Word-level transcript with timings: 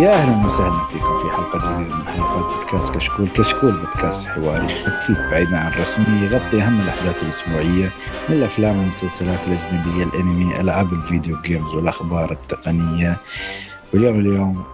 يا 0.00 0.12
أهلا 0.12 0.46
وسهلا 0.46 0.84
فيكم 0.92 1.18
في 1.18 1.36
حلقة 1.36 1.58
جديدة 1.58 1.96
من 1.96 2.04
حلقات 2.06 2.44
بودكاست 2.54 2.94
كشكول، 2.94 3.28
كشكول 3.28 3.72
بودكاست 3.72 4.28
حواري 4.28 4.74
خفيف 4.74 5.18
بعيدا 5.30 5.58
عن 5.58 5.72
الرسمي 5.72 6.24
يغطي 6.26 6.62
أهم 6.62 6.80
الأحداث 6.80 7.22
الأسبوعية 7.22 7.90
من 8.28 8.36
الأفلام 8.36 8.78
والمسلسلات 8.78 9.38
الأجنبية، 9.46 10.04
الأنمي، 10.04 10.60
ألعاب 10.60 10.92
الفيديو 10.92 11.36
جيمز 11.42 11.74
والأخبار 11.74 12.32
التقنية. 12.32 13.16
واليوم 13.94 14.20
اليوم 14.20 14.64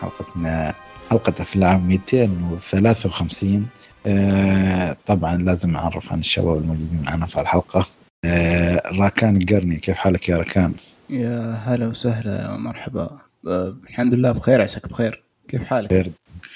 حلقتنا 0.00 0.74
حلقة 1.10 1.34
أفلام 1.40 1.88
253 1.88 3.66
آه 4.06 4.96
طبعا 5.06 5.36
لازم 5.36 5.76
أعرف 5.76 6.12
عن 6.12 6.18
الشباب 6.18 6.56
الموجودين 6.56 7.02
معنا 7.06 7.26
في 7.26 7.40
الحلقة 7.40 7.86
آه 8.24 8.82
راكان 8.98 9.36
القرني 9.36 9.76
كيف 9.76 9.98
حالك 9.98 10.28
يا 10.28 10.36
راكان؟ 10.36 10.72
يا 11.10 11.60
هلا 11.66 11.86
وسهلا 11.88 12.54
ومرحبا 12.54 13.02
آه، 13.02 13.25
الحمد 13.46 14.14
لله 14.14 14.32
بخير 14.32 14.62
عساك 14.62 14.88
بخير 14.88 15.22
كيف 15.48 15.64
حالك؟ 15.64 15.90
خير 15.90 16.10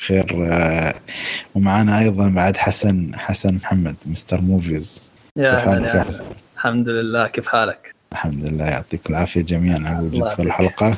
خير 0.06 0.52
آه 0.52 0.94
ومعنا 1.54 1.98
أيضا 1.98 2.28
بعد 2.28 2.56
حسن 2.56 3.12
حسن 3.14 3.54
محمد 3.54 3.94
مستر 4.06 4.40
Movies 4.40 5.02
يا 5.36 5.54
كيف 5.54 5.64
حالك 5.64 5.86
يا 5.86 5.92
هلا 5.92 6.04
حسن؟ 6.04 6.24
الحمد 6.56 6.88
لله 6.88 7.26
كيف 7.26 7.48
حالك؟ 7.48 7.94
الحمد 8.12 8.44
لله 8.44 8.64
يعطيك 8.64 9.10
العافية 9.10 9.40
جميعا 9.40 9.78
على 9.78 9.98
الوجود 9.98 10.14
الله 10.14 10.34
في. 10.34 10.42
الحلقة 10.42 10.96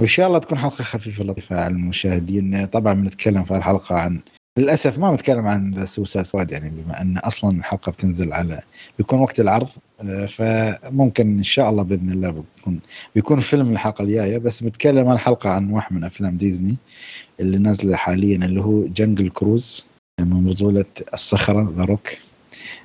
وإن 0.00 0.08
شاء 0.08 0.26
الله 0.28 0.38
تكون 0.38 0.58
حلقة 0.58 0.84
خفيفة 0.84 1.24
لطيفة 1.24 1.60
على 1.60 1.74
المشاهدين 1.74 2.66
طبعا 2.66 2.94
بنتكلم 2.94 3.44
في 3.44 3.56
الحلقة 3.56 3.94
عن 3.96 4.20
للأسف 4.58 4.98
ما 4.98 5.10
بنتكلم 5.10 5.46
عن 5.46 5.86
Suicide 5.86 6.26
Squad 6.26 6.50
يعني 6.52 6.70
بما 6.70 7.00
أن 7.00 7.18
أصلا 7.18 7.58
الحلقة 7.58 7.92
بتنزل 7.92 8.32
على 8.32 8.60
بيكون 8.98 9.18
وقت 9.20 9.40
العرض 9.40 9.68
فممكن 10.28 11.36
إن 11.36 11.42
شاء 11.42 11.70
الله 11.70 11.82
بإذن 11.82 12.10
الله 12.10 12.30
بيكون 12.30 12.80
بيكون 13.14 13.40
فيلم 13.40 13.70
الحلقة 13.72 14.02
الجاية 14.02 14.38
بس 14.38 14.62
بنتكلم 14.62 15.08
عن 15.08 15.14
الحلقة 15.14 15.50
عن 15.50 15.70
واحد 15.70 15.92
من 15.96 16.04
أفلام 16.04 16.36
ديزني 16.36 16.76
اللي 17.40 17.58
نازلة 17.58 17.96
حاليا 17.96 18.36
اللي 18.36 18.60
هو 18.60 18.86
جنجل 18.86 19.30
كروز 19.30 19.86
من 20.20 20.44
بطولة 20.44 20.84
الصخرة 21.14 21.72
ذا 21.76 21.84
روك 21.84 22.08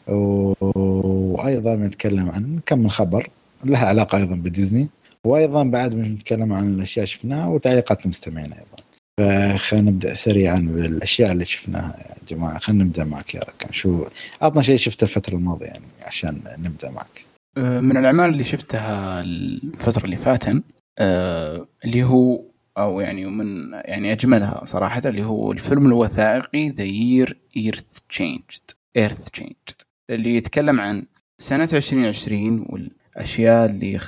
وأيضا 0.08 1.76
بنتكلم 1.76 2.30
عن 2.30 2.60
كم 2.66 2.80
من 2.80 2.92
خبر 2.92 3.30
لها 3.66 3.86
علاقة 3.88 4.18
أيضا 4.18 4.36
بديزني 4.36 4.88
وأيضا 5.24 5.64
بعد 5.64 5.96
بنتكلم 5.96 6.54
عن 6.54 6.74
الأشياء 6.74 7.06
شفناها 7.06 7.48
وتعليقات 7.48 8.04
المستمعين 8.06 8.54
أيضا. 8.54 8.73
فخلينا 9.20 9.92
نبدأ 9.92 10.14
سريعا 10.14 10.56
بالأشياء 10.60 11.32
اللي 11.32 11.46
شفناها 11.46 11.98
يا 12.00 12.36
جماعة. 12.36 12.60
خلينا 12.60 12.84
نبدأ 12.84 13.04
معك 13.04 13.36
يا 13.36 13.40
ركان. 13.40 13.74
شو 13.74 14.06
عطنا 14.42 14.62
شيء 14.62 14.78
شفته 14.78 15.04
الفترة 15.04 15.36
الماضية 15.36 15.66
يعني 15.66 15.86
عشان 16.02 16.42
نبدأ 16.58 16.90
معك. 16.90 17.26
آه، 17.58 17.80
من 17.80 17.98
الأعمال 17.98 18.30
اللي 18.30 18.44
شفتها 18.44 19.22
الفترة 19.22 20.06
اللي 20.06 20.18
فاتن 20.18 20.64
آه، 21.00 21.68
اللي 21.86 22.04
هو 22.04 22.42
أو 22.78 23.00
يعني 23.00 23.26
من 23.26 23.72
يعني 23.74 24.12
أجملها 24.12 24.66
صراحة 24.66 25.02
اللي 25.06 25.24
هو 25.24 25.52
الفيلم 25.52 25.86
الوثائقي 25.86 26.70
The 26.70 26.84
Year 26.84 27.38
Earth 27.58 28.00
Changed 28.10 28.72
Earth 28.98 29.30
Changed 29.30 29.82
اللي 30.10 30.36
يتكلم 30.36 30.82
عن 30.82 31.06
سنة 31.38 31.70
2020 31.74 32.66
والأشياء 32.70 33.66
اللي 33.66 34.00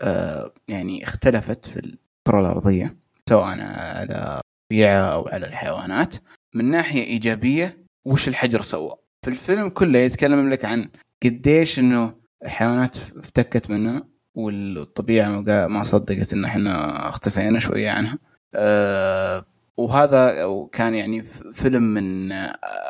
آه، 0.00 0.52
يعني 0.68 1.04
اختلفت 1.04 1.66
في 1.66 1.76
الكرة 1.76 2.40
الأرضية. 2.40 3.01
سواء 3.32 3.44
على 3.44 4.40
الطبيعه 4.70 5.12
أو 5.12 5.28
على 5.28 5.46
الحيوانات 5.46 6.14
من 6.54 6.70
ناحية 6.70 7.02
إيجابية 7.04 7.84
وش 8.06 8.28
الحجر 8.28 8.62
سوى؟ 8.62 8.94
في 9.24 9.30
الفيلم 9.30 9.68
كله 9.68 9.98
يتكلم 9.98 10.50
لك 10.50 10.64
عن 10.64 10.88
قديش 11.24 11.78
إنه 11.78 12.14
الحيوانات 12.44 12.96
افتكت 12.96 13.70
مننا 13.70 14.08
والطبيعة 14.34 15.40
ما 15.66 15.84
صدقت 15.84 16.32
إن 16.32 16.44
إحنا 16.44 17.08
اختفينا 17.08 17.58
شوية 17.58 17.90
عنها. 17.90 18.18
أه 18.54 19.44
وهذا 19.76 20.46
كان 20.72 20.94
يعني 20.94 21.22
فيلم 21.52 21.82
من 21.82 22.32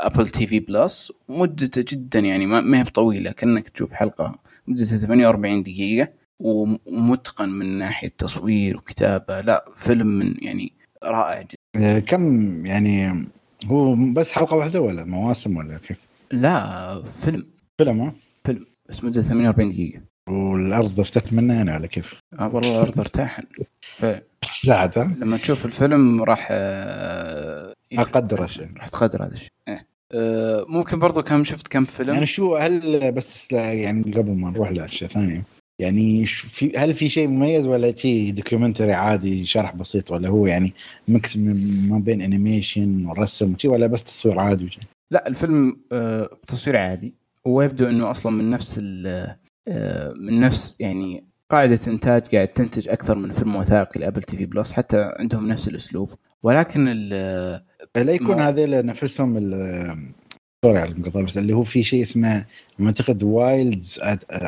Apple 0.03 0.29
TV 0.29 0.61
Plus 0.61 1.13
مدته 1.29 1.85
جدا 1.89 2.19
يعني 2.19 2.47
ما 2.47 2.79
هي 2.79 2.83
بطويلة 2.83 3.33
كأنك 3.33 3.69
تشوف 3.69 3.93
حلقة 3.93 4.39
مدتها 4.67 4.99
48 4.99 5.63
دقيقة. 5.63 6.22
ومتقن 6.43 7.49
من 7.49 7.79
ناحية 7.79 8.09
تصوير 8.19 8.77
وكتابة 8.77 9.41
لا 9.41 9.65
فيلم 9.77 10.07
من 10.07 10.35
يعني 10.43 10.73
رائع 11.05 11.41
جدا 11.43 11.57
آه، 11.77 11.99
كم 11.99 12.67
يعني 12.67 13.27
هو 13.67 13.97
بس 14.15 14.33
حلقة 14.33 14.57
واحدة 14.57 14.81
ولا 14.81 15.05
مواسم 15.05 15.57
ولا 15.57 15.79
كيف؟ 15.79 15.97
لا 16.33 17.03
فيلم 17.25 17.47
فيلم 17.79 18.01
ها؟ 18.01 18.15
بس 18.89 19.05
مدته 19.05 19.23
48 19.23 19.71
دقيقة 19.71 20.01
والأرض 20.29 21.01
افتكت 21.01 21.33
منه 21.33 21.55
يعني 21.55 21.73
ولا 21.73 21.87
كيف؟ 21.87 22.15
آه 22.39 22.55
والله 22.55 22.71
الأرض 22.71 23.01
ارتاحن 23.01 23.43
فعلا. 23.81 24.23
لا 24.65 24.75
عاد؟ 24.75 24.99
لما 24.99 25.37
تشوف 25.37 25.67
الفيلم 25.67 26.23
راح 26.23 26.49
آه، 26.51 27.75
أقدر 27.93 28.45
الشيء 28.45 28.69
راح 28.77 28.89
تقدر 28.89 29.25
هذا 29.25 29.33
الشيء 29.33 29.51
إيه. 29.69 29.87
آه، 30.13 30.65
ممكن 30.69 30.99
برضو 30.99 31.23
كم 31.23 31.45
شفت 31.45 31.69
كم 31.69 31.85
فيلم 31.85 32.15
يعني 32.15 32.27
شو 32.27 32.57
هل 32.57 33.13
بس 33.13 33.53
يعني 33.53 34.13
قبل 34.13 34.31
ما 34.31 34.51
نروح 34.51 34.71
لأشياء 34.71 35.11
ثانية 35.11 35.43
يعني 35.79 36.27
في 36.27 36.73
هل 36.77 36.95
في 36.95 37.09
شيء 37.09 37.29
مميز 37.29 37.67
ولا 37.67 37.97
شيء 37.97 38.33
documentary 38.35 38.93
عادي 38.93 39.47
شرح 39.47 39.75
بسيط 39.75 40.11
ولا 40.11 40.29
هو 40.29 40.47
يعني 40.47 40.75
mix 41.09 41.37
ما 41.37 41.99
بين 41.99 42.23
animation 42.23 43.07
ورسم 43.07 43.55
وشي 43.55 43.69
ولا 43.69 43.87
بس 43.87 44.05
تصوير 44.05 44.39
عادي 44.41 44.65
وشي؟ 44.65 44.81
لا 45.11 45.29
الفيلم 45.29 45.77
آه، 45.93 46.31
تصوير 46.47 46.77
عادي 46.77 47.15
ويبدو 47.45 47.89
إنه 47.89 48.11
أصلا 48.11 48.33
من 48.33 48.51
نفس 48.51 48.81
آه، 49.07 49.37
من 50.29 50.41
نفس 50.41 50.77
يعني 50.81 51.25
قاعدة 51.51 51.79
إنتاج 51.89 52.23
قاعد 52.35 52.49
تنتج 52.49 52.89
أكثر 52.89 53.15
من 53.19 53.31
فيلم 53.33 53.57
وثائقي 53.57 54.01
ل 54.01 54.23
Apple 54.23 54.37
TV 54.37 54.47
Plus 54.47 54.73
حتى 54.73 55.13
عندهم 55.19 55.49
نفس 55.49 55.69
الأسلوب 55.69 56.11
ولكن 56.43 56.85
ال- 56.89 57.63
لا 57.97 58.13
يكون 58.13 58.37
ما- 58.37 58.49
هذيل 58.49 58.87
نفسهم 58.87 59.37
sorry 60.65 60.79
على 60.79 60.91
المقاطعه 60.91 61.23
بس 61.23 61.39
اللي 61.39 61.53
هو 61.53 61.63
في 61.63 61.83
شيء 61.85 62.03
اسمه 62.03 62.45
أعتقد 62.81 63.23
wilds 63.23 64.01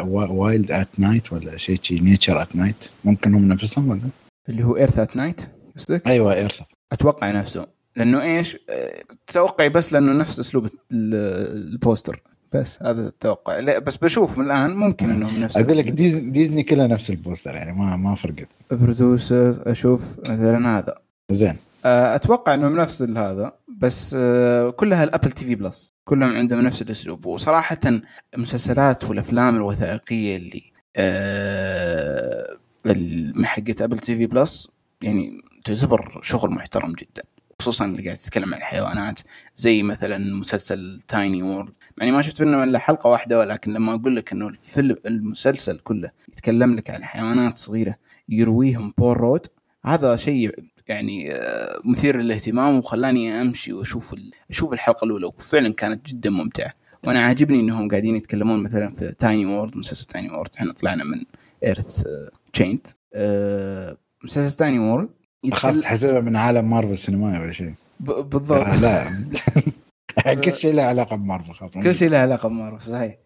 wild 0.04 0.70
at 0.72 0.88
night 0.98 1.32
ولا 1.32 1.56
شيء 1.56 1.78
شيء 1.82 2.02
nature 2.02 2.42
at 2.42 2.56
night 2.56 2.88
ممكن 3.04 3.34
هم 3.34 3.48
نفسهم 3.48 3.88
ولا؟ 3.88 4.00
اللي 4.48 4.64
هو 4.64 4.76
Earth 4.76 4.98
at 4.98 5.16
Night 5.16 5.40
قصدك؟ 5.76 6.06
أيوه 6.06 6.34
Earth 6.34 6.60
أتوقع 6.92 7.30
نفسه. 7.30 7.66
لأنه 7.96 8.22
إيش؟ 8.22 8.56
توقعي 9.26 9.68
بس 9.68 9.92
لأنه 9.92 10.12
نفس 10.12 10.40
أسلوب 10.40 10.64
ال- 10.66 10.70
ال 11.72 11.78
poster. 11.78 12.22
بس 12.52 12.82
هذا 12.82 13.08
التوقع. 13.08 13.58
لا 13.58 13.78
بس 13.78 13.96
بشوف 13.96 14.38
من 14.38 14.44
الآن 14.46 14.70
ممكن 14.76 15.10
إنهم 15.10 15.40
نفس 15.40 15.56
أقول 15.56 15.78
لك 15.78 15.90
ديز- 15.90 16.14
ديزني 16.16 16.62
كلها 16.62 16.86
نفس 16.86 17.10
ال 17.10 17.16
poster 17.16 17.54
يعني 17.54 17.72
ما 17.72 17.96
ما 17.96 18.14
فرقت 18.14 18.48
producer 18.70 19.62
أشوف 19.70 20.18
مثلا 20.18 20.78
هذا. 20.78 20.94
زين. 21.30 21.56
أتوقع 21.84 22.54
إنهم 22.54 22.76
نفس 22.76 23.02
هذا. 23.02 23.52
بس 23.84 24.16
آه، 24.18 24.70
كلها 24.70 25.04
ال 25.04 25.30
Apple 25.30 25.44
TV 25.44 25.54
Plus. 25.54 25.92
كلهم 26.04 26.36
عندهم 26.36 26.60
نفس 26.60 26.82
الأسلوب. 26.82 27.26
وصراحه 27.26 27.78
المسلسلات 28.34 29.04
والأفلام 29.04 29.56
الوثائقية 29.56 30.36
اللي 30.36 30.72
آه، 30.96 32.58
حقت 33.44 33.82
Apple 33.82 33.98
TV 33.98 34.26
Plus 34.26 34.68
يعني 35.02 35.42
تعتبر 35.64 36.20
شغل 36.22 36.50
محترم 36.50 36.92
جدا. 36.92 37.22
خصوصا 37.60 37.84
اللي 37.84 38.04
قاعد 38.04 38.16
تتكلم 38.16 38.54
عن 38.54 38.60
الحيوانات. 38.60 39.20
زي 39.54 39.82
مثلا 39.82 40.18
مسلسل 40.18 41.00
Tiny 41.08 41.42
World 41.42 41.72
يعني 41.98 42.12
ما 42.12 42.22
شفت 42.22 42.42
منه 42.42 42.64
إلا 42.64 42.78
حلقة 42.78 43.10
واحدة 43.10 43.38
ولكن 43.38 43.72
لما 43.72 43.94
أقول 43.94 44.16
لك 44.16 44.32
إنه 44.32 44.48
الفيلم 44.48 44.96
المسلسل 45.06 45.78
كله 45.78 46.10
يتكلم 46.28 46.76
لك 46.76 46.90
عن 46.90 47.04
حيوانات 47.04 47.54
صغيرة 47.54 47.96
يرويهم 48.28 48.92
بول 48.98 49.16
رود 49.16 49.46
هذا 49.84 50.16
شيء 50.16 50.54
يعني 50.88 51.32
آه، 51.32 51.80
مثير 51.84 52.16
للاهتمام 52.16 52.78
وخلاني 52.78 53.40
أمشي 53.40 53.72
وأشوف 53.72 54.14
أشوف 54.50 54.72
الحلقة 54.72 55.04
الأولى 55.04 55.26
وفعلا 55.26 55.74
كانت 55.74 56.08
جدا 56.08 56.30
ممتعة. 56.30 56.72
وأنا 57.04 57.20
عاجبني 57.20 57.60
إنهم 57.60 57.88
قاعدين 57.88 58.16
يتكلمون 58.16 58.62
مثلا 58.62 58.90
في 58.90 59.14
Tiny 59.18 59.46
World 59.46 59.76
مسلسل 59.76 60.04
Tiny 60.06 60.30
World 60.30 60.50
إحنا 60.56 60.72
طلعنا 60.72 61.04
من 61.04 61.24
Earth 61.64 62.02
Changed 62.52 62.86
مسلسل 64.24 64.56
Tiny 64.56 64.78
World 64.78 65.08
اخاف 65.52 65.76
تحسبها 65.76 66.20
من 66.20 66.36
عالم 66.36 66.70
مارفل 66.70 66.90
السينمائي 66.90 67.40
ولا 67.40 67.52
شيء. 67.52 67.74
بالضبط. 68.00 68.50
آه، 68.50 68.80
لا. 68.80 69.06
كل 70.44 70.54
شيء 70.56 70.74
له 70.74 70.82
علاقة 70.82 71.16
بمارفل 71.16 71.52
خلاص 71.52 71.74
كل 71.74 71.94
شيء 71.94 72.08
له 72.08 72.18
علاقة 72.18 72.48
بمارفل 72.48 72.90
صحيح. 72.90 73.16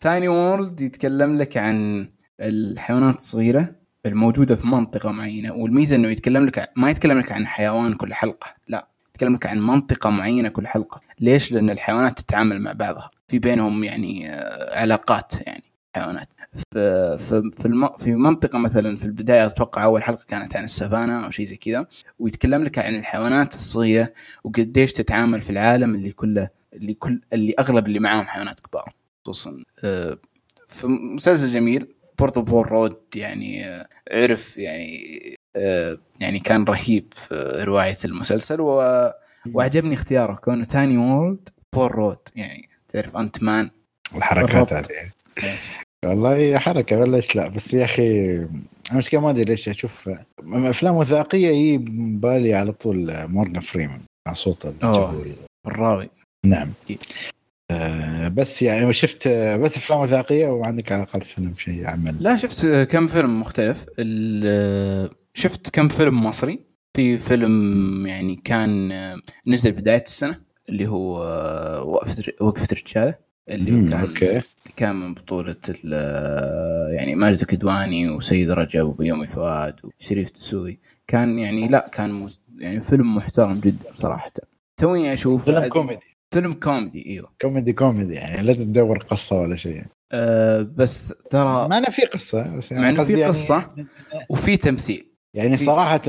Tiny 0.00 0.28
World 0.28 0.80
يتكلم 0.80 1.38
لك 1.38 1.56
عن 1.56 2.08
الحيوانات 2.40 3.14
الصغيرة 3.14 3.68
الموجودة 4.06 4.56
في 4.56 4.66
منطقة 4.66 5.12
معينة 5.12 5.52
والميزة 5.52 5.96
إنه 5.96 6.08
يتكلم 6.08 6.46
لك 6.46 6.70
ما 6.76 6.90
يتكلم 6.90 7.18
لك 7.18 7.32
عن 7.32 7.46
حيوان 7.46 7.94
كل 7.94 8.14
حلقة 8.14 8.54
لا 8.68 8.88
يتكلم 9.14 9.34
لك 9.34 9.46
عن 9.46 9.58
منطقة 9.58 10.10
معينة 10.10 10.48
كل 10.48 10.66
حلقة. 10.66 11.00
ليش؟ 11.20 11.52
لأن 11.52 11.70
الحيوانات 11.70 12.20
تتعامل 12.20 12.60
مع 12.60 12.72
بعضها. 12.72 13.10
في 13.28 13.38
بينهم 13.38 13.84
يعني 13.84 14.30
آه، 14.30 14.78
علاقات 14.80 15.32
يعني 15.46 15.64
حيوانات. 15.94 16.28
في 16.72 17.18
في 17.18 17.50
في, 17.98 18.14
منطقة 18.14 18.58
مثلا 18.58 18.96
في 18.96 19.04
البداية 19.04 19.46
أتوقع 19.46 19.84
أول 19.84 20.02
حلقة 20.02 20.24
كانت 20.28 20.56
عن 20.56 20.64
السفانا 20.64 21.26
أو 21.26 21.30
شيء 21.30 21.46
زي 21.46 21.56
كذا 21.56 21.86
ويتكلم 22.18 22.64
لك 22.64 22.78
عن 22.78 22.94
الحيوانات 22.94 23.54
الصغيرة 23.54 24.12
وقديش 24.44 24.92
تتعامل 24.92 25.42
في 25.42 25.50
العالم 25.50 25.94
اللي 25.94 26.12
كله 26.12 26.48
اللي 26.72 26.94
كل 26.94 27.20
اللي 27.32 27.54
أغلب 27.58 27.86
اللي 27.86 27.98
معاهم 27.98 28.26
حيوانات 28.26 28.60
كبار 28.60 28.94
خصوصا 29.26 29.64
آه، 29.84 30.18
في 30.66 30.86
مسلسل 30.86 31.52
جميل 31.52 31.93
برضو 32.18 32.42
بول 32.42 32.72
رود 32.72 32.96
يعني 33.16 33.84
عرف 34.12 34.56
يعني 34.56 35.36
يعني 36.20 36.38
كان 36.44 36.64
رهيب 36.64 37.14
في 37.14 37.34
رواية 37.64 37.96
المسلسل 38.04 38.60
و... 38.60 39.10
وعجبني 39.52 39.94
اختياره. 39.94 40.34
كونه 40.34 40.64
تاني 40.64 40.98
وولد 40.98 41.48
بول 41.74 41.94
رود 41.94 42.18
يعني. 42.36 42.68
تعرف 42.88 43.16
Ant-Man 43.16 43.70
الحركات. 44.16 44.72
هذه. 44.72 45.10
والله 46.04 46.58
حركة 46.58 46.98
ولا 46.98 47.22
لا؟ 47.34 47.48
بس 47.48 47.74
يا 47.74 47.84
أخي 47.84 48.36
المشكلة 48.92 49.20
ما 49.20 49.30
أدري 49.30 49.44
ليش 49.44 49.68
أشوف 49.68 50.10
أفلام 50.44 50.94
وثائقية 50.96 51.48
يجي 51.48 51.78
بالي 52.18 52.54
على 52.54 52.72
طول 52.72 53.28
مورجان 53.28 53.60
فريمان 53.60 54.00
مع 54.28 54.34
صوته 54.34 54.68
الجبوري 54.68 55.36
الراوي. 55.66 56.10
نعم. 56.46 56.72
أكيد. 56.84 57.02
آه 57.70 58.28
بس 58.28 58.62
يعني 58.62 58.92
شفت 58.92 59.26
آه، 59.26 59.56
بس 59.56 59.76
أفلام 59.76 60.00
وثائقية 60.00 60.46
وعندك 60.48 60.92
على 60.92 61.02
الأقل 61.02 61.20
فيلم 61.20 61.54
شيء 61.58 61.86
عمل 61.86 62.14
لا 62.20 62.36
شفت 62.36 62.66
كم 62.90 63.06
فيلم 63.06 63.40
مختلف. 63.40 63.86
شفت 65.34 65.70
كم 65.70 65.88
فيلم 65.88 66.24
مصري. 66.26 66.58
في 66.96 67.18
فيلم 67.18 68.06
يعني 68.06 68.36
كان 68.36 68.92
نزل 69.46 69.72
بداية 69.72 70.02
السنة 70.02 70.40
اللي 70.68 70.86
هو 70.86 71.16
وقفة 71.92 72.22
وقفة 72.40 72.66
رجالة 72.86 73.14
اللي 73.48 73.70
مم، 73.70 73.88
كان 73.88 74.00
أوكي. 74.00 74.40
كان 74.76 74.96
من 74.96 75.14
بطولة 75.14 75.56
ال- 75.68 76.94
يعني 76.94 77.14
ماجد 77.14 77.40
الكدواني 77.40 78.08
وسيد 78.08 78.50
رجب 78.50 78.86
وبيومي 78.86 79.26
فؤاد 79.26 79.74
وشريف 79.84 80.32
دسوقي 80.32 80.78
كان 81.06 81.38
يعني 81.38 81.68
لا 81.68 81.90
كان 81.92 82.28
يعني 82.58 82.80
فيلم 82.80 83.16
محترم 83.16 83.60
جدا 83.60 83.86
صراحة. 83.94 84.32
توني 84.76 85.12
أشوف 85.12 85.44
فيلم 85.44 85.66
كوميدي. 85.66 86.13
فيلم 86.34 86.52
كوميدي 86.52 87.06
إيوه. 87.06 87.30
كوميدي 87.42 87.72
كوميدي 87.72 88.14
يعني 88.14 88.42
لا 88.42 88.52
تدور 88.52 88.98
قصة 88.98 89.40
ولا 89.40 89.56
شيء. 89.56 89.82
أه 90.12 90.62
بس 90.62 91.14
ترى 91.30 91.68
ما 91.68 91.78
أنا 91.78 91.90
في 91.90 92.02
قصة 92.06 92.56
بس 92.56 92.72
يعني 92.72 92.96
مع 92.96 93.04
في 93.04 93.12
يعني- 93.12 93.24
قصة 93.24 93.70
وفي 94.30 94.56
تمثيل. 94.56 95.06
يعني 95.36 95.56
في- 95.56 95.64
صراحة 95.64 96.02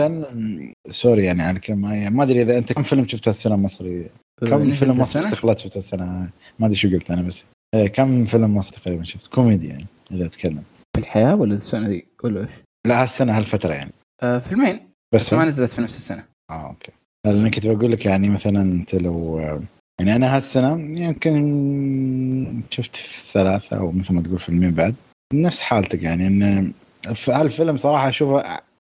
sorry 0.90 1.26
يعني 1.26 1.42
على 1.42 1.56
الكلمة 1.56 2.10
ما 2.10 2.24
أدري 2.24 2.42
إذا 2.42 2.58
أنت 2.58 2.74
كم 2.74 2.84
فيلم 2.84 3.08
شفتها 3.08 3.32
السنة 3.32 3.56
المصري 3.56 4.10
كم 4.50 4.72
فيلم 4.72 4.98
مصري؟ 5.00 5.26
استخلاص 5.26 5.64
شفتها 5.64 5.78
السنة؟ 5.80 6.30
ما 6.60 6.66
أدري 6.68 6.76
شو 6.78 6.90
قلت 6.90 7.12
أنا 7.12 7.22
بس. 7.22 7.44
إيه، 7.76 7.88
كم 7.88 8.26
فيلم 8.26 8.58
مصري 8.58 8.78
تقريبا 8.82 9.04
شفت؟ 9.04 9.28
كوميدي 9.28 9.68
يعني 9.68 9.86
إذا 10.12 10.26
أتكلم. 10.26 10.64
في 10.96 11.02
الحياة 11.02 11.36
ولا 11.36 11.56
السنة 11.56 11.88
ذي؟ 11.88 12.06
ولا 12.24 12.42
إيش؟ 12.42 12.50
لا 12.88 13.04
هالسنة 13.04 13.38
هالفترة 13.38 13.74
يعني. 13.74 13.92
آه 14.24 14.38
فيلمين. 14.40 14.76
بس؟ 15.14 15.22
بس 15.22 15.34
ما 15.34 15.46
نزلت 15.46 15.70
في 15.72 15.82
نفس 15.82 15.96
السنة. 15.98 16.26
آه 16.52 16.68
okay. 16.68 16.92
لأن 17.26 17.52
كنت 17.52 17.68
بقول 17.68 17.92
لك 17.92 18.06
يعني 18.06 18.30
مثلا 18.30 18.62
أنت 18.62 18.96
لو 18.96 19.40
يعني 20.00 20.16
أنا 20.16 20.36
هالسنة 20.36 21.00
يمكن 21.00 22.62
شفت 22.70 22.96
ثلاثة 23.34 23.78
أو 23.78 23.92
مثل 23.92 24.14
ما 24.14 24.22
تقول 24.22 24.40
فيلمين 24.40 24.72
بعد. 24.72 24.96
نفس 25.34 25.62
حالتك 25.62 26.04
يعني 26.04 26.28
إن 26.28 26.74
هالفيلم 27.28 27.78
صراحة 27.78 28.10
أشوفه 28.10 28.44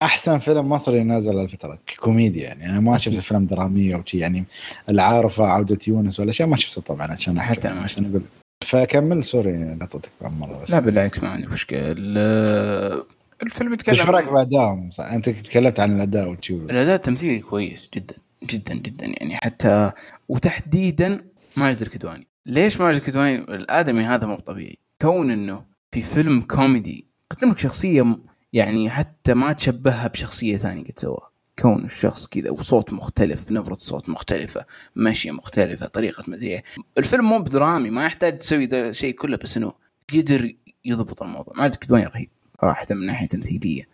أحسن 0.02 0.38
فيلم 0.38 0.68
مصري 0.68 1.02
نازل 1.02 1.38
هالفتره 1.38 1.78
كوميديا 1.98 2.42
يعني. 2.42 2.66
أنا 2.70 2.80
ما 2.80 2.98
شفت 2.98 3.18
افلام 3.18 3.46
دراميه 3.46 3.94
أو 3.94 4.02
شيء 4.06 4.20
يعني 4.20 4.44
العارف 4.88 5.46
عودة 5.46 5.78
يونس 5.88 6.20
ولا 6.20 6.32
شيء 6.32 6.46
ما 6.46 6.56
شفته 6.56 6.80
طبعا 6.82 7.12
عشان 7.12 7.40
حتى 7.40 7.68
ما 7.68 7.80
عشان 7.80 8.04
أقول. 8.04 8.22
فكمل 8.64 9.24
sorry 9.24 9.74
قطعتك 9.80 10.08
مرة 10.22 10.60
بس. 10.62 10.70
لا 10.70 10.80
بالعكس 10.80 11.22
ما 11.22 11.28
عندي 11.28 11.46
مشكلة. 11.46 11.80
ال- 11.82 13.04
الفيلم 13.42 13.76
إيش 13.88 14.00
رأيك 14.00 14.24
يتكلم 14.24 14.34
بادائهم؟ 14.34 14.90
أنت 15.00 15.28
تكلمت 15.28 15.80
عن 15.80 15.96
الأداء 15.96 16.28
وشي 16.28 16.54
الأداء 16.54 16.94
التمثيلي 16.94 17.38
كويس 17.38 17.90
جدا. 17.94 18.14
جدا 18.44 18.74
جدا 18.74 19.06
يعني 19.06 19.36
حتى 19.36 19.92
وتحديدا 20.28 21.24
ماجد 21.56 21.82
الكدواني. 21.82 22.28
ليش 22.46 22.80
ماجد 22.80 22.96
الكدواني 22.96 23.34
الآدمي 23.38 24.02
هذا 24.02 24.26
مو 24.26 24.34
طبيعي؟ 24.36 24.78
كون 25.02 25.30
إنه 25.30 25.64
في 25.92 26.02
فيلم 26.02 26.40
كوميدي 26.40 27.06
قدم 27.30 27.50
لك 27.50 27.58
شخصية 27.58 28.02
م- 28.04 28.24
يعني 28.52 28.90
حتى 28.90 29.34
ما 29.34 29.52
تشبهها 29.52 30.08
بشخصية 30.08 30.56
ثانية 30.56 30.84
قد 30.84 30.98
سواها 30.98 31.30
كون 31.58 31.84
الشخص 31.84 32.26
كذا 32.26 32.50
وصوت 32.50 32.92
مختلف 32.92 33.50
نبرة 33.50 33.74
صوت 33.74 34.08
مختلفة 34.08 34.64
مشية 34.96 35.30
مختلفة 35.30 35.86
طريقة 35.86 36.24
مدري 36.28 36.46
إيه. 36.46 36.62
الفيلم 36.98 37.24
مو 37.24 37.38
بدرامي 37.38 37.90
ما 37.90 38.04
يحتاج 38.06 38.38
تسوي 38.38 38.64
ذا 38.64 38.88
الشيء 38.88 39.14
كله 39.14 39.36
بس 39.36 39.56
إنه 39.56 39.72
قدر 40.14 40.52
يضبط 40.84 41.22
الموضوع. 41.22 41.54
ماجد 41.56 41.72
الكدواني 41.72 42.04
رهيب 42.06 42.30
صراحة 42.60 42.86
من 42.90 43.06
ناحية 43.06 43.26
تمثيلية. 43.26 43.88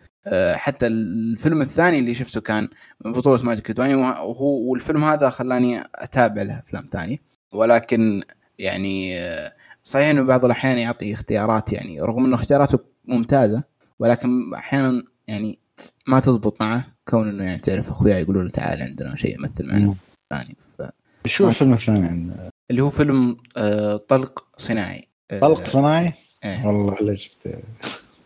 حتى 0.55 0.87
الفيلم 0.87 1.61
الثاني 1.61 1.99
اللي 1.99 2.13
شفته 2.13 2.41
كان 2.41 2.67
من 3.05 3.11
بطولة 3.11 3.43
ماجد 3.43 3.57
الكدواني 3.57 3.95
وهو 3.95 4.71
والفيلم 4.71 5.03
هذا 5.03 5.29
خلاني 5.29 5.83
أتابع 5.95 6.41
له 6.41 6.59
أفلام 6.59 6.85
ثانية 6.85 7.17
ولكن 7.53 8.23
يعني 8.59 9.19
أه، 9.19 9.53
صحيح 9.83 10.07
إنه 10.07 10.23
بعض 10.23 10.45
الأحيان 10.45 10.77
يعطي 10.77 11.13
اختيارات 11.13 11.73
يعني 11.73 12.01
رغم 12.01 12.25
إنه 12.25 12.35
اختياراته 12.35 12.79
ممتازة 13.05 13.63
ولكن 13.99 14.53
أحيانا 14.53 15.03
يعني 15.27 15.59
ما 16.07 16.19
تزبط 16.19 16.61
معه 16.61 16.85
كون 17.07 17.29
إنه 17.29 17.43
يعني 17.43 17.59
تعرف 17.59 17.89
اخويا 17.89 18.19
يقولوا 18.19 18.43
له 18.43 18.49
تعال 18.49 18.81
عندنا 18.81 19.15
شيء 19.15 19.39
يمثل 19.39 19.67
معنا 19.67 19.95
ثاني 20.33 20.55
ف... 20.59 20.81
شو 21.27 21.49
الفيلم 21.49 21.73
الثاني 21.73 22.07
عندنا؟ 22.07 22.49
اللي 22.71 22.81
هو 22.81 22.89
فيلم 22.89 23.37
أه، 23.57 23.97
طلق 23.97 24.45
صناعي 24.57 25.07
طلق 25.41 25.65
صناعي؟ 25.65 26.13
إيه. 26.43 26.65
والله 26.65 26.97
لا 27.01 27.13
شفته 27.13 27.59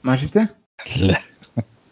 ما 0.03 0.15
شفته؟ 0.15 0.47
لا 0.97 1.21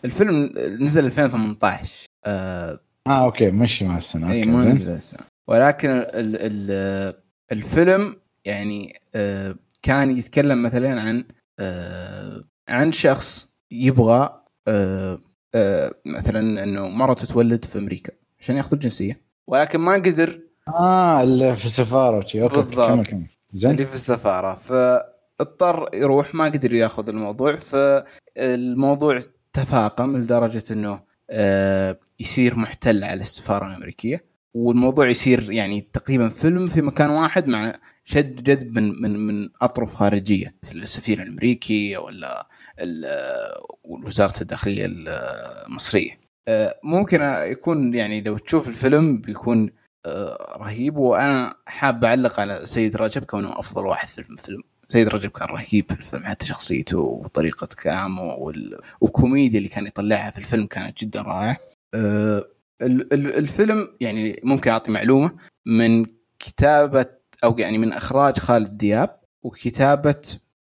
الفيلم 0.06 0.54
نزل 0.82 1.06
2018 1.06 2.06
أه 2.26 2.80
آه 3.08 3.24
okay 3.26 3.52
مشي 3.52 3.86
مع 3.86 3.98
السنة. 3.98 4.32
اي 4.32 4.44
زين. 4.44 4.56
نزل 4.56 4.96
لسه 4.96 5.18
ولكن 5.48 5.90
ال 5.90 6.06
ال 6.14 7.14
الفيلم 7.52 8.16
يعني 8.46 9.00
آه، 9.16 9.56
كان 9.84 10.18
يتكلم 10.18 10.64
مثلا 10.64 11.02
عن 11.02 11.26
آه، 11.60 12.42
عن 12.70 12.92
شخص 12.92 13.50
يبغى 13.72 14.42
آه، 14.68 15.20
آه، 15.56 15.94
مثلا 16.06 16.64
إنه 16.64 16.88
مرته 16.90 17.28
تولد 17.28 17.66
في 17.66 17.78
أمريكا 17.80 18.14
عشان 18.40 18.56
يأخذ 18.58 18.74
الجنسيه 18.74 19.22
ولكن 19.48 19.80
ما 19.80 19.94
قدر. 19.94 20.40
آه 20.68 21.24
اللي 21.24 21.56
في 21.56 21.66
السفارة. 21.66 22.18
وشي 22.18 22.44
okay 22.44 22.56
بالضبط. 22.56 22.90
كمل 22.90 23.06
كمل. 23.06 23.28
زين. 23.52 23.72
اللي 23.72 23.86
في 23.86 23.94
السفارة. 23.94 24.54
فاضطر 24.54 25.90
يروح 25.94 26.36
ما 26.36 26.46
قدر 26.46 26.74
يأخذ 26.74 27.10
الموضوع. 27.10 27.56
فالموضوع 27.56 29.22
تفاقم 29.62 30.18
لدرجة 30.18 30.64
إنه 30.72 31.00
آه، 31.30 32.00
يصير 32.20 32.56
محتل 32.60 33.04
على 33.04 33.22
السفارة 33.22 33.68
الأمريكية. 33.68 34.24
والموضوع 34.54 35.08
يصير 35.10 35.52
يعني 35.52 35.88
تقريبا 35.94 36.30
فيلم 36.30 36.68
في 36.68 36.82
مكان 36.82 37.10
واحد 37.10 37.48
مع 37.48 37.74
شد 38.06 38.44
جذب 38.44 38.78
من 38.80 39.02
من 39.02 39.28
من 39.28 39.50
أطراف 39.62 39.94
خارجية 39.94 40.56
مثل 40.64 40.78
السفير 40.78 41.22
الأمريكي 41.22 41.98
ولا 41.98 42.48
ال- 42.80 43.54
وزاره 43.84 44.42
الداخلية 44.42 44.86
المصرية. 44.90 46.12
آه، 46.48 46.80
ممكن 46.84 47.22
يكون 47.22 47.94
يعني 47.96 48.22
لو 48.22 48.38
تشوف 48.38 48.68
الفيلم 48.68 49.22
بيكون 49.22 49.70
آه، 50.06 50.58
رهيب. 50.60 50.98
وأنا 50.98 51.54
حاب 51.66 52.06
أعلق 52.06 52.40
على 52.40 52.62
سيد 52.64 52.96
رجب 52.98 53.24
كونه 53.24 53.60
أفضل 53.60 53.86
واحد 53.86 54.08
في 54.08 54.20
الفيلم. 54.20 54.64
سيد 54.90 55.08
رجب 55.08 55.30
كان 55.30 55.48
رهيب 55.48 55.86
في 55.92 55.98
الفيلم 55.98 56.24
حتى 56.24 56.46
شخصيته 56.46 56.98
وطريقة 57.00 57.68
كلامه 57.84 58.22
وال... 58.24 58.80
والكوميديا 59.02 59.58
اللي 59.58 59.70
كان 59.70 59.88
يطلعها 59.88 60.32
في 60.32 60.38
الفيلم 60.38 60.66
كانت 60.66 61.04
جدا 61.04 61.22
ال- 62.82 63.14
ال- 63.14 63.36
الفيلم 63.38 63.88
يعني 64.02 64.40
ممكن 64.44 64.72
أعطي 64.72 64.92
معلومة 64.92 65.32
من 65.68 66.06
كتابة 66.40 67.06
أو 67.44 67.56
يعني 67.60 67.78
من 67.78 67.94
إخراج 67.94 68.38
خالد 68.40 68.78
دياب 68.78 69.20
وكتابة 69.44 70.22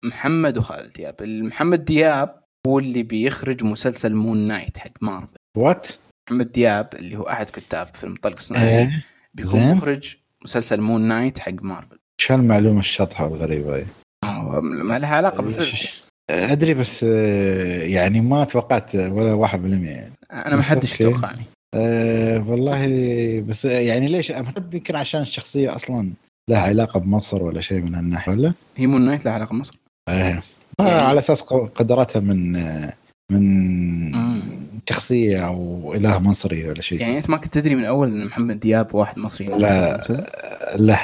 محمد 0.05 0.59
وخالد 0.59 0.93
دياب 0.93 1.23
محمد 1.23 1.85
دياب 1.85 2.43
هو 2.67 2.79
اللي 2.79 3.03
بيخرج 3.03 3.65
مسلسل 3.65 4.15
مون 4.15 4.37
نايت 4.39 4.79
حق 4.79 4.91
مارفل 5.03 5.37
what؟ 5.57 5.89
محمد 6.29 6.53
دياب 6.53 6.89
اللي 6.95 7.17
هو 7.17 7.23
أحد 7.23 7.47
كتاب 7.51 7.95
فيلم 7.95 8.15
طلق 8.23 8.39
صناعي 8.39 8.79
إيه 8.79 9.05
بيكون. 9.35 9.61
مخرج 9.73 10.17
مسلسل 10.45 10.81
مون 10.81 11.01
نايت 11.03 11.39
حق 11.39 11.53
مارفل 11.63 11.99
شو 12.21 12.35
هالمعلومه 12.35 12.81
الشطحة 12.81 13.25
والغريبة 13.27 13.77
هي؟ 13.77 13.85
آه، 14.29 14.61
ما 14.61 14.99
لها 14.99 15.09
علاقة 15.17 15.43
بالفيلم. 15.43 15.73
أدري 16.31 16.75
بس 16.75 17.05
آه، 17.09 17.83
يعني 17.83 18.21
ما 18.21 18.45
توقعت 18.45 18.95
ولا 18.95 19.35
1% 19.49 19.55
يعني. 19.89 20.13
أنا 20.33 20.57
ما 20.57 20.63
حدش. 20.63 20.97
توقعت 20.99 21.43
أه 21.75 22.45
والله 22.49 22.81
بس 23.49 23.65
يعني 23.65 24.09
ليش؟ 24.09 24.31
يمكن 24.73 24.97
عشان 24.97 25.21
الشخصية 25.23 25.77
أصلا 25.77 26.13
لها 26.51 26.61
علاقة 26.61 27.01
بمصر 27.01 27.43
ولا 27.43 27.61
شيء 27.61 27.81
من 27.81 27.95
هالناحية 27.95 28.33
ولا؟ 28.33 28.53
هي 28.77 28.87
مون 28.87 29.01
نايت 29.05 29.25
لها 29.25 29.33
علاقة 29.35 29.51
بمصر. 29.53 29.75
إيه. 30.09 30.43
آه 30.81 30.87
يعني- 30.89 31.01
على 31.01 31.19
أساس 31.19 31.43
ق- 31.43 31.71
قدرتها 31.75 32.21
من 32.21 32.57
آه، 32.57 32.93
من 33.33 33.43
مم. 34.13 34.41
شخصية 34.89 35.47
أو 35.47 35.93
إله 35.95 36.19
مصري 36.19 36.69
ولا 36.69 36.81
شيء. 36.83 37.01
يعني 37.01 37.19
أنت 37.19 37.31
ما 37.31 37.37
كنت 37.37 37.55
تدري 37.59 37.75
من 37.75 37.85
أول 37.85 38.09
إن 38.15 38.27
محمد 38.27 38.61
دياب 38.61 38.95
واحد 38.95 39.19
مصري. 39.19 39.47
لا. 39.47 40.01
لا. 40.77 40.99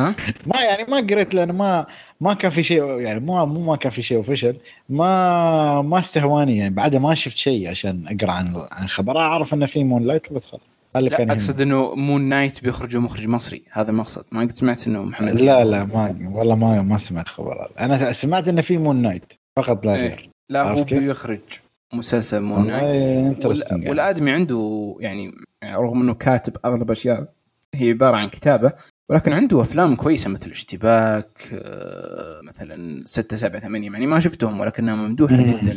ها؟ 0.00 0.14
ما 0.46 0.60
يعني 0.60 0.84
ما 0.88 0.96
قريت 0.96 1.34
لأنه 1.34 1.52
ما 1.52 1.86
ما 2.20 2.34
كان 2.34 2.50
في 2.50 2.62
شيء 2.62 3.00
يعني 3.00 3.20
مو 3.20 3.46
مو 3.46 3.60
ما 3.60 3.76
كان 3.76 3.92
في 3.92 4.02
شيء 4.02 4.16
official 4.16 4.56
ما 4.88 5.82
ما 5.82 5.98
استهواني 5.98 6.56
يعني 6.56 6.74
بعدها 6.74 7.00
ما 7.00 7.14
شفت 7.14 7.36
شيء 7.36 7.68
عشان 7.68 8.04
أقرأ 8.06 8.32
عن 8.32 8.66
عن 8.72 8.88
خبر. 8.88 9.18
أعرف 9.18 9.54
إنه 9.54 9.66
في 9.66 9.84
مون 9.84 10.02
نايت 10.02 10.32
بس 10.32 10.46
خلاص. 10.46 10.78
كان 10.94 11.28
لا. 11.28 11.32
أقصد 11.32 11.60
إنه 11.60 11.94
مون 11.94 12.20
نايت 12.20 12.62
بيخرجوا 12.62 13.02
مخرج 13.02 13.26
مصري. 13.26 13.62
هذا 13.70 13.90
المقصد. 13.90 14.24
ما 14.32 14.40
قد 14.40 14.56
سمعت 14.56 14.86
إنه 14.86 15.02
محمد 15.02 15.40
لا 15.40 15.64
لا 15.64 15.84
ما 15.84 16.30
والله 16.32 16.54
ما 16.54 16.82
ما 16.82 16.98
سمعت 16.98 17.28
خبر 17.28 17.54
هذا. 17.62 17.84
أنا 17.84 18.12
سمعت 18.12 18.48
إنه 18.48 18.62
في 18.62 18.78
مون 18.78 18.96
نايت 18.96 19.32
فقط 19.56 19.86
لا 19.86 19.94
إيه. 19.94 20.00
غير. 20.00 20.30
لا 20.48 20.62
هو؟ 20.62 20.84
بيخرج 20.84 21.40
مسلسل 21.92 22.40
مون 22.40 22.66
نايت 22.66 23.26
interesting 23.26 23.88
والآدمي 23.88 24.30
عنده 24.30 24.96
يعني 25.00 25.32
رغم 25.64 26.02
إنه 26.02 26.14
كاتب 26.14 26.56
أغلب 26.64 26.90
أشياء 26.90 27.28
هي 27.74 27.90
عبارة 27.90 28.16
عن 28.16 28.28
كتابة. 28.28 28.72
ولكن 29.10 29.32
عنده 29.32 29.60
أفلام 29.60 29.96
كويسة 29.96 30.30
مثل 30.30 30.50
اشتباك 30.50 31.48
آه، 31.52 32.40
مثلا 32.44 33.02
6 33.06 33.36
7 33.36 33.60
8 33.60 33.90
يعني 33.92 34.06
ما 34.06 34.20
شفتهم 34.20 34.60
ولكنها 34.60 34.94
ممدوحة 34.94 35.36
مم. 35.36 35.44
جدا 35.44 35.76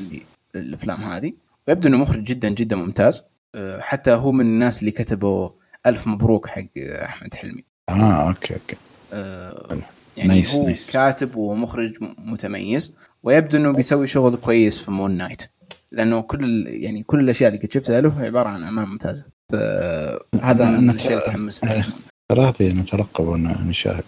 للأفلام 0.56 1.04
هذه. 1.04 1.34
ويبدو 1.68 1.88
أنه 1.88 1.98
مخرج 1.98 2.24
جدا 2.24 2.50
جدا 2.50 2.76
ممتاز. 2.76 3.24
آه، 3.56 3.80
حتى 3.80 4.12
هو 4.12 4.32
من 4.32 4.46
الناس 4.46 4.80
اللي 4.80 4.92
كتبوا 4.92 5.50
ألف 5.86 6.08
مبروك 6.08 6.48
حق 6.48 6.66
أحمد 6.78 7.34
حلمي. 7.34 7.64
آه 7.90 8.28
okay 8.28 8.54
okay. 8.54 8.76
آه، 9.14 9.78
يعني 10.18 10.30
nice، 10.30 10.56
هو 10.56 10.66
nice. 10.66 10.92
كاتب 10.92 11.36
ومخرج 11.36 11.94
متميز. 12.18 12.94
ويبدو 13.24 13.58
أنه 13.58 13.72
بيسوي 13.72 14.08
شغل 14.08 14.36
كويس 14.36 14.78
في 14.78 14.92
مون 14.92 15.18
نايت 15.18 15.42
لأنه 15.92 16.22
كل 16.22 16.68
يعني 16.68 17.04
كل 17.04 17.20
الأشياء 17.20 17.50
اللي 17.54 17.62
قد 17.62 17.72
شفتها 17.72 18.02
له 18.02 18.22
عبارة 18.22 18.50
عن 18.50 18.64
أعمال 18.64 18.86
ممتازة. 18.86 19.26
فهذا 19.52 20.80
من 20.80 20.90
الأشياء 20.90 21.14
اللي 21.14 21.26
تحمسني. 21.26 21.84
ثلاثة 22.32 22.68
نترقب 22.68 23.28
ونشاهد 23.28 24.04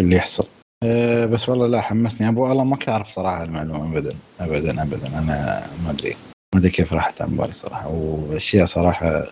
اللي 0.00 0.16
يحصل. 0.16 0.46
أه 0.84 1.26
بس 1.26 1.48
والله 1.48 1.66
لا 1.66 1.80
حمسني. 1.80 2.28
أبو 2.28 2.42
والله 2.48 2.64
ما 2.64 2.76
كنت 2.76 2.88
أعرف 2.88 3.10
صراحة 3.10 3.42
المعلومة 3.42 3.98
ابدا 3.98 4.16
ابدا 4.40 4.82
ابدا. 4.82 5.08
أنا 5.08 5.20
ما 5.84 5.90
أدري. 5.90 6.16
ما 6.54 6.60
أدري 6.60 6.70
كيف 6.70 6.92
راحت 6.92 7.22
عن 7.22 7.36
بالي 7.36 7.52
صراحة. 7.52 7.88
وأشياء 7.88 8.64
صراحة 8.66 9.26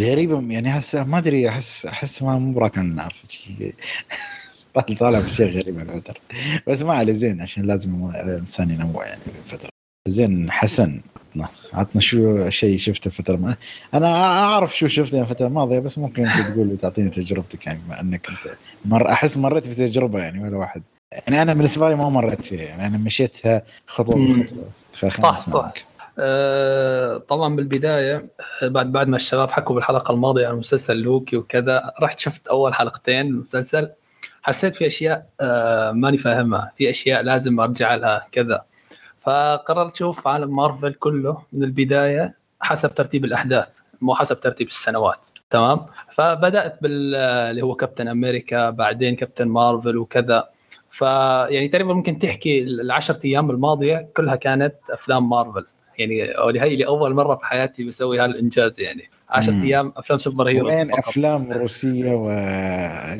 غريبة. 0.00 0.52
يعني 0.52 0.68
هسه 0.78 1.04
ما 1.04 1.18
أدري 1.18 1.48
احس 1.48 1.86
أحس 1.86 2.22
ما 2.22 2.38
مو 2.38 2.52
براكن 2.52 2.94
نعرف. 2.94 3.22
طالع 4.74 4.96
طالع 4.98 5.20
بشيء 5.20 5.58
غريب 5.58 5.78
الفترة. 5.78 6.20
بس 6.66 6.82
ما 6.82 6.94
عليه 6.94 7.12
زين 7.12 7.40
عشان 7.40 7.66
لازم 7.66 8.10
الإنسان 8.14 8.70
ينوع 8.70 9.06
يعني 9.06 9.20
في 9.20 9.54
الفترة. 9.54 9.70
زين 10.08 10.50
حسن. 10.50 11.00
عطنا 11.36 11.48
عطنا 11.72 12.00
شو 12.00 12.48
شيء 12.48 12.78
شفته 12.78 13.06
الفترة 13.08 13.36
ما 13.36 13.56
أنا 13.94 14.14
أعرف 14.24 14.76
شو 14.76 14.86
شفته 14.86 15.20
الفترة 15.20 15.46
الماضيه 15.46 15.78
بس 15.78 15.98
ممكن 15.98 16.26
أنت 16.26 16.50
تقول 16.50 16.66
لي 16.66 16.76
تعطيني 16.76 17.10
تجربتك 17.10 17.66
يعني 17.66 17.80
بما 17.86 18.00
أنك 18.00 18.28
أنت 18.28 18.54
مر 18.84 19.10
أحس 19.10 19.36
مريت 19.36 19.68
بتجربه 19.68 20.18
يعني 20.18 20.44
ولا 20.44 20.56
واحد 20.56 20.82
يعني 21.12 21.42
أنا 21.42 21.54
بالنسبة 21.54 21.88
لي 21.88 21.96
ما 21.96 22.08
مريت 22.08 22.42
فيها 22.42 22.62
يعني 22.62 22.86
أنا 22.86 22.98
مشيتها 22.98 23.62
خطوة. 23.86 24.46
بخطوة 25.02 25.34
صح. 25.34 25.48
منك. 25.48 25.84
آه، 26.18 27.16
طبعا 27.16 27.56
بالبداية 27.56 28.26
آه، 28.62 28.68
بعد 28.68 28.92
بعد 28.92 29.08
ما 29.08 29.16
الشباب 29.16 29.50
حكوا 29.50 29.74
بالحلقة 29.74 30.14
الماضية 30.14 30.46
عن 30.46 30.54
مسلسل 30.54 30.96
لوكي 30.96 31.36
وكذا 31.36 31.92
رحت 32.02 32.18
شفت 32.18 32.46
أول 32.46 32.74
حلقتين 32.74 33.26
المسلسل 33.26 33.90
حسيت 34.42 34.74
في 34.74 34.86
أشياء 34.86 35.26
آه، 35.40 35.92
ماني 35.92 36.18
فاهمها 36.18 36.72
في 36.76 36.90
أشياء 36.90 37.22
لازم 37.22 37.60
أرجع 37.60 37.94
لها 37.94 38.24
كذا 38.32 38.64
فقررت 39.22 39.92
أشوف 39.94 40.28
عالم 40.28 40.56
مارفل 40.56 40.94
كله 40.94 41.42
من 41.52 41.64
البداية 41.64 42.34
حسب 42.60 42.94
ترتيب 42.94 43.24
الأحداث 43.24 43.68
مو 44.00 44.14
حسب 44.14 44.40
ترتيب 44.40 44.66
السنوات 44.66 45.18
تمام 45.50 45.80
فبدأت 46.10 46.78
بال 46.82 47.14
اللي 47.14 47.62
هو 47.62 47.74
كابتن 47.74 48.08
أمريكا 48.08 48.70
بعدين 48.70 49.16
كابتن 49.16 49.48
مارفل 49.48 49.96
وكذا 49.96 50.48
فيعني 50.90 51.68
تقريبا 51.68 51.92
ممكن 51.94 52.18
تحكي 52.18 52.62
العشر 52.62 53.18
أيام 53.24 53.50
الماضية 53.50 54.08
كلها 54.16 54.36
كانت 54.36 54.74
أفلام 54.90 55.28
مارفل 55.28 55.66
يعني 55.98 56.22
هي 56.62 56.76
لاول 56.76 57.14
مرة 57.14 57.34
في 57.34 57.44
حياتي 57.46 57.84
بسوي 57.84 58.20
هذا 58.20 58.26
الانجاز 58.30 58.80
يعني 58.80 59.10
10 59.30 59.52
مم. 59.52 59.62
أيام 59.62 59.92
أفلام 59.96 60.18
super 60.18 60.48
hero 60.48 60.66
وين. 60.66 60.92
أفلام 60.92 61.52
روسية 61.52 62.10
و 62.14 62.28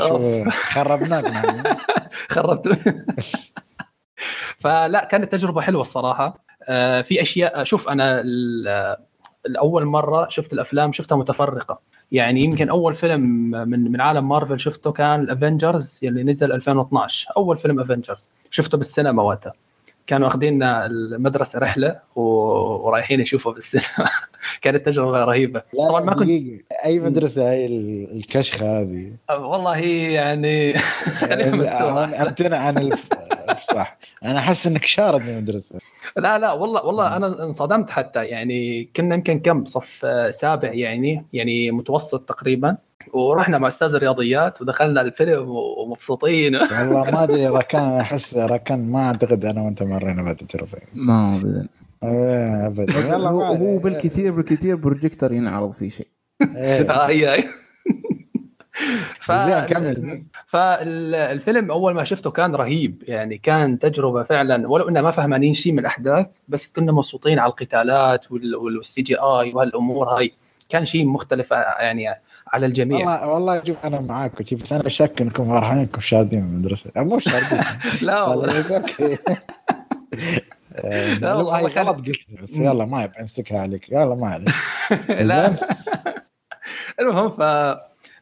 شو 0.08 0.50
خربناك 0.50 1.24
معنا. 1.34 1.76
خربت 2.28 2.78
فلا 4.58 5.04
كانت 5.04 5.32
تجربة 5.32 5.60
حلوة 5.60 5.82
الصراحة. 5.82 6.38
آه، 6.68 7.02
في 7.02 7.22
أشياء 7.22 7.64
شوف 7.64 7.88
أنا 7.88 8.20
ال- 8.20 8.96
الأول 9.46 9.84
مرة 9.84 10.28
شفت 10.28 10.52
الأفلام 10.52 10.92
شفتها 10.92 11.16
متفرقة. 11.16 11.78
يعني 12.12 12.40
يمكن 12.44 12.68
أول 12.68 12.94
فيلم 12.94 13.20
من 13.50 13.92
من 13.92 14.00
عالم 14.00 14.28
مارفل 14.28 14.60
شفته 14.60 14.92
كان 14.92 15.20
الافنجرز 15.20 15.98
اللي 16.02 16.22
نزل 16.22 16.52
2012 16.52 17.28
أول 17.36 17.58
فيلم 17.58 17.80
افنجرز 17.80 18.28
شفته 18.50 18.78
بالسينما 18.78 19.22
وقتها. 19.22 19.52
كانوا 20.06 20.28
اخذيننا 20.28 20.86
المدرسة 20.86 21.58
رحلة 21.58 21.98
و- 22.16 22.22
ورايحين 22.86 23.20
يشوفوا 23.20 23.52
بالسينما. 23.52 24.08
كانت 24.62 24.86
تجربة 24.86 25.24
رهيبة. 25.24 25.62
لا 25.74 25.88
طبعا 25.88 26.00
ما 26.04 26.14
كنت. 26.14 26.28
أي 26.84 27.00
مدرسة 27.00 27.50
هاي 27.50 27.66
ال- 27.66 28.16
الكشخة 28.16 28.80
هذه؟ 28.80 29.12
والله 29.30 29.76
يعني 29.78 30.78
خلينا 31.20 32.04
أحسن. 32.04 32.22
أمتنع 32.26 32.56
عن 32.58 32.78
الف- 32.78 33.08
صح. 33.74 33.98
أنا 34.24 34.38
أحس 34.38 34.66
إنك 34.66 34.84
شارد 34.84 35.20
من 35.22 35.28
المدرسة. 35.28 35.78
لا 36.16 36.38
لا 36.38 36.52
والله 36.52 36.84
والله 36.86 37.16
أنا 37.16 37.44
انصدمت 37.44 37.90
حتى. 37.90 38.24
يعني 38.24 38.90
كنا 38.96 39.14
يمكن 39.14 39.40
كم؟ 39.40 39.64
صف 39.64 40.00
آه، 40.04 40.30
سابع 40.30 40.72
يعني 40.72 41.24
يعني 41.32 41.70
متوسط 41.70 42.28
تقريبا. 42.28 42.76
ورحنا 43.12 43.58
مع 43.58 43.68
أستاذ 43.68 43.94
الرياضيات 43.94 44.62
ودخلنا 44.62 45.00
الفيلم 45.00 45.48
ومبسوطين. 45.48 46.56
والله 46.80 47.10
ما 47.10 47.22
أدري 47.22 47.46
راكان 47.46 47.82
أنا 47.82 48.00
أحس 48.00 48.36
راكان 48.36 48.92
ما 48.92 49.06
أعتقد 49.06 49.44
أنا 49.44 49.62
وأنت 49.62 49.82
مرينا 49.82 50.22
بالتجربه 50.22 50.78
ما 50.94 51.36
ابدا. 51.36 51.68
آه، 52.02 52.66
ابدا 52.66 53.16
هو. 53.16 53.78
بالكثير 53.78 54.32
بالكثير 54.32 54.76
بروجيكتور 54.76 55.32
ينعرض 55.32 55.70
فيه 55.70 55.88
شيء. 55.88 56.06
إيه. 56.56 57.61
ف... 59.20 59.32
كمل. 59.32 60.22
فالفيلم 60.46 61.70
أول 61.70 61.94
ما 61.94 62.04
شفته 62.04 62.30
كان 62.30 62.54
رهيب 62.54 63.02
يعني 63.06 63.38
كان 63.38 63.78
تجربة 63.78 64.22
فعلا 64.22 64.68
ولو 64.68 64.88
اننا 64.88 65.02
ما 65.02 65.10
فهمانين 65.10 65.54
شيء 65.54 65.72
من 65.72 65.78
الأحداث 65.78 66.26
بس 66.48 66.72
كنا 66.72 66.92
مبسوطين 66.92 67.38
على 67.38 67.50
القتالات 67.50 68.32
وال- 68.32 68.56
وال 68.56 69.02
CGI 69.02 69.52
وهالأمور 69.54 70.08
هاي. 70.08 70.32
كان 70.68 70.84
شيء 70.84 71.06
مختلف 71.06 71.50
يعني 71.50 72.08
على 72.52 72.66
الجميع. 72.66 72.98
والله 72.98 73.28
والله 73.28 73.64
شوف 73.64 73.86
أنا 73.86 74.00
معاك 74.00 74.54
بس 74.54 74.72
أنا 74.72 74.88
شك 74.88 75.20
إنكم 75.22 75.44
فرحانين 75.48 75.82
انكم 75.82 76.00
شاردين 76.00 76.42
من 76.44 76.54
المدرسة. 76.54 76.90
أو 76.96 77.04
مو 77.04 77.18
شاردين 77.18 77.60
لا 78.08 78.22
والله. 78.28 78.76
okay. 78.76 79.18
آه، 80.74 81.14
لا 81.14 81.34
والله 81.34 81.68
كان- 81.68 81.86
غلط 81.86 81.96
قلت 82.06 82.20
بس 82.42 82.50
يلا 82.52 82.84
ما 82.84 83.02
يبقى 83.02 83.20
أمسكها 83.22 83.60
عليك. 83.60 83.88
يلا 83.92 84.14
ما 84.14 84.28
عليك. 84.28 84.54
لا. 85.08 85.54
المهم 87.00 87.30
ف... 87.30 87.40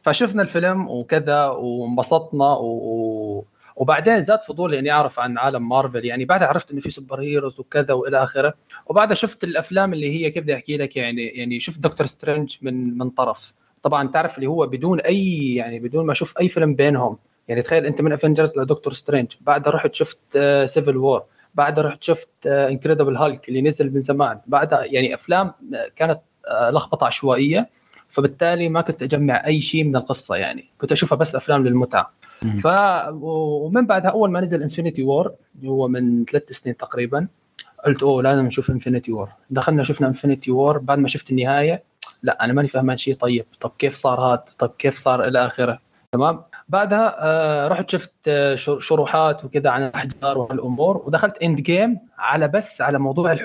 فشفنا 0.01 0.41
الفيلم 0.41 0.89
وكذا 0.89 1.45
وانبسطنا 1.45 2.53
و... 2.53 3.45
وبعدين 3.75 4.21
زاد 4.21 4.39
فضولي 4.39 4.79
إني 4.79 4.91
أعرف 4.91 5.19
عن 5.19 5.37
عالم 5.37 5.69
مارفل. 5.69 6.05
يعني 6.05 6.25
بعدها 6.25 6.47
عرفت 6.47 6.71
إنه 6.71 6.81
في 6.81 6.91
super 6.91 7.21
heroes 7.21 7.59
وكذا 7.59 7.93
وإلى 7.93 8.23
آخره. 8.23 8.53
وبعدها 8.85 9.15
شفت 9.15 9.43
الأفلام 9.43 9.93
اللي 9.93 10.25
هي 10.25 10.31
كيف 10.31 10.43
بدي 10.43 10.55
أحكي 10.55 10.77
لك 10.77 10.95
يعني 10.97 11.25
يعني 11.25 11.59
شفت 11.59 11.79
دكتور 11.79 12.07
سترينج 12.07 12.55
من 12.61 12.97
من 12.97 13.09
طرف. 13.09 13.53
طبعا 13.83 14.07
تعرف 14.07 14.35
اللي 14.35 14.47
هو 14.47 14.67
بدون 14.67 14.99
اي 14.99 15.55
يعني 15.55 15.79
بدون 15.79 16.05
ما 16.05 16.11
أشوف 16.11 16.37
أي 16.37 16.49
فيلم 16.49 16.75
بينهم. 16.75 17.17
يعني 17.47 17.61
تخيل 17.61 17.85
أنت 17.85 18.01
من 18.01 18.13
Avengers 18.13 18.57
ل 18.57 18.62
Doctor 18.62 18.93
Strange. 18.93 19.31
بعدها 19.41 19.73
رحت 19.73 19.95
شفت 19.95 20.37
Civil 20.65 20.97
War 20.97 21.23
بعدها 21.55 21.83
رحت 21.83 22.03
شفت 22.03 22.29
Incredible 22.45 23.17
Hulk 23.17 23.49
اللي 23.49 23.61
نزل 23.61 23.93
من 23.93 24.01
زمان. 24.01 24.39
بعدها 24.47 24.85
يعني 24.85 25.13
أفلام 25.13 25.47
آه، 25.47 25.91
كانت 25.95 26.19
آه، 26.47 26.69
لخبطة 26.71 27.05
عشوائية. 27.05 27.69
فبالتالي 28.11 28.69
ما 28.69 28.81
كنت 28.81 29.03
أجمع 29.03 29.45
أي 29.45 29.61
شيء 29.61 29.83
من 29.83 29.95
القصة 29.95 30.35
يعني. 30.35 30.69
كنت 30.77 30.91
أشوفها 30.91 31.15
بس 31.15 31.35
أفلام 31.35 31.67
للمتعة. 31.67 32.13
ف 32.61 32.67
ومن 33.11 33.85
بعدها 33.85 34.11
أول 34.11 34.31
ما 34.31 34.41
نزل 34.41 34.61
Infinity 34.63 35.03
War 35.03 35.33
هو 35.65 35.87
من 35.87 36.25
ثلاث 36.25 36.51
سنين 36.51 36.77
تقريبا 36.77 37.27
قلت 37.85 38.03
أوه 38.03 38.23
لازم 38.23 38.45
نشوف 38.45 38.71
Infinity 38.71 39.11
War 39.11 39.29
دخلنا 39.49 39.83
شفنا 39.83 40.07
Infinity 40.07 40.51
War 40.51 40.77
بعد 40.77 40.99
ما 40.99 41.07
شفت 41.07 41.29
النهاية 41.29 41.83
لا 42.23 42.45
أنا 42.45 42.53
ماني 42.53 42.67
فاهمان 42.67 42.97
شيء. 42.97 43.15
طيب 43.15 43.45
طب 43.59 43.71
كيف 43.79 43.93
صار 43.95 44.19
هذا؟ 44.19 44.43
طب 44.59 44.71
كيف 44.79 44.97
صار 44.97 45.27
إلى 45.27 45.45
آخره؟ 45.45 45.79
تمام؟ 46.11 46.41
بعدها 46.71 47.15
آه 47.19 47.67
رحت 47.67 47.89
شفت 47.89 48.13
آه 48.27 48.55
شر- 48.55 48.79
شروحات 48.79 49.45
وكذا 49.45 49.69
عن 49.69 49.83
الأحجار 49.87 50.37
والأمور 50.37 50.97
ودخلت 51.05 51.37
Endgame 51.37 51.99
على 52.17 52.47
بس 52.47 52.81
على 52.81 52.99
موضوع 52.99 53.35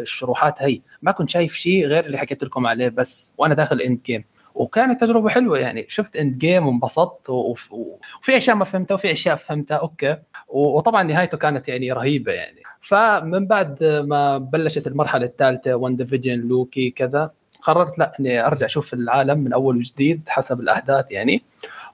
الشروحات 0.00 0.54
هي. 0.62 0.80
ما 1.02 1.12
كنت 1.12 1.30
شايف 1.30 1.54
شيء 1.54 1.86
غير 1.86 2.06
اللي 2.06 2.18
حكيت 2.18 2.44
لكم 2.44 2.66
عليه 2.66 2.88
بس 2.88 3.30
وأنا 3.38 3.54
داخل 3.54 3.80
Endgame 3.80 4.24
وكانت 4.54 5.00
تجربة 5.00 5.28
حلوة 5.28 5.58
يعني. 5.58 5.86
شفت 5.88 6.16
Endgame 6.16 6.66
وانبسطت 6.66 7.30
وفي 7.30 8.36
أشياء 8.36 8.56
ما 8.56 8.64
فهمتها 8.64 8.94
وفي 8.94 9.12
أشياء 9.12 9.36
فهمتها 9.36 9.76
okay. 9.76 10.16
وطبعا 10.48 11.02
نهايته 11.02 11.38
كانت 11.38 11.68
يعني 11.68 11.92
رهيبة 11.92 12.32
يعني. 12.32 12.62
فمن 12.80 13.46
بعد 13.46 13.84
ما 13.84 14.38
بلشت 14.38 14.86
المرحلة 14.86 15.26
الثالثة 15.26 15.74
WandaVision 15.74 16.40
Loki 16.40 16.90
كذا 16.90 17.30
قررت 17.62 17.98
لا 17.98 18.12
إني 18.20 18.46
أرجع 18.46 18.66
أشوف 18.66 18.94
العالم 18.94 19.38
من 19.38 19.52
أول 19.52 19.76
وجديد 19.76 20.22
حسب 20.28 20.60
الأحداث 20.60 21.06
يعني. 21.10 21.42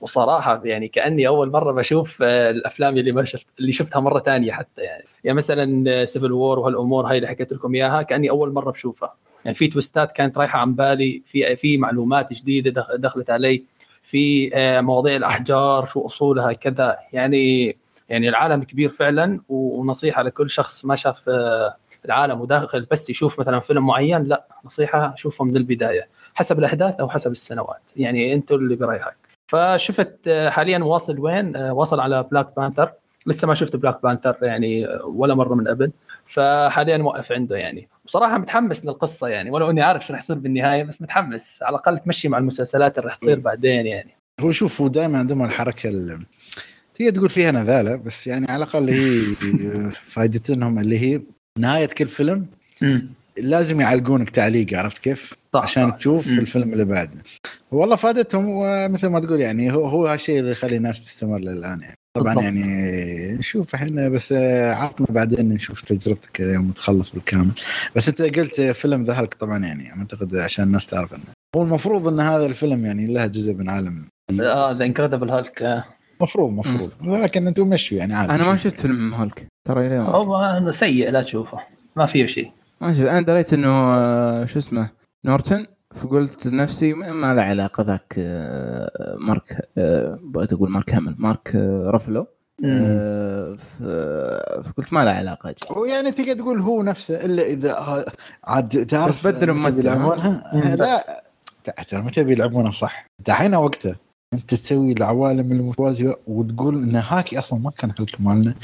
وصراحة 0.00 0.61
يعني 0.64 0.88
كأني 0.88 1.26
أول 1.28 1.50
مرة 1.50 1.73
بشوف 1.73 2.19
آه، 2.23 2.50
الأفلام 2.50 2.97
اللي 2.97 3.12
ما 3.12 3.25
شفت 3.25 3.47
اللي 3.61 3.73
شفتها 3.73 4.00
مرة 4.00 4.19
ثانية 4.19 4.52
حتى 4.52 4.83
يعني. 4.83 5.05
يعني 5.25 5.37
مثلا 5.37 6.05
Civil 6.04 6.33
War 6.33 6.59
وهالأمور 6.59 7.07
هاي 7.07 7.17
اللي 7.17 7.28
حكيت 7.28 7.52
لكم 7.52 7.75
إياها 7.75 8.02
كأني 8.02 8.31
أول 8.31 8.52
مرة 8.52 8.71
بشوفها. 8.71 9.14
يعني 9.45 9.55
في 9.55 9.69
twist 9.68 10.05
ات 10.05 10.12
كانت 10.12 10.38
رايحة 10.38 10.59
عن 10.59 10.75
بالي 10.75 11.23
في 11.26 11.57
في 11.57 11.78
معلومات 11.78 12.33
جديدة 12.33 12.71
دخ- 12.71 12.97
دخلت 12.97 13.31
علي 13.31 13.64
في 14.02 14.50
آه، 14.55 14.81
مواضيع 14.81 15.17
الأحجار 15.17 15.87
شو 15.87 16.07
أصولها 16.07 16.52
كذا. 16.52 16.99
يعني 17.12 17.76
يعني 18.09 18.28
العالم 18.28 18.62
كبير 18.62 18.90
فعلا 18.90 19.40
ونصيحة 19.49 20.23
لكل 20.23 20.50
شخص 20.50 20.85
ما 20.85 20.97
شاف 20.97 21.28
آه، 21.28 21.76
العالم 22.05 22.40
وداخل 22.40 22.87
بس 22.90 23.11
يشوف 23.11 23.40
مثلا 23.40 23.61
فيلم 23.61 23.87
معين 23.87 24.23
لا 24.25 24.47
نصيحة 24.64 25.14
شوفه 25.17 25.45
من 25.45 25.57
البداية 25.57 26.09
حسب 26.35 26.59
الأحداث 26.59 27.00
أو 27.00 27.09
حسب 27.09 27.31
السنوات. 27.31 27.81
يعني 27.97 28.35
أنت 28.35 28.52
اللي 28.52 28.76
برأيك. 28.76 29.02
فشفت 29.49 30.14
آه، 30.26 30.50
حاليا 30.50 30.78
واصل 30.78 31.19
وين؟ 31.19 31.57
آه، 31.57 31.73
واصل 31.73 32.00
على 32.00 32.23
Black 32.23 32.57
Panther 32.57 32.92
لسه 33.26 33.49
ما 33.49 33.55
شفت 33.55 33.76
Black 33.76 34.02
Panther 34.02 34.37
يعني 34.43 34.87
آه، 34.87 35.05
ولا 35.07 35.35
مرة 35.35 35.55
من 35.55 35.69
قبل. 35.69 35.90
فحاليا 36.25 36.97
موقف 36.97 37.33
عنده 37.33 37.57
يعني. 37.57 37.88
بصراحة 38.05 38.38
متحمس 38.38 38.85
للقصة 38.85 39.28
يعني. 39.28 39.50
ولو 39.50 39.71
إني 39.71 39.83
عارف 39.83 40.07
شو 40.07 40.12
رح 40.12 40.19
يصير 40.19 40.37
بالنهاية 40.38 40.83
بس 40.85 41.02
متحمس. 41.02 41.59
على 41.62 41.71
الأقل 41.75 41.99
تمشي 41.99 42.28
مع 42.28 42.38
المسلسلات 42.38 42.99
اللي 42.99 43.09
رح 43.09 43.14
تصير 43.14 43.38
بعدين 43.40 43.87
يعني. 43.87 44.11
هو 44.40 44.52
شوف 44.52 44.81
هو 44.81 44.88
دائما 44.88 45.19
عندهم 45.19 45.45
الحركة 45.45 45.88
ال- 45.88 46.23
تقدر 46.95 47.11
تقول 47.14 47.28
فيها 47.28 47.50
نذالة 47.50 47.97
بس 47.97 48.26
يعني 48.26 48.47
على 48.50 48.64
الأقل 48.64 48.88
هي 48.90 49.21
فائدتهم 49.90 50.78
اللي 50.78 50.99
هي 50.99 51.23
نهاية 51.59 51.87
كل 51.87 52.09
فيلم. 52.09 52.47
لازم 53.40 53.80
يعلقونك 53.80 54.30
تعليق 54.30 54.78
عرفت 54.78 54.99
كيف؟ 54.99 55.35
صح 55.54 55.62
عشان 55.62 55.90
صح. 55.90 55.97
تشوف 55.97 56.28
مم. 56.28 56.38
الفيلم 56.38 56.73
اللي 56.73 56.85
بعده. 56.85 57.23
والله 57.73 57.97
فادتهم 57.97 58.45
ومثل 58.49 59.07
ما 59.07 59.21
تقول 59.21 59.40
يعني 59.40 59.73
هو 59.73 59.87
هو 59.87 60.07
هالشيء 60.07 60.38
اللي 60.40 60.50
يخلي 60.50 60.76
الناس 60.76 61.04
تستمر 61.04 61.38
للآن 61.38 61.80
يعني. 61.83 61.95
طبعا 62.16 62.35
بالضبط. 62.35 62.45
يعني 62.45 63.33
نشوف 63.33 63.75
إحنا 63.75 64.09
بس 64.09 64.33
آه، 64.33 64.75
عطنا 64.75 65.07
بعدين 65.11 65.49
نشوف 65.49 65.80
تجربتك 65.80 66.40
يوم 66.40 66.71
تخلص 66.71 67.11
بالكامل. 67.11 67.50
بس 67.97 68.09
أنت 68.09 68.23
قلت 68.23 68.61
فيلم 68.61 69.04
The 69.04 69.21
Hulk 69.21 69.35
طبعا 69.35 69.59
يعني 69.59 69.92
أعتقد 69.92 70.37
عشان 70.37 70.64
الناس 70.64 70.87
تعرف 70.87 71.14
إنه 71.14 71.23
هو 71.57 71.62
المفروض 71.62 72.09
إن 72.09 72.21
هذا 72.21 72.47
الفيلم 72.47 72.87
يعني 72.87 73.07
له 73.07 73.26
جزء 73.26 73.54
من 73.54 73.71
عالم. 73.71 74.04
آه 74.40 74.73
The 74.73 74.85
Incredible 74.85 75.30
Hulk 75.30 75.85
مفروض 76.21 76.52
مفروض. 76.52 76.92
لكن 77.02 77.47
أنتم 77.47 77.68
مشوا 77.68 77.99
يعني 77.99 78.14
عادي. 78.14 78.33
أنا 78.33 78.45
ما 78.45 78.57
شفت 78.57 78.80
فيلم 78.80 79.14
هولك 79.14 79.47
ترى 79.66 79.87
اليوم 79.87 80.07
هو 80.07 80.71
سيء 80.71 81.11
لا 81.11 81.23
تشوفه. 81.23 81.59
ما 81.97 82.07
فيه 82.07 82.26
شيء. 82.26 82.50
ما 82.80 82.92
شفت 82.94 83.06
أنا 83.08 83.20
دريت 83.20 83.52
إنه 83.52 83.68
آه، 83.70 84.44
شو 84.47 84.58
اسمه 84.58 84.90
نورتن 85.25 85.66
فقلت 85.94 86.47
لنفسي 86.47 86.92
ما 86.94 87.35
له 87.35 87.42
علاقة 87.42 87.82
ذاك 87.82 88.14
آه، 88.18 89.16
مارك 89.20 89.68
آه، 89.78 90.18
بغيت 90.25 90.52
أقول 90.52 90.70
مارك 90.70 90.94
هامل 90.94 91.14
مارك 91.18 91.49
ف- 93.56 93.82
فقلت 94.68 94.92
ما 94.92 95.04
له 95.04 95.11
علاقة 95.11 95.54
هو 95.70 95.85
يعني 95.85 96.11
تقدر 96.11 96.35
تقول 96.35 96.61
هو 96.61 96.82
نفسه 96.82 97.25
إلا 97.25 97.42
إذا 97.42 98.04
عاد 98.44 98.87
تعرف 98.87 99.18
بس 99.18 99.26
بدلوا 99.26 99.54
ممثل، 99.54 99.68
مم، 100.54 100.62
لا. 100.75 101.23
ترى 101.88 102.02
متى 102.02 102.25
بيلعبونها 102.25 102.70
صح. 102.70 103.06
دحين 103.26 103.54
وقته 103.54 103.94
أنت 104.35 104.50
تسوي 104.54 104.92
العوالم 104.92 105.52
المتوازيه 105.52 106.16
وتقول 106.26 106.75
إن 106.82 106.97
هاكي 106.97 107.38
أصلا 107.38 107.58
ما 107.58 107.70
كان 107.70 107.90
هالك 107.99 108.20
مالنا 108.20 108.54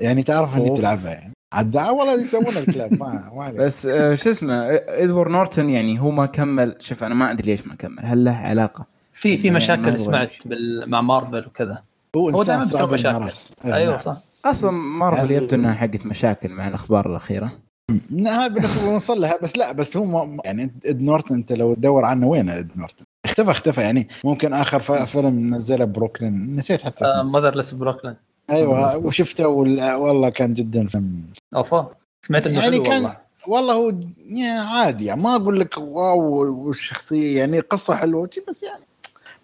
يعني 0.00 0.22
تعرف 0.22 0.56
إني. 0.56 0.76
تلعبها 0.76 1.10
يعني. 1.10 1.32
عاد 1.52 1.76
والله 1.76 2.22
يسوون 2.22 2.56
الكلاب. 2.56 2.92
ما 3.00 3.30
ما 3.34 3.44
عليك. 3.44 3.60
بس 3.60 3.86
آه، 3.86 4.14
شو 4.14 4.30
اسمه 4.30 4.54
إدوارد 4.88 5.30
نورتن 5.30 5.70
يعني 5.70 6.00
هو 6.00 6.10
ما 6.10 6.26
كمل 6.26 6.76
شوف 6.80 7.04
أنا 7.04 7.14
ما 7.14 7.30
أدري 7.30 7.50
ليش 7.50 7.66
ما 7.66 7.74
كمل. 7.74 7.98
هل 8.00 8.24
له 8.24 8.32
علاقة؟ 8.36 8.86
في 9.12 9.38
في 9.38 9.50
مشاكل 9.50 10.00
سمعت 10.00 10.32
مع 10.86 11.00
مارفل 11.00 11.46
وكذا. 11.46 11.82
هو 12.16 12.42
دائما 12.42 12.64
بيسوي 12.64 12.86
مشاكل. 12.86 13.28
أيوه 13.64 13.98
صح. 13.98 14.16
أصلا 14.44 14.70
مارفل 14.70 15.30
يبدو 15.30 15.56
إنها 15.56 15.74
حقت 15.74 16.06
مشاكل 16.06 16.48
مع 16.48 16.68
الأخبار 16.68 17.10
الأخيرة. 17.10 17.52
هاي 18.12 18.48
بنوصل 18.48 19.20
لها 19.20 19.38
بس 19.42 19.56
لا 19.56 19.72
بس 19.72 19.96
هو 19.96 20.04
ما 20.04 20.38
يعني 20.44 20.74
Ed 20.86 21.00
Norton 21.00 21.34
أنت 21.34 21.52
لو 21.52 21.74
تدور 21.74 22.04
عنه 22.04 22.26
وين 22.28 22.48
Ed 22.48 22.70
Norton 22.76 23.04
اختفى 23.24 23.50
اختفى 23.50 23.80
يعني. 23.80 24.08
ممكن 24.24 24.52
آخر 24.52 24.80
ف- 24.80 24.92
فيلم 24.92 25.54
نزله 25.54 25.84
بروكلين. 25.84 26.56
نسيت 26.56 26.80
حتى 26.80 27.04
اسمه. 27.04 27.22
Motherless 27.22 27.74
Brooklyn 27.74 28.14
أيوه 28.50 28.96
وشفته 28.96 29.48
وال- 29.48 29.94
والله 29.94 30.28
كان 30.28 30.54
جدا 30.54 30.86
فيلم 30.86 31.22
أوفا 31.56 31.90
سمعت 32.22 32.46
إنه 32.46 32.60
يعني 32.62 32.78
كان- 32.78 32.92
والله. 33.04 33.16
والله 33.46 33.74
هو 33.74 33.92
يا 34.26 34.60
عادي 34.60 35.04
يعني 35.04 35.22
ما 35.22 35.36
أقول 35.36 35.60
لك 35.60 35.78
واو 35.78 36.20
والشخصية 36.66 37.38
يعني 37.38 37.60
قصة 37.60 37.94
حلوة 37.96 38.30
بس 38.48 38.62
يعني 38.62 38.84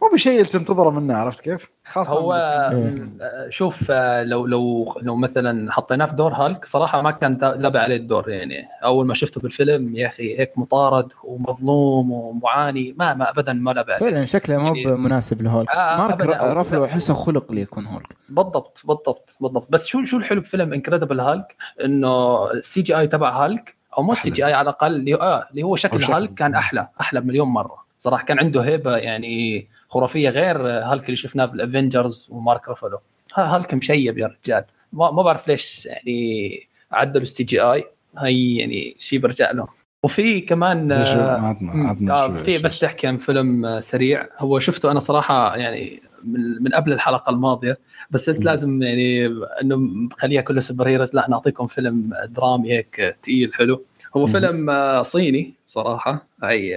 مو 0.02 0.08
بشيء 0.14 0.32
اللي 0.32 0.44
تنتظره 0.44 0.90
منه 0.90 1.14
عرفت 1.16 1.40
كيف؟ 1.40 1.70
خاصة 1.84 2.12
هو 2.14 2.34
إيه. 2.34 3.08
آه، 3.20 3.48
شوف 3.50 3.90
آه، 3.90 4.22
لو 4.22 4.46
لو 4.46 4.94
لو 5.02 5.16
مثلا 5.16 5.72
حطيناه 5.72 6.06
في 6.06 6.14
دور 6.16 6.32
هالك 6.32 6.64
صراحة 6.64 7.02
ما 7.02 7.10
كان 7.10 7.38
لابق 7.58 7.80
عليه 7.80 7.96
الدور 7.96 8.28
يعني 8.30 8.68
أول 8.84 9.06
ما 9.06 9.14
شفته 9.14 9.40
بالفيلم 9.40 9.96
يا 9.96 10.06
أخي 10.06 10.38
هيك 10.38 10.58
مطارد 10.58 11.08
ومظلوم 11.24 12.12
ومعاني 12.12 12.94
ما 12.98 13.14
ما 13.14 13.30
ابدا 13.30 13.52
ما 13.52 13.70
عليه 13.70 13.96
فعلا 13.96 14.24
شكله 14.24 14.58
مو 14.58 14.74
يعني- 14.74 14.96
مناسب 14.96 15.42
لهولك 15.42 15.70
آه، 15.70 15.96
Mark 15.96 16.22
أبداً. 16.22 16.52
Ruffalo 16.52 16.84
احسه 16.84 17.14
خلق 17.14 17.52
ليكون 17.52 17.84
هولك 17.86 18.16
بالضبط 18.28 18.80
بالضبط 18.84 19.36
بالضبط 19.40 19.66
بس 19.70 19.86
شو 19.86 20.04
شو 20.04 20.16
الحلو 20.16 20.40
بفيلم 20.40 20.72
Incredible 20.72 21.20
Hulk 21.20 21.56
إنه 21.84 22.50
ال 22.50 22.82
CGI 22.82 23.06
تبع 23.06 23.44
هالك 23.44 23.74
أو 23.98 24.02
مو 24.02 24.12
ال 24.12 24.30
CGI 24.30 24.52
على 24.52 24.62
الأقل 24.70 24.94
اللي 24.94 25.44
اللي 25.50 25.62
هو 25.62 25.76
شكل. 25.76 26.04
هالك 26.04 26.34
كان 26.34 26.54
أحلى 26.54 26.88
أحلى 27.00 27.20
بمليون 27.20 27.48
مرة 27.48 27.84
صراحة 27.98 28.24
كان 28.24 28.38
عنده 28.38 28.60
هيبة 28.62 28.96
يعني 28.96 29.66
خرافية 29.94 30.28
غير 30.28 30.56
هالك 30.68 31.04
اللي 31.06 31.16
شفناه 31.16 31.44
بال 31.44 31.61
Avengers 31.61 32.26
و 32.30 32.38
Mark 32.38 32.68
Ruffalo 32.68 32.98
ها- 33.34 33.56
هالك 33.56 33.74
مشيب 33.74 34.18
يا 34.18 34.26
رجال. 34.44 34.64
ما, 34.92 35.10
ما 35.10 35.22
بعرف 35.22 35.48
ليش 35.48 35.86
يعني 35.86 36.68
عدلوا 36.92 37.22
ال 37.22 37.44
CGI 37.44 37.84
هي 38.18 38.56
يعني 38.56 38.96
شيء 38.98 39.18
برجع 39.18 39.50
له 39.50 39.66
وفي 40.04 40.40
كمان 40.40 40.92
آه، 40.92 41.40
عطنا 41.40 41.74
مم. 41.74 41.86
عطنا 41.86 42.14
آه 42.14 42.36
في 42.36 42.58
بس 42.58 42.78
تحكي 42.78 43.06
عن 43.06 43.16
فيلم 43.16 43.64
آه، 43.66 43.80
سريع. 43.80 44.28
هو 44.38 44.58
شفته 44.58 44.90
أنا 44.90 45.00
صراحة 45.00 45.56
يعني 45.56 46.02
من, 46.24 46.62
من 46.62 46.74
قبل 46.74 46.92
الحلقة 46.92 47.30
الماضية. 47.30 47.78
بس 48.10 48.30
قلت. 48.30 48.44
لازم 48.44 48.82
يعني 48.82 49.26
إنه 49.62 50.08
خليها 50.18 50.40
كله 50.42 50.60
superheroes 50.60 51.14
لا 51.14 51.26
نعطيكم 51.30 51.66
فيلم 51.66 52.10
درامي 52.28 52.72
هيك 52.72 53.16
تقيل 53.22 53.54
حلو. 53.54 53.84
هو. 54.16 54.26
فيلم 54.26 54.70
صيني 55.02 55.54
صراحة. 55.66 56.26
اي 56.44 56.74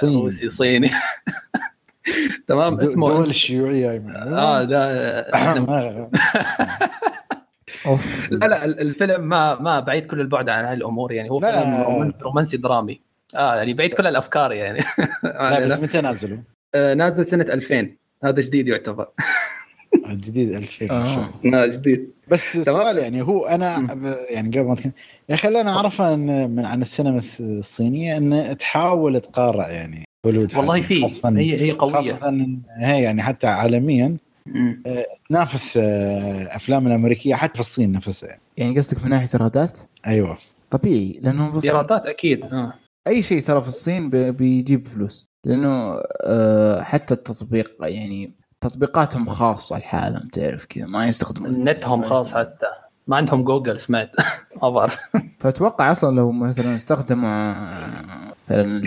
صيني. 0.00 0.30
صيني. 0.50 0.90
تمام 2.48 2.80
اسمه 2.80 3.08
دول 3.08 3.30
الشيوعيه. 3.30 4.02
آه 4.16 4.64
ده 4.64 4.78
آه. 5.34 6.10
لا 8.30 8.46
لا 8.46 8.64
الفيلم 8.64 9.28
ما 9.28 9.54
ما 9.60 9.80
بعيد 9.80 10.06
كل 10.06 10.20
البعد 10.20 10.48
عن 10.48 10.64
هاي 10.64 10.74
الأمور 10.74 11.12
يعني 11.12 11.30
هو. 11.30 11.38
فيلم 11.38 11.82
رومان- 11.82 12.12
رومانسي 12.22 12.56
درامي 12.56 13.00
آه 13.36 13.56
يعني 13.56 13.74
بعيد 13.74 13.94
كل 13.94 14.06
الأفكار 14.06 14.52
يعني 14.52 14.80
لا 15.24 15.60
بس 15.64 15.78
متى 15.80 16.00
نازلوا؟ 16.00 16.38
آه، 16.74 16.94
نازل 16.94 17.26
سنة 17.26 17.44
2000 17.44 17.88
هذا 18.24 18.40
جديد 18.40 18.68
يعتبر 18.68 19.08
الجديد 20.06 20.54
2000 20.54 20.86
ما 20.86 21.04
شاء 21.04 21.24
آه. 21.24 21.30
الله. 21.44 21.64
آه 21.64 21.66
جديد 21.66 22.10
بس. 22.28 22.56
السؤال 22.56 22.98
يعني 22.98 23.22
هو 23.22 23.46
أنا 23.46 23.86
يعني 24.30 24.58
قبل 24.58 24.68
ما 24.68 24.76
يا 25.28 25.34
أخي 25.34 25.48
اللي 25.48 25.60
أنا 25.60 25.76
أعرفه 25.76 26.14
إن 26.14 26.50
من 26.50 26.64
عن 26.64 26.82
السينما 26.82 27.16
الس- 27.16 27.40
الصينية 27.40 28.16
ان 28.16 28.56
تحاول 28.58 29.20
تقارع 29.20 29.68
يعني 29.68 30.04
هوليوود 30.26 30.56
والله. 30.56 30.80
في 30.80 31.06
هي 31.24 31.60
هي 31.60 31.70
قوية. 31.72 31.92
خاصه 31.92 32.46
هي 32.78 33.02
يعني 33.02 33.22
حتى 33.22 33.46
عالميا 33.46 34.16
مم. 34.46 34.82
تنافس 35.28 35.76
آه، 35.76 36.56
أفلام 36.56 36.86
الأمريكية 36.86 37.34
حتى 37.34 37.54
في 37.54 37.60
الصين 37.60 37.92
نفسها 37.92 38.28
يعني. 38.28 38.42
يعني 38.56 38.76
قصدك 38.78 39.04
من 39.04 39.10
ناحية 39.10 39.28
إيرادات؟ 39.34 39.78
أيوه. 40.06 40.38
طبيعي 40.70 41.20
لأنه 41.22 41.50
بالصين 41.50 41.70
إيرادات 41.70 42.06
أكيد 42.06 42.44
آه. 42.44 42.72
أي 43.08 43.22
شيء 43.22 43.42
ترى 43.42 43.60
في 43.62 43.68
الصين 43.68 44.10
بي- 44.10 44.30
بيجيب 44.32 44.88
فلوس 44.88 45.30
لأنه 45.44 46.00
آه، 46.24 46.82
حتى 46.82 47.14
التطبيق 47.14 47.72
يعني 47.80 48.34
تطبيقاتهم 48.60 49.28
خاصة 49.28 49.78
لحالهم 49.78 50.28
تعرف 50.28 50.64
كذا 50.64 50.86
ما 50.86 51.06
يستخدمون 51.08 51.64
نتهم 51.68 52.04
خاص 52.04 52.34
حتى. 52.34 52.66
ما 53.06 53.16
عندهم 53.16 53.44
جوجل 53.44 53.80
سمعت. 53.80 54.10
ما 54.62 54.70
بعرف 54.70 54.98
فأتوقع 55.38 55.90
أصلا 55.90 56.16
لو 56.16 56.32
مثلا 56.32 56.74
استخدموا 56.74 57.28
آه، 57.30 58.34
مثلا 58.50 58.82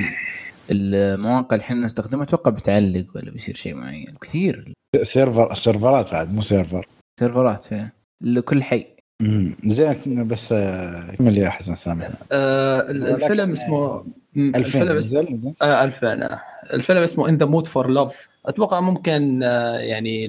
المواقع 0.72 1.56
اللي 1.56 1.64
إحنا 1.66 1.86
نستخدمها 1.86 2.24
أتوقع 2.24 2.52
بتعلق 2.52 3.06
ولا 3.16 3.32
بيصير 3.32 3.56
شيء 3.56 3.76
معين. 3.76 4.14
كثير. 4.22 4.74
server 5.02 5.54
server 5.54 6.05
ات 6.05 6.14
عاد 6.14 6.34
مو 6.36 6.42
server. 6.42 6.88
server 7.20 7.58
ات 7.58 7.64
فيها 7.64 7.92
لكل 8.22 8.64
حي. 8.64 8.86
مم. 9.22 9.56
زين 9.66 10.28
بس 10.28 10.52
آه، 10.54 11.12
كمل 11.16 11.38
يا 11.38 11.50
حسن 11.50 11.76
سامح. 11.76 12.08
آه 12.32 12.82
الفيلم 12.92 13.52
اسمه 13.52 14.04
مم، 14.36 14.50
2000 14.56 14.60
الفيلم 14.60 14.98
اسمه 14.98 15.22
نزل 15.22 15.40
زين. 15.40 15.54
آه 15.62 15.84
2000 15.84 16.24
آه. 16.24 16.42
الفيلم 16.74 17.04
اسمه 17.04 17.30
In 17.30 17.38
the 17.38 17.46
Mood 17.46 17.68
for 17.68 17.88
Love 17.88 18.28
أتوقع 18.46 18.80
ممكن 18.80 19.44
آه 19.44 19.78
يعني 19.78 20.28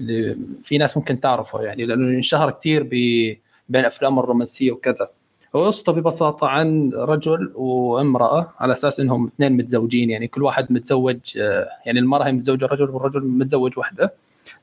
في 0.65 0.79
ناس 0.79 0.97
ممكن 0.97 1.21
تعرفه 1.21 1.63
يعني 1.63 1.87
لأنه 1.87 2.17
انشهر 2.17 2.51
كثير 2.51 2.83
بين 2.83 3.81
الافلام 3.81 4.19
الرومانسية 4.19 4.73
وكذا. 4.73 5.09
قصته 5.55 5.93
ببساطة 5.93 6.47
عن 6.49 6.91
رجل 6.95 7.53
وامرأة 7.55 8.53
على 8.61 8.73
أساس 8.73 9.01
إنهم 9.01 9.27
اثنين 9.27 9.53
متزوجين 9.53 10.11
يعني 10.11 10.29
كل 10.29 10.43
واحد 10.43 10.73
متزوج 10.73 11.19
آه 11.39 11.69
يعني 11.87 11.99
المرأة 11.99 12.27
هي 12.27 12.33
متزوجة 12.33 12.67
رجل 12.67 12.91
والرجل 12.91 13.21
متزوج 13.25 13.79
وحده. 13.79 14.15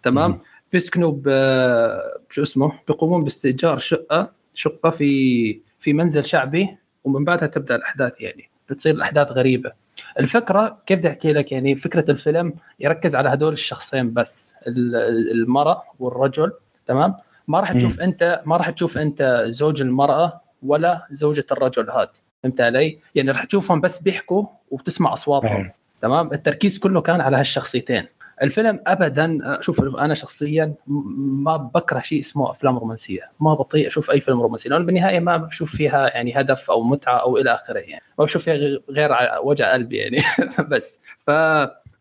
تمام. 0.04 0.39
بيسكنوا 0.71 1.12
ب- 1.12 1.99
شو 2.30 2.41
اسمه؟ 2.41 2.71
بيقومون 2.88 3.23
باستئجار 3.23 3.77
شقة 3.77 4.32
شقة 4.54 4.89
في 4.89 5.60
في 5.80 5.93
منزل 5.93 6.23
شعبي 6.25 6.77
ومن 7.04 7.23
بعدها 7.25 7.47
تبدأ 7.47 7.75
الأحداث 7.75 8.21
يعني 8.21 8.49
بتصير 8.69 8.95
الأحداث 8.95 9.32
غريبة. 9.32 9.71
الفكرة 10.19 10.77
كيف 10.86 10.99
بدي 10.99 11.08
أحكي 11.08 11.34
لك؟ 11.34 11.51
يعني 11.51 11.75
فكرة 11.75 12.12
الفيلم 12.12 12.54
يركز 12.80 13.15
على 13.15 13.30
هدول 13.30 13.54
الشخصين 13.54 14.13
بس 14.13 14.56
ال- 14.67 15.32
المرأة 15.32 15.82
والرجل. 15.99 16.51
تمام؟ 16.88 17.15
ما 17.47 17.60
راح 17.60 17.73
تشوف 17.73 17.99
أنت 18.01 18.41
ما 18.45 18.58
راح 18.58 18.69
تشوف 18.69 18.97
أنت 18.97 19.43
زوج 19.47 19.82
المرأة 19.82 20.41
ولا 20.63 21.08
زوجة 21.12 21.45
الرجل 21.52 21.89
هذا 21.89 22.12
فهمت 22.43 22.62
علي؟ 22.62 23.00
يعني 23.15 23.32
راح 23.32 23.43
تشوفهم 23.43 23.82
بس 23.82 24.00
بيحكوا 24.00 24.45
وبتسمع 24.71 25.13
أصواتهم. 25.13 25.56
أيوة. 25.56 25.74
تمام؟ 26.02 26.34
التركيز 26.34 26.80
كله 26.80 27.02
كان 27.02 27.21
على 27.21 27.38
هالشخصيتين. 27.38 28.06
الفيلم 28.41 28.80
ابدا 28.88 29.39
شوف 29.62 29.82
أنا 29.82 30.13
شخصيا 30.13 30.74
ما 30.88 31.58
بكره 31.58 32.00
شيء 32.00 32.19
اسمه 32.19 32.52
أفلام 32.52 32.78
رومانسية. 32.78 33.30
ما 33.39 33.54
بطيء 33.54 33.88
أشوف 33.88 34.12
أي 34.12 34.19
فيلم 34.19 34.41
رومانسي 34.41 34.69
لأنه 34.69 34.86
بالنهاية 34.86 35.19
ما 35.19 35.38
بشوف 35.38 35.76
فيها 35.76 36.08
يعني 36.08 36.39
هدف 36.39 36.71
أو 36.71 36.84
متعة 36.84 37.17
أو 37.17 37.38
إلى 37.38 37.54
آخره 37.54 37.80
يعني. 37.80 38.04
ما 38.19 38.26
بشوف 38.26 38.43
فيها 38.43 38.80
غير 38.89 39.12
وجع 39.43 39.74
قلبي 39.74 39.97
يعني. 39.97 40.17
بس. 40.71 41.00
ف 41.17 41.32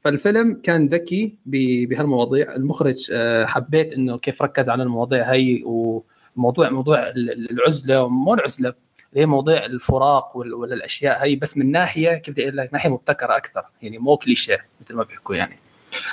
فالفيلم 0.00 0.60
كان 0.62 0.86
ذكي 0.86 1.34
بهالمواضيع. 1.46 2.54
المخرج 2.54 3.10
آه، 3.12 3.44
حبيت 3.44 3.92
إنه 3.92 4.18
كيف 4.18 4.42
ركز 4.42 4.70
على 4.70 4.82
المواضيع 4.82 5.32
هي 5.32 5.62
وموضوع 5.64 6.09
موضوع 6.36 7.12
العزلة 7.50 8.08
مو 8.08 8.34
العزلة 8.34 8.74
اللي 9.12 9.22
هي 9.22 9.26
مواضيع 9.26 9.64
الفراق 9.64 10.36
ولا 10.36 10.74
الاشياء 10.74 11.24
هي 11.24 11.36
بس 11.36 11.58
من 11.58 11.70
ناحية 11.70 12.14
كيف 12.14 12.34
بدي 12.34 12.44
أقول 12.44 12.56
لك 12.56 12.72
ناحية 12.72 12.90
مبتكرة 12.90 13.36
أكثر 13.36 13.62
يعني 13.82 13.98
مو 13.98 14.16
كليشيه 14.16 14.58
مثل 14.80 14.94
ما 14.94 15.02
بيحكوا 15.02 15.36
يعني 15.36 15.56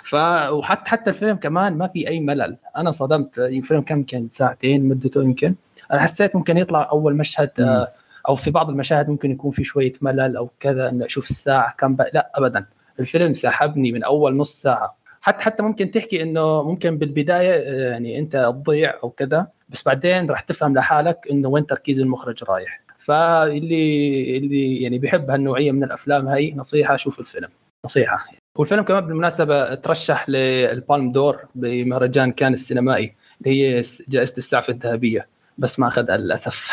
ف 0.03 0.15
وحتى 0.51 0.89
حتى 0.89 1.09
الفيلم 1.09 1.35
كمان 1.35 1.77
ما 1.77 1.87
في 1.87 2.07
أي 2.07 2.19
ملل 2.19 2.57
أنا 2.77 2.91
صدمت 2.91 3.39
الفيلم 3.39 3.81
كم 3.81 4.03
كان 4.03 4.29
ساعتين 4.29 4.87
مدته 4.87 5.23
يمكن 5.23 5.55
أنا 5.91 6.01
حسيت 6.01 6.35
ممكن 6.35 6.57
يطلع 6.57 6.89
أول 6.91 7.15
مشهد 7.15 7.51
م. 7.59 7.85
أو 8.29 8.35
في 8.35 8.51
بعض 8.51 8.69
المشاهد 8.69 9.09
ممكن 9.09 9.31
يكون 9.31 9.51
في 9.51 9.63
شوية 9.63 9.93
ملل 10.01 10.37
أو 10.37 10.49
كذا 10.59 10.89
إنه 10.89 11.05
أشوف 11.05 11.29
الساعة 11.29 11.75
كم 11.77 11.95
بقى. 11.95 12.11
لا 12.13 12.31
ابدا 12.35 12.65
الفيلم 12.99 13.33
سحبني 13.33 13.91
من 13.91 14.03
أول 14.03 14.37
نص 14.37 14.61
ساعة 14.61 14.97
حتى 15.27 15.43
حتى 15.43 15.63
ممكن 15.63 15.91
تحكي 15.91 16.21
إنه 16.21 16.63
ممكن 16.63 16.97
بالبداية 16.97 17.51
يعني 17.89 18.19
أنت 18.19 18.53
تضيع 18.55 18.99
أو 19.03 19.09
كذا 19.09 19.47
بس 19.69 19.83
بعدين 19.83 20.29
راح 20.29 20.41
تفهم 20.41 20.75
لحالك 20.75 21.27
إنه 21.31 21.49
وين 21.49 21.65
تركيز 21.65 21.99
المخرج 21.99 22.43
رايح. 22.43 22.81
فاللي 22.99 24.37
اللي 24.37 24.81
يعني 24.81 24.99
بيحب 24.99 25.29
هالنوعية 25.29 25.71
من 25.71 25.83
الأفلام 25.83 26.27
هي 26.27 26.53
نصيحة 26.53 26.97
شوف 26.97 27.19
الفيلم. 27.19 27.49
نصيحة. 27.85 28.25
والفيلم 28.55 28.83
كمان 28.83 29.05
بالمناسبة 29.07 29.75
ترشح 29.75 30.29
لل 30.29 30.53
Palme 30.53 31.11
d'Or 31.11 31.39
بمهرجان 31.55 32.31
كان 32.31 32.53
السينمائي 32.53 33.13
اللي 33.41 33.63
هي 33.63 33.81
جائزة 34.07 34.37
السعفه 34.37 34.73
الذهبية 34.73 35.27
بس 35.57 35.79
ما 35.79 35.87
أخذها 35.87 36.17
للأسف. 36.17 36.71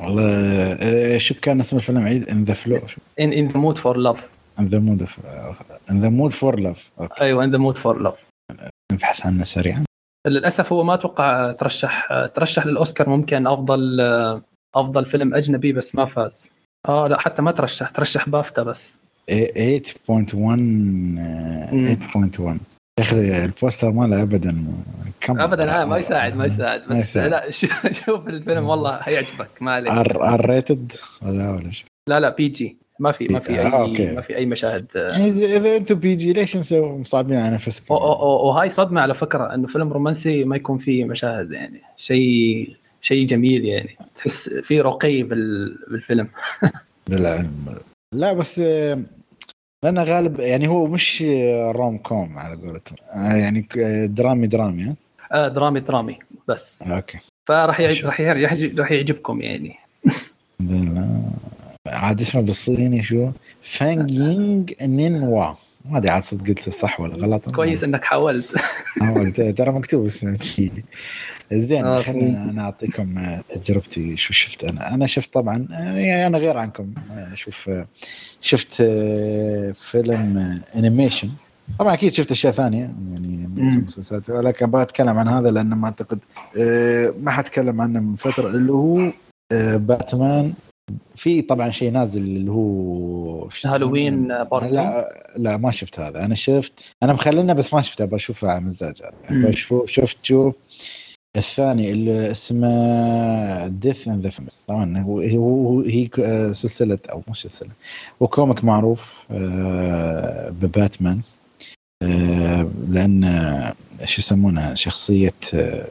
والله 0.00 1.18
شو 1.18 1.34
كان 1.42 1.60
اسم 1.60 1.76
الفيلم 1.76 1.98
عيد 1.98 2.28
In 2.28 2.44
the 2.44 2.54
فلو 2.54 2.80
In 3.20 3.32
In 3.32 3.48
the 3.48 3.58
Mood 3.58 3.78
for 3.78 3.96
Love 3.96 4.28
In 4.58 4.66
the 4.66 4.78
Mood 4.78 5.06
In 5.90 6.00
the 6.00 6.08
Mood 6.08 6.32
for 6.32 6.60
Love 6.60 6.90
أيوه 7.20 7.44
In 7.44 7.50
the 7.50 7.58
Mood 7.58 7.78
for 7.78 8.02
Love 8.02 8.26
نبحث 8.92 9.26
عنه 9.26 9.44
سريعا. 9.44 9.84
للأسف 10.26 10.72
هو 10.72 10.84
ما 10.84 10.94
أتوقع 10.94 11.52
ترشح 11.52 12.08
ترشح 12.34 12.66
للأوسكار 12.66 13.08
ممكن 13.08 13.46
أفضل 13.46 14.00
أفضل 14.74 15.04
فيلم 15.04 15.34
أجنبي 15.34 15.72
بس 15.72 15.94
ما 15.94 16.04
فاز. 16.04 16.50
آه 16.88 17.08
لا 17.08 17.20
حتى 17.20 17.42
ما 17.42 17.52
ترشح 17.52 17.90
ترشح 17.90 18.28
بافتا 18.28 18.62
بس. 18.62 18.98
8.1 19.30 19.32
8.1 22.38 22.58
يا 22.98 23.04
أخي 23.04 23.44
ال 23.44 23.51
poster 23.51 23.90
ماله 23.90 24.22
ابدا 24.22 24.66
كم؟ 25.20 25.40
ابدا 25.40 25.82
آه 25.82 25.84
ما 25.84 25.98
يساعد 25.98 26.36
ما 26.36 26.46
يساعد 26.46 26.82
بس 26.82 26.88
ما 26.90 26.98
يساعد. 26.98 27.30
لا 27.30 27.50
شوف 27.92 28.28
الفيلم 28.28 28.64
والله 28.64 28.98
حيعجبك 28.98 29.62
ما 29.62 29.72
عليك. 29.72 29.92
R 29.92 30.50
rated 30.50 30.92
ولا 31.22 31.50
ولا 31.50 31.70
شو؟ 31.70 31.86
لا 32.08 32.20
لا 32.20 32.34
PG 32.34 32.77
ما 32.98 33.12
في 33.12 33.28
ما 33.28 33.38
في 33.38 33.60
آه، 33.60 33.84
اي 33.84 34.14
ما 34.14 34.20
في 34.20 34.36
أي 34.36 34.46
مشاهد. 34.46 34.86
اذا 34.96 35.76
أنتم 35.76 35.94
PG 35.94 36.32
ليش 36.32 36.56
مصعبين 36.72 37.36
على 37.36 37.54
نفسكم؟ 37.54 37.94
وهاي 37.94 38.68
صدمة 38.68 39.00
على 39.00 39.14
فكرة 39.14 39.54
إنه 39.54 39.66
فيلم 39.66 39.92
رومانسي 39.92 40.44
ما 40.44 40.56
يكون 40.56 40.78
فيه 40.78 41.04
مشاهد 41.04 41.52
يعني. 41.52 41.80
شيء 41.96 42.76
شيء 43.00 43.26
جميل 43.26 43.64
يعني. 43.64 43.96
تحس 44.16 44.48
في 44.48 44.80
رقي 44.80 45.22
بالفيلم. 45.22 46.28
بالعلم 47.08 47.74
لا 48.14 48.32
بس 48.32 48.58
لأنه 49.84 50.02
غالب 50.02 50.40
يعني 50.40 50.68
هو 50.68 50.86
مش 50.86 51.24
rom 51.74 51.98
com 51.98 52.38
على 52.38 52.56
قولتهم. 52.56 52.96
آه، 53.12 53.34
يعني 53.34 53.68
درامي 54.06 54.46
درامي 54.46 54.94
آه 55.32 55.48
درامي 55.48 55.80
درامي 55.80 56.18
بس. 56.48 56.82
okay. 56.82 57.18
فراح 57.48 57.80
يعجب 57.80 58.06
راح 58.06 58.20
راح 58.20 58.92
يعجبكم 58.92 59.40
يعني. 59.40 59.76
عاد 61.86 62.20
اسمه 62.20 62.40
بالصيني 62.40 63.02
شو؟ 63.02 63.30
فانجينج 63.62 64.74
نينوا. 64.82 65.54
ما 65.84 65.98
أدري 65.98 66.10
عاد 66.10 66.24
صدق 66.24 66.48
قلت 66.48 66.68
صح 66.68 67.00
ولا 67.00 67.14
غلط. 67.14 67.50
كويس 67.50 67.84
إنك 67.84 68.04
حاولت. 68.04 68.56
حاولت 69.00 69.40
ترى 69.40 69.72
مكتوب 69.72 70.06
اسمه 70.06 70.38
زين 71.52 71.84
آه 71.84 72.00
خلينا 72.00 72.50
أنا 72.50 72.62
اعطيكم 72.62 73.36
تجربتي 73.64 74.16
شو 74.16 74.32
شفت 74.32 74.64
أنا. 74.64 74.94
أنا 74.94 75.06
شفت 75.06 75.34
طبعا 75.34 75.66
يعني 75.70 76.26
أنا 76.26 76.38
غير 76.38 76.56
عنكم. 76.56 76.94
أشوف 77.10 77.70
شفت 78.40 78.72
فيلم 79.74 80.60
انيميشن 80.76 81.30
طبعا 81.78 81.94
أكيد 81.94 82.12
شفت 82.12 82.30
أشياء 82.30 82.52
ثانية 82.52 82.78
يعني 83.12 83.48
مسلسلات 83.86 84.30
ولكن 84.30 84.66
أبغى 84.66 84.82
أتكلم 84.82 85.18
عن 85.18 85.28
هذا 85.28 85.50
لأنه 85.50 85.76
ما 85.76 85.84
أعتقد 85.84 86.18
ما 87.22 87.30
حتكلم 87.30 87.80
عنه 87.80 88.00
من 88.00 88.16
فترة 88.16 88.48
اللي 88.48 88.72
هو 88.72 89.12
باتمان 89.76 90.52
في 91.16 91.42
طبعا 91.42 91.70
شيء 91.70 91.90
نازل 91.90 92.20
اللي 92.20 92.50
هو 92.50 93.48
هالوين 93.64 94.28
لا 94.28 95.08
لا 95.36 95.56
ما 95.56 95.70
شفت 95.70 96.00
هذا. 96.00 96.24
أنا 96.24 96.34
شفت 96.34 96.84
أنا 97.02 97.12
مخلينا 97.12 97.52
بس 97.52 97.74
ما 97.74 97.80
شفته 97.80 98.04
بشوفه 98.04 98.48
على 98.50 98.60
مزاج 98.60 99.02
بشوف 99.30 99.90
شفت 99.90 100.24
شو؟ 100.24 100.52
الثاني 101.36 101.92
اللي 101.92 102.30
اسمه 102.30 103.66
Death 103.68 104.08
in 104.08 104.20
the 104.20 104.30
طبعا 104.68 104.98
هو 104.98 105.20
هو 105.20 105.80
هي 105.80 106.08
سلسلة 106.52 106.98
أو 107.10 107.22
مش 107.28 107.42
سلسلة 107.42 107.70
هو 108.22 108.28
comic 108.28 108.64
معروف 108.64 109.24
آه، 109.30 110.50
بباتمان. 110.50 111.20
آه، 112.02 112.68
لأن 112.88 113.22
شو 114.04 114.20
يسمونها 114.20 114.74
شخصية 114.74 115.34
آه، 115.54 115.86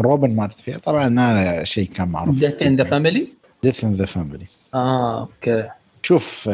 روبن 0.00 0.36
ماتت 0.36 0.60
فيها. 0.60 0.78
طبعا 0.78 1.20
هذا 1.20 1.64
شيء 1.64 1.88
كان 1.88 2.08
معروف. 2.08 2.38
Death 2.38 2.62
in 2.62 2.76
the 2.76 2.84
Family 2.84 3.26
Death 3.64 3.84
in 3.84 3.94
the 3.94 4.06
Family 4.06 4.46
آه 4.74 5.20
okay. 5.20 5.68
شوف 6.02 6.50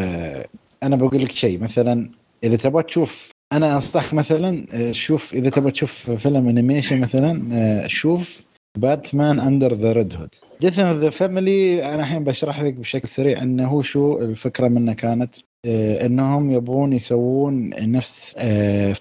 أنا 0.82 0.96
بقول 0.96 1.22
لك 1.22 1.32
شيء. 1.32 1.60
مثلا 1.60 2.10
إذا 2.44 2.56
تبغى 2.56 2.82
تشوف 2.82 3.30
أنا 3.52 3.74
انصحك 3.74 4.14
مثلا 4.14 4.66
آه، 4.72 4.92
شوف 4.92 5.34
إذا 5.34 5.50
تبغى 5.50 5.70
تشوف 5.70 6.10
فيلم 6.10 6.48
animation 6.48 7.00
مثلا 7.00 7.42
آه، 7.52 7.86
شوف 7.86 8.44
باتمان 8.78 9.40
Under 9.40 9.74
the 9.74 9.92
Red 9.92 10.14
Hood 10.14 10.34
Death 10.60 10.80
the 10.80 11.10
Family 11.10 11.84
أنا 11.94 12.02
الحين 12.02 12.24
بشرح 12.24 12.62
لك 12.62 12.74
بشكل 12.74 13.08
سريع 13.08 13.42
إنه 13.42 13.68
هو 13.68 13.82
شو 13.82 14.18
الفكرة 14.18 14.68
منه 14.68 14.92
كانت. 14.92 15.34
آه، 15.66 16.06
إنهم 16.06 16.50
يبغون 16.50 16.92
يسوون 16.92 17.70
نفس 17.92 18.34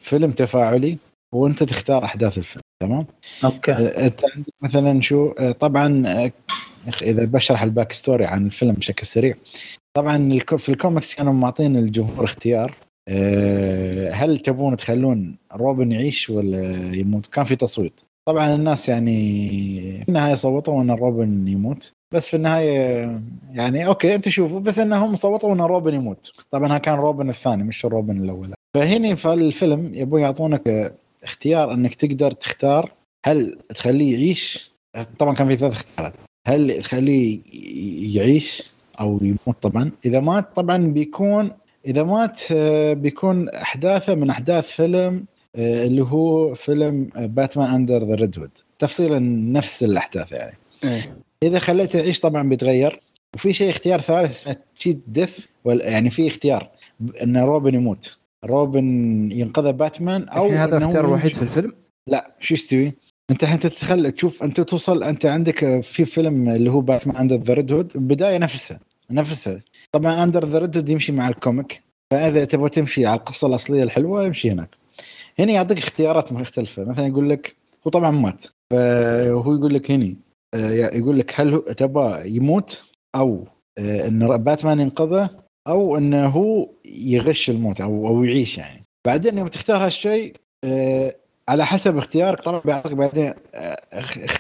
فيلم 0.01 0.31
تفاعلي 0.31 0.97
وأنت 1.35 1.63
تختار 1.63 2.03
أحداث 2.03 2.37
الفيلم 2.37 2.61
تمام؟ 2.83 3.05
okay. 3.43 3.71
أنت 3.71 4.21
عندك 4.35 4.53
مثلا 4.61 5.01
شو 5.01 5.33
طبعا 5.59 6.03
إذا 7.01 7.25
بشرح 7.25 7.63
ال 7.63 7.69
back 7.69 7.91
story 7.91 8.25
عن 8.25 8.45
الفيلم 8.45 8.73
بشكل 8.73 9.05
سريع. 9.05 9.35
طبعا 9.97 10.39
في 10.39 10.69
الكوميكس 10.69 11.15
كانوا 11.15 11.33
معطين 11.33 11.77
الجمهور 11.77 12.23
اختيار 12.23 12.75
آه، 13.09 14.11
هل 14.11 14.37
تبون 14.37 14.77
تخلون 14.77 15.35
روبن 15.53 15.91
يعيش 15.91 16.29
ولا 16.29 16.95
يموت؟ 16.95 17.25
كان 17.25 17.45
في 17.45 17.55
تصويت. 17.55 18.01
طبعا 18.27 18.55
الناس 18.55 18.89
يعني 18.89 19.39
في 20.03 20.09
النهاية 20.09 20.35
صوتوا 20.35 20.81
إن 20.81 20.91
روبن 20.91 21.47
يموت 21.47 21.91
بس 22.13 22.29
في 22.29 22.37
النهاية 22.37 23.21
يعني 23.51 23.87
okay 23.87 24.15
انت 24.15 24.29
شوفوا 24.29 24.59
بس 24.59 24.79
إنهم 24.79 25.15
صوتوا 25.15 25.53
إن 25.53 25.61
روبن 25.61 25.93
يموت. 25.93 26.31
طبعا 26.51 26.77
كان 26.77 26.95
روبن 26.95 27.29
الثاني 27.29 27.63
مش 27.63 27.85
روبن 27.85 28.23
الأول. 28.23 28.53
فهنا 28.75 29.15
في 29.15 29.33
الفيلم 29.33 29.91
يبون 29.93 30.21
يعطونك 30.21 30.93
اختيار 31.23 31.73
إنك 31.73 31.95
تقدر 31.95 32.31
تختار 32.31 32.91
هل 33.25 33.59
تخليه 33.69 34.13
يعيش. 34.13 34.71
طبعا 35.19 35.35
كان 35.35 35.47
في 35.47 35.57
ثلاث 35.57 35.73
اختيارات. 35.73 36.13
هل 36.47 36.81
تخليه 36.81 37.39
يعيش 38.17 38.63
أو 38.99 39.19
يموت 39.21 39.57
طبعا 39.61 39.91
إذا 40.05 40.19
مات 40.19 40.55
طبعا 40.55 40.77
بيكون 40.77 41.51
إذا 41.85 42.03
مات 42.03 42.39
آه، 42.51 42.93
بيكون 42.93 43.49
أحداثه 43.49 44.15
من 44.15 44.29
أحداث 44.29 44.67
فيلم 44.67 45.25
آه، 45.55 45.85
اللي 45.85 46.01
هو 46.01 46.53
فيلم 46.53 47.09
باتمان 47.15 47.73
Under 47.73 48.03
the 48.03 48.15
Red 48.15 48.39
Hood 48.39 48.49
تفصيلا 48.79 49.19
نفس 49.51 49.83
الأحداث 49.83 50.31
يعني 50.31 50.57
إيه. 50.83 51.17
إذا 51.43 51.59
خليته 51.59 51.99
يعيش 51.99 52.19
طبعا 52.19 52.49
بيتغير 52.49 53.01
وفي 53.35 53.53
شيء 53.53 53.69
اختيار 53.69 54.01
ثالث 54.01 54.31
اسمه 54.31 54.55
cheat 54.75 55.01
death 55.07 55.45
يعني 55.65 56.09
في 56.09 56.27
اختيار 56.27 56.69
ان 57.23 57.37
روبن 57.37 57.75
يموت 57.75 58.17
روبن 58.45 58.85
ينقذ 59.31 59.71
باتمان 59.73 60.23
أو 60.23 60.47
هذا 60.47 60.77
الاختيار 60.77 61.05
الوحيد 61.05 61.35
في 61.35 61.41
الفيلم؟ 61.41 61.73
لا 62.07 62.31
شو 62.39 62.53
يستوي؟ 62.53 62.93
انت 63.31 63.43
انت 63.43 63.67
تتخيل 63.67 64.11
تشوف 64.11 64.43
انت 64.43 64.61
توصل 64.61 65.03
انت 65.03 65.25
عندك 65.25 65.81
في 65.81 66.05
فيلم 66.05 66.49
اللي 66.49 66.71
هو 66.71 66.81
باتمان 66.81 67.15
Under 67.17 67.35
the 67.35 67.53
Red 67.53 67.71
Hood 67.71 67.91
البدايه 67.95 68.37
نفسها 68.37 68.79
نفسها. 69.11 69.61
طبعا 69.91 70.23
Under 70.23 70.45
the 70.45 70.59
Red 70.59 70.89
يمشي 70.89 71.11
مع 71.11 71.27
ال 71.27 71.35
comic. 71.35 71.83
فإذا 72.11 72.45
تبغى 72.45 72.69
تمشي 72.69 73.05
على 73.05 73.19
القصة 73.19 73.47
الأصلية 73.47 73.83
الحلوة 73.83 74.27
امشي 74.27 74.51
هناك. 74.51 74.69
هنا 75.39 75.51
يعطيك 75.53 75.77
اختيارات 75.77 76.33
مختلفة. 76.33 76.83
مثلا 76.83 77.07
يقول 77.07 77.29
لك 77.29 77.55
هو 77.87 77.91
طبعا 77.91 78.11
مات. 78.11 78.45
فهو 78.71 79.53
يقول 79.53 79.73
لك 79.73 79.91
هني 79.91 80.17
آه، 80.53 80.69
يقول 80.69 81.19
لك 81.19 81.39
هل 81.39 81.61
تبغى 81.61 82.35
يموت 82.35 82.83
أو 83.15 83.47
آه، 83.77 84.07
إن 84.07 84.37
باتمان 84.37 84.79
ينقذه 84.79 85.29
أو 85.67 85.97
انه 85.97 86.27
هو 86.27 86.69
يغش 86.85 87.49
الموت 87.49 87.81
أو 87.81 88.07
أو 88.07 88.23
يعيش 88.23 88.57
يعني. 88.57 88.83
بعدين 89.07 89.37
يوم 89.37 89.47
تختار 89.47 89.85
هالشيء 89.85 90.35
آه، 90.63 91.15
على 91.49 91.65
حسب 91.65 91.97
اختيارك 91.97 92.41
طبعا 92.41 92.61
بيعطيك 92.65 92.93
بعدين 92.93 93.33
آه، 93.55 93.77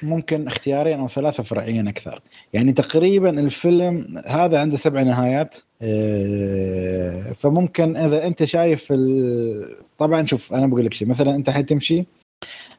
ممكن 0.03 0.47
اختيارين 0.47 0.99
أو 0.99 1.07
ثلاثة 1.07 1.43
فرعيين 1.43 1.87
أكثر. 1.87 2.21
يعني 2.53 2.71
تقريبا 2.71 3.39
الفيلم 3.39 4.21
هذا 4.25 4.59
عنده 4.59 4.77
سبع 4.77 5.01
نهايات 5.01 5.55
آه، 5.81 7.31
فممكن 7.31 7.97
إذا 7.97 8.27
أنت 8.27 8.43
شايف 8.43 8.87
ال... 8.91 9.75
طبعا 9.97 10.25
شوف 10.25 10.53
أنا 10.53 10.67
بقول 10.67 10.85
لك 10.85 10.93
شيء 10.93 11.07
مثلا 11.07 11.35
أنت 11.35 11.49
الحين 11.49 11.65
تمشي 11.65 12.05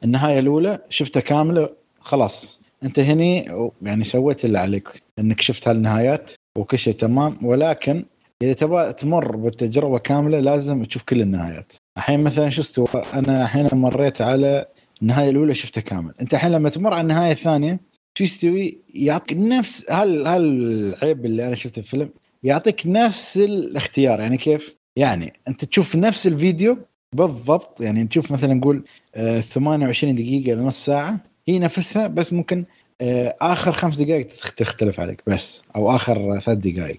النهاية 0.04 0.38
الأولى 0.38 0.78
شفتها 0.88 1.20
كاملة 1.20 1.68
خلاص 2.00 2.60
أنت 2.82 2.98
هني 2.98 3.50
يعني 3.82 4.04
سويت 4.04 4.44
اللي 4.44 4.58
عليك 4.58 5.02
إنك 5.18 5.40
شفت 5.40 5.68
هالنهايات 5.68 6.30
وكل 6.58 6.78
شيء 6.78 6.94
تمام. 6.94 7.38
ولكن 7.42 8.04
إذا 8.42 8.52
تبغى 8.52 8.92
تمر 8.92 9.36
بالتجربة 9.36 9.98
كاملة 9.98 10.40
لازم 10.40 10.84
تشوف 10.84 11.02
كل 11.02 11.20
النهايات. 11.20 11.72
الحين 11.98 12.20
مثلا 12.20 12.48
شو 12.50 12.60
استوى؟ 12.60 12.86
أنا 13.14 13.42
الحين 13.42 13.68
مريت 13.72 14.20
على 14.22 14.66
النهاية 15.02 15.30
الأولى 15.30 15.54
شفتها 15.54 15.80
كامل. 15.80 16.14
أنت 16.20 16.34
الحين 16.34 16.52
لما 16.52 16.68
تمر 16.68 16.92
على 16.92 17.00
النهاية 17.00 17.32
الثانية 17.32 17.80
شو 18.18 18.24
يستوي؟ 18.24 18.78
يعطيك 18.94 19.36
نفس 19.38 19.90
هال 19.90 20.26
هالعيب 20.26 21.24
اللي 21.26 21.46
أنا 21.46 21.54
شفته 21.54 21.82
في 21.82 21.94
الفيلم 21.94 22.10
يعطيك 22.42 22.82
نفس 22.86 23.36
الاختيار؟ 23.36 24.20
يعني 24.20 24.36
كيف؟ 24.36 24.76
يعني 24.96 25.32
أنت 25.48 25.64
تشوف 25.64 25.96
نفس 25.96 26.26
الفيديو 26.26 26.78
بالضبط 27.14 27.80
يعني 27.80 28.04
تشوف 28.04 28.30
مثلا 28.32 28.54
نقول 28.54 28.84
آه 29.14 29.40
28 29.40 30.14
دقيقة 30.14 30.54
لنص 30.56 30.84
ساعة 30.84 31.20
هي 31.48 31.58
نفسها 31.58 32.06
بس 32.06 32.32
ممكن 32.32 32.64
آه 33.00 33.36
آخر 33.40 33.72
خمس 33.72 33.96
دقائق 33.96 34.26
تخ- 34.26 34.50
تختلف 34.54 35.00
عليك 35.00 35.22
بس 35.26 35.62
أو 35.76 35.90
آخر 35.96 36.40
ثلاث 36.40 36.58
دقائق. 36.58 36.98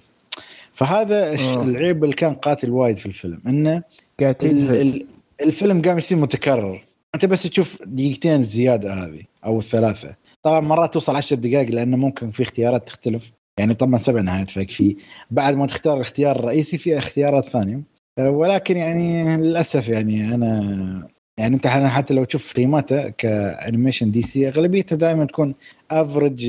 فهذا 0.73 1.33
الش- 1.33 1.41
آه. 1.41 1.63
العيب 1.63 2.03
اللي 2.03 2.15
كان 2.15 2.33
قاتل 2.33 2.69
وايد 2.69 2.97
في 2.97 3.05
الفيلم 3.05 3.41
إنه 3.47 3.83
قاعد 4.19 4.35
ال- 4.43 5.05
الفيلم 5.41 5.81
قام 5.81 5.97
يصير 5.97 6.17
متكرر. 6.17 6.83
أنت 7.15 7.25
بس 7.25 7.43
تشوف 7.43 7.77
دقيقتين 7.85 8.43
زيادة 8.43 8.93
هذه 8.93 9.21
أو 9.45 9.59
الثلاثه 9.59 10.15
طبعا 10.43 10.59
مرات 10.59 10.93
توصل 10.93 11.15
10 11.15 11.35
دقائق 11.37 11.69
لأنه 11.69 11.97
ممكن 11.97 12.29
في 12.31 12.43
اختيارات 12.43 12.87
تختلف. 12.87 13.31
يعني 13.59 13.73
طبعا 13.73 13.97
سبع 13.97 14.21
نهايات 14.21 14.49
فيكفي 14.49 14.95
بعد 15.31 15.55
ما 15.55 15.65
تختار 15.67 15.93
الاختيار 15.95 16.39
الرئيسي 16.39 16.77
في 16.77 16.97
اختيارات 16.97 17.45
ثانية. 17.45 17.81
ولكن 18.19 18.77
يعني 18.77 19.37
للأسف 19.37 19.87
يعني 19.89 20.33
أنا 20.35 21.07
يعني 21.39 21.55
أنت 21.55 21.67
حتى- 21.67 21.69
حتى 21.69 22.13
لو 22.13 22.23
تشوف 22.23 22.53
قيمته 22.53 23.09
ك 23.09 24.11
animation 24.11 24.21
DC 24.21 24.47
أغلبيتها 24.47 24.95
دائما 24.95 25.25
تكون 25.25 25.53
افرج 25.91 26.45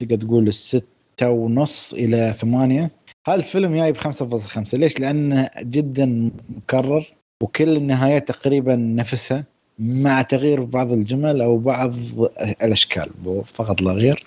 تقدر 0.00 0.16
تقول 0.16 0.48
الستة 0.48 1.30
ونص 1.30 1.92
إلى 1.94 2.34
ثمانية. 2.38 2.90
هذا 3.28 3.36
الفيلم 3.36 3.76
جاي 3.76 3.92
ب 3.92 3.96
5.5 3.96 4.74
ليش؟ 4.74 5.00
لأنه 5.00 5.50
جدا 5.58 6.30
مكرر 6.56 7.06
وكل 7.42 7.76
النهايات 7.76 8.28
تقريبا 8.28 8.76
نفسها 8.76 9.44
مع 9.78 10.22
تغيير 10.22 10.64
بعض 10.64 10.92
الجمل 10.92 11.40
أو 11.40 11.58
بعض 11.58 11.94
الأشكال 12.62 13.10
فقط 13.54 13.80
لا 13.82 13.92
غير. 13.92 14.24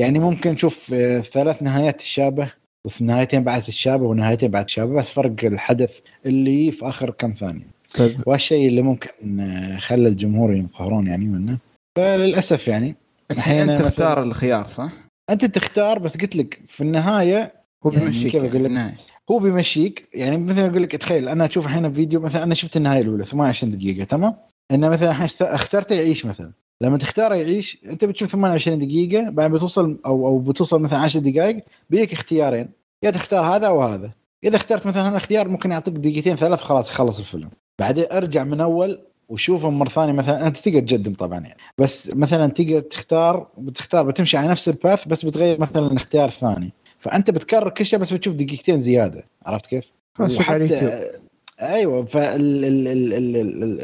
يعني 0.00 0.18
ممكن 0.18 0.50
نشوف 0.50 0.94
آه، 0.94 1.20
ثلاث 1.20 1.62
نهايات 1.62 2.00
تشابه 2.00 2.52
وفي 2.86 3.04
نهايتين 3.04 3.44
بعد 3.44 3.62
تشابه 3.62 4.04
ونهايتين 4.04 4.50
بعد 4.50 4.66
تشابه 4.66 4.94
بس 4.94 5.10
فرق 5.10 5.44
الحدث 5.44 5.98
اللي 6.26 6.72
في 6.72 6.88
آخر 6.88 7.10
كم 7.10 7.32
ثانية. 7.32 7.66
طيب 7.98 8.22
والشيء 8.26 8.68
اللي 8.68 8.82
ممكن 8.82 9.40
آه، 9.40 9.78
خلى 9.78 10.08
الجمهور 10.08 10.54
ينقهرون 10.54 11.06
يعني 11.06 11.26
منه. 11.26 11.58
فللأسف 11.98 12.68
يعني 12.68 12.94
الحين 13.30 13.70
أنت 13.70 13.82
تختار 13.82 14.22
الخيار 14.22 14.68
صح؟ 14.68 14.90
أنت 15.30 15.44
تختار 15.44 15.98
بس 15.98 16.16
قلت 16.16 16.36
لك 16.36 16.60
في 16.66 16.80
النهاية 16.80 17.52
هو 17.86 17.92
يعني 17.92 18.04
بيمشيك 18.04 18.34
لك؟ 18.34 18.54
النهاية. 18.56 18.96
هو 19.30 19.38
بيمشيك 19.38 20.08
يعني 20.14 20.36
مثلا 20.36 20.66
أقول 20.70 20.82
لك 20.82 20.92
تخيل 20.96 21.28
أنا 21.28 21.44
أشوف 21.46 21.66
الحين 21.66 21.92
فيديو 21.92 22.20
مثلا 22.20 22.42
أنا 22.42 22.54
شفت 22.54 22.76
النهاية 22.76 23.02
الأولى 23.02 23.24
28 23.24 23.78
دقيقة 23.78 24.04
تمام؟ 24.04 24.34
انه 24.70 24.88
مثلا 24.88 25.10
الحين 25.10 25.26
اخت- 25.26 25.42
اخترته 25.42 25.94
يعيش 25.94 26.26
مثلا. 26.26 26.52
لما 26.80 26.98
تختاره 26.98 27.34
يعيش 27.34 27.78
أنت 27.86 28.04
بتشوف 28.04 28.28
28 28.32 28.78
دقيقة 28.78 29.30
بعد 29.30 29.50
بتوصل 29.50 30.00
أو 30.06 30.26
أو 30.26 30.38
بتوصل 30.38 30.80
مثلا 30.82 30.98
10 30.98 31.20
دقائق 31.20 31.64
بيك 31.90 32.12
اختيارين. 32.12 32.68
يا 33.02 33.10
تختار 33.10 33.44
هذا 33.44 33.66
أو 33.66 33.82
هذا. 33.82 34.10
إذا 34.44 34.56
اخترت 34.56 34.86
مثلا 34.86 35.08
الاختيار 35.08 35.48
ممكن 35.48 35.70
يعطيك 35.72 35.94
دقيقتين 35.94 36.36
ثلاث 36.36 36.60
خلاص 36.60 36.88
يخلص 36.90 37.18
الفيلم. 37.18 37.50
بعدين 37.78 38.04
ارجع 38.12 38.44
من 38.44 38.60
أول 38.60 39.00
وشوفه 39.28 39.70
مرة 39.70 39.88
ثانية 39.88 40.12
مثلا 40.12 40.46
أنت 40.46 40.56
تقدر 40.56 40.80
تقدم 40.80 41.14
طبعا 41.14 41.38
يعني. 41.40 41.56
بس 41.78 42.14
مثلا 42.16 42.46
تقدر 42.46 42.80
تختار 42.80 43.48
بتختار 43.58 44.02
بتمشي 44.04 44.36
على 44.36 44.48
نفس 44.48 44.68
الباث 44.68 45.08
بس 45.08 45.24
بتغير 45.24 45.60
مثلا 45.60 45.86
الاختيار 45.86 46.28
الثاني 46.28 46.72
فأنت 47.06 47.30
بتكرر 47.30 47.68
كل 47.70 47.86
شيء 47.86 47.98
بس 47.98 48.12
بتشوف 48.12 48.34
دقيقتين 48.34 48.80
زيادة. 48.80 49.24
عرفت 49.46 49.66
كيف؟ 49.66 49.92
على 50.20 50.28
وحتى- 50.68 51.62
أيوه 51.62 52.04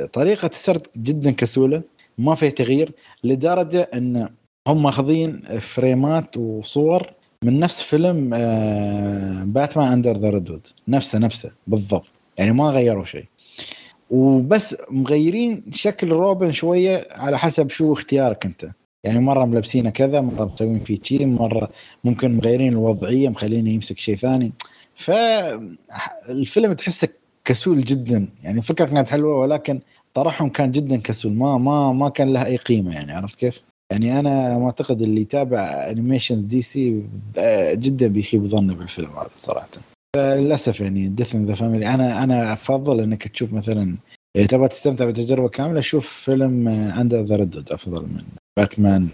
فطريقه 0.02 0.46
السرد 0.46 0.86
جدا 0.96 1.30
كسولة 1.30 1.82
ما 2.18 2.34
فيها 2.34 2.50
تغيير 2.50 2.92
لدرجة 3.24 3.88
إن 3.94 4.28
هم 4.68 4.82
ماخذين 4.82 5.42
فريمات 5.60 6.36
وصور 6.36 7.06
من 7.44 7.60
نفس 7.60 7.82
فيلم 7.82 8.30
آه، 8.34 9.44
باتمان 9.44 9.92
Under 9.92 10.16
the 10.18 10.30
Red 10.30 10.46
Hood 10.46 10.66
نفسه 10.88 11.18
نفسه 11.18 11.50
بالضبط. 11.66 12.06
يعني 12.38 12.52
ما 12.52 12.64
غيروا 12.70 13.04
شيء. 13.04 13.24
وبس 14.10 14.76
مغيرين 14.90 15.64
شكل 15.72 16.08
روبن 16.08 16.52
شوية 16.52 17.08
على 17.10 17.38
حسب 17.38 17.70
شو 17.70 17.92
اختيارك 17.92 18.46
أنت. 18.46 18.66
يعني 19.04 19.20
مرة 19.20 19.44
ملبسينه 19.44 19.90
كذا 19.90 20.20
مرة 20.20 20.44
مسوين 20.44 20.84
فيه 20.84 20.98
شيء 21.02 21.26
مرة 21.26 21.70
ممكن 22.04 22.36
مغيرين 22.36 22.72
الوضعية 22.72 23.28
مخلينه 23.28 23.70
يمسك 23.70 23.98
شيء 23.98 24.16
ثاني. 24.16 24.52
فالفيلم 24.94 26.72
تحسه 26.72 27.08
كسول 27.44 27.80
جدا. 27.80 28.28
يعني 28.42 28.62
فكرة 28.62 28.84
كانت 28.84 29.08
حلوة 29.08 29.36
ولكن 29.36 29.80
طرحهم 30.14 30.48
كان 30.48 30.70
جدا 30.70 30.96
كسول. 30.96 31.32
ما 31.32 31.58
ما 31.58 31.92
ما 31.92 32.08
كان 32.08 32.32
له 32.32 32.46
أي 32.46 32.56
قيمة 32.56 32.94
يعني 32.94 33.12
عرفت 33.12 33.38
كيف؟ 33.38 33.60
يعني 33.92 34.18
أنا 34.18 34.58
معتقد 34.58 35.02
اللي 35.02 35.20
يتابع 35.20 35.60
animations 35.90 36.40
DC 36.40 37.02
جدا 37.74 38.08
بيخيب 38.08 38.46
ظنه 38.46 38.74
بالفيلم 38.74 39.10
هذا 39.10 39.30
صراحة. 39.34 39.68
فللأسف 40.16 40.80
يعني 40.80 41.08
Death 41.08 41.36
the 41.36 41.54
Family 41.54 41.94
أنا 41.94 42.24
أنا 42.24 42.52
أفضل 42.52 43.00
إنك 43.00 43.28
تشوف 43.28 43.52
مثلا 43.52 43.96
تبغى 44.48 44.68
تستمتع 44.68 45.04
بالتجربه 45.04 45.48
كاملة 45.48 45.80
شوف 45.80 46.08
فيلم 46.08 46.68
Under 46.68 47.20
the 47.20 47.36
Red 47.36 47.72
أفضل 47.72 48.02
من 48.02 48.22
باتمان 48.56 49.08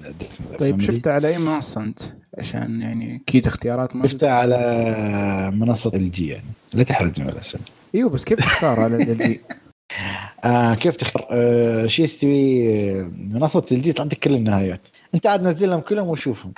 طيب. 0.58 0.80
شفته 0.80 1.12
على 1.12 1.28
أي 1.28 1.38
منصة 1.38 1.80
أنت؟ 1.80 2.00
عشان 2.38 2.82
يعني 2.82 3.16
أكيد 3.16 3.46
اختيارات 3.46 3.96
ما 3.96 4.06
شفته 4.06 4.30
على 4.30 5.50
منصة 5.54 5.90
ال 5.94 6.10
جي 6.10 6.28
يعني 6.28 6.46
لا 6.74 6.82
تحرجني 6.82 7.26
ولا 7.26 7.40
اسم 7.40 7.58
إيوه 7.94 8.10
بس 8.10 8.24
كيف 8.24 8.38
تختار 8.38 8.80
على 8.80 8.96
ال 8.96 9.18
جي؟ 9.18 9.40
آه 10.44 10.74
كيف 10.74 10.96
تختار 10.96 11.26
آه 11.30 11.86
شو 11.86 12.02
يستوي 12.02 12.68
آه، 12.70 13.10
منصة 13.16 13.66
ال 13.72 13.82
جي 13.82 13.92
تعطيك 13.92 14.18
كل 14.18 14.34
النهايات 14.34 14.88
أنت 15.14 15.26
عاد 15.26 15.42
نزلهم 15.42 15.80
كلهم 15.80 16.08
وشوفهم 16.08 16.52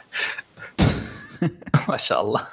ما 1.88 1.96
شاء 1.96 2.20
الله 2.20 2.46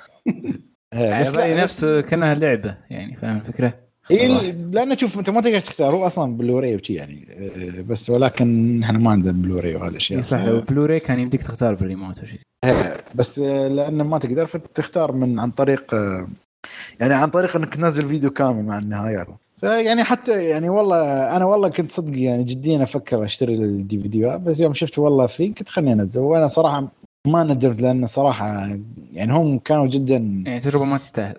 آه 0.94 1.22
بس 1.22 1.36
نفس 1.36 1.86
كانها 1.86 2.34
لعبة 2.34 2.78
يعني 2.90 3.16
فاهم 3.16 3.38
الفكرة؟ 3.38 3.87
إيه 4.12 4.52
لأن 4.52 4.98
شوف 4.98 5.20
أنت 5.20 5.30
ما 5.30 5.41
تقدر 5.41 5.60
تختار. 5.60 5.96
هو 5.96 6.08
أصلا 6.08 6.38
بلوراي 6.38 6.76
وشي 6.76 6.93
يعني 6.93 7.28
آه، 7.32 7.82
بس 7.82 8.10
ولكن 8.10 8.80
إحنا 8.84 9.00
ما 9.00 9.12
عندنا 9.12 9.32
بلوراي 9.32 9.76
وهذا 9.76 9.89
الاشياء 9.89 10.17
إي 10.20 10.24
صح 10.24 10.43
لو 10.43 10.62
بلوراي 10.62 11.00
كان 11.00 11.20
يمديك 11.20 11.41
تختار 11.43 11.76
بالريموت 11.76 12.20
أو 12.20 12.26
شيء 12.26 12.39
آه، 12.63 12.98
بس 13.15 13.39
لأنه 13.39 14.04
ما 14.04 14.17
تقدر 14.17 14.46
فتختار 14.46 15.12
من 15.12 15.39
عن 15.39 15.52
طريق 15.52 15.96
يعني 17.00 17.13
عن 17.13 17.30
طريق 17.30 17.56
إنك 17.56 17.76
تنزل 17.76 18.10
فيديو 18.10 18.30
كامل 18.30 18.65
مع 18.65 18.78
النهايات 18.78 19.28
فيعني 19.58 20.04
حتى 20.04 20.43
يعني 20.43 20.70
والله 20.70 21.36
أنا 21.38 21.46
والله 21.46 21.70
كنت 21.70 21.91
صدق 21.91 22.20
يعني 22.20 22.43
جديا 22.43 22.84
أفكر 22.84 23.24
أشتري 23.26 23.56
ال 23.56 24.00
DVD. 24.02 24.38
بس 24.38 24.60
يوم 24.60 24.74
شفت 24.74 25.00
والله 25.00 25.28
فيه 25.28 25.50
قلت 25.56 25.70
خليني 25.70 25.93
أنزل. 25.93 26.20
وأنا 26.22 26.48
صراحة 26.48 26.88
ما 27.28 27.44
ندمت 27.44 27.82
لأن 27.82 28.08
صراحة 28.08 28.78
يعني 29.13 29.34
هم 29.34 29.60
كانوا 29.60 29.88
جدا 29.88 30.16
يعني 30.46 30.60
تجربة 30.60 30.86
ما 30.86 30.98
تستاهل. 30.98 31.36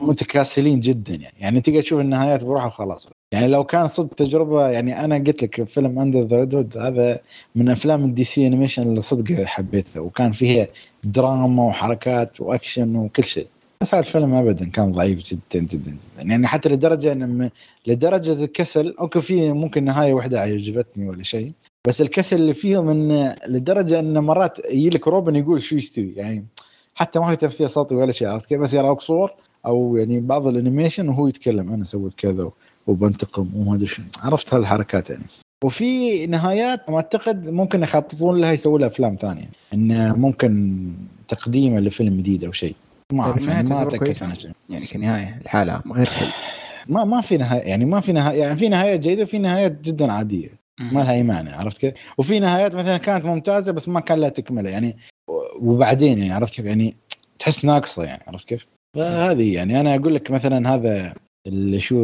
متكاسلين 0.00 0.80
جدا 0.80 1.14
يعني. 1.14 1.34
يعني 1.40 1.60
تقدر 1.60 1.80
تشوف 1.80 2.00
النهايات 2.00 2.44
بروحها 2.44 2.66
وخلاص. 2.66 3.08
يعني 3.32 3.46
لو 3.46 3.64
كان 3.64 3.86
صدق 3.86 4.14
تجربة 4.14 4.68
يعني 4.68 5.04
أنا 5.04 5.16
قلت 5.16 5.42
لك 5.42 5.64
فيلم 5.64 5.98
Under 5.98 6.22
the 6.22 6.88
هذا 6.88 7.20
من 7.54 7.68
أفلام 7.68 8.04
ال 8.04 8.24
DC 8.24 8.46
animation 8.46 8.82
اللي 8.82 9.00
صدق 9.00 9.42
حبيتها 9.44 10.00
وكان 10.00 10.32
فيها 10.32 10.66
دراما 11.04 11.62
وحركات 11.62 12.40
وأكشن 12.40 12.96
وكل 12.96 13.24
شيء. 13.24 13.48
بس 13.80 13.94
هذا 13.94 14.02
الفيلم 14.02 14.34
ابدا 14.34 14.64
كان 14.64 14.92
ضعيف 14.92 15.22
جدا 15.22 15.40
جدا 15.66 15.90
جدا. 15.90 16.30
يعني 16.30 16.46
حتى 16.46 16.68
لدرجة 16.68 17.12
إن 17.12 17.50
لدرجة 17.86 18.32
الكسل 18.44 18.94
okay 19.00 19.20
في 19.20 19.52
ممكن 19.52 19.84
نهاية 19.84 20.12
واحدة 20.12 20.40
عجبتني 20.40 21.08
ولا 21.08 21.22
شيء. 21.22 21.52
بس 21.86 22.00
الكسل 22.00 22.36
اللي 22.36 22.54
فيهم 22.54 22.88
إن 22.88 23.34
لدرجة 23.48 23.98
إن 23.98 24.18
مرات 24.18 24.58
يجي 24.70 24.90
لك 24.90 25.08
روبن 25.08 25.36
يقول 25.36 25.62
شو 25.62 25.76
يستوي؟ 25.76 26.12
يعني 26.16 26.46
حتى 26.94 27.18
ما 27.18 27.30
في 27.30 27.36
تمثيل 27.36 27.70
صوتي 27.70 27.94
ولا 27.94 28.12
شيء 28.12 28.28
عرفت 28.28 28.48
كيف؟ 28.48 28.60
بس 28.60 28.74
يراوك 28.74 29.00
صور 29.00 29.32
أو 29.66 29.96
يعني 29.96 30.20
بعض 30.20 30.46
ال 30.46 30.52
animation 30.52 31.08
وهو 31.08 31.28
يتكلم 31.28 31.72
أنا 31.72 31.84
سويت 31.84 32.14
كذا 32.14 32.50
وبنتقم 32.86 33.50
وما 33.56 33.74
أدري 33.74 33.86
شو 33.86 34.02
عرفت 34.22 34.54
هالحركات 34.54 35.10
يعني. 35.10 35.24
وفي 35.64 36.26
نهايات 36.26 36.90
ما 36.90 36.96
أعتقد 36.96 37.50
ممكن 37.50 37.82
يخططون 37.82 38.40
لها 38.40 38.52
يسوون 38.52 38.80
لها 38.80 38.88
أفلام 38.88 39.16
ثانية. 39.20 39.50
انه 39.74 40.16
ممكن 40.16 40.84
تقديمه 41.28 41.80
لفيلم 41.80 42.16
جديد 42.16 42.44
أو 42.44 42.52
شيء. 42.52 42.74
ما 43.12 43.24
طيب 43.24 43.32
أعرف 43.32 43.46
يعني 43.48 43.68
ما 43.68 43.82
أتأكد. 43.82 44.52
يعني 44.70 44.84
كنهاية 44.84 45.40
الحالة 45.42 45.82
غير 45.92 46.06
فيلم 46.06 46.30
ما 46.88 47.04
ما 47.04 47.20
في 47.20 47.36
نهاية 47.36 47.62
يعني 47.62 47.84
ما 47.84 48.00
في 48.00 48.12
نهاية 48.12 48.40
يعني 48.40 48.56
في 48.56 48.68
نهايات 48.68 49.00
جيدة 49.00 49.22
وفي 49.22 49.38
نهايات 49.38 49.80
جدا 49.80 50.12
عادية. 50.12 50.63
ما 50.80 51.00
لها 51.00 51.12
أي 51.12 51.22
معنى 51.22 51.50
عرفت 51.50 51.78
كيف؟ 51.78 51.94
وفي 52.18 52.38
نهايات 52.38 52.74
مثلا 52.74 52.96
كانت 52.96 53.24
ممتازة 53.24 53.72
بس 53.72 53.88
ما 53.88 54.00
كان 54.00 54.20
لها 54.20 54.28
تكملة 54.28 54.70
يعني 54.70 54.96
وبعدين 55.60 56.18
يعني 56.18 56.32
عرفت 56.32 56.54
كيف؟ 56.54 56.64
يعني 56.64 56.96
تحس 57.38 57.64
ناقصة 57.64 58.04
يعني 58.04 58.22
عرفت 58.26 58.48
كيف؟ 58.48 58.66
فهذه 58.96 59.54
يعني 59.54 59.80
أنا 59.80 59.94
أقول 59.94 60.14
لك 60.14 60.30
مثلا 60.30 60.74
هذا 60.74 61.14
اللي 61.46 61.80
شو 61.80 61.96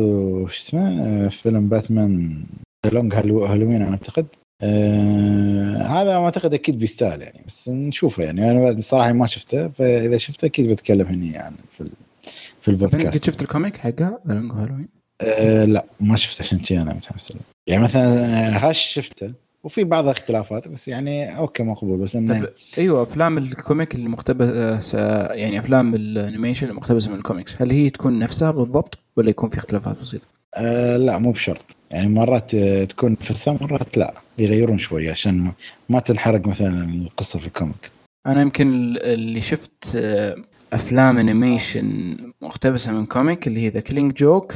شو 0.47 0.59
اسمه 0.59 1.29
فيلم 1.29 1.69
باتمان 1.69 2.45
لونج 2.93 3.15
هالوين 3.15 3.83
أنا 3.83 3.91
أعتقد 3.91 4.27
آه 4.63 5.83
هذا 5.83 6.19
ما 6.19 6.25
أعتقد 6.25 6.55
أكيد 6.55 6.79
بيستاهل 6.79 7.23
يعني 7.23 7.43
بس 7.47 7.69
نشوفه 7.69 8.23
يعني 8.23 8.51
أنا 8.51 8.81
صراحة 8.81 9.13
ما 9.13 9.27
شفته 9.27 9.69
فإذا 9.69 10.17
شفته 10.17 10.47
أكيد 10.47 10.71
بتكلم 10.71 11.07
هني 11.07 11.33
يعني 11.33 11.57
في 11.73 11.85
في 12.61 12.73
طيب 12.73 12.83
انت 12.83 12.95
البودكاست 12.95 13.25
شفت 13.25 13.43
ال 13.43 13.48
comic 13.48 13.77
حقها 13.77 14.19
The 14.29 14.35
Long 14.35 14.53
Halloween؟ 14.53 15.00
أه 15.21 15.65
لا 15.65 15.85
ما 16.01 16.17
شفت 16.17 16.41
عشان 16.41 16.61
أنا 16.71 16.95
متحمس 16.95 17.33
له. 17.33 17.41
يعني 17.67 17.83
مثلا 17.83 18.69
Hush 18.69 18.79
شفته 18.79 19.33
وفي 19.65 19.85
بعض 19.85 20.05
الاختلافات 20.05 20.69
بس 20.69 20.89
يعني 20.89 21.39
okay 21.39 21.63
مقبول 21.63 21.99
بس 21.99 22.17
إنه 22.17 22.41
طيب 22.41 22.49
أيوه 22.79 23.03
أفلام 23.03 23.39
ال 23.39 23.48
comic 23.48 23.95
المقتبس 23.95 24.95
يعني 24.95 25.59
أفلام 25.59 25.95
ال 25.95 26.02
animation 26.02 26.71
المقتبسة 26.71 27.11
من 27.11 27.17
الكوميكس 27.17 27.63
هل 27.63 27.71
هي 27.71 27.91
تكون 27.91 28.19
نفسها 28.19 28.51
بالضبط 28.51 28.99
ولا 29.17 29.31
يكون 29.31 29.51
في 29.51 29.59
اختلافات 29.59 30.01
بسيطة؟ 30.01 30.27
أه 30.55 30.97
لا 30.97 31.19
مو 31.19 31.33
بشرط 31.33 31.65
يعني 31.91 32.09
مرات 32.09 32.55
آه، 32.55 32.85
تكون 32.85 33.17
نفسها 33.31 33.59
مرات 33.61 33.99
لا 33.99 34.15
يغيرون 34.39 34.79
شوي 34.79 35.11
عشان 35.11 35.53
ما, 35.89 36.01
تنحرق 36.01 36.47
مثلا 36.47 36.85
القصة 36.85 37.39
في 37.39 37.47
ال 37.47 37.54
comic 37.54 37.91
أنا 38.27 38.43
يمكن 38.43 38.97
اللي 38.97 39.41
شفت 39.41 39.97
آه، 39.97 40.37
أفلام 40.73 41.19
animation 41.19 42.17
مقتبسة 42.41 42.93
من 42.93 43.07
comic 43.07 43.47
اللي 43.47 43.61
هي 43.61 43.69
The 43.69 43.81
Killing 43.81 44.13
Joke 44.13 44.55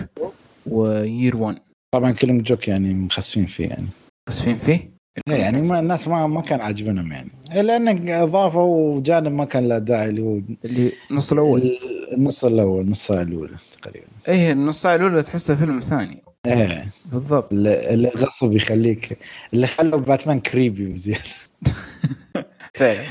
و 0.66 0.80
Year 0.80 1.37
1 1.37 1.59
طبعا 1.94 2.12
كلهم 2.12 2.40
joke 2.40 2.68
يعني 2.68 2.94
مخسفين 2.94 3.46
فيه 3.46 3.68
يعني. 3.68 3.87
بس 4.29 4.42
فين 4.42 4.57
فيه؟ 4.57 4.94
إيه 5.29 5.35
يعني 5.35 5.68
ما 5.68 5.81
الناس 5.81 6.09
ما 6.09 6.27
ما 6.27 6.40
كان 6.40 6.61
عاجبنهم 6.61 7.12
يعني. 7.12 7.31
لأن 7.55 8.09
أضافوا 8.09 9.00
جانب 9.00 9.33
ما 9.33 9.44
كان 9.44 9.68
له 9.68 9.79
داعي 9.79 10.09
اللي 10.09 10.22
هو 10.22 10.40
اللي 10.64 10.92
النص 11.11 11.33
الأول 11.33 11.79
النص 12.12 12.44
الأول 12.44 12.81
النص 12.81 13.11
الأولى 13.11 13.57
تقريبا. 13.83 14.07
إيه 14.29 14.53
النص 14.53 14.83
ساعة 14.83 14.96
الأولى 14.96 15.22
تحسها 15.22 15.57
فيلم 15.57 15.81
ثاني. 15.81 16.22
إيه. 16.46 16.87
بالضبط. 17.12 17.53
اللي 17.53 18.09
غصب 18.09 18.53
يخليك 18.53 19.18
اللي 19.55 19.66
خلوا 19.66 20.00
باتمان 20.00 20.40
creepy 20.40 20.87
بزيادة. 20.87 21.22
فعلا. 22.74 23.05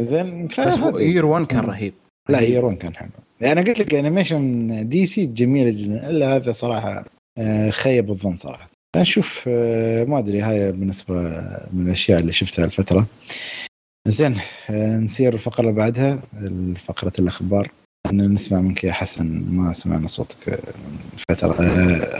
زين 0.00 0.46
بس 0.46 0.78
Year 0.96 1.26
1 1.26 1.46
كان 1.46 1.64
رهيب. 1.64 1.94
لا 2.28 2.40
Year 2.40 2.61
One 2.61 2.76
كان 2.76 2.96
حلو. 2.96 3.10
يعني 3.40 3.60
قلت 3.62 3.78
لك 3.80 3.94
animation 3.94 4.88
DC 4.88 5.26
جميلة 5.26 5.70
جدا. 5.82 6.10
إلا 6.10 6.36
هذا 6.36 6.52
صراحة 6.52 7.04
آه، 7.38 7.70
خيب 7.70 8.10
الظن 8.10 8.36
صراحة. 8.36 8.68
نشوف 8.96 9.44
آه، 9.48 10.04
ما 10.04 10.18
أدري 10.18 10.40
هاي 10.42 10.72
بالنسبة 10.72 11.14
من 11.72 11.86
الأشياء 11.86 12.20
اللي 12.20 12.32
شفتها 12.32 12.64
الفترة. 12.64 13.06
زين 14.08 14.36
آه، 14.70 14.96
نسير 14.96 15.32
الفقرة 15.34 15.60
اللي 15.60 15.72
بعدها 15.72 16.18
فقره 16.86 17.12
الأخبار. 17.18 17.70
نسمع 18.12 18.60
منك 18.60 18.84
يا 18.84 18.92
حسن 18.92 19.26
ما 19.50 19.72
سمعنا 19.72 20.08
صوتك 20.08 20.48
من 20.48 20.56
فترة. 21.30 21.52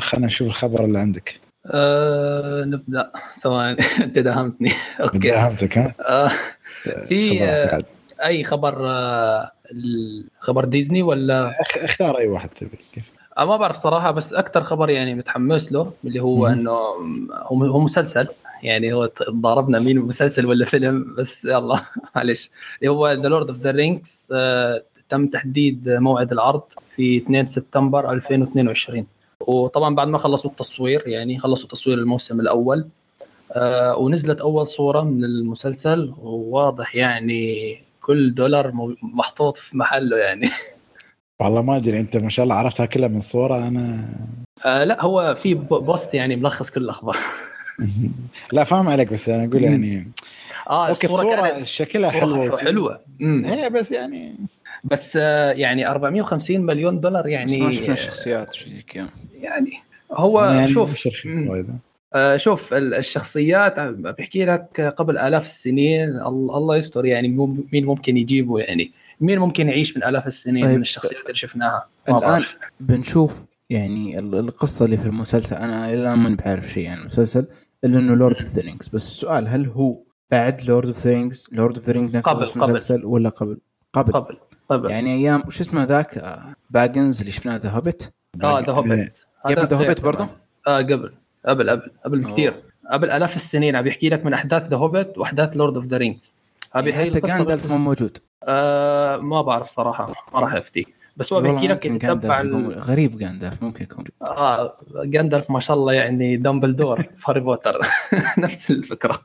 خلينا 0.01 0.27
نشوف 0.27 0.49
الخبر 0.49 0.85
اللي 0.85 0.99
عندك. 0.99 1.41
آه 1.67 2.65
نبدأ. 2.65 3.11
ثواني 3.43 3.79
أنت 4.05 4.19
داهمتني. 4.19 4.73
أوكي. 5.01 5.19
داهمتك 5.19 5.79
ها؟ 5.79 5.95
آه 6.01 6.31
في. 7.09 7.41
أي 8.25 8.45
خبر 8.45 8.87
ال- 8.91 9.49
خبر 10.41 10.65
ديزني 10.65 11.03
ولا؟ 11.03 11.51
أخ- 11.51 11.85
أختار 11.85 12.19
أي 12.19 12.29
واحد 12.29 12.49
تبي. 12.49 12.79
كيف؟ 12.95 13.13
آه 13.39 13.45
ما 13.45 13.57
بعرف 13.57 13.77
صراحة 13.77 14.11
بس 14.11 14.33
أكثر 14.33 14.63
خبر 14.63 14.91
يعني 14.91 15.15
متحمس 15.15 15.73
له 15.73 15.93
اللي 16.05 16.23
هو. 16.23 16.47
إنه 16.47 16.71
هو 17.33 17.65
هو 17.65 17.81
مسلسل. 17.81 18.27
يعني 18.63 18.93
هو 18.93 19.11
ضاربنا 19.31 19.79
مين 19.79 19.99
مسلسل 19.99 20.47
ولا 20.47 20.65
فيلم 20.65 21.15
بس 21.19 21.45
يلا 21.45 21.81
معلش. 22.17 22.51
اللي 22.81 22.91
هو 22.91 23.13
The 23.13 23.29
Lord 23.29 23.49
of 23.49 23.59
the 23.59 23.71
Rings 23.71 24.29
تم 25.09 25.27
تحديد 25.27 25.89
موعد 25.89 26.33
العرض 26.33 26.63
في 26.97 27.17
2 27.17 27.47
سبتمبر 27.47 28.11
2022 28.11 29.07
وطبعا 29.41 29.95
بعد 29.95 30.09
ما 30.09 30.19
خلصوا 30.19 30.51
التصوير 30.51 31.03
يعني 31.09 31.39
خلصوا 31.39 31.69
تصوير 31.69 31.99
الموسم 31.99 32.41
الأول 32.41 32.87
آه 33.53 33.97
ونزلت 33.97 34.41
أول 34.41 34.67
صورة 34.67 35.01
من 35.03 35.25
المسلسل 35.25 36.13
وواضح 36.23 36.97
يعني 36.97 37.77
كل 38.07 38.35
دولار 38.35 38.73
محطوط 39.03 39.57
في 39.57 39.77
محله 39.77 40.17
يعني. 40.17 40.49
والله 41.41 41.63
ما 41.63 41.77
أدري 41.77 42.01
أنت 42.01 42.17
ما 42.17 42.29
شاء 42.29 42.45
الله 42.45 42.55
عرفتها 42.55 42.87
كلها 42.87 43.09
من 43.09 43.21
صورة 43.21 43.67
أنا 43.69 44.09
آه 44.65 44.85
لا 44.85 45.03
هو 45.05 45.35
في 45.35 45.55
ب- 45.55 45.69
post 45.69 46.15
يعني 46.15 46.37
ملخص 46.37 46.71
كل 46.71 46.81
الأخبار. 46.83 47.17
لا 48.53 48.65
فاهم 48.65 48.89
عليك 48.89 49.13
بس 49.13 49.29
أنا 49.29 49.45
أقول 49.45 49.65
يعني 49.65 50.13
آه 50.71 50.89
okay 50.89 51.07
الصورة 51.07 51.63
شكلها 51.63 52.11
صورة 52.11 52.21
حلوة 52.21 52.57
حلوة 52.57 53.01
امم 53.23 53.45
إيه 53.45 53.69
بس 53.69 53.93
يعني 53.93 54.35
بس 54.85 55.19
آه 55.21 55.53
يعني 55.53 55.89
450 55.89 56.61
مليون 56.61 57.01
دولار 57.01 57.23
بس 57.25 57.31
يعني 57.31 57.57
ما 57.57 57.71
شفنا 57.71 57.93
الشخصيات 57.95 58.53
شيء 58.53 58.73
زي 58.73 58.83
كذا 58.83 59.09
يعني 59.41 59.73
هو 60.13 60.45
يعني 60.45 60.69
شوف 60.73 61.09
آه 62.15 62.37
شوف 62.37 62.75
ال- 62.75 62.95
الشخصيات 62.95 63.81
بحكي 63.81 64.45
لك 64.45 64.95
قبل 64.97 65.19
آلاف 65.19 65.45
السنين 65.47 66.09
ال- 66.11 66.21
الله 66.27 66.77
يستر 66.77 67.05
يعني 67.07 67.29
مين 67.73 67.85
ممكن 67.87 68.17
يجيبه 68.17 68.59
يعني؟ 68.59 68.93
مين 69.21 69.39
ممكن 69.39 69.69
يعيش 69.69 69.97
من 69.97 70.05
آلاف 70.05 70.27
السنين 70.27 70.65
طيب. 70.67 70.75
من 70.77 70.81
الشخصيات 70.83 71.23
اللي 71.23 71.35
شفناها؟ 71.35 71.87
ما 72.09 72.19
الآن 72.19 72.31
بعرف. 72.31 72.59
بنشوف 72.81 73.45
يعني 73.71 74.19
ال- 74.19 74.35
القصة 74.35 74.85
اللي 74.85 74.97
في 74.97 75.07
المسلسل. 75.07 75.57
أنا 75.57 75.87
إلى 75.87 75.95
الآن 76.03 76.19
ماني 76.19 76.37
بعرف 76.37 76.67
شيء 76.69 76.89
عن 76.89 76.99
المسلسل 76.99 77.47
إلا 77.85 77.99
إنه 77.99 78.15
Lord 78.15 78.43
of 78.43 78.59
Rings 78.59 78.89
بس 78.89 79.07
السؤال 79.07 79.49
هل 79.49 79.67
هو 79.67 79.99
بعد 80.31 80.63
Lord 80.65 80.87
of 80.89 81.07
Rings 81.07 81.47
Lord 81.53 81.77
of 81.79 81.89
Rings 81.89 82.17
نفسه 82.17 82.31
قبل- 82.31 82.41
بس 82.43 82.49
قبل. 82.51 82.61
مسلسل 82.61 83.05
ولا 83.05 83.29
قبل؟ 83.29 83.59
قبل. 83.93 84.13
قبل 84.13 84.37
قبل. 84.71 84.91
يعني 84.91 85.15
أيام 85.15 85.43
وش 85.47 85.61
اسمه 85.61 85.85
ذاك؟ 85.85 86.19
آه، 86.19 86.55
Baggins 86.71 87.21
اللي 87.21 87.33
شفناه 87.33 87.57
The 87.57 87.69
Hobbit 87.71 88.13
آه 88.45 88.61
The 88.61 88.73
Hobbit 88.73 89.19
قبل. 89.45 89.67
The 89.67 89.77
Hobbit 89.77 90.01
برضه؟ 90.01 90.29
آه 90.67 90.79
قبل. 90.79 91.13
قبل 91.47 91.71
قبل 91.71 91.91
قبل. 92.05 92.21
بكثير 92.21 92.55
قبل 92.91 93.11
آلاف 93.11 93.37
السنين 93.37 93.77
عم 93.77 93.83
بيحكي 93.83 94.09
لك 94.09 94.25
من 94.25 94.35
أحداث 94.35 94.69
The 94.69 94.77
Hobbit 94.77 95.19
وأحداث 95.19 95.57
Lord 95.57 95.77
of 95.77 95.87
the 95.87 95.97
Rings 95.97 96.33
حتى 96.71 97.21
جاندالف 97.21 97.73
مو 97.73 97.79
موجود. 97.79 98.19
آه 98.45 99.17
ما 99.17 99.43
بعرف 99.43 99.69
صراحة. 99.69 100.15
ما 100.35 100.41
راح 100.41 100.55
أفتي. 100.55 100.87
بس 101.17 101.33
هو 101.33 101.41
بيحكي 101.41 101.69
لك 101.69 101.87
ال... 101.87 102.81
غريب 102.81 103.19
جاندالف 103.19 103.63
ممكن 103.63 103.85
يكون. 103.85 104.05
آه 104.23 104.77
جاندالف 104.95 105.51
ما 105.51 105.61
شاء 105.61 105.77
الله 105.77 105.93
يعني 105.93 106.37
دامبلدور 106.37 107.03
في 107.19 107.25
هاري 107.27 107.41
بوتر. 107.41 107.81
نفس 108.39 108.71
الفكرة. 108.71 109.21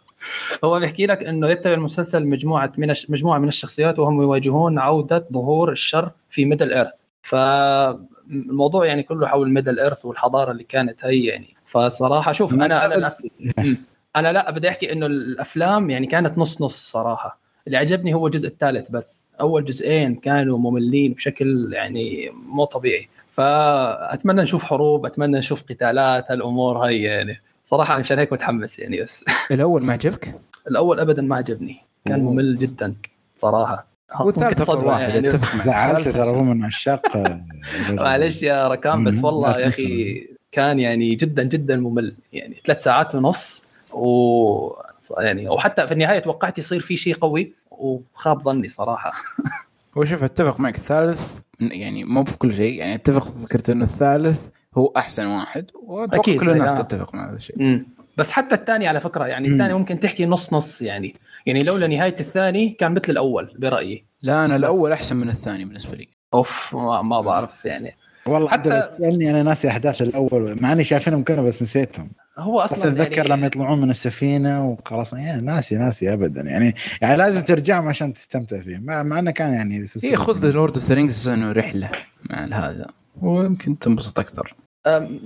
هو 0.63 0.79
بيحكي 0.79 1.05
لك 1.05 1.23
إنه 1.23 1.47
يتبع 1.49 1.73
المسلسل 1.73 2.27
مجموعة 2.27 2.71
من 2.77 2.89
الش... 2.89 3.09
مجموعة 3.09 3.39
من 3.39 3.47
الشخصيات 3.47 3.99
وهم 3.99 4.21
يواجهون 4.21 4.79
عودة 4.79 5.27
ظهور 5.33 5.71
الشر 5.71 6.11
في 6.29 6.45
Middle 6.45 6.73
Earth 6.73 6.93
فالموضوع 7.21 8.85
يعني 8.85 9.03
كله 9.03 9.27
حول 9.27 9.53
Middle 9.53 9.79
Earth 9.79 10.05
والحضارة 10.05 10.51
اللي 10.51 10.63
كانت 10.63 11.05
هي 11.05 11.25
يعني. 11.25 11.55
فصراحة 11.71 12.31
شوف 12.31 12.53
أنا 12.53 12.85
أنا 12.85 12.95
الأف... 12.95 13.17
أنا 14.15 14.33
لا 14.33 14.51
بدي 14.51 14.69
أحكي 14.69 14.91
إنه 14.91 15.05
الأفلام 15.05 15.89
يعني 15.89 16.07
كانت 16.07 16.37
نص 16.37 16.61
نص 16.61 16.91
صراحة 16.91 17.39
اللي 17.67 17.77
عجبني 17.77 18.13
هو 18.13 18.27
الجزء 18.27 18.47
الثالث 18.47 18.91
بس 18.91 19.27
أول 19.41 19.65
جزئين 19.65 20.15
كانوا 20.15 20.57
مملين 20.57 21.13
بشكل 21.13 21.73
يعني 21.73 22.29
مو 22.29 22.65
طبيعي 22.65 23.09
فأتمنى 23.31 24.41
نشوف 24.41 24.63
حروب 24.63 25.05
أتمنى 25.05 25.37
نشوف 25.37 25.63
قتالات 25.63 26.31
هالأمور 26.31 26.77
هاي 26.77 27.01
يعني 27.01 27.41
صراحة 27.65 27.99
مشان 27.99 28.19
هيك 28.19 28.33
متحمس 28.33 28.79
يعني 28.79 29.01
بس 29.01 29.25
الأول 29.51 29.83
ما 29.83 29.93
عجبك؟ 29.93 30.39
الأول 30.67 30.99
ابدا 30.99 31.21
ما 31.21 31.35
عجبني 31.35 31.77
كان 32.05 32.21
أوه. 32.21 32.31
ممل 32.33 32.55
جدا 32.55 32.95
صراحة 33.37 33.87
والثالث 34.19 34.61
افضل 34.61 34.85
واحد 34.85 35.09
يعني. 35.09 35.27
اتفق 35.27 35.55
معك 35.55 35.65
زعلت 35.65 36.09
ترى. 36.09 36.27
هو 36.37 36.43
من 36.43 36.63
عشاق 36.63 37.17
معلش 37.89 38.43
يا 38.43 38.67
ركان 38.67 39.03
بس. 39.03 39.23
والله 39.23 39.59
يا 39.59 39.67
أخي 39.67 40.27
كان 40.51 40.79
يعني 40.79 41.15
جدا 41.15 41.43
جدا 41.43 41.75
ممل. 41.75 42.15
يعني 42.33 42.61
ثلاث 42.65 42.83
ساعات 42.83 43.15
ونص 43.15 43.63
و 43.93 44.71
يعني 45.17 45.49
وحتى 45.49 45.87
في 45.87 45.93
النهاية 45.93 46.19
توقعت 46.19 46.57
يصير 46.57 46.81
في 46.81 46.97
شيء 46.97 47.15
قوي 47.15 47.53
وخاب 47.71 48.43
ظني 48.43 48.67
صراحة. 48.67 49.13
هو 49.97 50.05
شوف 50.05 50.23
أتفق 50.23 50.59
معك. 50.59 50.75
الثالث 50.75 51.33
يعني 51.59 52.03
مو 52.03 52.23
في 52.23 52.37
كل 52.37 52.53
شيء 52.53 52.79
يعني 52.79 52.95
أتفق 52.95 53.23
في 53.23 53.47
فكرة 53.47 53.73
إنه 53.73 53.83
الثالث 53.83 54.39
هو 54.77 54.93
أحسن 54.97 55.25
واحد 55.25 55.71
وأتوقع 55.83 56.37
كل 56.37 56.49
الناس 56.49 56.71
آه. 56.71 56.81
تتفق 56.81 57.15
مع 57.15 57.27
هذا 57.29 57.35
الشيء. 57.35 57.55
مم. 57.59 57.85
بس 58.17 58.31
حتى 58.31 58.55
الثاني 58.55 58.87
على 58.87 59.01
فكرة 59.01 59.25
يعني. 59.25 59.47
الثاني 59.47 59.73
ممكن 59.73 59.99
تحكي 59.99 60.25
نص 60.25 60.53
نص 60.53 60.81
يعني 60.81 61.15
يعني 61.45 61.59
لولا 61.59 61.87
نهاية 61.87 62.15
الثاني 62.19 62.69
كان 62.69 62.91
مثل 62.91 63.11
الأول 63.11 63.53
برأيي. 63.59 64.05
لا 64.21 64.45
أنا 64.45 64.55
الأول 64.55 64.91
أحسن 64.91 65.15
من 65.15 65.29
الثاني 65.29 65.65
بالنسبة 65.65 65.95
لي. 65.95 66.07
أوف 66.33 66.75
ما, 66.75 67.01
ما 67.01 67.21
بعرف 67.21 67.65
يعني. 67.65 67.95
والله 68.25 68.49
حتى- 68.49 68.87
تسالني 68.97 69.29
أنا 69.31 69.43
ناسي 69.43 69.67
أحداث 69.67 70.01
الأول 70.01 70.57
مع 70.61 70.71
إني 70.71 70.83
شايفينهم 70.83 71.23
كانوا 71.23 71.43
بس 71.43 71.61
نسيتهم. 71.63 72.09
هو 72.37 72.63
بس 72.63 72.73
أصلا 72.73 72.91
أتذكر 72.91 73.17
يعني 73.17 73.29
لما 73.29 73.47
يطلعون 73.47 73.81
من 73.81 73.89
السفينة 73.89 74.69
وخلاص 74.69 75.13
يعني 75.13 75.41
ناسي 75.41 75.75
ناسي 75.75 76.13
ابدا. 76.13 76.41
يعني 76.41 76.75
يعني 77.01 77.17
لازم 77.17 77.41
ترجع 77.41 77.87
عشان 77.87 78.13
تستمتع 78.13 78.61
فيه 78.61 78.77
مع, 78.77 79.03
مع 79.03 79.19
إنه 79.19 79.31
كان 79.31 79.53
يعني 79.53 79.85
اي 80.03 80.15
خذ 80.15 80.51
لورد 80.51 80.75
اوف 80.77 80.85
ذا 80.87 80.95
رينجز 80.95 81.27
إنه 81.27 81.51
رحلة 81.51 81.89
مع 82.29 82.37
هذا. 82.37 82.87
ويمكن 83.21 83.79
تنبسط 83.79 84.19
أكثر. 84.19 84.53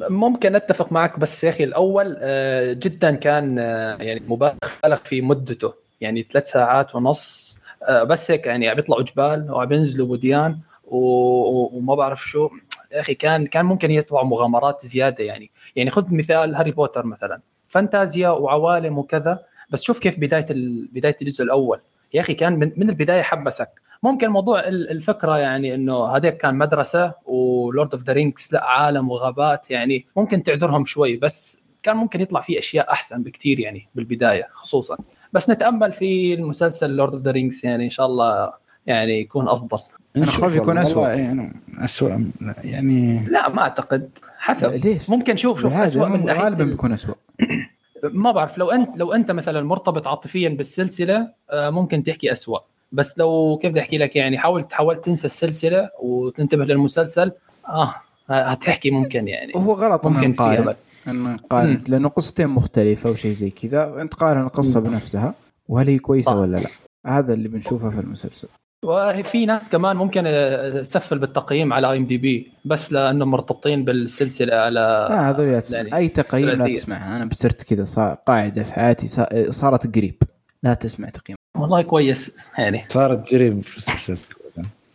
ممكن 0.09 0.55
أتفق 0.55 0.91
معك 0.91 1.19
بس 1.19 1.43
يا 1.43 1.49
أخي 1.49 1.63
الأول 1.63 2.15
آه، 2.19 2.73
جدا 2.73 3.11
كان 3.11 3.59
آه، 3.59 3.95
يعني 3.95 4.21
مبالغ 4.27 4.55
في 5.03 5.21
مدته 5.21 5.73
يعني 6.01 6.27
ثلاث 6.33 6.51
ساعات 6.51 6.95
ونص. 6.95 7.57
آه، 7.89 8.03
بس 8.03 8.31
هيك 8.31 8.45
يعني 8.45 8.67
عم 8.69 8.75
بيطلعوا 8.75 9.03
جبال 9.03 9.51
وعم 9.51 9.65
بينزلوا 9.67 10.07
وديان 10.07 10.59
و- 10.85 10.97
و- 10.97 11.69
وما 11.73 11.95
بعرف 11.95 12.25
شو. 12.27 12.49
يا 12.95 12.99
أخي 13.01 13.13
كان 13.15 13.45
كان 13.47 13.65
ممكن 13.65 13.91
يطلعوا 13.91 14.25
مغامرات 14.25 14.85
زيادة 14.85 15.23
يعني. 15.23 15.51
يعني 15.75 15.89
خذ 15.91 16.13
مثال 16.13 16.55
هاري 16.55 16.71
بوتر 16.71 17.05
مثلا. 17.05 17.39
فانتازيا 17.67 18.29
وعوالم 18.29 18.97
وكذا 18.97 19.39
بس 19.69 19.81
شوف 19.81 19.99
كيف 19.99 20.19
بداية 20.19 20.45
ال- 20.49 20.87
بداية 20.91 21.15
الجزء 21.21 21.43
الأول. 21.43 21.79
يا 22.13 22.21
أخي 22.21 22.33
كان 22.33 22.53
من, 22.59 22.71
من 22.77 22.89
البداية 22.89 23.21
حمسك 23.21 23.69
ممكن 24.03 24.27
موضوع 24.29 24.59
ال- 24.59 24.89
الفكرة 24.89 25.37
يعني 25.37 25.75
إنه 25.75 26.05
هذاك 26.05 26.37
كان 26.37 26.55
مدرسة 26.55 27.13
و 27.26 27.39
Lord 27.39 27.93
of 27.93 28.03
the 28.03 28.13
Rings 28.13 28.49
لا 28.51 28.63
عالم 28.65 29.09
وغابات 29.11 29.71
يعني. 29.71 30.05
ممكن 30.17 30.43
تعذرهم 30.43 30.85
شوي 30.85 31.17
بس 31.17 31.59
كان 31.83 31.97
ممكن 31.97 32.21
يطلع 32.21 32.41
فيه 32.41 32.59
أشياء 32.59 32.91
أحسن 32.91 33.23
بكثير 33.23 33.59
يعني 33.59 33.87
بالبداية 33.95 34.47
خصوصا. 34.53 34.97
بس 35.33 35.49
نتأمل 35.49 35.93
في 35.93 36.33
المسلسل 36.33 36.89
Lord 36.89 37.13
of 37.13 37.21
the 37.21 37.32
Rings 37.32 37.61
يعني 37.65 37.85
إن 37.85 37.89
شاء 37.89 38.05
الله 38.05 38.53
يعني 38.87 39.19
يكون 39.19 39.49
أفضل. 39.49 39.79
نشوف 40.15 40.41
خايف 40.41 40.55
يكون. 40.55 40.77
أسوأ. 40.77 41.07
يعني 41.07 41.53
اسوء 41.80 42.26
يعني 42.63 43.26
لا 43.28 43.49
ما 43.49 43.61
أعتقد. 43.61 44.09
حسب. 44.38 44.67
ليش؟ 44.71 45.09
ممكن 45.09 45.38
شوف 45.38 45.61
شوف 45.61 45.73
اسوء 45.73 46.07
من 46.09 46.26
ناحية 46.26 46.41
غالبا 46.43 46.63
ال- 46.63 46.69
بيكون 46.69 46.91
اسوء 46.91 47.15
ما 48.03 48.32
بعرف 48.32 48.57
لو 48.57 48.71
أنت 48.71 48.89
لو 48.95 49.13
أنت 49.13 49.32
مثلا 49.32 49.63
مرتبط 49.63 50.07
عاطفيا 50.07 50.49
بالسلسلة 50.49 51.28
آه، 51.51 51.69
ممكن 51.69 52.03
تحكي 52.03 52.32
أسوأ. 52.32 52.59
بس 52.91 53.17
لو 53.17 53.59
كيف 53.61 53.71
بدي 53.71 53.80
أحكي 53.80 53.97
لك 53.97 54.15
يعني 54.15 54.38
حاول 54.38 54.67
تحاول 54.67 55.01
تنسى 55.01 55.28
السلسلة 55.28 55.89
وتنتبه 56.01 56.65
للمسلسل. 56.65 57.32
آه 57.69 57.95
هتحكي 58.30 58.91
ممكن 58.91 59.28
يعني. 59.28 59.51
وهو 59.55 59.73
غلط 59.73 60.07
ممكن 60.07 60.19
إنه 60.23 60.76
في 61.03 61.11
نقارن. 61.11 61.84
لأنه 61.88 62.09
قصتين 62.09 62.47
مختلفة 62.47 63.09
أو 63.09 63.15
شيء 63.15 63.32
زي 63.32 63.49
كذا. 63.49 64.01
أنت 64.01 64.13
قارن 64.13 64.41
القصة. 64.41 64.80
بنفسها 64.80 65.34
وهل 65.67 65.88
هي 65.88 65.99
كويسة. 65.99 66.36
ولا 66.39 66.57
لا. 66.57 66.69
هذا 67.07 67.34
اللي 67.34 67.49
بنشوفه 67.49 67.89
في 67.89 67.99
المسلسل. 67.99 68.47
وفي 68.86 69.45
ناس 69.45 69.69
كمان 69.69 69.95
ممكن 69.95 70.23
آه، 70.27 70.81
تسفل 70.83 71.19
بالتقييم 71.19 71.73
على 71.73 71.91
اي 71.91 71.97
ام 71.97 72.05
دي 72.05 72.17
بي 72.17 72.51
بس 72.65 72.93
لأنهم 72.93 73.31
مرتبطين 73.31 73.86
بالسلسلة 73.86 74.55
على 74.55 75.07
لا 75.09 75.29
هذول 75.29 75.47
لا 75.51 75.59
تسمع. 75.59 75.77
يعني 75.77 75.95
أي 75.95 76.07
تقييم 76.07 76.49
لا. 76.49 76.73
تسمعها. 76.73 77.15
أنا 77.15 77.25
بصرت 77.25 77.73
كذا 77.73 78.13
قاعدة 78.27 78.63
في 78.63 78.73
حياتي 78.73 79.07
صا- 79.07 79.51
صارت 79.51 79.95
قريب. 79.95 80.15
لا 80.63 80.73
تسمع 80.73 81.09
تقييم. 81.09 81.38
والله 81.57 81.81
كويس 81.81 82.31
يعني. 82.57 82.86
صارت 82.89 83.33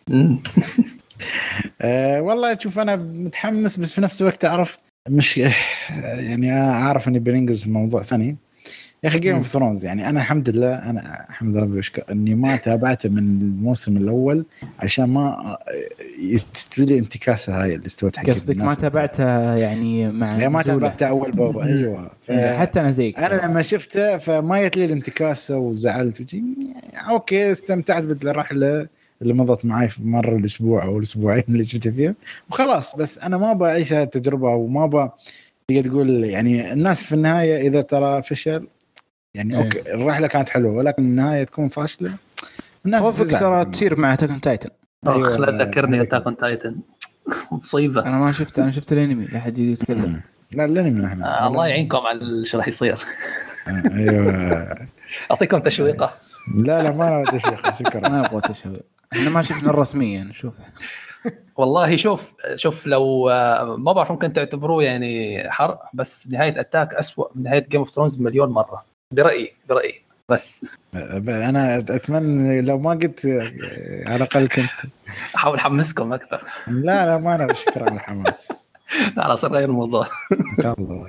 مم. 0.09 0.43
أه 1.81 2.21
والله 2.21 2.59
شوف 2.59 2.79
أنا 2.79 2.97
متحمس 2.97 3.77
بس 3.77 3.93
في 3.93 4.01
نفس 4.01 4.21
الوقت 4.23 4.45
أعرف 4.45 4.79
مش 5.09 5.37
يعني 5.39 6.53
أنا 6.53 6.73
أعرف 6.73 7.09
إني 7.09 7.19
بننجز 7.19 7.63
في 7.65 7.71
موضوع 7.71 8.03
ثاني. 8.03 8.37
يا 9.05 9.09
أخي 9.09 9.19
Game. 9.19 9.37
of 9.37 9.49
Thrones 9.49 9.85
يعني 9.85 10.09
أنا 10.09 10.21
الحمد 10.21 10.49
لله 10.49 10.75
أنا 10.91 11.27
الحمد 11.31 11.57
لله 11.57 11.67
بشكر 11.67 12.05
إني 12.11 12.35
ما 12.35 12.57
تابعته 12.57 13.09
من 13.09 13.19
الموسم 13.19 13.97
الأول 13.97 14.45
عشان 14.79 15.05
ما 15.05 15.57
تستوي 16.55 16.87
لي 16.87 16.99
انتكاسة 16.99 17.63
هاي 17.63 17.75
اللي 17.75 17.87
استوت 17.87 18.17
حق 18.17 18.27
قصدك 18.27 18.57
ما. 18.57 18.75
تابعتها 18.75 19.57
يعني 19.57 20.13
مع 20.13 20.37
لا 20.37 20.49
ما 20.49 20.61
نزولة. 20.61 20.79
تابعته 20.89 21.07
أول 21.09 21.31
بأول 21.33 21.65
أيوه 21.65 22.11
إيه، 22.31 22.59
حتى 22.59 22.81
أنا 22.81 22.91
زيك 22.91 23.19
أنا 23.19 23.47
لما 23.47 23.63
شفته 23.63 24.19
فما 24.19 24.67
جت 24.67 24.77
لي 24.77 24.85
الانتكاسة 24.85 25.57
وزعلت 25.59 26.21
وجي 26.21 26.45
okay 27.11 27.51
استمتعت 27.51 28.03
بالرحله 28.03 28.87
اللي 29.23 29.33
مضت 29.35 29.65
معي 29.65 29.89
في 29.89 30.03
مر 30.03 30.37
الأسبوع 30.37 30.85
أو 30.85 30.99
الأسبوعين 30.99 31.43
اللي 31.49 31.65
شفته 31.65 31.91
فيها 31.91 32.15
وخلاص 32.51 32.97
بس 32.97 33.19
أنا 33.19 33.39
ما 33.39 33.51
أبغى 33.51 33.71
اعيش 33.71 33.93
هذه 33.93 34.03
التجربه 34.03 34.49
وما 34.55 34.85
أبغى 34.85 35.11
تقدر 35.69 35.85
تقول 35.91 36.25
يعني 36.25 36.73
الناس 36.73 37.05
في 37.05 37.15
النهاية 37.15 37.69
إذا 37.69 37.81
ترى 37.81 38.23
فشل 38.23 38.67
يعني 39.35 39.57
إيه. 39.57 39.65
okay 39.65 39.95
الرحلة 39.95 40.27
كانت 40.27 40.49
حلوة 40.49 40.73
ولكن 40.73 41.03
النهاية 41.03 41.45
تكون 41.45 41.69
فاشلة. 41.69 42.15
الناس 42.87 43.01
خوفك. 43.01 43.41
ترى 43.41 43.65
تصير 43.65 43.99
مع 43.99 44.15
Attack 44.15 44.34
on 44.34 44.41
Titan. 44.41 44.71
اخ 45.07 45.39
لا 45.39 45.65
تذكرني 45.65 46.03
Attack 46.03 46.25
on 46.25 46.37
Titan 46.37 46.77
مصيبة. 47.53 48.03
أنا 48.03 48.19
ما 48.19 48.33
شفت 48.33 48.59
أنا 48.59 48.71
شفت 48.71 48.93
الأنمي 48.93 49.25
لا 49.25 49.41
حد 49.41 49.59
يجي 49.59 49.73
يتكلم. 49.73 50.21
لا 50.53 50.65
الأنمي 50.65 51.07
إحنا 51.07 51.45
آه 51.45 51.47
الله 51.47 51.67
يعينكم 51.67 51.99
على 51.99 52.41
إيش 52.41 52.57
راح 52.57 52.69
يصير. 52.69 52.99
آه، 53.69 53.83
أيوه. 53.95 54.89
أعطيكم 55.31 55.59
تشويقة. 55.59 56.15
لا 56.55 56.83
لا 56.83 56.91
ما 56.91 57.23
أنا 57.23 57.39
شيخ 57.39 57.79
شكرا. 57.79 58.09
ما 58.09 58.27
أبغى 58.27 58.41
تشهد 58.41 58.81
إحنا 59.13 59.31
ما 59.31 59.43
شفنا 59.43 59.71
الرسمية 59.71 60.23
نشوف 60.23 60.55
والله 61.57 61.97
شوف 61.97 62.33
شوف 62.55 62.87
لو 62.87 63.31
آه، 63.31 63.77
ما 63.77 63.93
بعرف 63.93 64.13
ممكن 64.13 64.33
تعتبروه 64.33 64.83
يعني 64.83 65.43
حرق 65.51 65.83
بس 65.95 66.29
نهاية 66.29 66.61
Attack 66.61 66.95
أسوأ 66.95 67.29
من 67.35 67.43
نهاية 67.43 67.67
Game 67.69 67.81
of 67.81 67.91
Thrones 67.91 68.21
مليون 68.21 68.49
مرة. 68.49 68.90
برأيي 69.11 69.53
برأيي. 69.69 70.03
بس. 70.29 70.65
أنا 70.95 71.79
أتمنى 71.79 72.61
لو 72.61 72.79
ما 72.79 72.91
قلت 72.91 73.27
على 74.07 74.17
الأقل 74.17 74.49
كنت. 74.49 74.93
أحاول 75.35 75.57
أحمسكم 75.57 76.13
أكثر. 76.13 76.41
لا 76.67 77.07
لا 77.07 77.19
ما 77.19 77.35
أنا 77.35 77.53
شكرا 77.53 77.83
على 77.83 77.95
الحماس. 77.95 78.73
على 79.17 79.37
صار 79.37 79.53
غير 79.53 79.69
الموضوع. 79.69 80.09
الله. 80.65 81.07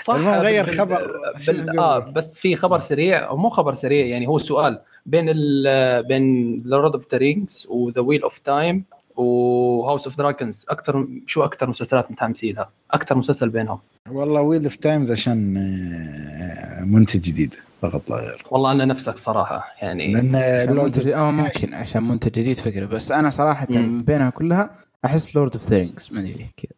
صح 0.00 0.14
غير 0.14 0.66
خبر. 0.66 1.20
بال... 1.46 1.78
آه 1.78 1.98
بس 1.98 2.38
في 2.38 2.56
خبر 2.56 2.78
سريع 2.78 3.28
أو 3.28 3.36
مو 3.36 3.48
خبر 3.48 3.74
سريع 3.74 4.06
يعني 4.06 4.26
هو 4.26 4.38
سؤال. 4.38 4.80
بين 5.06 5.26
ال... 5.28 6.02
بين 6.02 6.56
Lord 6.64 6.94
of 6.94 7.12
the 7.12 7.18
Rings 7.18 7.66
و 7.70 7.77
The 7.77 8.00
Wheel 8.00 8.22
of 8.22 8.38
Time 8.38 8.84
و 9.20 9.34
House 9.34 10.04
of 10.06 10.16
Dragons 10.16 10.66
أكثر 10.68 11.08
شو 11.26 11.44
أكثر 11.44 11.70
مسلسلات 11.70 12.10
متحمسين 12.10 12.54
لها؟ 12.54 12.70
أكثر 12.90 13.18
مسلسل 13.18 13.48
بينهم. 13.48 13.78
والله 14.10 14.40
Wheel 14.40 14.64
of 14.64 14.76
Times 14.76 15.12
عشان 15.12 15.56
آه، 15.56 16.84
منتج 16.84 17.20
جديد 17.20 17.54
فقط 17.82 18.10
لا 18.10 18.16
غير. 18.16 18.44
والله 18.50 18.72
أنا 18.72 18.84
نفسك 18.84 19.18
صراحة 19.18 19.74
يعني 19.82 20.12
لأن 20.12 20.76
منتج 20.76 21.08
آه 21.08 21.30
ممكن 21.30 21.74
عشان 21.74 22.02
منتج 22.02 22.30
جديد 22.30 22.56
فكرة 22.56 22.86
بس 22.86 23.12
أنا 23.12 23.30
صراحة 23.30 23.66
مم. 23.70 24.02
بينها 24.02 24.30
كلها 24.30 24.70
أحس 25.04 25.36
Lord 25.36 25.56
of 25.56 25.66
the 25.68 25.78
Rings 25.78 26.08
ما 26.12 26.20
أدري 26.20 26.32
ليه 26.32 26.50
كذا. 26.56 26.72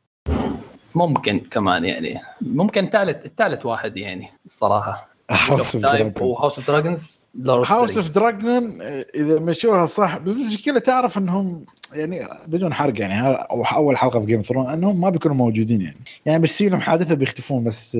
ممكن 0.94 1.38
كمان 1.38 1.84
يعني 1.84 2.20
ممكن 2.40 2.90
ثالث 2.92 3.26
الثالث 3.26 3.66
واحد 3.66 3.96
يعني 3.96 4.28
الصراحه 4.46 5.08
House 5.30 5.74
of 5.74 5.76
Dragon 5.76 6.12
و 6.20 6.26
House 6.26 6.58
of 6.58 6.66
Dragons 6.70 7.22
House 7.46 7.96
of 7.96 8.10
Dragon 8.10 8.82
إذا 9.14 9.40
مشوها 9.40 9.86
صح 9.86 10.18
بس 10.18 10.28
المشكلة 10.28 10.78
تعرف 10.78 11.18
إنهم 11.18 11.64
يعني 11.92 12.28
بدون 12.46 12.72
حرق 12.74 13.00
يعني 13.00 13.14
ها- 13.14 13.32
أو 13.50 13.64
أول 13.64 13.96
حلقة 13.96 14.20
في 14.20 14.26
Game 14.26 14.42
Throne 14.42 14.66
أنهم 14.70 15.00
ما 15.00 15.10
بيكونوا 15.10 15.36
موجودين 15.36 15.80
يعني 15.80 15.96
يعني 16.26 16.38
بيصير 16.42 16.70
لهم 16.70 16.80
حادثة 16.80 17.14
بيختفون 17.14 17.64
بس 17.64 17.98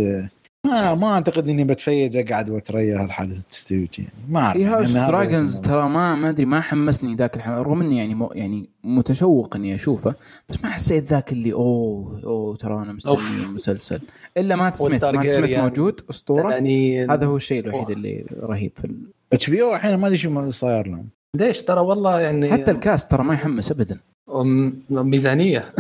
ما 0.67 0.95
ما 0.95 1.13
أعتقد 1.15 1.49
إني 1.49 1.65
بتفيج 1.65 2.17
اقعد 2.17 2.51
واتريا 2.51 3.03
هالحادثه 3.03 3.43
تستوي 3.51 3.89
يعني 3.99 4.11
ما 4.29 4.41
أعرف 4.41 4.61
يعني 4.61 4.75
House 4.75 4.91
هذا 4.91 5.07
Dragons. 5.07 5.61
ترى 5.61 5.89
ما 5.89 6.15
ما 6.15 6.29
أدري 6.29 6.45
ما 6.45 6.61
حمسني 6.61 7.15
ذاك 7.15 7.37
الحماس 7.37 7.59
رغم 7.67 7.81
إني 7.81 7.97
يعني 7.97 8.15
مو 8.15 8.31
يعني 8.35 8.69
متشوق 8.85 9.57
إني 9.57 9.75
أشوفه 9.75 10.15
بس 10.49 10.57
ما 10.65 10.71
حسيت 10.71 11.05
ذاك 11.05 11.33
اللي 11.33 11.53
أوه 11.53 12.21
أوه 12.25 12.57
ترى 12.57 12.75
أنا 12.83 12.93
مستني. 12.93 13.17
المسلسل 13.45 14.01
إلا 14.37 14.57
مات 14.57 14.77
سميث 14.77 15.05
مات. 15.05 15.31
سميث 15.31 15.59
موجود 15.59 16.01
أسطورة 16.11 16.51
يعني 16.51 17.07
هذا 17.07 17.27
هو 17.27 17.37
الشيء 17.37 17.61
الوحيد. 17.61 17.91
اللي 17.91 18.25
رهيب 18.41 18.73
في. 18.77 18.95
HBO 19.33 19.75
الحين 19.75 19.95
ما 19.95 20.07
أدري 20.07 20.19
شو 20.19 20.51
صاير 20.51 20.87
لهم 20.87 21.09
ليش؟ 21.37 21.63
ترى 21.63 21.81
والله 21.81 22.21
يعني 22.21 22.53
حتى 22.53 22.71
ال 22.71 22.79
cast 22.79 23.11
ترى 23.11 23.25
ما 23.25 23.35
يحمس 23.35 23.71
ابدا. 23.71 23.99
أم- 24.29 24.73
ميزانية. 24.91 25.73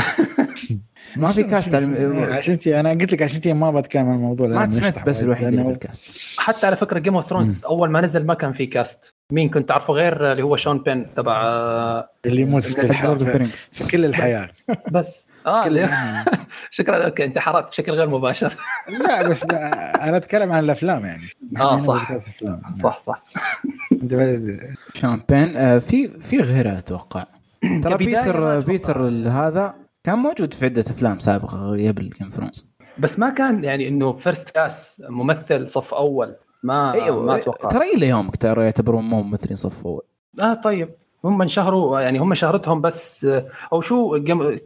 ما 1.17 1.33
في 1.33 1.43
cast 1.43 1.75
عشان 1.75 2.59
تي 2.59 2.81
أنا 2.81 2.91
قلت 2.91 3.13
لك 3.13 3.23
عشان 3.23 3.41
تي 3.41 3.53
ما 3.53 3.71
بتكلم 3.71 4.07
عن 4.09 4.15
الموضوع 4.15 4.47
سميث 4.67 4.81
بنشطح 4.81 5.05
بس. 5.05 5.23
الوحيد 5.23 5.49
اللي 5.49 5.65
في 5.65 5.71
ال 5.71 5.76
cast. 5.76 6.05
حتى 6.39 6.67
على 6.67 6.77
فكرة 6.77 6.99
Game 6.99 7.15
of 7.15 7.27
Thrones 7.27 7.65
أول 7.65 7.91
ما 7.91 8.01
نزل 8.01 8.27
ما 8.27 8.35
كان 8.35 8.53
في 8.53 8.67
cast. 8.67 9.15
مين 9.33 9.49
كنت 9.51 9.69
تعرفه 9.69 9.93
غير 9.95 10.33
اللي 10.33 10.43
هو 10.43 10.57
شون 10.57 10.79
بين 10.79 11.15
تبع 11.15 11.41
آه، 11.45 12.09
اللي 12.27 12.43
يموت 12.43 12.63
في 12.63 12.75
كل 12.75 13.37
Rings 13.37 13.69
في 13.73 13.89
كل 13.91 14.05
الحياة. 14.05 14.49
بس. 14.93 15.27
آه 15.47 15.69
شكرا 16.71 16.99
لك 17.07 17.21
أنت 17.21 17.39
حرقت 17.39 17.69
بشكل 17.69 17.93
غير 17.93 18.09
مباشر. 18.09 18.57
لا 19.09 19.29
بس 19.29 19.45
لا 19.45 20.09
أنا 20.09 20.17
أتكلم 20.17 20.53
عن 20.53 20.65
الأفلام 20.65 21.05
يعني. 21.05 21.23
آه، 21.61 21.77
نحن 21.77 21.87
صح. 21.87 22.11
أفلام. 22.11 22.63
صح 22.83 23.01
صح. 23.01 23.23
أنت 23.93 24.47
شون 24.95 25.30
بين 25.30 25.57
آه 25.57 25.79
في 25.79 26.09
في 26.09 26.41
غيرها 26.41 26.79
أتوقع. 26.79 27.25
ترى 27.83 27.97
بيتر 27.97 28.59
أتوقع. 28.59 28.59
بيتر 28.73 29.09
هذا 29.29 29.75
كان 30.05 30.19
موجود 30.19 30.55
في 30.55 30.65
عدة 30.65 30.81
أفلام 30.91 31.19
سابقة 31.19 31.71
قبل 31.89 32.11
Game 32.21 32.31
Thrones 32.31 32.73
بس 32.99 33.19
ما 33.19 33.31
كان 33.31 33.65
يعني 33.65 33.89
إنه 33.89 34.13
first 34.13 34.51
class 34.51 35.03
ممثل 35.09 35.69
صف 35.69 35.95
أول. 35.95 36.37
ما 36.63 37.11
ما 37.11 37.37
أتوقع. 37.37 37.69
ترى 37.69 37.95
إلى 37.95 38.09
يومك 38.09 38.37
ترى 38.37 38.65
يعتبرون 38.65 39.05
مو 39.05 39.23
ممثلين 39.23 39.57
صف 39.57 39.87
أول. 39.87 40.03
آه 40.41 40.55
طيب. 40.55 40.91
هم 41.25 41.43
انشهروا 41.43 42.01
يعني 42.01 42.19
هم 42.19 42.35
شهرتهم 42.35 42.81
بس 42.81 43.25
آه، 43.25 43.47
أو 43.73 43.81
شو 43.81 44.17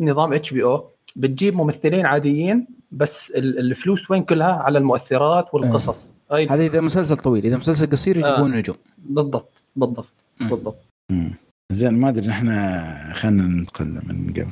نظام 0.00 0.32
HBO 0.32 0.84
بتجيب 1.16 1.54
ممثلين 1.56 2.06
عاديين 2.06 2.66
بس 2.92 3.30
ال- 3.30 3.58
الفلوس 3.58 4.10
وين 4.10 4.24
كلها؟ 4.24 4.52
على 4.52 4.78
المؤثرات 4.78 5.54
والقصص. 5.54 6.12
هاي 6.32 6.46
هذا 6.46 6.62
إذا 6.66 6.80
مسلسل 6.80 7.16
طويل 7.16 7.44
إذا 7.44 7.56
مسلسل 7.56 7.90
قصير 7.90 8.16
يجيبون 8.16 8.52
آه. 8.52 8.56
نجوم. 8.58 8.76
بالضبط 8.98 9.62
بالضبط 9.76 10.06
مم. 10.40 10.48
بالضبط. 10.48 10.76
مم. 11.10 11.34
زين 11.72 11.94
ما 12.00 12.08
أدري 12.08 12.26
نحن 12.26 12.48
خلينا 13.12 13.42
ننتقل 13.42 13.86
من 14.06 14.32
جيم 14.32 14.50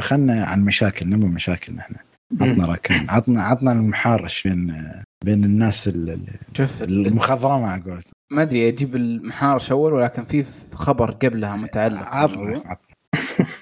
خلينا 0.00 0.44
عن 0.44 0.64
مشاكل 0.64 1.08
نبغى 1.08 1.28
مشاكل 1.28 1.74
نحن 1.74 1.94
عطنا 2.40 2.66
ركن 2.66 3.10
عطنا 3.10 3.42
عطنا 3.42 3.72
المحارش 3.72 4.42
بين 4.48 4.76
بين 5.24 5.44
الناس 5.44 5.88
ال- 5.88 6.10
ال- 6.10 6.28
شوف 6.56 6.82
المخضرمة 6.82 7.68
على 7.68 7.82
قولتهم. 7.82 8.12
ما 8.32 8.42
أدري 8.42 8.68
أجيب 8.68 8.96
المحارش 8.96 9.72
أول؟ 9.72 9.92
ولكن 9.92 10.24
في 10.24 10.44
خبر 10.74 11.10
قبلها 11.10 11.56
متعلق 11.56 12.02
عطنا. 12.02 12.62
عطنا. 12.66 12.76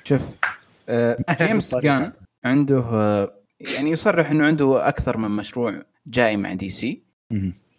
شوف 0.05 0.23
آه، 0.89 1.19
جيمس 1.43 1.77
جان 1.77 2.13
عنده 2.45 2.79
آه، 2.79 3.33
يعني 3.77 3.91
يصرح 3.91 4.31
إنه 4.31 4.47
عنده 4.47 4.89
أكثر 4.89 5.17
من 5.17 5.31
مشروع 5.31 5.83
جاي 6.07 6.37
مع 6.37 6.55
DC. 6.55 7.03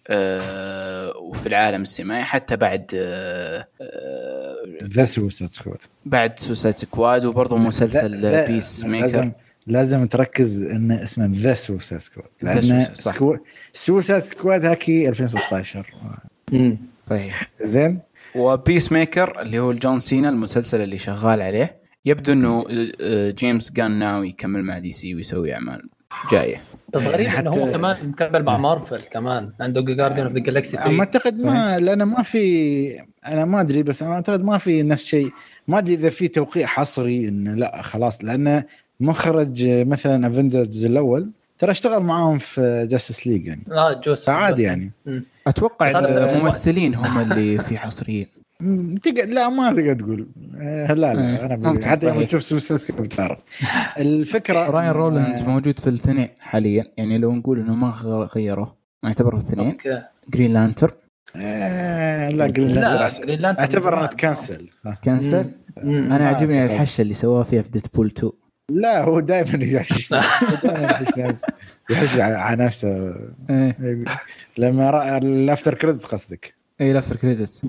آه، 0.08 1.14
وفي 1.18 1.48
العالم 1.48 1.82
السينمائي 1.82 2.24
حتى 2.24 2.56
بعد 2.58 2.96
The 4.84 5.06
Suicide 5.06 5.54
Squad 5.54 5.78
بعد 6.06 6.40
Suicide 6.40 6.74
Squad 6.76 7.26
وبرضه 7.26 7.58
مسلسل 7.58 8.22
لا- 8.22 8.48
Peacemaker 8.48 9.32
لازم 9.70 10.06
تركز 10.08 10.64
إن 10.64 10.92
اسمه 10.92 11.30
The 11.34 11.54
Suicide 11.54 12.02
Squad 12.02 12.26
The 12.42 12.44
لأن 12.46 12.86
صح. 12.94 13.16
Suicide 13.74 14.22
Squad 14.24 14.66
هاكي 14.66 15.10
2016 15.10 15.86
مم. 16.52 16.78
صحيح 17.10 17.50
زين؟ 17.62 18.00
و 18.36 18.92
Peacemaker 18.92 19.42
اللي 19.42 19.60
هو 19.60 19.74
جون 19.74 20.00
سينا 20.00 20.30
المسلسل 20.30 20.82
اللي 20.82 20.98
شغال 20.98 21.42
عليه 21.42 21.76
يبدو 22.06 22.34
إنه 22.34 22.66
جيمس 23.32 23.72
جان 23.72 23.92
ناوي 24.00 24.30
يكمل 24.30 24.64
مع 24.64 24.80
DC 24.80 25.16
ويسوي 25.16 25.54
أعمال 25.54 25.90
جاية. 26.32 26.62
بس 26.94 27.02
غريب 27.02 27.26
يعني 27.28 27.40
إنه 27.40 27.52
حتى- 27.52 27.58
هو 27.58 27.72
كمان 27.72 28.10
مكمل 28.10 28.44
مع 28.44 28.58
مارفل 28.58 29.02
كمان 29.02 29.50
عنده 29.60 29.82
Guardian 29.82 30.26
of 30.26 30.34
the 30.36 30.40
Galaxy 30.40 30.78
اما 30.78 31.00
أعتقد 31.00 31.44
ما 31.46 31.80
لأن 31.80 32.04
ما 32.04 32.24
في 32.24 33.02
أنا 33.28 33.46
ما 33.46 33.62
أدري 33.62 33.84
بس 33.84 34.04
أنا 34.04 34.14
أعتقد 34.14 34.44
ما 34.44 34.58
في 34.58 34.84
نفس 34.84 35.04
الشيء 35.04 35.32
ما 35.68 35.78
أدري 35.78 35.94
إذا 35.94 36.10
في 36.10 36.28
توقيع 36.28 36.68
حصري 36.68 37.28
إنه 37.28 37.54
لا 37.54 37.82
خلاص 37.82 38.24
لأن 38.24 38.64
مخرج 39.00 39.66
مثلا 39.68 40.28
Avengers 40.28 40.86
الأول. 40.86 41.32
ترى 41.58 41.72
اشتغل 41.72 42.04
معاهم 42.04 42.38
في 42.38 42.88
Justice 42.92 43.28
League 43.28 43.46
يعني. 43.45 43.64
آه 43.72 44.02
جوس 44.06 44.26
فعادي 44.26 44.62
يعني. 44.64 44.91
مم. 45.06 45.24
أتوقع 45.47 46.00
الممثلين 46.00 46.95
هم 46.95 47.20
اللي 47.20 47.58
في 47.60 47.78
حصريين. 47.78 48.28
تقدر 49.04 49.26
لا 49.26 49.50
ما 49.50 49.70
تقدر 49.70 49.93
تقول. 49.93 50.28
آه، 50.62 50.93
لا 50.93 51.14
لا 51.14 51.45
أنا 51.45 51.56
بقول 51.56 51.86
حتى 51.86 52.06
يوم 52.08 52.16
صحيح. 52.16 52.28
تشوف 52.28 52.43
Suicide 52.44 53.02
بتعرف 53.02 53.39
الفكرة 53.97 54.70
راين 54.70 54.91
إن- 54.93 54.95
رينولدز 54.96 55.42
موجود 55.41 55.80
في 55.80 55.89
الاثنين 55.89 56.28
حاليا. 56.39 56.84
يعني 56.97 57.18
لو 57.18 57.32
نقول 57.32 57.60
إنه 57.60 57.76
ما 57.76 57.88
غ- 57.88 58.30
غيروه 58.36 58.76
نعتبره 59.04 59.36
في 59.38 59.43
الاثنين. 59.43 59.72
أوكي. 59.72 60.02
Green 60.30 60.54
Lantern 60.54 60.94
آه، 61.36 62.30
لا 62.30 62.47
Green 62.48 62.72
لا 62.72 63.08
Lantern 63.26 63.60
اعتبر 63.60 64.00
إنه. 64.00 64.06
تكنسل 64.06 64.70
آه. 64.86 64.97
كنسل. 65.04 65.45
أنا 65.84 66.28
عجبني. 66.28 66.66
الحشة 66.66 67.02
اللي 67.02 67.14
سووها 67.14 67.43
فيها 67.43 67.62
في 67.62 67.70
Deadpool 67.70 68.08
2 68.08 68.32
لا 68.70 69.04
هو 69.04 69.20
دائما 69.20 69.64
يحش 69.66 70.14
نفسه. 70.14 71.48
يحش 71.90 72.16
على 72.20 72.66
نفسه. 72.66 73.16
إيه. 73.50 73.76
لما 74.58 74.90
راى 74.90 75.18
ال 75.18 75.27
after 75.27 75.74
credit 75.74 76.06
قصدك. 76.06 76.54
اي 76.82 76.94
ال 76.94 76.97
after 76.97 77.16
credit. 77.16 77.62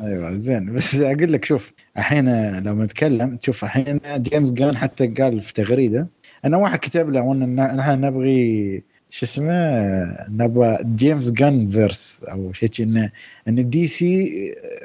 أيوه 0.00 0.36
زين. 0.36 0.72
بس 0.74 0.94
أقول 0.96 1.32
لك 1.32 1.44
شوف 1.44 1.72
الحين 1.98 2.58
لو 2.62 2.82
نتكلم 2.82 3.36
تشوف 3.36 3.64
الحين 3.64 4.00
جيمس 4.16 4.52
جان 4.52 4.76
حتى 4.76 5.06
قال 5.06 5.40
في 5.40 5.54
تغريدة 5.54 6.08
أنا 6.44 6.56
واحد 6.56 6.78
كتب 6.78 7.10
له 7.10 7.20
وأن 7.22 7.54
نحن 7.76 8.00
نبغي 8.00 8.82
شو 9.10 9.26
اسمه 9.26 9.50
نبغى 10.30 10.78
جيمس 10.96 11.30
جان 11.30 11.68
verse 11.70 12.24
أو 12.28 12.52
شيء 12.52 12.72
شي 12.72 12.82
انه 12.82 13.10
إن 13.48 13.70
DC 13.70 14.30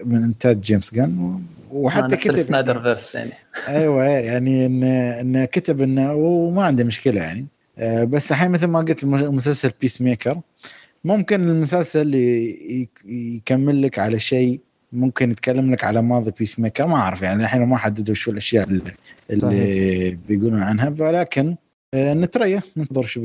من 0.06 0.24
إنتاج 0.24 0.60
جيمس 0.62 0.94
جان. 0.96 1.42
وحتى 1.72 2.16
كتب 2.16 2.32
السنايدر 2.36 2.82
verse 2.82 3.16
يعني. 3.16 3.32
أيوه 3.68 4.04
يعني 4.06 4.66
انه 4.66 5.22
انه 5.22 5.46
كتب 5.46 5.82
انه 5.82 6.14
وما 6.14 6.64
عنده 6.64 6.84
مشكلة 6.84 7.22
يعني. 7.22 7.46
آه، 7.78 8.04
بس 8.04 8.32
الحين 8.32 8.52
مثل 8.52 8.68
ما 8.68 8.80
قلت 8.80 9.06
مسلسل 9.06 9.72
Peacemaker 9.82 10.40
ممكن 11.04 11.44
المسلسل 11.44 12.16
ي- 12.16 12.20
ي- 12.50 12.90
يكمل 13.36 13.82
لك 13.82 14.00
على 14.00 14.20
شيء 14.20 14.60
ممكن 14.94 15.32
يتكلم 15.32 15.72
لك 15.72 15.84
على 15.84 16.02
ماضي 16.02 16.32
Peacemaker 16.40 16.88
ما 16.88 16.96
أعرف 16.96 17.22
يعني 17.22 17.44
الحين 17.44 17.62
ما 17.64 17.78
حددوا 17.78 18.16
شو 18.16 18.32
الأشياء 18.32 18.68
اللي, 18.70 18.82
اللي 19.32 20.18
بيقولون 20.28 20.62
عنها. 20.62 20.94
ولكن 21.00 21.56
نتريا 21.96 22.62
ننتظر 22.78 23.04
شو 23.04 23.22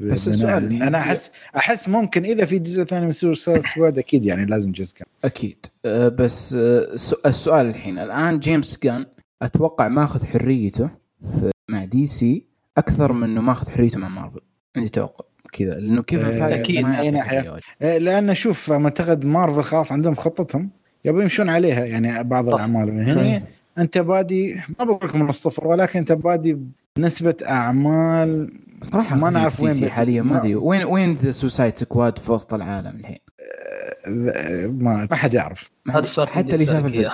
بس. 0.00 0.28
السؤال- 0.28 0.82
أنا 0.82 0.98
احس 0.98 1.30
أحس 1.56 1.88
ممكن 1.88 2.24
إذا 2.24 2.44
في 2.44 2.58
جزء 2.58 2.84
ثاني 2.84 3.06
من 3.06 3.12
Suicide 3.12 3.60
Squad 3.60 3.98
أكيد 3.98 4.24
يعني 4.24 4.44
لازم 4.46 4.72
جزء 4.72 4.94
كامل 4.96 5.08
أكيد 5.24 5.66
أه 5.84 6.08
بس 6.08 6.54
السو- 6.54 7.16
السؤال 7.26 7.66
الحين 7.66 7.98
الآن 7.98 8.38
جيمس 8.38 8.78
جان 8.82 9.06
أتوقع 9.42 9.88
ماخذ 9.88 10.24
حريته 10.26 10.90
مع 11.70 11.84
DC 11.84 12.44
أكثر 12.78 13.12
من 13.12 13.22
إنه 13.24 13.40
ماخذ 13.42 13.70
حريته 13.70 13.98
مع 13.98 14.08
مارفل 14.08 14.40
عندي 14.76 14.88
توقع 14.88 15.24
كذا 15.52 15.74
لأنه 15.80 16.02
كيف 16.02 16.20
آه،. 16.20 16.30
ما 16.82 17.02
من 17.10 17.16
واجد. 17.48 17.60
إيه، 17.82 17.98
لأن 17.98 18.34
شوف 18.34 18.72
معتقد 18.72 19.24
مارفل 19.24 19.62
خلاص 19.62 19.92
عندهم 19.92 20.14
خطتهم 20.14 20.70
يبغوا 21.04 21.22
يمشون 21.22 21.48
عليها 21.48 21.84
يعني 21.84 22.24
بعض. 22.24 22.48
الأعمال 22.48 22.90
هنا 22.90 23.42
أنت 23.78 23.98
بادي 23.98 24.54
ما 24.78 24.84
بقول 24.84 25.08
لك 25.08 25.16
من 25.16 25.28
الصفر 25.28 25.66
ولكن 25.66 25.98
أنت 25.98 26.12
بادي 26.12 26.58
بنسبه 26.96 27.36
أعمال 27.48 28.52
صراحة 28.82 29.16
ما 29.16 29.30
نعرف 29.30 29.60
وين 29.60 29.80
بت- 29.80 29.88
حاليا 29.88 30.22
ما 30.22 30.36
أدري 30.38 30.54
وين 30.54 30.84
وين 30.84 31.12
The 31.14 31.30
Suicide 31.30 31.78
Squad 31.78 32.18
في 32.18 32.32
وسط 32.32 32.54
العالم 32.54 33.00
الحين 33.00 33.18
آه، 34.06 34.66
ما 34.66 35.08
ما 35.10 35.16
حد 35.16 35.34
يعرف 35.34 35.70
هذا 35.90 35.98
السؤال 35.98 36.28
حتى 36.28 36.54
اللي 36.54 36.66
شاف 36.66 36.86
الفيلم. 36.86 37.10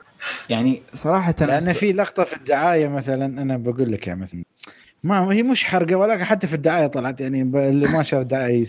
يعني 0.50 0.82
صراحة 0.94 1.34
لأن 1.40 1.72
في 1.72 1.92
لقطة 1.92 2.24
في 2.24 2.36
الدعاية 2.36 2.88
مثلا 2.88 3.42
أنا 3.42 3.56
بقول 3.56 3.92
لك 3.92 4.06
يعني 4.06 4.20
مثلا 4.20 4.42
ما 5.04 5.32
هي 5.32 5.42
مش 5.42 5.64
حرقة 5.64 5.94
ولكن 5.96 6.24
حتى 6.24 6.46
في 6.46 6.54
الدعاية 6.54 6.86
طلعت 6.86 7.20
يعني 7.20 7.42
اللي 7.42 7.88
ما 7.88 8.02
شاف 8.02 8.20
الدعايه. 8.20 8.60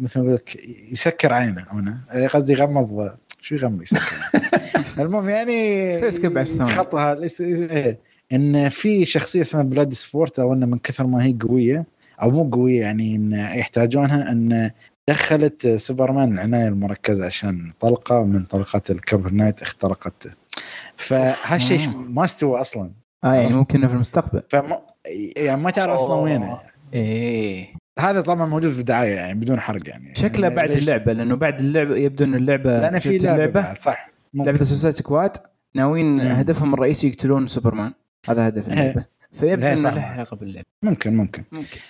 مثل 0.00 0.20
ما 0.20 0.32
لك 0.32 0.56
يسكر 0.92 1.32
عينه 1.32 1.66
هنا 1.72 1.98
آه، 2.10 2.26
قصدي 2.26 2.52
يغمض 2.52 3.10
شو 3.40 3.54
يغمض 3.54 3.82
يسكر 3.82 4.16
المهم 5.02 5.28
يعني 5.28 5.96
عشر 6.38 6.56
ثواني. 6.58 6.72
خطها 6.74 7.14
إيه. 7.40 8.09
إن 8.32 8.68
في 8.68 9.04
شخصية 9.04 9.40
اسمها 9.40 9.62
Bloodsport 9.62 10.38
أو 10.38 10.52
إنه 10.52 10.66
من 10.66 10.78
كثر 10.78 11.06
ما 11.06 11.24
هي 11.24 11.36
قوية 11.48 11.84
أو 12.22 12.30
مو 12.30 12.50
قوية 12.52 12.80
يعني 12.80 13.16
إن 13.16 13.32
يحتاجونها 13.32 14.32
إن 14.32 14.70
دخلت 15.08 15.66
سوبرمان 15.66 16.32
العناية 16.32 16.68
المركزة 16.68 17.26
عشان 17.26 17.72
طلقة 17.80 18.24
من 18.24 18.44
طلقات 18.44 18.90
ال 18.90 19.30
kryptonite 19.30 19.62
اخترقت 19.62 20.28
فهالشيء. 20.96 21.88
ما 21.96 22.24
استوى 22.24 22.60
أصلا 22.60 22.90
آه 23.24 23.34
يعني 23.34 23.54
ممكن 23.54 23.86
في 23.86 23.94
المستقبل 23.94 24.42
فما 24.50 24.80
يعني 25.36 25.62
ما 25.62 25.70
تعرف 25.70 26.00
أصلا. 26.00 26.14
وينه 26.14 26.58
إيه 26.94 27.66
هذا 27.98 28.20
طبعا 28.20 28.46
موجود 28.46 28.72
في 28.72 28.80
الدعاية 28.80 29.14
يعني 29.14 29.40
بدون 29.40 29.60
حرق 29.60 29.88
يعني 29.88 30.14
شكله 30.14 30.42
يعني 30.42 30.54
بعد 30.54 30.70
ليش؟ 30.70 30.78
اللعبة 30.82 31.12
لأنه 31.12 31.34
بعد 31.34 31.60
اللعبة 31.60 31.96
يبدو 31.96 32.24
ان 32.24 32.34
اللعبة 32.34 32.80
لأن 32.80 32.98
في 32.98 33.18
لعبة, 33.18 33.74
صح 33.74 34.10
ممكن. 34.34 34.50
لعبة 34.50 34.64
Suicide 34.64 34.94
Squad 34.94 35.36
ناويين. 35.74 36.20
هدفهم 36.20 36.74
الرئيسي 36.74 37.08
يقتلون 37.08 37.46
سوبرمان 37.46 37.92
هذا 38.28 38.48
هدف 38.48 38.68
اللعبة. 38.68 39.04
فيبدو 39.32 39.66
إيه، 39.66 39.72
انه 39.72 39.82
صح. 39.82 39.94
له 39.94 40.02
علاقة 40.02 40.36
باللعبة. 40.36 40.66
ممكن 40.82 41.16
ممكن. 41.16 41.42
ممكن. 41.52 41.80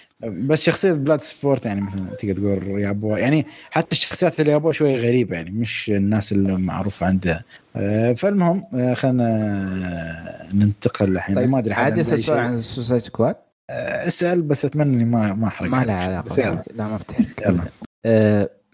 بس 0.46 0.62
شخصية 0.62 0.92
Bloodsport 0.92 1.66
يعني 1.66 1.80
مثلا 1.80 2.14
تقدر 2.18 2.58
تقول 2.58 2.80
يابوها 2.80 3.18
يعني 3.18 3.46
حتى 3.70 3.92
الشخصيات 3.92 4.40
اللي 4.40 4.52
يابوها 4.52 4.72
شوي 4.72 4.96
غريبة 4.96 5.36
يعني 5.36 5.50
مش 5.50 5.90
الناس 5.94 6.32
اللي 6.32 6.56
معروفه 6.56 7.06
عندها 7.06 7.44
آه، 7.76 8.12
فالمهم 8.12 8.64
آه، 8.74 8.94
خلينا 8.94 10.48
ننتقل 10.54 11.12
الحين. 11.12 11.34
طيب 11.34 11.48
ما 11.48 11.58
أدري 11.58 11.74
حد 11.74 11.84
عادي 11.84 12.00
أسأل 12.00 12.20
سؤال. 12.20 12.38
عن 12.38 12.56
Suicide 12.56 13.00
Squad 13.00 13.36
آه، 13.70 14.08
أسأل 14.08 14.42
بس 14.42 14.64
أتمنى 14.64 14.94
إني 14.94 15.04
ما 15.04 15.34
ما 15.34 15.48
احرق 15.48 15.68
ما 15.68 15.84
لها 15.84 16.04
علاقة. 16.04 16.62
لا 16.74 16.88
ما 16.88 16.96
افتح 16.96 17.18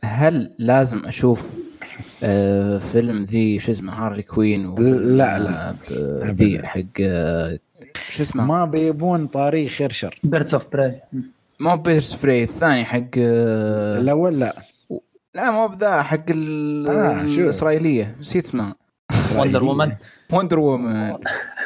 هل 0.05 0.55
لازم 0.59 1.07
أشوف 1.07 1.51
أه 2.23 2.79
فيلم 2.79 3.23
ذي 3.23 3.59
شو 3.59 3.73
اسمه 3.73 3.93
Harley 3.93 4.23
Quinn 4.23 4.67
و 4.67 4.79
لا، 4.79 5.39
لا. 5.39 5.69
آه، 5.71 5.75
ذي 6.25 6.67
حق 6.67 6.81
آه، 7.01 7.59
شو 8.11 8.23
اسمه؟ 8.23 8.45
ما 8.47 8.65
بيبون 8.65 9.27
طاري 9.27 9.69
خير 9.69 9.93
شر 9.93 10.21
Birds 10.25 10.55
of 10.55 10.65
Prey 10.73 11.01
مو 11.61 11.77
Birds 11.77 12.15
of 12.15 12.24
Prey 12.24 12.43
الثاني 12.43 12.85
حق 12.85 13.01
آه، 13.19 13.99
الأول 13.99 14.41
لا. 14.41 14.57
لا 15.35 15.51
مو 15.51 15.69
بذا 15.69 16.03
حق 16.03 16.25
ال- 16.31 16.89
آه، 16.89 17.27
شو؟ 17.27 17.41
الإسرائيلية. 17.41 18.17
نسيت 18.21 18.45
اسمها 18.45 18.75
وندر 19.39 19.65
وومن 19.65 19.93
وندر 20.33 20.59
وومن 20.59 21.17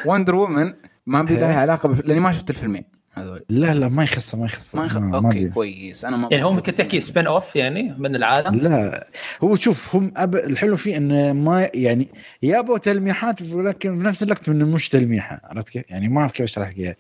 وندر 0.07 0.35
وومن 0.35 0.73
ما 1.07 1.23
بي 1.23 1.35
لها 1.37 1.61
علاقة 1.61 1.89
بف... 1.89 2.01
لأني 2.07 2.21
ما 2.21 2.33
شفت 2.33 2.51
الفيلمين. 2.51 2.85
هذول. 3.23 3.45
لا 3.49 3.75
لا 3.75 3.89
ما 3.89 4.05
يخص 4.05 4.35
ما 4.35 4.45
يخص 4.45 4.75
ما 4.75 4.87
يخ... 4.87 4.97
ما 4.97 5.17
أوكي 5.17 5.45
بي- 5.45 5.51
كويس. 5.51 6.05
أنا 6.05 6.17
ما 6.17 6.29
يعني 6.31 6.45
هو 6.45 6.51
ممكن 6.53 6.77
تحكي 6.77 7.01
سبين 7.01 7.27
اوف 7.27 7.57
يعني 7.57 7.95
من 7.99 8.17
العالم؟ 8.17 8.55
لا 8.55 9.09
هو 9.45 9.57
شوف 9.57 9.97
هم 9.97 10.13
أب... 10.17 10.35
الحلو 10.37 10.77
فيه 10.77 10.97
إنه 10.97 11.33
ما 11.33 11.71
يعني 11.75 12.09
يابوا 12.43 12.79
تلميحات 12.79 13.43
ولكن 13.43 13.99
بنفس 13.99 14.23
الوقت 14.23 14.49
إنه 14.49 14.67
مش 14.67 14.89
تلميحة. 14.89 15.41
عرفت 15.45 15.69
كيف؟ 15.69 15.91
يعني 15.91 16.09
ما 16.09 16.21
أعرف 16.21 16.33
كيف 16.33 16.45
أشرح 16.45 16.69
لك 16.69 16.79
إياها. 16.79 16.97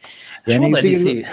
يعني 0.46 0.66
وضع 0.66 0.80
دي 0.80 0.94
تقدر- 0.96 1.04
سي 1.04 1.24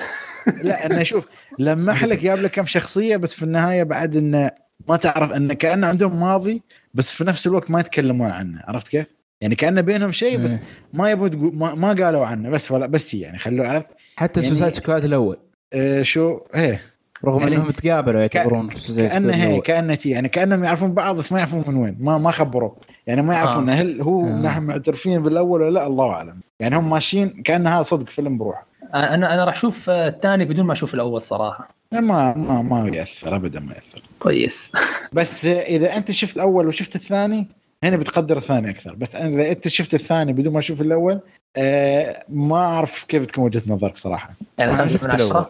لا 0.63 0.85
إنه 0.85 1.03
شوف 1.03 1.25
لمح 1.59 2.03
لك 2.09 2.19
جاب 2.19 2.39
لك 2.41 2.51
كم 2.51 2.65
شخصية 2.65 3.17
بس 3.17 3.33
في 3.33 3.43
النهاية 3.43 3.83
بعد 3.83 4.15
إنه 4.15 4.51
ما 4.89 4.97
تعرف 4.97 5.31
إنه 5.31 5.53
كأنه 5.53 5.87
عندهم 5.87 6.19
ماضي 6.19 6.61
بس 6.93 7.11
في 7.11 7.23
نفس 7.23 7.47
الوقت 7.47 7.71
ما 7.71 7.79
يتكلمون 7.79 8.29
عنه. 8.29 8.63
عرفت 8.67 8.87
كيف؟ 8.87 9.16
يعني 9.41 9.55
كأنه 9.55 9.81
بينهم 9.81 10.11
شيء 10.11 10.37
بس 10.37 10.51
إيه. 10.51 10.63
ما 10.93 11.11
يبون 11.11 11.29
تقول 11.31 11.55
ما, 11.55 11.75
ما 11.75 11.87
قالوا 11.87 12.25
عنه 12.25 12.49
بس 12.49 12.71
ولا 12.71 12.85
بس 12.85 13.13
يعني 13.13 13.37
خلوه 13.37 13.67
عرفت؟ 13.67 13.87
حتى 14.15 14.39
يعني- 14.39 14.53
Suicide 14.53 14.71
Squad 14.71 15.05
الأول. 15.05 15.37
آه 15.73 16.01
شو؟ 16.01 16.39
إيه. 16.55 16.81
رغم 17.25 17.41
يعني 17.41 17.55
إنهم 17.55 17.69
تقابلوا 17.69 18.21
يعتبرون 18.21 18.69
كأنه 18.97 19.33
هي 19.33 19.47
الأول. 19.47 19.61
كأنه 19.61 19.97
يعني 20.05 20.29
كأنهم 20.29 20.63
يعرفون 20.63 20.93
بعض 20.93 21.15
بس 21.15 21.31
ما 21.31 21.39
يعرفون 21.39 21.63
من 21.67 21.75
وين 21.75 21.97
ما 21.99 22.17
ما 22.17 22.31
خبروا 22.31 22.71
يعني 23.07 23.21
ما 23.21 23.33
يعرفون 23.33 23.69
آه. 23.69 23.73
هل 23.73 24.01
هو 24.01 24.25
آه. 24.25 24.41
نحن 24.41 24.63
معترفين 24.63 25.23
بالأول 25.23 25.61
ولا 25.61 25.71
لا 25.71 25.87
الله 25.87 26.09
أعلم. 26.09 26.39
يعني 26.59 26.75
هم 26.75 26.89
ماشيين 26.89 27.41
كان 27.41 27.67
هذا 27.67 27.83
صدق 27.83 28.09
فيلم 28.09 28.37
بروحه. 28.37 28.67
أنا 28.93 29.33
أنا 29.33 29.45
راح 29.45 29.53
أشوف 29.53 29.89
آه، 29.89 30.07
الثاني 30.07 30.45
بدون 30.45 30.65
ما 30.65 30.73
أشوف 30.73 30.93
الأول 30.93 31.21
صراحة. 31.21 31.75
ما 31.91 32.01
ما 32.37 32.61
ما 32.61 32.89
يأثر 32.93 33.35
ابدا 33.35 33.59
ما 33.59 33.73
يأثر. 33.73 34.01
كويس. 34.19 34.71
بس 35.13 35.45
إذا 35.45 35.97
أنت 35.97 36.11
شفت 36.11 36.35
الأول 36.35 36.67
وشفت 36.67 36.95
الثاني 36.95 37.47
هنا 37.83 37.97
بتقدر 37.97 38.37
الثاني 38.37 38.69
أكثر. 38.69 38.95
بس 38.95 39.15
أنا 39.15 39.27
إذا 39.27 39.51
أنت 39.51 39.67
شفت 39.67 39.93
الثاني 39.93 40.33
بدون 40.33 40.53
ما 40.53 40.59
تشوف 40.59 40.81
الأول 40.81 41.19
آه 41.57 42.23
ما 42.29 42.57
أعرف 42.57 43.03
كيف 43.03 43.25
تكون 43.25 43.43
وجهة 43.43 43.61
نظرك 43.67 43.97
صراحة. 43.97 44.29
يعني 44.57 44.71
أنا 44.71 44.81
خمسة 44.81 44.99
من 45.03 45.11
عشرة؟ 45.11 45.49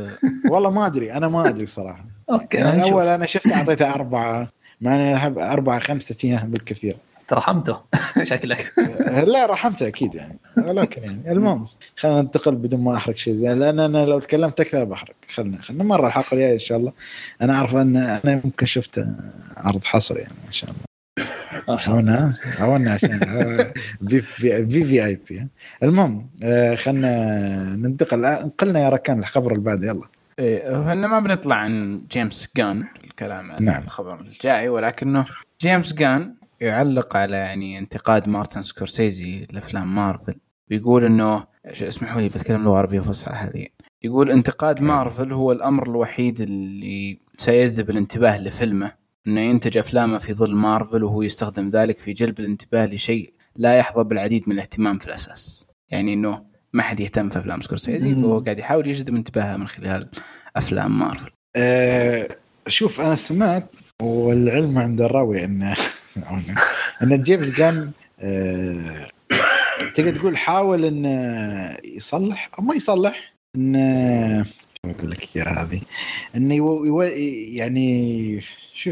والله 0.50 0.70
ما 0.70 0.86
أدري. 0.86 1.12
أنا 1.12 1.28
ما 1.28 1.48
أدري 1.48 1.66
صراحة. 1.66 2.04
أوكي 2.30 2.56
يعني. 2.56 2.86
الأول 2.86 3.06
أنا 3.06 3.26
شفته 3.26 3.54
أعطيته 3.54 3.94
أربعة. 3.94 4.48
مع 4.80 4.94
إني 4.96 5.16
أحب 5.16 5.38
أربعة 5.38 5.78
خمسة 5.78 6.40
بالكثير. 6.44 6.96
ترحمته 7.28 7.78
شكلك. 8.22 8.72
لا 9.34 9.46
رحمته 9.46 9.86
أكيد 9.86 10.14
يعني. 10.14 10.38
ولكن 10.56 11.02
يعني 11.02 11.32
المهم. 11.32 11.66
خلينا 11.96 12.22
ننتقل 12.22 12.54
بدون 12.54 12.80
ما 12.80 12.96
أحرق 12.96 13.16
شيء 13.16 13.34
زين. 13.34 13.58
لأن 13.58 13.80
أنا 13.80 14.04
لو 14.04 14.18
تكلمت 14.18 14.60
أكثر 14.60 14.84
بحرق. 14.84 15.14
خلينا 15.34 15.62
خلينا 15.62 15.84
مرة 15.84 16.06
الحلقة 16.06 16.34
الجاية 16.34 16.52
إن 16.52 16.58
شاء 16.58 16.78
الله. 16.78 16.92
أنا 17.42 17.54
أعرف 17.54 17.76
أن 17.76 17.96
أنا 17.96 18.40
ممكن 18.44 18.66
شفت 18.66 19.06
عرض 19.56 19.84
حصري 19.84 20.20
يعني 20.20 20.34
إن 20.48 20.52
شاء 20.52 20.70
الله. 20.70 20.85
عاونا 21.68 22.34
عاونا 22.58 22.90
عشان 22.90 23.18
في 24.08 24.20
في 24.20 25.04
اي 25.04 25.20
بي 25.28 25.48
المهم 25.82 26.26
آه، 26.42 26.74
خلينا 26.74 27.76
ننتقل. 27.76 28.24
آه، 28.24 28.42
انقلنا 28.42 28.80
يا 28.80 28.88
ركان 28.88 29.18
الخبر 29.18 29.52
اللي 29.52 29.64
بعده 29.64 29.88
يلا. 29.88 30.08
إيه 30.38 30.84
فاحنا 30.84 31.06
ما 31.06 31.20
بنطلع 31.20 31.56
عن 31.56 32.04
جيمس 32.10 32.48
جان 32.56 32.84
الكلام 33.04 33.50
عن 33.50 33.64
نعم. 33.64 33.82
الخبر 33.82 34.20
الجاي 34.20 34.68
ولكنه 34.68 35.26
جيمس 35.60 35.92
جان 35.92 36.34
يعلق 36.60 37.16
على 37.16 37.36
يعني 37.36 37.78
انتقاد 37.78 38.28
مارتن 38.28 38.62
سكورسيزي 38.62 39.46
لأفلام 39.52 39.94
مارفل. 39.94 40.34
ويقول 40.70 41.04
إنه 41.04 41.44
اسمحوا 41.66 42.20
لي 42.20 42.28
بتكلم 42.28 42.64
لغه 42.64 42.76
عربيه 42.76 43.00
فصحى 43.00 43.34
حاليا 43.34 43.68
يقول 44.02 44.30
انتقاد 44.30 44.82
مارفل 44.82 45.32
هو 45.32 45.52
الأمر 45.52 45.90
الوحيد 45.90 46.40
اللي 46.40 47.18
سيجذب 47.36 47.90
الانتباه 47.90 48.40
لفيلمه. 48.40 49.05
أنه 49.26 49.40
ينتج 49.40 49.78
افلامه 49.78 50.18
في 50.18 50.34
ظل 50.34 50.54
مارفل 50.54 51.04
وهو 51.04 51.22
يستخدم 51.22 51.70
ذلك 51.70 51.98
في 51.98 52.12
جلب 52.12 52.40
الانتباه 52.40 52.86
لشيء 52.86 53.32
لا 53.56 53.78
يحظى 53.78 54.04
بالعديد 54.04 54.48
من 54.48 54.54
الاهتمام 54.54 54.98
في 54.98 55.06
الأساس. 55.06 55.66
يعني 55.90 56.14
إنه 56.14 56.42
ما 56.72 56.82
حد 56.82 57.00
يهتم 57.00 57.28
في 57.28 57.38
أفلام 57.38 57.60
سكورسيزي. 57.60 58.14
فهو 58.14 58.40
قاعد 58.40 58.58
يحاول 58.58 58.86
يجذب 58.86 59.14
انتباهه 59.14 59.56
من 59.56 59.68
خلال 59.68 60.08
أفلام 60.56 60.98
مارفل. 60.98 61.30
آه، 61.56 62.28
شوف 62.68 63.00
أنا 63.00 63.14
سمعت 63.14 63.74
والعلم 64.02 64.78
عند 64.78 65.00
الراوي 65.00 65.44
إن 65.44 65.74
إن 67.02 67.22
جيمس 67.22 67.50
جان 67.50 67.90
آه، 68.20 69.06
تقدر 69.94 70.14
تقول 70.14 70.36
حاول 70.36 70.84
انه 70.84 71.76
يصلح 71.84 72.50
أو 72.58 72.64
ما 72.64 72.74
يصلح 72.74 73.34
شو 73.56 74.90
أقول 74.90 75.10
لك 75.10 75.36
يا 75.36 75.44
هذه؟ 75.44 75.80
انه 76.36 77.04
يعني 77.52 78.40
شو 78.76 78.90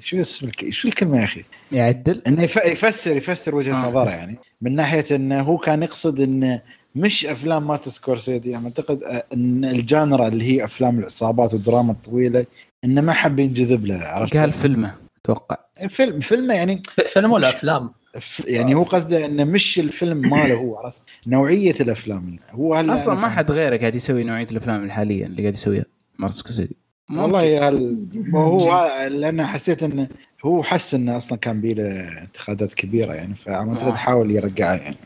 شو 0.00 0.20
اسم 0.20 0.46
الك- 0.46 0.70
شو 0.70 0.88
الكلمة 0.88 1.18
يا 1.18 1.24
أخي؟ 1.24 1.44
يعدل 1.72 2.22
إنه 2.26 2.42
يف- 2.42 2.56
يفسر 2.66 3.16
يفسر 3.16 3.54
وجهة 3.54 3.86
آه، 3.86 3.90
نظره. 3.90 4.10
يعني 4.10 4.38
من 4.62 4.74
ناحية 4.76 5.04
إنه 5.10 5.40
هو 5.40 5.58
كان 5.58 5.82
يقصد 5.82 6.20
انه 6.20 6.62
مش 6.94 7.26
أفلام 7.26 7.66
مارتن 7.66 7.90
سكورسيزي 7.90 8.50
يعني 8.50 8.64
أعتقد 8.66 9.02
إن 9.34 9.64
ال 9.64 9.75
genre 9.75 10.28
اللي 10.28 10.44
هي 10.44 10.64
أفلام 10.64 10.98
العصابات 10.98 11.54
والدراما 11.54 11.92
الطويلة 11.92 12.46
إنه 12.84 13.00
ما 13.00 13.12
حب 13.12 13.38
ينجذب 13.38 13.86
لها 13.86 14.08
عرفت؟ 14.08 14.36
قال 14.36 14.52
فيلمه 14.52 14.94
أتوقع 15.24 15.56
فيلم 15.88 16.20
فيلمه 16.20 16.54
يعني 16.54 16.82
فيلم 17.12 17.32
ولا 17.32 17.48
أفلام؟ 17.48 17.90
يعني 18.46 18.74
هو 18.74 18.82
قصده 18.82 19.24
إنه 19.24 19.44
مش 19.44 19.78
الفيلم 19.78 20.16
ماله 20.30 20.54
هو 20.54 20.76
عرفت؟ 20.76 21.02
نوعية 21.26 21.74
الأفلام 21.80 22.38
هو 22.50 22.74
أصلا 22.74 23.14
ما؟ 23.14 23.28
حد 23.28 23.52
غيره 23.52 23.76
قاعد 23.76 23.94
يسوي 23.94 24.24
نوعية 24.24 24.46
الأفلام 24.52 24.84
الحالية 24.84 25.26
اللي 25.26 25.42
قاعد 25.42 25.54
يسويها 25.54 25.84
مارتن 26.18 26.36
سكورسيزي 26.36 26.70
ممكن. 27.08 27.22
والله 27.22 27.68
هل 27.68 28.06
هو 28.34 28.90
لأن 29.10 29.46
حسيت 29.46 29.82
انه 29.82 30.08
هو 30.44 30.62
حس 30.62 30.94
انه 30.94 31.16
أصلا 31.16 31.38
كان 31.38 31.60
بيه 31.60 31.74
انتقادات 32.22 32.74
كبيرة 32.74 33.14
يعني 33.14 33.34
فأعتقد 33.34 33.86
آه. 33.86 33.94
حاول 33.94 34.30
يرجعها 34.30 34.76
يعني 34.76 34.96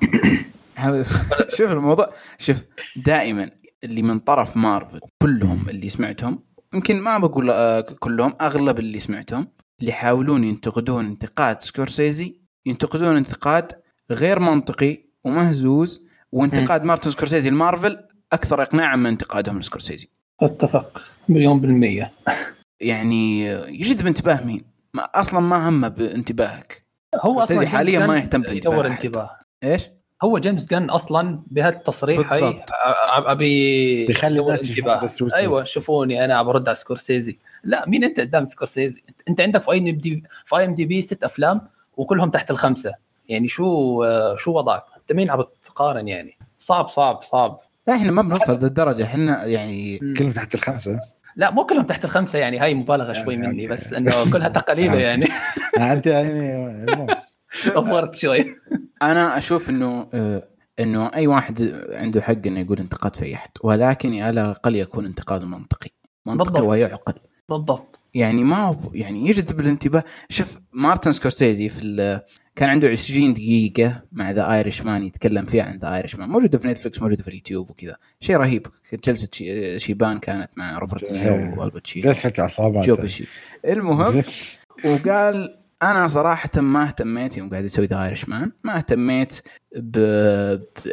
شوف 1.57 1.71
الموضوع 1.71 2.13
شوف 2.39 2.57
دائما 2.97 3.51
اللي 3.85 4.03
من 4.03 4.19
طرف 4.19 4.57
مارفل 4.57 5.01
كلهم 5.23 5.69
اللي 5.69 5.89
سمعتهم 5.89 6.39
يمكن 6.75 7.01
ما 7.01 7.19
بقول 7.19 7.51
آه، 7.51 7.81
كلهم 7.81 8.33
أغلب 8.41 8.79
اللي 8.79 9.01
سمعتهم 9.01 9.47
اللي 9.81 9.91
يحاولون 9.91 10.45
ينتقدون 10.45 11.05
انتقاد 11.05 11.63
سكورسيزي 11.63 12.37
ينتقدون 12.67 13.17
انتقاد 13.17 13.73
غير 14.11 14.39
منطقي 14.39 14.99
ومهزوز 15.25 16.07
وانتقاد 16.33 16.85
مارتن 16.85 17.11
سكورسيزي 17.11 17.51
لمارفل 17.51 17.99
أكثر 18.33 18.63
اقناعا 18.63 18.97
من 18.97 19.07
انتقادهم 19.07 19.59
لسكورسيزي 19.59 20.09
أتفق 20.43 21.03
مليون 21.29 21.61
بالمية 21.61 22.11
يعني 22.81 23.45
يجذب 23.81 24.07
انتباه 24.07 24.47
مين؟ 24.47 24.61
ما 24.95 25.03
أصلا 25.03 25.41
ما 25.41 25.69
همه 25.69 25.89
بانتباهك 25.89 26.83
هو 27.21 27.41
أصلا 27.41 27.69
حالياً 27.69 27.99
جيمس 27.99 28.09
ما 28.09 28.17
يهتم 28.19 28.43
بانتباه 28.43 28.75
يدور. 28.75 28.87
انتباه 28.87 29.31
إيش؟ 29.65 29.91
هو 30.25 30.39
جيمس 30.39 30.65
جان 30.67 30.91
أصلا 30.91 31.43
بهالتصريح. 31.47 32.33
ع- 32.33 33.33
أبي 33.33 34.07
بيخلي 34.07 34.41
الناس 34.41 34.71
يشوفون 34.71 35.33
أيوه. 35.33 35.65
شوفوني 35.65 36.25
أنا 36.25 36.43
برد 36.43 36.69
على 36.69 36.75
سكورسيزي 36.75 37.39
لا 37.65 37.89
مين 37.89 38.05
أنت 38.05 38.21
قدام 38.21 38.45
سكورسيزي 38.45 39.03
أنت 39.29 39.41
عندك 39.41 39.63
في 39.63 39.71
اي 39.71 39.79
ام 39.79 39.97
دي 39.97 40.23
في 40.47 40.57
اي 40.57 40.65
ام 40.65 40.75
دي 40.75 40.85
بي 40.85 41.03
ست 41.03 41.25
أفلام 41.25 41.61
وكلهم 41.97 42.31
تحت 42.31 42.51
الخمسة 42.51 42.93
يعني 43.29 43.49
شو 43.49 44.05
شو 44.37 44.53
وضعك 44.53 44.85
أنت 44.97 45.13
مين 45.13 45.31
عم 45.31 45.45
تقارن 45.67 46.09
يعني 46.09 46.37
صعب 46.59 46.89
صعب 46.89 47.23
صعب 47.23 47.61
لا 47.91 47.97
إحنا 47.97 48.13
ما 48.13 48.23
بنوصل 48.23 48.53
للدرجه 48.53 49.05
إحنا 49.05 49.45
يعني 49.45 49.99
كلهم 49.99 50.33
تحت 50.33 50.55
الخمسة. 50.55 51.01
لا 51.37 51.51
مو 51.51 51.67
كلهم 51.67 51.83
تحت 51.83 52.05
الخمسة 52.05 52.39
يعني 52.39 52.59
هاي 52.59 52.75
مبالغة 52.75 53.13
شوي 53.13 53.35
يعني 53.35 53.47
مني 53.47 53.63
أوكي. 53.63 53.75
بس 53.75 53.93
إنه 53.93 54.31
كلها 54.33 54.49
تقاليده 54.49 54.99
يعني. 54.99 55.27
أنت 55.79 56.07
يعني 56.07 56.57
المهم. 56.85 57.07
أوفرت 57.67 58.15
شوي. 58.15 58.57
أنا 59.03 59.39
أشوف 59.39 59.71
إنه 59.71 60.09
آه، 60.15 60.43
إنه 60.81 61.11
أي 61.15 61.27
واحد 61.27 61.75
عنده 61.93 62.21
حق 62.21 62.47
إنه 62.47 62.61
يقول 62.61 62.79
انتقاد 62.79 63.17
في 63.17 63.25
أي 63.25 63.35
احد 63.35 63.51
ولكن 63.65 64.21
على 64.23 64.41
الأقل 64.43 64.77
يكون 64.77 65.05
انتقاد 65.05 65.45
منطقي. 65.45 65.91
منطقي 66.27 66.53
بالضبط. 66.53 66.69
ويعقل. 66.71 67.15
بالضبط. 67.49 68.00
يعني 68.15 68.45
ما 68.45 68.57
هو 68.57 68.77
يعني 68.95 69.29
يجذب 69.29 69.61
الانتباه. 69.61 70.05
شوف 70.29 70.59
مارتن 70.73 71.13
سكورسيزي 71.13 71.69
في 71.69 72.21
كان 72.57 72.69
عنده 72.69 72.89
20 72.89 73.35
دقيقة 73.35 74.03
مع 74.13 74.31
The 74.31 74.53
Irishman 74.53 75.05
يتكلم 75.05 75.47
فيها 75.47 75.65
عن 75.65 75.79
The 75.79 75.95
Irishman 75.95 76.29
موجودة 76.29 76.59
في 76.59 76.69
نتفلكس 76.69 77.03
موجودة 77.03 77.23
في 77.23 77.29
اليوتيوب 77.29 77.71
وكذا. 77.71 77.97
شيء 78.21 78.37
رهيب. 78.37 78.67
جلسة 79.07 79.29
شي- 79.33 79.79
شيبان 79.79 80.19
كانت 80.19 80.51
مع 80.57 80.79
روبرت 80.79 81.13
نيرو 81.13 81.61
والباتشينو 81.61 82.05
جلسة 82.05 82.33
عصابات 82.39 82.85
جو 82.87 82.95
بشي 82.97 83.27
المهم 83.65 84.23
وقال 84.85 85.57
أنا 85.83 86.09
صراحة 86.09 86.51
ما 86.61 86.87
اهتميت 86.87 87.37
يوم 87.37 87.51
قاعد 87.51 87.65
يسوي 87.65 87.87
The 87.87 88.05
Irishman 88.05 88.53
ما 88.65 88.77
اهتميت 88.77 89.41
ب 89.77 89.99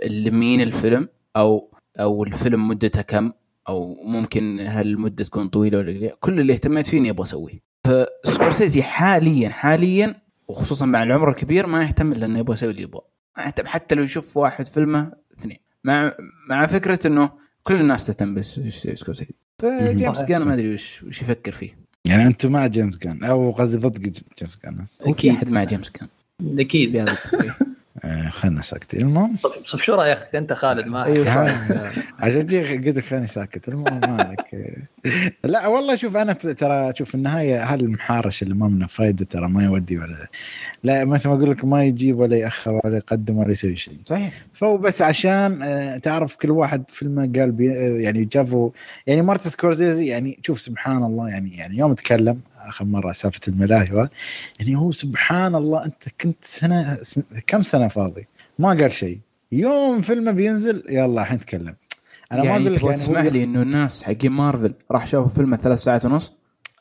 ب- 0.03 0.30
مين 0.34 0.61
الفيلم 0.61 1.07
أو 1.36 1.72
أو 1.99 2.24
الفيلم 2.24 2.68
مدته 2.68 3.01
كم. 3.01 3.32
أو 3.68 3.95
ممكن 4.05 4.59
هل 4.68 4.88
المدة 4.88 5.24
تكون 5.24 5.47
طويلة 5.47 5.78
ولا 5.78 5.88
قليلة. 5.88 6.11
كل 6.20 6.39
اللي 6.39 6.53
اهتميت 6.53 6.88
فيه 6.88 6.97
إني 6.97 7.09
أبغى 7.09 7.24
أسويه. 7.24 7.59
فسكورسيزي 7.88 8.84
حاليا 8.84 9.49
حاليا 9.49 10.15
وخصوصا 10.47 10.86
مع 10.86 11.03
العمر 11.03 11.30
الكبير 11.30 11.68
ما 11.68 11.84
يهتم 11.84 12.11
إلا 12.11 12.26
انه 12.26 12.39
يبغى 12.39 12.53
يسوي 12.53 12.72
اللي 12.72 12.82
يبغى 12.82 13.01
ما 13.38 13.43
يهتم. 13.43 13.68
حتى 13.68 13.95
لو 13.95 14.03
يشوف 14.03 14.38
واحد 14.38 14.68
فيلمه 14.68 15.11
اثنين. 15.39 15.57
مع 15.84 16.13
مع 16.49 16.68
فكرة 16.68 17.07
إنه 17.07 17.30
كل 17.63 17.76
الناس 17.82 18.05
تهتم 18.05 18.36
بسكورسيزي 18.36 19.34
فجيمس 19.59 20.18
صحيح. 20.18 20.30
جان 20.30 20.41
ما 20.41 20.53
أدري 20.53 20.74
وش 20.74 21.03
وش 21.03 21.22
يفكر 21.22 21.51
فيه. 21.51 21.78
يعني 22.05 22.24
أنتم 22.28 22.51
مع 22.51 22.68
جيمس 22.68 22.97
جان؟ 22.97 23.24
أو 23.24 23.51
قصدي 23.51 23.78
ضد 23.78 24.01
جيمس 24.39 24.59
جان. 24.63 24.86
في 25.13 25.32
أحد 25.32 25.49
مع 25.49 25.63
جيمس 25.63 25.89
جان 25.89 26.07
أكيد. 26.59 26.91
بهذا 26.91 27.11
التصريح 27.11 27.59
خلنا 28.30 28.62
ساكتين 28.62 29.02
المهم. 29.02 29.36
طب 29.43 29.80
شو 29.80 29.95
رأيك 29.95 30.36
أنت 30.36 30.54
خالد؟ 30.54 30.88
ما 30.88 31.06
أيوه 31.06 31.26
صح. 31.26 31.34
عشان 32.20 32.45
جي 32.45 32.78
قلت 32.78 32.98
لك 32.98 33.04
خليني 33.04 33.28
ساكت. 33.28 33.70
المهم 33.70 34.18
مالك 34.18 34.78
لا 35.43 35.68
والله 35.68 35.95
شوف 35.95 36.18
أنا 36.18 36.34
ترى 36.34 36.93
شوف 36.95 37.16
النهاية 37.16 37.64
هذا 37.64 37.82
المحارش 37.82 38.43
اللي 38.43 38.54
ما 38.54 38.68
منه 38.68 38.88
فايدة 38.88 39.26
ترى 39.26 39.48
ما 39.48 39.64
يودي 39.64 39.98
ولا 39.98 40.28
لا 40.84 41.06
مثل 41.06 41.30
ما 41.30 41.36
أقول 41.36 41.52
لك 41.52 41.66
ما 41.66 41.84
يجيب 41.84 42.20
ولا 42.20 42.38
يأخر 42.38 42.82
ولا 42.84 42.98
يقدم 42.98 43.38
ولا 43.38 43.52
يسوي 43.52 43.76
شيء. 43.76 43.98
صحيح. 44.06 44.34
فهو 44.54 44.78
بس 44.78 45.02
عشان 45.02 45.64
آه، 45.64 45.98
تعرف 45.98 46.36
كل 46.36 46.52
واحد 46.52 46.84
قال 47.36 47.52
بي 47.52 47.72
آه، 47.72 48.00
يعني 48.00 48.26
جابوا 48.26 48.70
يعني 49.08 49.22
مارتن 49.22 49.50
سكورسيزي 49.50 50.06
يعني 50.06 50.39
شوف 50.45 50.62
سبحان 50.62 51.04
الله 51.04 51.30
يعني 51.30 51.56
يعني 51.56 51.78
يوم 51.78 51.93
تكلم 51.93 52.39
آخر 52.68 52.86
مرة 52.86 53.11
سالفه 53.11 53.39
الملاهي 53.47 54.09
يعني 54.59 54.76
هو 54.76 54.91
سبحان 54.91 55.55
الله 55.55 55.86
أنت 55.86 56.03
كنت 56.22 56.38
سنة 56.45 56.97
سن- 57.01 57.24
كم 57.47 57.61
سنة 57.61 57.88
فاضي؟ 57.88 58.28
ما 58.59 58.70
قال 58.70 58.91
شيء. 58.91 59.20
يوم 59.51 60.01
فيلمه 60.01 60.32
بينزل 60.32 60.84
يلا 60.89 61.22
الحين 61.22 61.39
تكلم. 61.39 61.76
أنا 62.32 62.43
يعني 62.43 62.49
ما 62.49 62.55
أقول 62.65 62.76
لك 62.76 62.84
يعني 62.84 62.95
تسمح 62.95 63.22
لي 63.22 63.43
إنه 63.43 63.61
الناس 63.61 64.03
حقين 64.03 64.32
مارفل 64.32 64.74
راح 64.91 65.05
شافوا 65.05 65.30
فيلم 65.30 65.55
ثلاث 65.55 65.80
ساعات 65.80 66.05
ونص؟ 66.05 66.34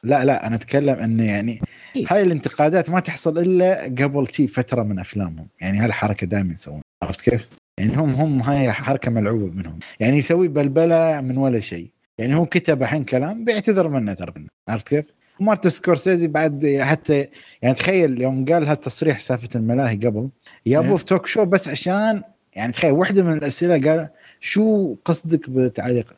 لا 0.04 0.24
لا 0.24 0.46
أنا 0.46 0.54
أتكلم 0.56 0.94
انه 0.98 1.24
يعني 1.24 1.60
إيه. 1.96 2.06
هاي 2.10 2.22
الانتقادات 2.22 2.90
ما 2.90 3.00
تحصل 3.00 3.38
إلا 3.38 3.82
قبل 3.84 4.26
شي 4.32 4.46
فترة 4.46 4.82
من 4.82 4.98
أفلامهم. 4.98 5.46
يعني 5.60 5.78
هالحركة 5.78 6.26
دائما 6.26 6.52
يسوون 6.52 6.80
عرفت 7.02 7.20
كيف؟ 7.30 7.48
يعني 7.78 7.96
هم 7.96 8.14
هم 8.14 8.40
هاي 8.42 8.72
حركة 8.72 9.10
ملعوبة 9.10 9.46
منهم. 9.54 9.78
يعني 10.00 10.18
يسوي 10.18 10.48
بلبلة 10.48 11.20
من 11.20 11.36
ولا 11.38 11.60
شيء. 11.60 11.90
يعني 12.18 12.34
هو 12.34 12.46
كتب 12.46 12.82
الحين 12.82 13.04
كلام 13.04 13.44
بيعتذر 13.44 13.88
منه 13.88 14.12
ترى 14.14 14.32
عرفت 14.68 14.88
كيف؟ 14.88 15.04
مارتن 15.40 15.68
سكورسيزي 15.68 16.28
بعد 16.28 16.78
حتى 16.80 17.28
يعني 17.62 17.74
تخيل 17.74 18.22
يوم 18.22 18.44
قال 18.44 18.68
هالتصريح 18.68 19.20
سالفة 19.20 19.48
الملاهي 19.54 19.96
قبل 19.96 20.28
جابوه 20.66 20.90
إيه. 20.90 20.96
في 20.96 21.04
talk 21.04 21.26
show 21.26 21.44
بس 21.44 21.68
عشان 21.68 22.22
يعني 22.54 22.72
تخيل 22.72 22.92
واحدة 22.92 23.22
من 23.22 23.32
الأسئلة 23.32 23.90
قال 23.90 24.08
شو 24.40 24.94
قصدك 25.04 25.50
بتعليق 25.50 26.16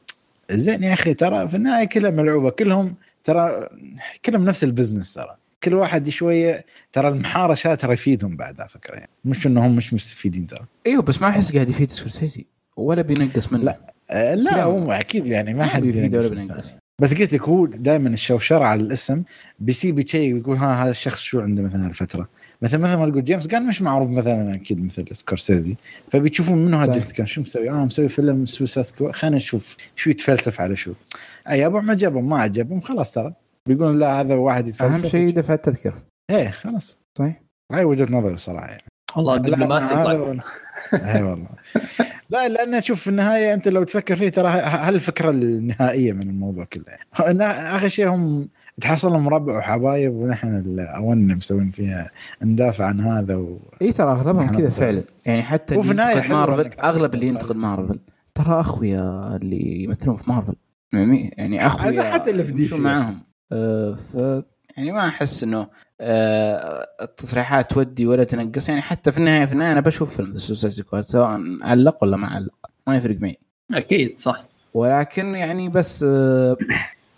زين 0.50 0.82
يا 0.82 0.92
أخي 0.92 1.14
ترى 1.14 1.48
في 1.48 1.56
النهاية 1.56 1.84
كلها 1.84 2.10
ملعوبة 2.10 2.50
كلهم 2.50 2.94
ترى 3.24 3.68
كلهم 4.24 4.44
نفس 4.44 4.64
ال 4.64 4.70
business 4.70 5.14
ترى 5.14 5.36
كل 5.64 5.74
واحد 5.74 6.08
شوية 6.08 6.64
ترى 6.92 7.08
المحارشة 7.08 7.74
ترى 7.74 7.92
يفيدهم 7.92 8.36
بعد 8.36 8.60
على 8.60 8.68
فكرة 8.68 8.94
يعني 8.94 9.10
مش 9.24 9.46
إنهم 9.46 9.76
مش 9.76 9.94
مستفيدين 9.94 10.46
ترى 10.46 10.64
أيوه 10.86 11.02
بس 11.02 11.22
ما 11.22 11.28
أحس 11.28 11.52
قاعد 11.52 11.70
يفيد 11.70 11.90
سكورسيزي 11.90 12.46
ولا 12.76 13.02
بينقص 13.02 13.52
منه 13.52 13.64
لا. 13.64 13.78
آه 14.10 14.34
لا. 14.34 14.62
هو 14.62 14.92
أكيد 14.92 15.26
يعني 15.26 15.54
ما 15.54 15.64
حد 15.64 15.82
بيفيد 15.82 16.14
ولا 16.14 16.28
بينقص. 16.28 16.74
بس 17.00 17.14
قلت 17.14 17.32
لك 17.32 17.42
هو 17.42 17.66
دائما 17.66 18.08
الشوشرة 18.08 18.64
على 18.64 18.80
الاسم 18.82 19.22
بيسيب 19.58 20.06
شيء 20.08 20.34
ويقول 20.34 20.56
ها 20.56 20.84
هذا 20.84 20.90
الشخص 20.90 21.20
شو 21.20 21.40
عنده 21.40 21.62
مثلا 21.62 21.86
الفترة 21.86 22.28
مثلا 22.62 22.80
مثلا 22.80 22.96
ما 22.96 23.10
تقول 23.10 23.24
جيمس 23.24 23.46
قن 23.46 23.66
مش 23.66 23.82
معروف 23.82 24.10
مثلا 24.10 24.54
أكيد 24.54 24.84
مثل 24.84 25.04
سكورسيزي. 25.12 25.76
فبيشوفون 26.10 26.58
منه 26.64 26.76
صحيح. 26.76 26.88
هالجيمس 26.94 27.12
قن 27.12 27.26
شو 27.26 27.40
مسوي؟ 27.40 27.70
آه 27.70 27.84
مسوي 27.84 28.08
فيلم 28.08 28.46
سوسايد 28.46 28.82
سكواد 28.82 29.14
خلينا 29.14 29.36
نشوف 29.36 29.76
شو 29.96 30.10
يتفلسف 30.10 30.60
على 30.60 30.76
شو. 30.76 30.92
أو 31.50 31.80
ما 31.80 31.92
عجبهم 31.92 32.28
ما 32.28 32.38
عجبهم 32.40 32.80
خلاص 32.80 33.12
ترى. 33.12 33.34
بيقولون 33.68 33.98
لا 33.98 34.20
هذا 34.20 34.34
واحد 34.34 34.68
يتفلسف 34.68 34.94
أهم 34.94 35.04
شيء 35.10 35.30
دفع 35.30 35.54
التذكره 35.54 36.02
إيه 36.30 36.50
خلاص. 36.50 36.98
صحيح 37.18 37.40
هاي 37.72 37.84
وجهة 37.84 38.08
نظري 38.10 38.34
بصراحة 38.34 38.66
يعني. 38.66 38.82
والله 39.16 39.36
هذا 39.36 40.04
طيب. 40.04 40.20
ولا- 40.20 40.42
اي 41.14 41.22
والله. 41.22 41.48
لا 42.30 42.48
لأن 42.48 42.80
شوف 42.80 43.00
في 43.00 43.10
النهاية 43.10 43.54
أنت 43.54 43.68
لو 43.68 43.84
تفكر 43.84 44.16
فيه 44.16 44.28
ترى 44.28 44.48
ه- 44.48 44.66
هل 44.66 44.94
الفكرة 44.94 45.30
النهائية 45.30 46.12
من 46.12 46.22
الموضوع 46.22 46.64
كله؟ 46.64 46.84
يعني 47.20 47.42
آخر 47.44 47.88
شيء 47.88 48.08
هم 48.08 48.48
تحصلهم 48.80 49.28
ربع 49.28 49.58
وحبايب 49.58 50.14
ونحن 50.14 50.56
الاولنا 50.56 51.34
مسوين 51.34 51.70
فيها 51.70 52.10
ندافع 52.42 52.84
عن 52.86 53.00
هذا 53.00 53.36
و... 53.36 53.58
إي 53.82 53.92
ترى 53.92 54.10
أغلبهم 54.12 54.44
إحنا 54.44 54.58
كذا. 54.58 54.68
فعلا. 54.70 55.04
يعني 55.26 55.42
حتى 55.42 55.76
وفي 55.76 55.90
اللي 55.90 56.02
ينتقد 56.12 56.30
مارفل 56.30 56.70
أغلب 56.80 57.14
اللي 57.14 57.26
ينتقد 57.26 57.56
مارفل 57.56 58.00
ترى 58.34 58.60
أخويا 58.60 59.36
اللي 59.36 59.82
يمثلون 59.84 60.16
في 60.16 60.30
مارفل 60.30 60.54
يعني- 60.92 61.34
يعني 61.38 61.66
أخويا 61.66 62.02
حتى 62.02 62.30
اللي 62.30 62.44
في 62.44 62.52
دي 62.52 62.62
سي 62.62 62.78
معاهم. 62.78 63.22
آه 63.52 63.94
ف 63.94 64.14
يعني 64.76 64.92
ما 64.92 65.08
أحس 65.08 65.42
إنه 65.44 65.66
التصريحات 66.00 67.70
تودي 67.70 68.06
ولا 68.06 68.24
تنقص. 68.24 68.68
يعني 68.68 68.82
حتى 68.82 69.12
في 69.12 69.18
النهايه 69.18 69.46
في 69.46 69.52
النهاية 69.52 69.72
أنا 69.72 69.80
بشوف 69.80 70.16
فيلم 70.16 70.38
سوسايد 70.38 70.72
سكواد 70.72 71.02
سواء 71.02 71.40
علق 71.62 72.04
ولا 72.04 72.16
ما 72.16 72.26
علق. 72.26 72.54
ما 72.86 72.96
يفرق 72.96 73.20
معي. 73.20 73.38
أكيد 73.70 74.18
صح. 74.18 74.44
ولكن 74.74 75.34
يعني 75.34 75.68
بس 75.68 76.04
آه 76.08 76.56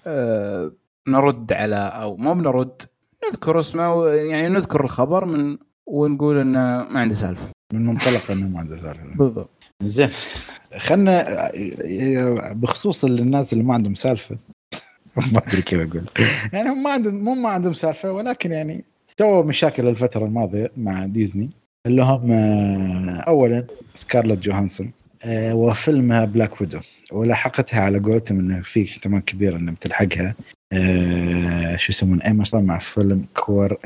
آه 0.06 0.72
نرد 1.08 1.52
على 1.52 1.76
أو 1.76 2.16
مو 2.16 2.34
بنرد 2.34 2.82
نذكر 3.28 3.60
اسمه 3.60 4.08
يعني 4.08 4.48
نذكر 4.48 4.84
الخبر 4.84 5.24
من 5.24 5.58
ونقول 5.86 6.38
إنه 6.38 6.58
ما 6.90 7.00
عنده 7.00 7.14
سالفة. 7.14 7.48
من 7.72 7.86
منطلق 7.86 8.30
إنه 8.30 8.48
ما 8.48 8.58
عنده 8.58 8.76
سالفة. 8.76 9.16
بالضبط. 9.16 9.50
زين 9.82 10.10
خلنا 10.78 11.24
بخصوص 12.52 13.04
الناس 13.04 13.52
اللي 13.52 13.64
ما 13.64 13.74
عندهم 13.74 13.94
سالفة 13.94 14.36
ما 15.32 15.42
أدري 15.48 15.62
كيف 15.62 15.80
أقول. 15.80 16.04
يعني 16.52 16.68
هم 16.68 16.82
ما 16.82 16.90
عندهم 16.90 17.24
مو 17.24 17.34
ما 17.34 17.48
عندهم 17.48 17.72
سالفة 17.72 18.12
ولكن 18.12 18.52
يعني 18.52 18.84
سووا 19.06 19.44
مشاكل 19.44 19.88
الفترة 19.88 20.24
الماضية 20.24 20.70
مع 20.76 21.06
ديزني 21.06 21.50
اللي 21.86 22.02
هم 22.02 22.32
آه، 22.32 23.20
اولا 23.20 23.64
سكارلت 23.94 24.38
جوهانسون 24.38 24.90
آه، 25.24 25.54
وفيلمها 25.54 26.24
بلاك 26.24 26.60
ويدو 26.60 26.80
ولاحقتها 27.12 27.80
على 27.80 27.98
قولتهم 27.98 28.38
إنه 28.38 28.62
في 28.62 28.84
احتمال 28.84 29.24
كبير 29.24 29.56
انه 29.56 29.72
بتلحقها. 29.72 30.34
آه، 30.72 31.76
شو 31.76 31.92
يسمون؟ 31.92 32.22
ايما 32.22 32.44
صار 32.44 32.62
مع 32.62 32.78
فيلم 32.78 33.26
كور 33.34 33.76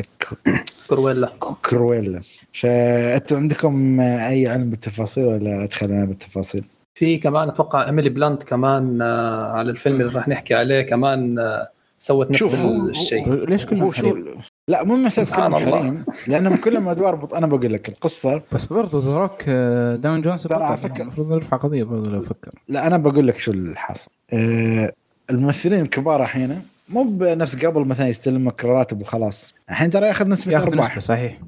كرويلا. 0.89 1.33
كرويلا. 1.63 2.21
فانتم 2.53 3.37
عندكم 3.37 4.01
أي 4.01 4.49
علم 4.49 4.71
بالتفاصيل 4.71 5.25
ولا 5.25 5.65
أدخل 5.65 5.87
أنا 5.87 6.05
بالتفاصيل؟ 6.05 6.65
في 6.95 7.19
كمان 7.19 7.49
أتوقع 7.49 7.87
إيميلي 7.87 8.09
بلنت 8.09 8.43
كمان 8.43 9.03
آه، 9.03 9.53
على 9.53 9.71
الفيلم 9.71 10.01
اللي 10.01 10.13
راح 10.13 10.29
نحكي 10.29 10.55
عليه 10.55 10.83
كمان 10.83 11.39
آه، 11.39 11.69
سوت 11.99 12.31
نفس 12.31 12.43
الشيء. 12.43 13.45
ليش 13.45 13.67
كلهم 13.67 13.93
حريم؟ 13.93 14.27
لا 14.69 14.85
مو 14.85 14.97
مسألة 14.97 15.27
سبحان 15.27 15.51
كلهم 15.53 15.63
الله. 15.63 15.79
حريم 15.79 16.05
لأنهم 16.27 16.57
كلهم 16.57 16.89
أدوار 16.89 17.15
بط... 17.15 17.35
أنا 17.35 17.47
بقول 17.47 17.73
لك 17.73 17.89
القصة. 17.89 18.43
بس 18.53 18.65
برضو 18.65 18.99
ذا 18.99 19.19
روك 19.19 19.49
دوين 20.01 20.21
جونسون 20.21 20.43
ترى 20.43 20.61
يعني 20.61 21.01
المفروض 21.01 21.33
يرفع 21.33 21.57
قضية 21.57 21.85
برضو 21.85 22.11
لو 22.11 22.21
فكر. 22.21 22.51
لا 22.69 22.87
أنا 22.87 22.97
بقول 22.97 23.27
لك 23.27 23.39
شو 23.39 23.51
الحاصل 23.51 24.11
أه 24.33 24.93
الممثلين 25.31 25.81
الكبار 25.81 26.23
الحين 26.23 26.63
مو 26.89 27.03
بنفس 27.03 27.67
قبل 27.67 27.85
مثلا 27.85 28.09
يستلم 28.09 28.49
لك 28.49 28.65
راتب 28.65 29.01
وخلاص 29.01 29.55
الحين 29.71 29.91
ترى 29.91 30.07
ياخذ 30.07 30.29
نسبة 30.29 30.53
ياخذ 30.53 30.71
أرباح. 30.71 30.91
نسبة 30.91 31.01
صحيح. 31.01 31.39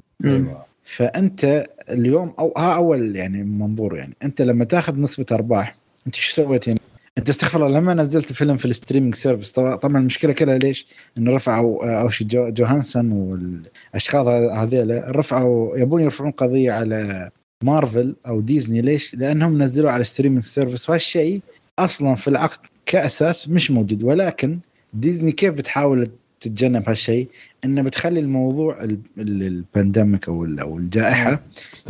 فأنت 0.87 1.67
اليوم 1.89 2.33
أو 2.39 2.53
ها 2.57 2.75
أول 2.75 3.15
يعني 3.15 3.43
منظور 3.43 3.97
يعني 3.97 4.13
أنت 4.23 4.41
لما 4.41 4.65
تاخذ 4.65 4.99
نسبة 4.99 5.25
أرباح 5.31 5.75
أنت 6.07 6.15
شو 6.15 6.33
سويت 6.33 6.69
هنا؟ 6.69 6.79
أنت 7.17 7.29
استغفر 7.29 7.67
الله 7.67 7.79
لما 7.79 7.93
نزلت 7.93 8.33
فيلم 8.33 8.57
في 8.57 8.65
ال 8.65 8.70
streaming 8.70 9.15
service 9.15 9.51
طبعا 9.51 9.97
المشكلة 9.97 10.33
كلها 10.33 10.57
ليش؟ 10.57 10.87
إنه 11.17 11.35
رفعوا 11.35 11.85
آه، 11.85 12.01
اوشي 12.01 12.23
جو 12.23 12.49
جوهانسون 12.49 13.11
والأشخاص 13.11 14.27
هذيلا 14.27 15.11
رفعوا 15.11 15.77
يبون 15.77 16.01
يرفعون 16.01 16.31
قضية 16.31 16.71
على 16.71 17.29
مارفل 17.63 18.15
أو 18.27 18.41
ديزني 18.41 18.81
ليش؟ 18.81 19.15
لأنهم 19.15 19.63
نزلوا 19.63 19.91
على 19.91 20.03
streaming 20.03 20.43
service 20.43 20.89
وهالشيء 20.89 21.41
أصلا 21.79 22.15
في 22.15 22.27
العقد 22.27 22.59
كأساس 22.85 23.49
مش 23.49 23.71
موجود 23.71 24.03
ولكن 24.03 24.59
ديزني 24.93 25.31
كيف 25.31 25.53
بتحاول 25.53 26.09
تتجنب 26.39 26.89
هالشيء؟ 26.89 27.27
إنه 27.65 27.81
بتخلي 27.81 28.19
الموضوع 28.19 28.83
ال- 28.83 28.99
ال- 29.17 29.43
ال 29.43 29.52
pandemic 29.52 30.27
أو 30.27 30.45
أو 30.45 30.77
الجائحة. 30.77 31.39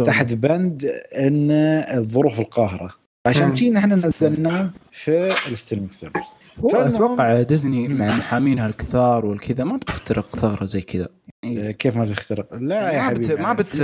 تحت 0.05 0.33
بند 0.33 0.85
إن 1.17 1.51
الظروف 1.97 2.39
القاهرة. 2.39 2.93
عشان. 3.27 3.55
شي 3.55 3.69
نحن 3.69 3.93
نزلناه 3.93 4.69
في 4.91 5.27
ال 5.51 5.55
streaming 5.55 5.91
service. 5.91 6.27
أتوقع 6.63 7.41
ديزني 7.41 7.87
مع 7.87 8.15
محامينها 8.15 8.67
الكثار 8.67 9.25
والكذا 9.25 9.63
ما 9.63 9.77
بتخترق 9.77 10.35
ثغرة 10.35 10.65
زي 10.65 10.81
كذا. 10.81 11.07
يعني 11.43 11.67
آه، 11.69 11.71
كيف 11.71 11.97
ما 11.97 12.05
تخترق؟ 12.05 12.53
لا 12.53 12.91
يا 12.91 13.01
ما 13.01 13.13
بت 13.13 13.25
حبيبي 13.25 13.41
ما 13.43 13.53
بت 13.53 13.81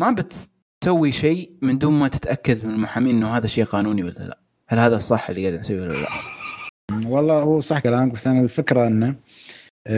ما 0.00 0.16
بتسوي 0.82 1.12
شيء 1.12 1.50
من 1.62 1.78
دون 1.78 1.92
ما 1.92 2.08
تتأكد 2.08 2.64
من 2.66 2.74
المحامين 2.74 3.16
إنه 3.16 3.28
هذا 3.36 3.46
شيء 3.46 3.64
قانوني 3.64 4.02
ولا 4.04 4.12
لا. 4.18 4.38
هل 4.68 4.78
هذا 4.78 4.96
الصح 4.96 5.28
اللي 5.30 5.46
قاعد 5.48 5.58
نسويه 5.60 5.82
ولا 5.82 5.92
لا؟ 5.92 6.08
والله 7.06 7.34
هو 7.42 7.60
صح 7.60 7.78
كلامك 7.78 8.12
بس 8.12 8.26
أنا 8.26 8.40
الفكرة 8.40 8.86
إنه 8.86 9.14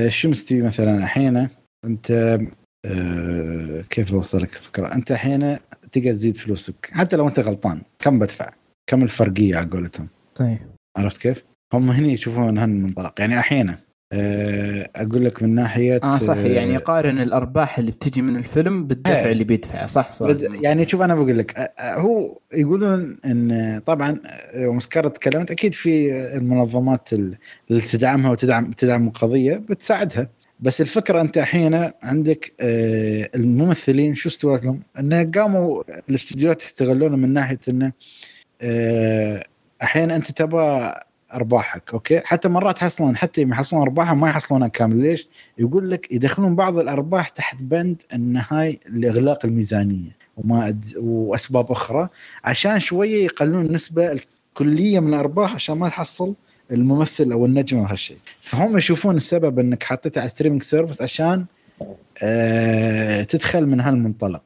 شو 0.09 0.29
مستوي 0.29 0.63
مثلا 0.63 0.97
الحين 0.97 1.49
أنت 1.85 2.39
آه، 2.85 3.85
كيف 3.91 4.15
اوصلك 4.15 4.57
الفكرة؟ 4.57 4.95
أنت 4.95 5.11
الحين 5.11 5.59
تقدر 5.93 6.13
تزيد 6.13 6.37
فلوسك 6.37 6.91
حتى 6.93 7.17
لو 7.17 7.29
أنت 7.29 7.41
غلطان 7.41 7.83
كم 7.99 8.19
بدفع؟ 8.19 8.51
كم 8.87 9.03
الفرقية 9.03 9.57
على 9.57 9.67
قولتهم؟ 9.67 10.09
طيب. 10.35 10.59
عرفت 10.97 11.21
كيف؟ 11.23 11.45
هم 11.73 11.91
هني 11.91 12.13
يشوفون 12.13 12.59
هالمنطلق 12.59 13.21
يعني 13.21 13.39
أحيانا. 13.39 13.73
آه، 13.73 13.79
أقول 14.97 15.25
لك 15.25 15.43
من 15.43 15.55
ناحية 15.55 16.01
آه 16.05 16.19
صح 16.19 16.37
آه، 16.37 16.41
يعني 16.47 16.75
يقارن 16.75 17.19
الأرباح 17.19 17.79
اللي 17.79 17.91
بتجي 17.91 18.23
من 18.23 18.37
الفيلم 18.37 18.85
بالدفع 18.87 19.15
إيه. 19.25 19.33
اللي 19.33 19.45
بيدفعه 19.45 19.87
صح 19.87 20.11
صح. 20.11 20.27
بد- 20.27 20.59
يعني 20.63 20.89
شوف 20.89 21.01
أنا 21.03 21.15
بقول 21.15 21.39
لك 21.39 21.53
أ- 21.59 21.83
هو 21.83 22.39
يقولون 22.55 23.17
إن 23.27 23.81
طبعا 23.87 24.21
يوم 24.55 24.81
سكارت 24.81 25.17
تكلمت 25.17 25.51
أكيد 25.51 25.75
في 25.75 26.13
المنظمات 26.37 27.13
ال- 27.13 27.37
اللي 27.71 27.81
تدعمها 27.83 28.31
وتدعم 28.31 28.73
تدعم 28.73 29.07
القضية 29.09 29.55
بتساعدها. 29.57 30.31
بس 30.61 30.81
الفكرة 30.81 31.21
أنت 31.21 31.39
الحين 31.39 31.91
عندك 32.03 32.53
آه، 32.61 33.29
الممثلين 33.35 34.15
شو 34.15 34.29
استوت 34.29 34.65
لهم؟ 34.65 34.81
انه 34.99 35.31
قاموا 35.35 35.83
الاستديوهات 36.11 36.63
يستغلونه 36.63 37.17
من 37.17 37.33
ناحية 37.33 37.59
إنه 37.69 37.93
آه، 38.63 39.45
أحيانا 39.83 40.17
أنت 40.17 40.31
تبغى 40.31 40.95
أرباحك 41.35 41.83
أوكي 41.95 42.21
حتى 42.25 42.49
مرات 42.49 42.83
أصلا 42.83 43.17
حتى 43.17 43.43
يحصلون 43.43 43.83
أرباحهم 43.83 44.21
ما 44.21 44.29
يحصلونها 44.29 44.69
كامل 44.69 44.97
ليش؟ 44.97 45.29
يقول 45.59 45.91
لك 45.91 46.13
يدخلون 46.13 46.57
بعض 46.57 46.79
الأرباح 46.79 47.29
تحت 47.29 47.63
بند 47.63 48.03
ان 48.15 48.43
هاي 48.51 48.81
لإغلاق 48.89 49.45
الميزانية 49.47 50.17
وما 50.37 50.69
أد... 50.69 50.85
وأسباب 50.97 51.71
أخرى 51.71 52.09
عشان 52.45 52.81
شوية 52.81 53.25
يقللون 53.25 53.67
النسبة 53.67 54.13
الكلية 54.13 55.01
من 55.01 55.09
الأرباح 55.15 55.55
عشان 55.55 55.79
ما 55.79 55.89
تحصل 55.89 56.35
الممثل 56.73 57.33
أو 57.33 57.47
النجم 57.47 57.79
أو 57.79 57.85
هالشيء 57.85 58.17
فهم 58.41 58.77
يشوفون 58.79 59.17
السبب 59.17 59.59
إنك 59.59 59.83
حطيته 59.83 60.21
على 60.21 60.29
streaming 60.29 60.63
service 60.63 61.03
عشان 61.03 61.45
آه 62.23 63.23
تدخل 63.23 63.67
من 63.67 63.81
هالمنطلق 63.81 64.43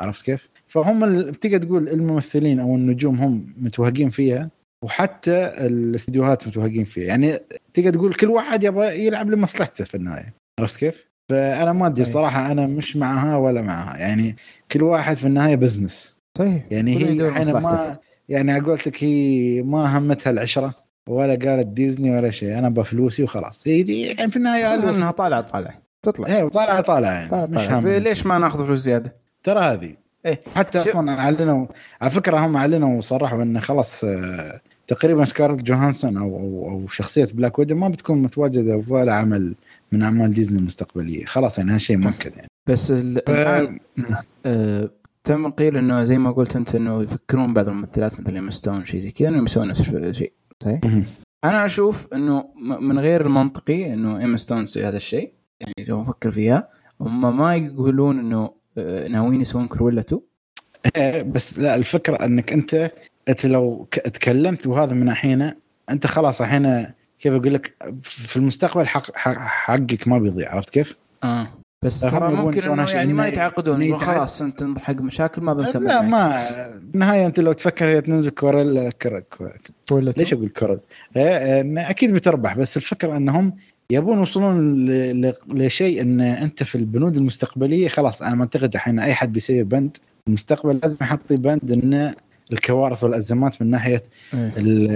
عرفت 0.00 0.24
كيف؟ 0.24 0.48
فهم 0.68 1.04
ال- 1.04 1.34
تقدر 1.34 1.58
تقول 1.66 1.88
الممثلين 1.88 2.60
أو 2.60 2.74
النجوم 2.74 3.16
هم 3.20 3.46
متوهقين 3.60 4.10
فيها 4.10 4.50
وحتى 4.82 5.36
الاستديوهات 5.46 6.46
متوهقين 6.46 6.84
فيها. 6.84 7.04
يعني 7.04 7.38
تقدر 7.74 7.90
تقول 7.90 8.14
كل 8.14 8.26
واحد 8.26 8.64
يبغى 8.64 9.06
يلعب 9.06 9.30
لمصلحته 9.30 9.84
في 9.84 9.94
النهاية. 9.94 10.34
عرفت 10.60 10.76
كيف؟ 10.76 11.06
فأنا 11.28 11.72
ما 11.72 11.86
أدري. 11.86 12.04
صراحة 12.04 12.52
أنا 12.52 12.66
مش 12.66 12.96
معها 12.96 13.36
ولا 13.36 13.62
معها. 13.62 13.96
يعني 13.96 14.36
كل 14.72 14.82
واحد 14.82 15.16
في 15.16 15.26
النهاية 15.26 15.56
بزنس 15.56 16.18
طيب 16.34 16.62
يعني 16.70 16.96
هي. 16.96 17.14
ما 17.52 17.98
يعني 18.28 18.58
قلت 18.58 18.86
لك 18.86 19.04
هي 19.04 19.62
ما 19.62 19.98
همتها 19.98 20.30
العشرة 20.30 20.74
ولا 21.08 21.34
قالت 21.34 21.66
ديزني 21.66 22.16
ولا 22.16 22.30
شيء. 22.30 22.58
أنا 22.58 22.68
بفلوسي 22.68 23.22
وخلاص. 23.22 23.68
هي 23.68 23.82
دي 23.82 24.02
يعني 24.02 24.30
في 24.30 24.36
النهاية. 24.36 24.74
إنها 24.74 25.10
طالعة 25.10 25.40
طالعة. 25.40 25.74
تطلع. 26.02 26.26
إيه 26.26 26.48
طالعة 26.48 26.80
طالعة 26.80 27.10
يعني. 27.12 27.28
طالعة 27.28 27.46
مش 27.46 27.66
طالعة. 27.66 27.98
ليش 27.98 28.26
ما 28.26 28.38
ناخذ 28.38 28.66
فلوس 28.66 28.80
زيادة؟ 28.80 29.16
ترى 29.42 29.60
هذه. 29.60 29.94
إيه. 30.26 30.40
حتى 30.54 30.78
أصلا 30.78 31.18
اعلنوا 31.18 31.66
على 32.00 32.10
فكرة 32.10 32.38
هم 32.38 32.56
اعلنوا 32.56 32.98
وصرحوا 32.98 33.42
انه 33.42 33.60
خلاص 33.60 34.04
آه، 34.04 34.60
تقريبا 34.86 35.24
سكارلت 35.24 35.62
جوهانسون 35.62 36.16
أو 36.16 36.36
أو, 36.36 36.70
أو 36.70 36.88
شخصية 36.88 37.28
بلاك 37.34 37.58
ويدو 37.58 37.74
ما 37.74 37.88
بتكون 37.88 38.22
متواجدة 38.22 38.80
في 38.80 38.92
ولا 38.92 39.14
عمل 39.14 39.54
من 39.92 40.02
أعمال 40.02 40.30
ديزني 40.30 40.58
المستقبلية 40.58 41.24
خلاص 41.24 41.58
يعني 41.58 41.72
هالشيء 41.72 41.96
مؤكد 41.96 42.32
يعني 42.36 42.48
بس 42.68 42.90
ال-. 42.90 43.18
الآن 43.28 43.78
آه، 44.46 44.90
تم 45.24 45.50
قيل 45.50 45.76
إنه 45.76 46.02
زي 46.02 46.18
ما 46.18 46.30
قلت 46.30 46.56
أنت 46.56 46.74
إنه 46.74 47.02
يفكرون 47.02 47.54
بعض 47.54 47.68
الممثلات 47.68 48.20
مثل 48.20 48.34
ايما 48.34 48.50
ستون 48.50 48.86
شيء 48.86 49.00
زي 49.00 49.10
كذا 49.10 49.28
إنهم 49.28 49.44
يسوون 49.44 49.68
نفس 49.68 49.94
الشيء 49.94 50.32
صحيح؟ 50.62 50.80
أنا 51.44 51.66
أشوف 51.66 52.08
إنه 52.14 52.44
من 52.80 52.98
غير 52.98 53.26
المنطقي 53.26 53.92
إنه 53.92 54.18
ايما 54.18 54.36
ستون 54.36 54.64
تسوي 54.64 54.84
هذا 54.84 54.96
الشيء 54.96 55.32
يعني 55.60 55.88
لو 55.88 56.00
نفكر 56.00 56.30
فيها 56.30 56.68
هم 57.00 57.38
ما 57.38 57.56
يقولون 57.56 58.18
إنه 58.18 58.50
آه، 58.78 59.08
ناويين 59.08 59.40
يسوون 59.40 59.66
كرويلا 59.66 60.00
2 60.00 60.20
إيه، 60.96 61.22
بس 61.22 61.58
لا 61.58 61.74
الفكرة 61.74 62.24
إنك 62.24 62.52
أنت 62.52 62.92
أنت 63.28 63.46
لو 63.46 63.88
تكلمت 63.92 64.66
وهذا 64.66 64.94
من 64.94 65.08
الحين 65.08 65.52
أنت 65.90 66.06
خلاص 66.06 66.40
الحين 66.40 66.86
كيف 67.18 67.32
أقول 67.32 67.54
لك 67.54 67.74
في 68.00 68.36
المستقبل 68.36 68.86
حق 68.86 69.16
حق 69.16 69.34
حقك 69.38 70.08
ما 70.08 70.18
بيضيع 70.18 70.54
عرفت 70.54 70.70
كيف؟ 70.70 70.98
آه 71.24 71.46
بس 71.84 72.04
ممكن 72.04 72.70
إنه 72.70 72.90
يعني 72.90 73.12
ما 73.12 73.26
يتعاقدون 73.28 73.82
يتعاقد- 73.82 74.02
خلاص 74.02 74.42
أنت 74.42 74.78
حق 74.78 74.94
مشاكل 75.00 75.42
ما 75.42 75.52
بنكمل 75.54 75.84
لا 75.86 76.02
معك. 76.02 76.10
ما 76.10 76.80
بالنهايه 76.92 77.26
أنت 77.26 77.40
لو 77.40 77.52
تفكر 77.52 77.86
هي 77.86 78.00
تنزل 78.00 78.30
كوريلا. 78.30 78.90
كرويلا 78.90 80.10
ليش 80.10 80.32
2 80.32 80.38
أقول 80.38 80.48
كوريلا؟ 80.48 80.80
إيه، 81.16 81.90
أكيد 81.90 82.12
بتربح 82.12 82.56
بس 82.58 82.76
الفكرة 82.76 83.16
إنهم 83.16 83.56
يبون 83.90 84.18
يوصلون. 84.18 84.86
لشيء 85.48 86.02
إن 86.02 86.20
أنت 86.20 86.62
في 86.62 86.74
البنود 86.74 87.16
المستقبلية 87.16 87.88
خلاص 87.88 88.22
أنا 88.22 88.34
معتقد 88.34 88.74
الحين 88.74 88.98
أي 89.00 89.14
حد 89.14 89.32
بيسوي 89.32 89.62
بند 89.62 89.96
المستقبل 90.28 90.78
لازم 90.82 90.98
يحط 91.02 91.32
بند 91.32 91.72
ان 91.72 92.14
الكوارث 92.52 93.04
والأزمات 93.04 93.62
من 93.62 93.70
ناحية 93.70 94.02
إيه. 94.34 94.52
ال- 94.56 94.90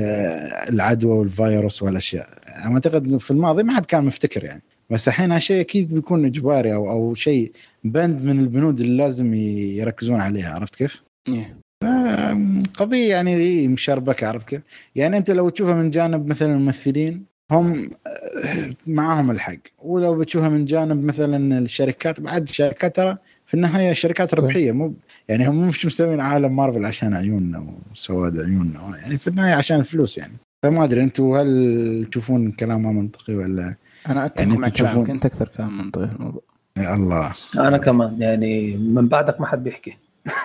العدوى 0.74 1.12
والفيروس 1.18 1.82
والأشياء 1.82 2.28
أنا 2.64 2.74
أعتقد 2.74 3.16
في 3.16 3.30
الماضي 3.30 3.62
ما 3.62 3.74
حد 3.76 3.86
كان 3.86 4.04
مفتكر 4.04 4.44
يعني 4.44 4.62
بس 4.90 5.08
الحين 5.08 5.32
هالشيء 5.32 5.60
أكيد 5.60 5.94
بيكون 5.94 6.24
إجباري 6.24 6.74
أو 6.74 6.90
أو 6.90 7.14
شيء 7.14 7.52
بند 7.84 8.22
من 8.22 8.40
البنود 8.40 8.80
اللي 8.80 8.96
لازم 8.96 9.34
يركزون 9.34 10.20
عليها 10.20 10.54
عرفت 10.54 10.74
كيف؟ 10.74 11.02
إيه. 11.28 11.56
آم، 11.84 12.60
قضية 12.74 13.10
يعني 13.10 13.34
هي 13.34 13.68
مشربكة 13.68 14.26
عرفت 14.28 14.48
كيف؟ 14.48 14.60
يعني 14.96 15.16
أنت 15.16 15.30
لو 15.30 15.48
تشوفها 15.48 15.74
من 15.74 15.90
جانب 15.90 16.26
مثلا 16.26 16.52
الممثلين 16.54 17.24
هم 17.50 17.90
آه، 18.06 18.70
معاهم 18.86 19.30
الحق 19.30 19.56
ولو 19.78 20.14
بتشوفها 20.18 20.48
من 20.48 20.64
جانب 20.64 21.04
مثلا 21.04 21.58
الشركات 21.58 22.20
بعد 22.20 22.42
الشركات 22.42 22.96
ترى 22.96 23.16
في 23.50 23.54
النهاية 23.54 23.92
شركات 23.92 24.34
ربحية 24.34 24.72
مو 24.72 24.94
يعني 25.28 25.48
هم 25.48 25.68
مش 25.68 25.86
مسوين 25.86 26.20
عالم 26.20 26.56
مارفل 26.56 26.84
عشان 26.84 27.14
عيوننا 27.14 27.66
وسواد 27.92 28.38
عيوننا. 28.38 28.98
يعني 29.02 29.18
في 29.18 29.28
النهاية 29.28 29.54
عشان 29.54 29.80
الفلوس 29.80 30.18
يعني. 30.18 30.32
فما 30.62 30.84
أدري 30.84 31.02
أنتم 31.02 31.32
هل 31.32 32.06
تشوفون 32.10 32.50
كلامه 32.50 32.92
منطقي 32.92 33.34
ولا؟ 33.34 33.74
أنا 34.08 34.26
أتفق 34.26 34.46
يعني 34.46 34.58
مع 34.58 34.68
كلامك. 34.68 35.10
أنت 35.10 35.26
أكثر 35.26 35.48
كلام 35.48 35.78
منطقي 35.78 36.08
في 36.08 36.16
الموضوع. 36.16 36.42
يا 36.76 36.94
الله. 36.94 37.32
أنا 37.56 37.78
كمان. 37.78 38.22
يعني 38.22 38.76
من 38.76 39.08
بعدك 39.08 39.40
ما 39.40 39.46
حد 39.46 39.64
بيحكي. 39.64 39.96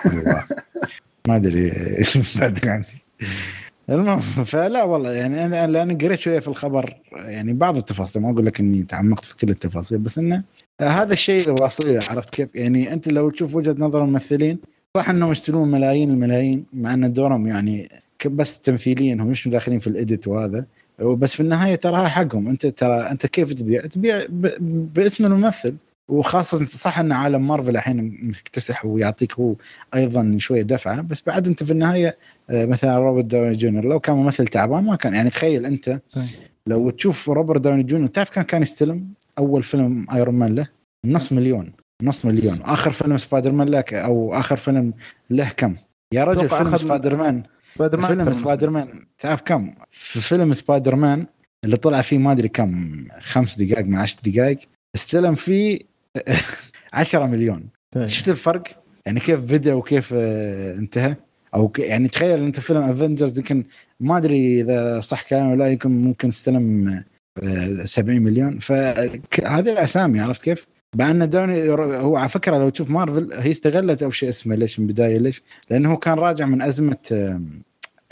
الله. 0.06 0.44
ما 1.28 1.36
أدري 1.36 1.72
إيش 1.98 2.38
بعد 2.38 2.68
عندي 2.68 3.04
المهم 3.90 4.20
فلا 4.44 4.84
والله 4.84 5.10
يعني 5.12 5.46
أنا 5.46 5.66
لأن 5.66 5.98
قريت 5.98 6.18
شوية 6.18 6.38
في 6.38 6.48
الخبر 6.48 6.96
يعني 7.12 7.52
بعض 7.52 7.76
التفاصيل 7.76 8.22
ما 8.22 8.30
أقول 8.30 8.46
لك 8.46 8.60
إني 8.60 8.82
تعمقت 8.82 9.24
في 9.24 9.36
كل 9.36 9.50
التفاصيل 9.50 9.98
بس 9.98 10.18
إنه 10.18 10.42
هذا 10.80 11.12
الشيء 11.12 11.50
واصلي 11.50 11.98
عرفت 11.98 12.30
كيف؟ 12.30 12.48
يعني 12.54 12.92
أنت 12.92 13.12
لو 13.12 13.30
تشوف 13.30 13.54
وجهة 13.54 13.76
نظر 13.78 14.04
الممثلين 14.04 14.58
صح 14.96 15.10
إنهم 15.10 15.32
يشترون 15.32 15.70
ملايين 15.70 16.10
الملايين 16.10 16.64
مع 16.72 16.94
إن 16.94 17.12
دورهم 17.12 17.46
يعني 17.46 17.88
بس 18.26 18.58
تمثيليا 18.58 19.14
هم 19.14 19.26
مش 19.26 19.48
داخلين 19.48 19.78
في 19.78 19.86
الإديت 19.86 20.28
وهذا 20.28 20.64
بس 20.98 21.34
في 21.34 21.40
النهاية 21.40 21.74
ترى 21.74 22.08
حقهم 22.08 22.48
أنت 22.48 22.66
ترى 22.66 23.10
أنت 23.10 23.26
كيف 23.26 23.52
تبيع؟ 23.52 23.86
تبيع 23.86 24.22
باسم 24.94 25.26
الممثل 25.26 25.76
وخاصة 26.08 26.60
انت 26.60 26.76
صح 26.76 26.98
إن 26.98 27.12
عالم 27.12 27.46
مارفل 27.46 27.76
الحين 27.76 28.18
مكتسح 28.22 28.86
ويعطيك 28.86 29.32
هو 29.32 29.54
أيضا 29.94 30.36
شوية 30.38 30.62
دفعة 30.62 31.00
بس 31.00 31.22
بعد 31.26 31.46
أنت 31.46 31.62
في 31.62 31.70
النهاية 31.70 32.16
آه، 32.50 32.64
مثلا 32.64 32.98
روبرت 32.98 33.24
داوني 33.24 33.56
جونيور 33.56 33.84
لو 33.84 34.00
كان 34.00 34.16
ممثل 34.16 34.46
تعبان 34.46 34.84
ما 34.84 34.96
كان 34.96 35.14
يعني 35.14 35.30
تخيل 35.30 35.66
أنت 35.66 36.00
طيب. 36.12 36.24
لو 36.66 36.90
تشوف 36.90 37.28
روبرت 37.28 37.60
داوني 37.60 37.82
جونيور 37.82 38.08
تعرف 38.08 38.30
كان 38.30 38.44
كان 38.44 38.62
يستلم 38.62 39.08
أول 39.38 39.62
فيلم 39.62 40.06
ايرون 40.14 40.34
مان 40.34 40.54
له 40.54 40.68
نص 41.06 41.32
مليون 41.32 41.72
نص 42.02 42.26
مليون. 42.26 42.62
آخر 42.62 42.90
فيلم 42.90 43.16
سبايدر 43.16 43.52
مان 43.52 43.68
له 43.68 43.80
ك- 43.80 43.94
أو 43.94 44.34
آخر 44.34 44.56
فيلم 44.56 44.92
له 45.30 45.48
كم؟ 45.56 45.76
يا 46.14 46.24
رجل 46.24 46.48
فيلم 46.48 46.76
سبايدر 46.76 47.16
مان 47.16 47.42
سبايدر 47.74 47.98
مان 48.00 48.18
فيلم 48.18 48.32
سبايدر 48.32 48.70
مان 48.70 48.88
تعرف 49.18 49.42
كم؟ 49.42 49.74
في 49.90 50.20
فيلم 50.20 50.52
سبايدر 50.52 50.96
مان 50.96 51.26
اللي 51.64 51.76
طلع 51.76 52.02
فيه 52.02 52.18
ما 52.18 52.32
أدري 52.32 52.48
كم 52.48 53.04
خمس 53.20 53.58
دقائق 53.58 53.86
مع 53.86 54.02
عشر 54.02 54.18
دقائق 54.26 54.58
استلم 54.94 55.34
فيه 55.34 55.78
10 56.92 57.26
مليون. 57.26 57.68
طيب. 57.94 58.06
شفت 58.06 58.28
الفرق؟ 58.28 58.62
يعني 59.06 59.20
كيف 59.20 59.40
بدأ 59.40 59.74
وكيف 59.74 60.10
آه، 60.16 60.74
انتهى؟ 60.74 61.16
أو 61.54 61.68
ك- 61.68 61.78
يعني 61.78 62.08
تخيل 62.08 62.42
أنت 62.42 62.60
فيلم 62.60 62.80
Avengers 62.82 63.38
يمكن 63.38 63.64
ما 64.00 64.16
أدري 64.16 64.60
إذا 64.60 65.00
صح 65.00 65.22
كلامي 65.22 65.52
ولا 65.52 65.68
يمكن 65.72 65.90
ممكن 66.02 66.28
استلم 66.28 67.04
70 67.84 68.22
مليون 68.22 68.58
فهذه 68.58 69.72
الأسامي 69.72 70.20
عرفت 70.20 70.42
كيف؟ 70.42 70.66
مع 70.94 71.10
ان 71.10 71.30
داوني 71.30 71.70
هو 71.70 72.16
على 72.16 72.28
فكرة 72.28 72.58
لو 72.58 72.68
تشوف 72.68 72.90
مارفل 72.90 73.32
هي 73.32 73.50
استغلت 73.50 74.02
أول 74.02 74.14
شيء 74.14 74.28
اسمه 74.28 74.54
ليش 74.54 74.80
من 74.80 74.86
البدايه 74.86 75.18
ليش؟ 75.18 75.42
لأنه 75.70 75.92
هو 75.92 75.96
كان 75.96 76.14
راجع 76.14 76.46
من 76.46 76.62
أزمة 76.62 76.96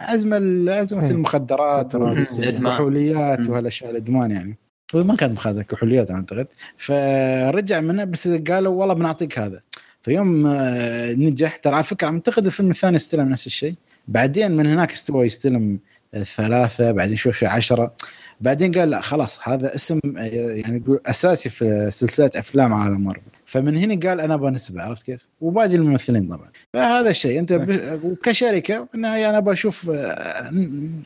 أزمة 0.00 0.36
أزمة. 0.82 1.10
المخدرات. 1.10 1.94
والكحوليات. 1.94 3.48
وهالاشياء 3.48 3.90
الإدمان 3.90 4.30
يعني 4.30 4.56
هو 4.94 5.04
ما 5.04 5.16
كان 5.16 5.32
مخدرات 5.32 5.66
كحوليات 5.66 6.10
أعتقد 6.10 6.46
فرجع 6.76 7.80
منه 7.80 8.04
بس 8.04 8.28
قالوا 8.28 8.74
والله 8.74 8.94
بنعطيك 8.94 9.38
هذا 9.38 9.60
فيوم 10.02 10.46
آه، 10.46 11.12
نجح 11.12 11.56
ترى 11.56 11.74
على 11.74 11.84
فكرة 11.84 12.08
أعتقد 12.08 12.46
الفيلم 12.46 12.70
الثاني 12.70 12.96
استلم 12.96 13.28
نفس 13.28 13.46
الشيء 13.46 13.74
بعدين 14.08 14.52
من 14.52 14.66
هناك 14.66 14.92
استوى 14.92 15.26
يستلم 15.26 15.78
آه، 16.14 16.22
ثلاثة 16.22 16.92
بعدين 16.92 17.16
شوي 17.16 17.32
شوي 17.32 17.48
عشرة 17.48 17.94
بعدين 18.40 18.72
قال 18.72 18.90
لا 18.90 19.00
خلاص 19.00 19.48
هذا 19.48 19.74
اسم 19.74 20.00
يعني 20.14 20.76
يقول 20.76 21.00
أساسي 21.06 21.50
في 21.50 21.90
سلسلة 21.92 22.30
أفلام 22.36 22.72
عالم 22.72 23.04
مارفل 23.04 23.22
فمن 23.46 23.76
هنا 23.76 24.08
قال 24.08 24.20
أنا 24.20 24.34
أبغى 24.34 24.50
نسبة 24.50 24.82
عرفت 24.82 25.02
كيف؟ 25.02 25.26
وباقي 25.40 25.74
الممثلين 25.74 26.26
طبعا 26.26 26.48
فهذا 26.72 27.10
الشيء 27.10 27.38
أنت. 27.38 27.66
وكشركة 28.04 28.84
في 28.84 28.94
النهايه 28.94 29.30
أنا 29.30 29.40
بشوف 29.40 29.90
آه، 29.90 30.52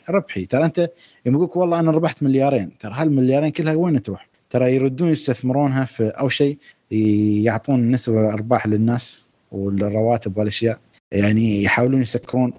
ربحي 0.08 0.46
ترى 0.46 0.64
أنت 0.64 0.90
يوم 1.26 1.34
يقول 1.34 1.50
والله 1.54 1.80
أنا 1.80 1.90
ربحت 1.90 2.22
مليارين 2.22 2.70
ترى 2.78 2.92
هالمليارين 2.94 3.50
كلها 3.50 3.74
وين 3.74 4.02
تروح؟ 4.02 4.28
ترى 4.50 4.74
يردون 4.74 5.08
يستثمرونها 5.08 5.84
في 5.84 6.08
اول 6.08 6.32
شيء 6.32 6.58
يعطون 6.90 7.90
نسبة 7.90 8.32
أرباح 8.32 8.66
للناس 8.66 9.26
والرواتب 9.52 10.38
والأشياء 10.38 10.78
يعني 11.12 11.62
يحاولون 11.62 12.02
يسكرون 12.02 12.52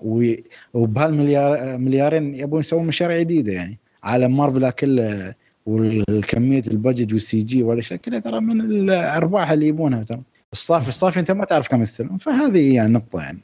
وبهالمليار 0.73 1.77
مليارين 1.77 2.35
يبون 2.35 2.59
يسوون 2.59 2.87
مشاريع 2.87 3.19
جديدة 3.19 3.51
يعني 3.51 3.77
عالم 4.03 4.37
مارفل 4.37 4.69
كله 4.69 5.33
والكمية 5.65 6.63
ال 6.67 6.74
budget 6.74 7.13
وال 7.13 7.41
CG 7.41 7.63
والاشياء 7.63 7.99
كلها 7.99 8.19
ترى 8.19 8.39
من 8.39 8.61
الأرباح 8.61 9.51
اللي 9.51 9.67
يبونها 9.67 10.03
ترى. 10.03 10.21
الصافي 10.53 10.89
الصافي 10.89 11.19
أنت 11.19 11.31
ما 11.31 11.45
تعرف 11.45 11.67
كم 11.67 11.81
يستلم 11.81 12.17
فهذه 12.17 12.75
يعني 12.75 12.93
نقطة 12.93 13.21
يعني. 13.21 13.39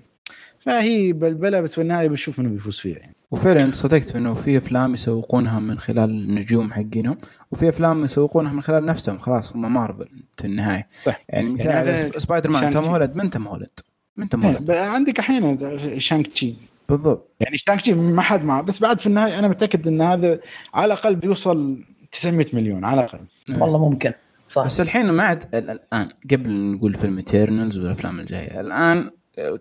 فهي 0.60 1.14
بلبلة 1.14 1.62
بس 1.62 1.76
في 1.76 1.82
النهاية 1.82 2.08
بنشوف 2.08 2.40
انه 2.40 2.50
بيفوز 2.50 2.80
فيها 2.80 2.98
يعني. 2.98 3.16
وفعلا 3.32 3.64
انت 3.64 3.76
صدقت 3.76 4.16
إنه 4.16 4.34
في 4.34 4.58
أفلام 4.58 4.94
يسوقونها 4.94 5.60
من 5.60 5.80
خلال 5.80 6.10
النجوم 6.10 6.72
حقينهم 6.72 7.18
وفي 7.52 7.70
أفلام 7.70 8.04
يسوقونها 8.04 8.54
من 8.54 8.62
خلال 8.62 8.86
نفسهم 8.86 9.18
خلاص 9.18 9.54
هم 9.54 9.74
مارفل 9.74 10.08
في 10.38 10.48
النهاية. 10.48 10.88
صح. 11.04 11.24
يعني 11.30 11.50
مثل 11.50 11.66
يعني 11.66 12.20
سبايدر 12.20 12.50
مان. 12.50 12.72
توم 12.72 12.84
هولاند 12.84 13.16
من 13.16 13.30
توم 13.30 13.48
هولاند 13.48 13.80
من 14.18 14.30
توم 14.30 14.44
هولاند 14.44 14.72
إيه، 14.72 14.80
عندك 14.80 15.20
أحيانا 15.20 15.78
Shang-Chi. 15.98 16.54
بالضبط. 16.90 17.36
يعني 17.40 17.58
Shang-Chi 17.58 17.94
ما 17.94 18.22
حد 18.22 18.44
معه 18.44 18.62
بس 18.62 18.80
بعد 18.80 19.00
في 19.00 19.08
النهاية 19.08 19.40
أنا 19.40 19.48
متأكد 19.48 19.88
إن 19.88 20.02
هذا 20.02 20.40
على 20.74 20.86
الأقل 20.86 21.16
بيوصل 21.16 21.84
900 22.12 22.46
مليون 22.54 22.86
على 22.86 23.00
الأقل. 23.02 23.20
والله 23.62 23.90
ممكن. 23.90 24.14
صح. 24.50 24.66
بس 24.66 24.82
الحين 24.82 25.12
ما 25.12 25.24
عاد 25.24 25.56
ال- 25.56 25.70
الآن 25.70 26.10
قبل 26.32 26.72
نقول 26.72 26.94
فيلم 26.94 27.18
Eternals 27.18 27.78
والأفلام 27.78 28.20
الجاية 28.20 28.62
الآن 28.62 29.10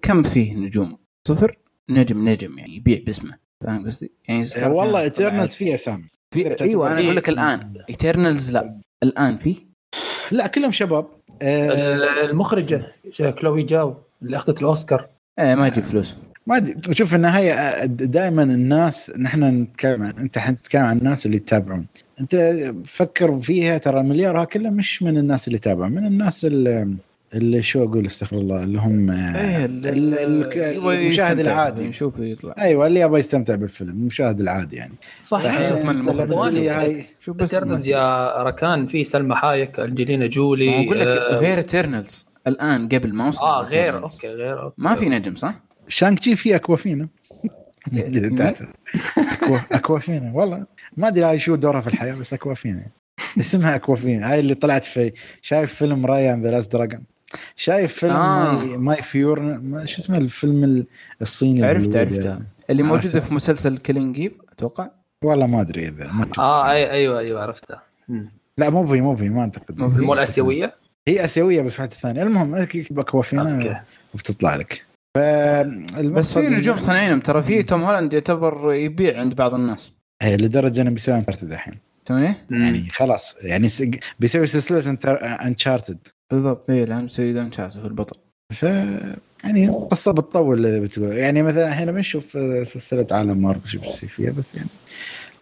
كم 0.02 0.22
فيه 0.22 0.54
نجوم؟ 0.54 0.96
صفر؟ 1.28 1.58
نجم 1.90 2.28
نجم 2.28 2.58
يعني 2.58 2.76
يبيع 2.76 2.98
باسمه. 3.06 3.34
فاهم 3.60 3.86
قصدي؟ 3.86 4.12
يعني 4.28 4.42
آه، 4.58 4.68
والله 4.70 5.00
Eternals 5.00 5.52
فيه 5.54 5.74
أسامي. 5.74 6.04
في 6.30 6.60
إيوه 6.62 6.92
أنا 6.92 7.00
أقول 7.00 7.16
لك 7.16 7.28
الآن. 7.28 7.74
Eternals 7.88 8.52
لا. 8.52 8.80
الآن 9.02 9.36
في 9.38 9.56
لا 10.30 10.46
كلهم 10.46 10.70
شباب. 10.70 11.06
آه 11.42 12.24
المخرجة 12.24 12.92
كلوي 13.40 13.62
جاو 13.62 13.94
اللي 14.22 14.36
أخذت 14.36 14.58
الأوسكار. 14.60 15.08
إيه 15.38 15.54
ما 15.54 15.66
يجيب 15.66 15.84
فلوس. 15.84 16.16
ما 16.46 16.56
أدري. 16.56 16.94
شوف 16.94 17.08
في 17.10 17.16
النهاية 17.16 17.84
دائما 17.86 18.42
الناس 18.42 19.12
نحن 19.18 19.44
نتكلم 19.44 20.02
عن 20.02 20.12
أنت 20.18 20.38
حتتكلم 20.38 20.82
عن 20.82 20.98
الناس 20.98 21.26
اللي 21.26 21.36
يتابعون. 21.36 21.86
أنت 22.20 22.36
فكر 22.86 23.40
فيها 23.40 23.78
ترى 23.78 24.00
المليار 24.00 24.40
ها 24.40 24.44
كله 24.44 24.70
مش 24.70 25.02
من 25.02 25.18
الناس 25.18 25.46
اللي 25.48 25.56
يتابعون 25.56 25.92
من 25.92 26.06
الناس 26.06 26.44
اللي, 26.44 26.94
اللي 27.34 27.62
شو 27.62 27.84
أقول 27.84 28.06
استغفر 28.06 28.36
الله 28.36 28.62
اللي 28.62 28.78
هم 28.78 29.10
إيه 29.10 29.64
ال- 29.64 29.86
المشاهد 30.88 31.40
العادي. 31.40 31.88
نشوف 31.88 32.18
يطلع. 32.18 32.54
أيوه 32.58 32.86
اللي 32.86 33.00
يبغى 33.00 33.20
يستمتع 33.20 33.54
بالفيلم 33.54 33.90
المشاهد 33.90 34.40
العادي 34.40 34.76
يعني. 34.76 34.94
صح 35.22 35.68
شوف 35.68 35.84
من 35.84 35.90
المخرج. 35.96 37.04
شوف 37.20 37.36
بس 37.36 37.54
Eternals 37.54 37.88
يا 37.88 38.42
ركان 38.42 38.86
في 38.86 39.04
سلمى 39.04 39.34
حايك 39.34 39.80
أنجلينا 39.80 40.26
جولي 40.26 40.84
أقول 40.86 41.00
لك 41.00 41.06
آه، 41.06 41.36
غير 41.36 41.58
ايترنالز 41.58 42.26
الآن 42.46 42.88
قبل 42.88 43.14
ما 43.14 43.28
وصل 43.28 43.44
آه 43.44 43.62
غير. 43.62 44.02
okay 44.02 44.28
غير 44.28 44.62
okay. 44.62 44.74
ما 44.78 44.94
في 44.94 45.08
نجم 45.08 45.34
صح؟ 45.34 45.54
Shang-Chi 45.88 46.36
في 46.36 46.54
اكوافينا 46.56 47.08
أكوافينا. 49.72 50.32
والله. 50.34 50.66
ما 50.96 51.08
أدري 51.08 51.24
هاي 51.24 51.38
شو 51.38 51.54
دورها 51.54 51.80
في 51.80 51.86
الحياة 51.86 52.14
بس 52.14 52.32
أكوافينا. 52.32 52.86
اسمها 53.40 53.74
أكوافينا. 53.76 54.32
هاي 54.32 54.40
اللي 54.40 54.54
طلعت 54.54 54.84
في 54.84 55.12
شايف 55.42 55.74
فيلم 55.74 56.06
رايان 56.06 56.42
ذا 56.42 56.50
لاست 56.50 56.72
دراجون 56.72 57.00
شايف 57.56 57.92
فيلم 57.92 58.12
آه. 58.12 58.52
ماي, 58.58 58.76
ماي 58.78 59.02
فيور 59.02 59.40
ما- 59.40 59.84
شو 59.84 60.02
اسمه 60.02 60.16
الفيلم 60.18 60.64
ال- 60.64 60.86
الصيني 61.22 61.64
عرفت 61.64 61.96
هذا. 61.96 62.42
اللي. 62.70 62.82
موجوده 62.82 63.20
في 63.20 63.34
مسلسل 63.34 63.78
كيلينج 63.78 64.18
ايف 64.20 64.32
أتوقع؟ 64.52 64.88
والله 65.24 65.46
ما 65.46 65.60
أدري 65.60 65.88
اذا 65.88 66.12
ما. 66.12 66.28
آه 66.38 66.70
اي 66.70 66.90
أيوه 66.90 67.18
أيوه 67.18 67.42
عرفتها 67.42 67.82
مم. 68.08 68.30
لا 68.58 68.70
مو 68.70 68.86
في 68.86 69.00
مو 69.00 69.16
في 69.16 69.28
ما 69.28 69.40
أعتقد. 69.40 69.78
مو 69.78 69.90
في؟ 69.90 70.00
مو 70.00 70.14
الآسيوية؟ 70.14 70.74
هي 71.08 71.24
آسيوية 71.24 71.62
بس 71.62 71.72
في 71.74 71.82
حتة 71.82 71.96
ثانية. 71.96 72.22
المهم 72.22 72.54
اكتب 72.54 72.98
أكوافينا 72.98 73.54
أوكي. 73.56 73.76
وبتطلع 74.14 74.56
لك. 74.56 74.84
بس 75.16 76.38
في 76.38 76.48
نجوم 76.48 76.78
صانعينهم 76.78 77.20
ترى 77.20 77.42
في 77.42 77.62
توم 77.62 77.80
هولاند 77.82 78.12
يعتبر 78.12 78.72
يبيع 78.72 79.20
عند 79.20 79.34
بعض 79.34 79.54
الناس. 79.54 79.92
هي 80.22 80.36
لدرجة 80.36 80.80
إنه 80.80 80.90
بيسوي 80.90 81.14
انشارتد 81.14 81.52
الحين. 81.52 81.74
توني؟ 82.04 82.34
يعني 82.50 82.88
خلاص 82.90 83.36
يعني 83.42 83.68
بيسوي 84.18 84.46
سلسلة 84.46 84.98
انشارتد 85.22 85.98
بالضبط 86.30 86.70
اي 86.70 86.84
الان 86.84 87.06
ذا 87.06 87.42
انشاز 87.42 87.78
هو 87.78 87.86
البطل. 87.86 88.16
ف 88.52 88.62
يعني 89.44 89.68
قصة 89.68 90.12
بتطول 90.12 90.66
اللي 90.66 90.80
بتقول. 90.80 91.12
يعني 91.12 91.42
مثلا 91.42 91.68
هنا 91.68 91.92
بنشوف 91.92 92.36
آه، 92.36 92.62
سلسلة 92.62 93.06
عالم 93.10 93.42
مارفل 93.42 93.68
شو 93.68 93.80
بيصير 93.80 94.08
فيها 94.08 94.30
بس 94.30 94.54
يعني 94.54 94.68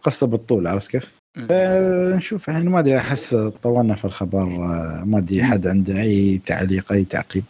قصة 0.03 0.27
بالطول 0.27 0.67
عرفت 0.67 0.91
كيف؟ 0.91 1.13
فنشوف 1.49 2.49
يعني 2.49 2.69
ما 2.69 2.79
أدري 2.79 2.99
أحس 2.99 3.35
طولنا 3.63 3.95
في 3.95 4.05
الخبر 4.05 4.43
آه، 4.43 5.03
ما 5.07 5.19
أدري 5.19 5.45
حد 5.45 5.67
عنده 5.67 6.01
أي 6.01 6.41
تعليق 6.47 6.93
أي 6.93 7.05
تعقيب. 7.05 7.45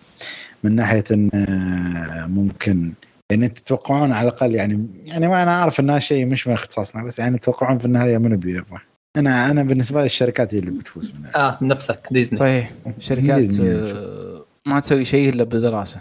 من 0.65 0.77
ناحية 0.77 1.05
إن 1.11 1.31
آه، 1.35 2.27
ممكن 2.27 2.93
يعني 3.31 3.49
تتوقعون 3.49 4.13
على 4.13 4.29
الأقل 4.29 4.55
يعني 4.55 4.87
يعني 5.07 5.29
ما 5.29 5.43
أنا 5.43 5.51
أعرف 5.51 5.81
انها 5.81 5.99
شيء 5.99 6.27
مش 6.27 6.47
من 6.49 6.55
اختصاصنا 6.55 7.05
بس 7.05 7.19
يعني 7.19 7.39
تتوقعون 7.39 7.79
في 7.79 7.85
النهاية 7.85 8.19
منو 8.19 8.37
بيربح؟ 8.37 8.87
أنا 9.17 9.51
أنا 9.51 9.63
بالنسبة 9.63 10.01
لي 10.01 10.07
الشركات 10.07 10.55
هي 10.55 10.59
اللي 10.59 10.71
بتفوز 10.71 11.15
منها 11.19 11.37
آه 11.37 11.59
من 11.61 11.69
نفسك 11.69 12.09
ديزني. 12.11 12.39
طيب 12.39 12.65
شركات 12.99 13.39
ديزني. 13.41 13.69
آه، 13.71 14.45
ما 14.67 14.81
تسوي 14.81 15.05
شيء 15.05 15.29
إلا 15.29 15.45
بدراسة. 15.45 16.01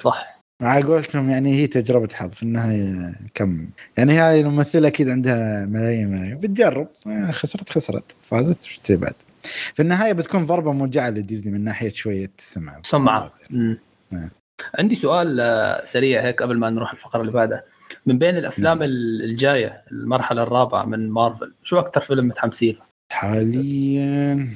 صح. 0.00 0.38
على 0.62 0.84
قولتهم 0.84 1.30
يعني 1.30 1.54
هي 1.54 1.66
تجربة 1.66 2.08
حظ 2.14 2.30
في 2.30 2.42
النهاية 2.42 3.14
كم؟ 3.34 3.66
يعني 3.96 4.18
هاي 4.18 4.40
الممثلة 4.40 4.88
أكيد 4.88 5.08
عندها 5.08 5.66
ملايين 5.66 6.08
ملايين. 6.08 6.38
بتجرب 6.38 6.88
آه، 7.06 7.30
خسرت 7.30 7.70
خسرت 7.70 8.16
فازت 8.30 8.62
شو 8.62 8.96
بعد. 8.96 9.14
في 9.74 9.82
النهاية 9.82 10.12
بتكون 10.12 10.46
ضربة 10.46 10.72
موجعة 10.72 11.10
لديزني 11.10 11.52
من 11.52 11.64
ناحية 11.64 11.92
شوية 11.92 12.30
السمعة 12.38 12.80
سمعه. 12.84 13.32
نعم. 14.10 14.30
عندي 14.78 14.94
سؤال 14.94 15.40
آه، 15.40 15.84
سريع 15.84 16.22
هيك 16.22 16.42
قبل 16.42 16.56
ما 16.58 16.70
نروح 16.70 16.92
الفقرة 16.92 17.20
اللي 17.20 17.32
بعدها 17.32 17.62
من 18.06 18.18
بين 18.18 18.36
الأفلام 18.36 18.82
ال- 18.82 19.22
الجاية 19.24 19.82
المرحلة 19.92 20.42
الرابعة 20.42 20.84
من 20.84 21.10
مارفل 21.10 21.52
شو 21.62 21.78
أكثر 21.78 22.00
فيلم 22.00 22.28
متحمسين 22.28 22.74
له؟ 22.74 22.80
حاليا 23.12 24.48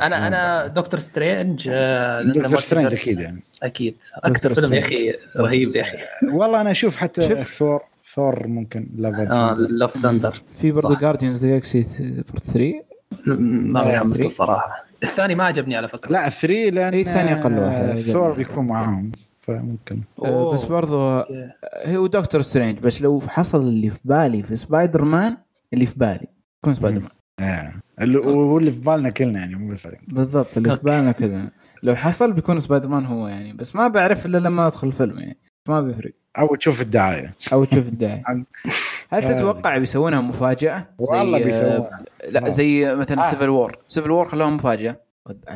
أنا 0.00 0.26
أنا 0.26 0.66
Doctor 0.66 1.00
Strange 1.00 1.68
آه، 1.72 2.22
Doctor 2.22 2.60
Strange. 2.60 2.94
أكيد 2.94 3.20
يعني 3.20 3.40
أكيد 3.62 3.96
أكثر 4.14 4.54
فيلم 4.54 4.72
يا. 4.74 4.78
أخي 4.78 5.14
رهيب 5.36 5.68
يا 5.76 5.82
أخي 5.82 5.96
والله 6.24 6.60
أنا 6.60 6.70
أشوف 6.70 6.96
حتى. 6.96 7.44
Thor 7.44 7.82
Thor 8.14 8.46
ممكن 8.46 8.88
آه 9.04 9.54
لا 9.54 9.66
Love 9.68 9.98
Thunder 9.98 10.42
في 10.52 10.72
برضه. 10.72 10.98
Guardians 10.98 11.46
Galaxy 11.46 11.86
part 12.30 12.44
3 12.44 12.82
ما 13.26 14.14
three. 14.14 14.24
الصراحه 14.24 14.84
الثاني 15.02 15.34
ما 15.34 15.44
عجبني 15.44 15.76
على 15.76 15.88
فكرة 15.88 16.12
لا 16.12 16.28
3 16.28 16.70
لأن 16.70 16.92
إيه، 16.92 17.04
ثاني 17.04 17.32
أقل 17.32 17.52
واحد. 17.58 17.84
آه، 17.84 17.94
ثور 17.94 18.32
بيكون 18.32 18.66
معاهم 18.66 19.12
فممكن 19.40 20.00
أوه. 20.18 20.52
بس 20.54 20.64
برضه 20.64 21.20
okay. 21.20 21.50
هو 21.86 22.06
Doctor 22.06 22.40
Strange 22.40 22.78
بس 22.78 23.02
لو 23.02 23.20
حصل 23.28 23.60
اللي 23.60 23.90
في 23.90 23.98
بالي 24.04 24.42
في 24.42 24.56
سبايدر 24.56 25.04
مان 25.04 25.36
اللي 25.72 25.86
في 25.86 25.94
بالي 25.96 26.26
يكون 26.62 26.74
سبايدر 26.74 27.00
مان 27.00 27.10
آه. 27.48 27.72
اللي- 28.00 28.18
هو 28.18 28.58
اللي 28.58 28.72
في 28.72 28.78
بالنا 28.80 29.10
كلنا 29.10 29.38
يعني 29.40 29.54
مو 29.54 29.68
بالفرق 29.68 29.98
بالضبط 30.08 30.56
اللي 30.56 30.76
في. 30.76 30.82
بالنا 30.82 31.12
كذا 31.12 31.50
لو 31.82 31.94
حصل 31.96 32.32
بيكون 32.32 32.60
سبايدر 32.60 32.88
مان 32.88 33.06
هو 33.06 33.28
يعني 33.28 33.52
بس 33.52 33.76
ما 33.76 33.88
بعرف 33.88 34.26
إلا 34.26 34.38
لما 34.38 34.66
أدخل 34.66 34.86
الفيلم 34.88 35.18
يعني 35.18 35.38
ما 35.70 35.80
بيفرق. 35.80 36.12
أو 36.38 36.54
تشوف 36.54 36.80
الدعاية. 36.80 37.34
أو 37.52 37.64
تشوف 37.64 37.88
الداعي 37.88 38.22
عن- 38.26 38.44
هل 39.10 39.22
آه. 39.24 39.38
تتوقع 39.38 39.78
بيسوونها 39.78 40.20
مفاجأة؟ 40.20 40.88
والله 40.98 41.44
بيسوونها. 41.44 42.04
لا 42.28 42.40
خلاص. 42.40 42.54
زي 42.54 42.94
مثلا 42.94 43.26
آه. 43.26 43.30
Civil 43.30 43.48
War 43.48 43.76
Civil 43.88 44.10
War 44.10 44.24
خلوها 44.24 44.50
مفاجأة. 44.50 44.96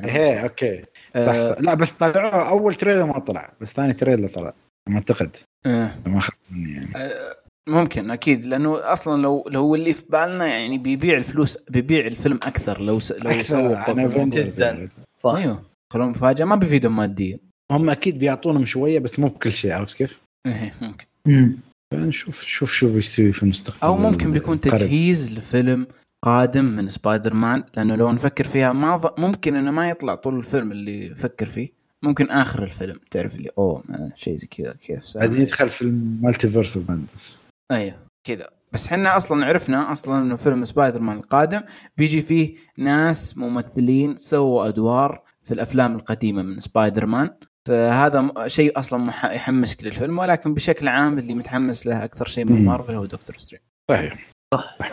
إيه 0.05 0.39
okay. 0.43 0.85
آه، 1.17 1.53
بس 1.53 1.61
لا 1.61 1.75
بس 1.75 1.91
طلعوه 1.93 2.49
أول 2.49 2.75
trailer 2.75 3.05
ما 3.05 3.19
طلع 3.19 3.53
بس 3.61 3.73
ثاني 3.73 3.93
trailer 3.93 4.29
طلع 4.29 4.55
أعتقد. 4.89 5.37
آه. 5.67 5.91
ما 6.07 6.19
اخذت 6.19 6.37
مني 6.51 6.73
يعني. 6.73 6.89
آه، 6.97 7.37
ممكن 7.69 8.11
أكيد. 8.11 8.45
لأنه 8.45 8.93
أصلا 8.93 9.23
لو 9.23 9.45
لو 9.49 9.75
اللي 9.75 9.93
في 9.93 10.03
بالنا 10.09 10.47
يعني 10.47 10.79
بيبيع 10.79 11.17
الفلوس 11.17 11.59
بيبيع 11.71 12.07
الفيلم 12.07 12.37
أكثر 12.43 12.81
لو 12.81 13.01
س... 13.01 13.13
لو 13.13 13.31
أكثر 13.31 13.43
سووا 13.43 14.25
جداً. 14.25 14.87
صح. 15.17 15.35
أيوه. 15.35 15.63
خلوهم 15.93 16.11
مفاجأة. 16.11 16.45
ما 16.45 16.57
بيفيدهم 16.57 16.97
ماديا. 16.97 17.39
هم 17.73 17.91
أكيد 17.91 18.19
بيعطونهم 18.19 18.65
شوية 18.65 18.99
بس 18.99 19.19
مو 19.19 19.29
بكل 19.29 19.53
شيء 19.53 19.73
عرفت 19.73 19.97
كيف؟ 19.97 20.21
إيه 20.47 20.75
ممكن 20.83 21.07
مم. 21.27 21.57
فنشوف 21.93 22.43
شوف 22.43 22.73
شو 22.73 22.95
بيسوي 22.95 23.33
في 23.33 23.43
المستقبل 23.43 23.79
أو 23.83 23.97
ممكن 23.97 24.33
بيكون. 24.33 24.61
تجهيز 24.61 25.33
لفيلم 25.33 25.87
قادم 26.25 26.65
من 26.65 26.91
سبايدر 26.91 27.35
مان 27.35 27.65
لأنه 27.77 27.95
لو 27.95 28.13
نفكر 28.13 28.45
فيها 28.45 28.73
ما 28.73 28.97
ض... 28.97 29.21
ممكن 29.21 29.55
إنه 29.55 29.71
ما 29.71 29.91
يطلع 29.91 30.15
طول 30.15 30.39
الفيلم 30.39 30.73
اللي 30.73 31.07
يفكر 31.07 31.47
فيه 31.47 31.69
ممكن 32.03 32.31
آخر 32.31 32.63
الفيلم 32.65 32.97
تعرف 33.11 33.35
اللي 33.35 33.51
أوه 33.59 33.83
شيء 34.15 34.37
زي 34.37 34.47
كذا 34.47 34.73
كيف. 34.73 35.17
بعدين 35.17 35.41
يدخل 35.41 35.69
في 35.69 35.83
ال 35.83 35.91
Multiverse 35.91 36.77
of 36.77 36.91
Madness 36.91 37.41
أيوه 37.71 37.95
كذا 38.27 38.49
بس 38.73 38.87
إحنا 38.87 39.17
أصلا 39.17 39.47
عرفنا 39.47 39.93
أصلا 39.93 40.23
إنه 40.23 40.37
فيلم 40.37 40.65
سبايدر 40.65 41.01
مان 41.01 41.17
القادم 41.17 41.61
بيجي 41.97 42.23
فيه 42.23 42.55
ناس 42.79 43.39
ممثلين 43.39 44.17
سووا 44.17 44.69
أدوار 44.69 45.23
في 45.43 45.55
الأفلام 45.55 45.95
القديمة 45.97 46.43
من 46.43 46.61
سبايدر 46.61 47.07
مان 47.07 47.31
فهذا 47.69 48.33
شيء 48.47 48.79
أصلا 48.79 49.05
مح- 49.05 49.25
يحمسك 49.25 49.85
للفيلم 49.85 50.19
ولكن 50.19 50.55
بشكل 50.55 50.89
عام 50.89 51.19
اللي 51.19 51.35
متحمس 51.35 51.87
له 51.87 52.05
أكثر 52.05 52.27
شيء 52.29 52.45
من. 52.45 52.65
مارفل 52.65 52.95
هو 52.95 53.05
Doctor 53.05 53.37
Strange. 53.39 53.63
صحيح. 53.91 54.19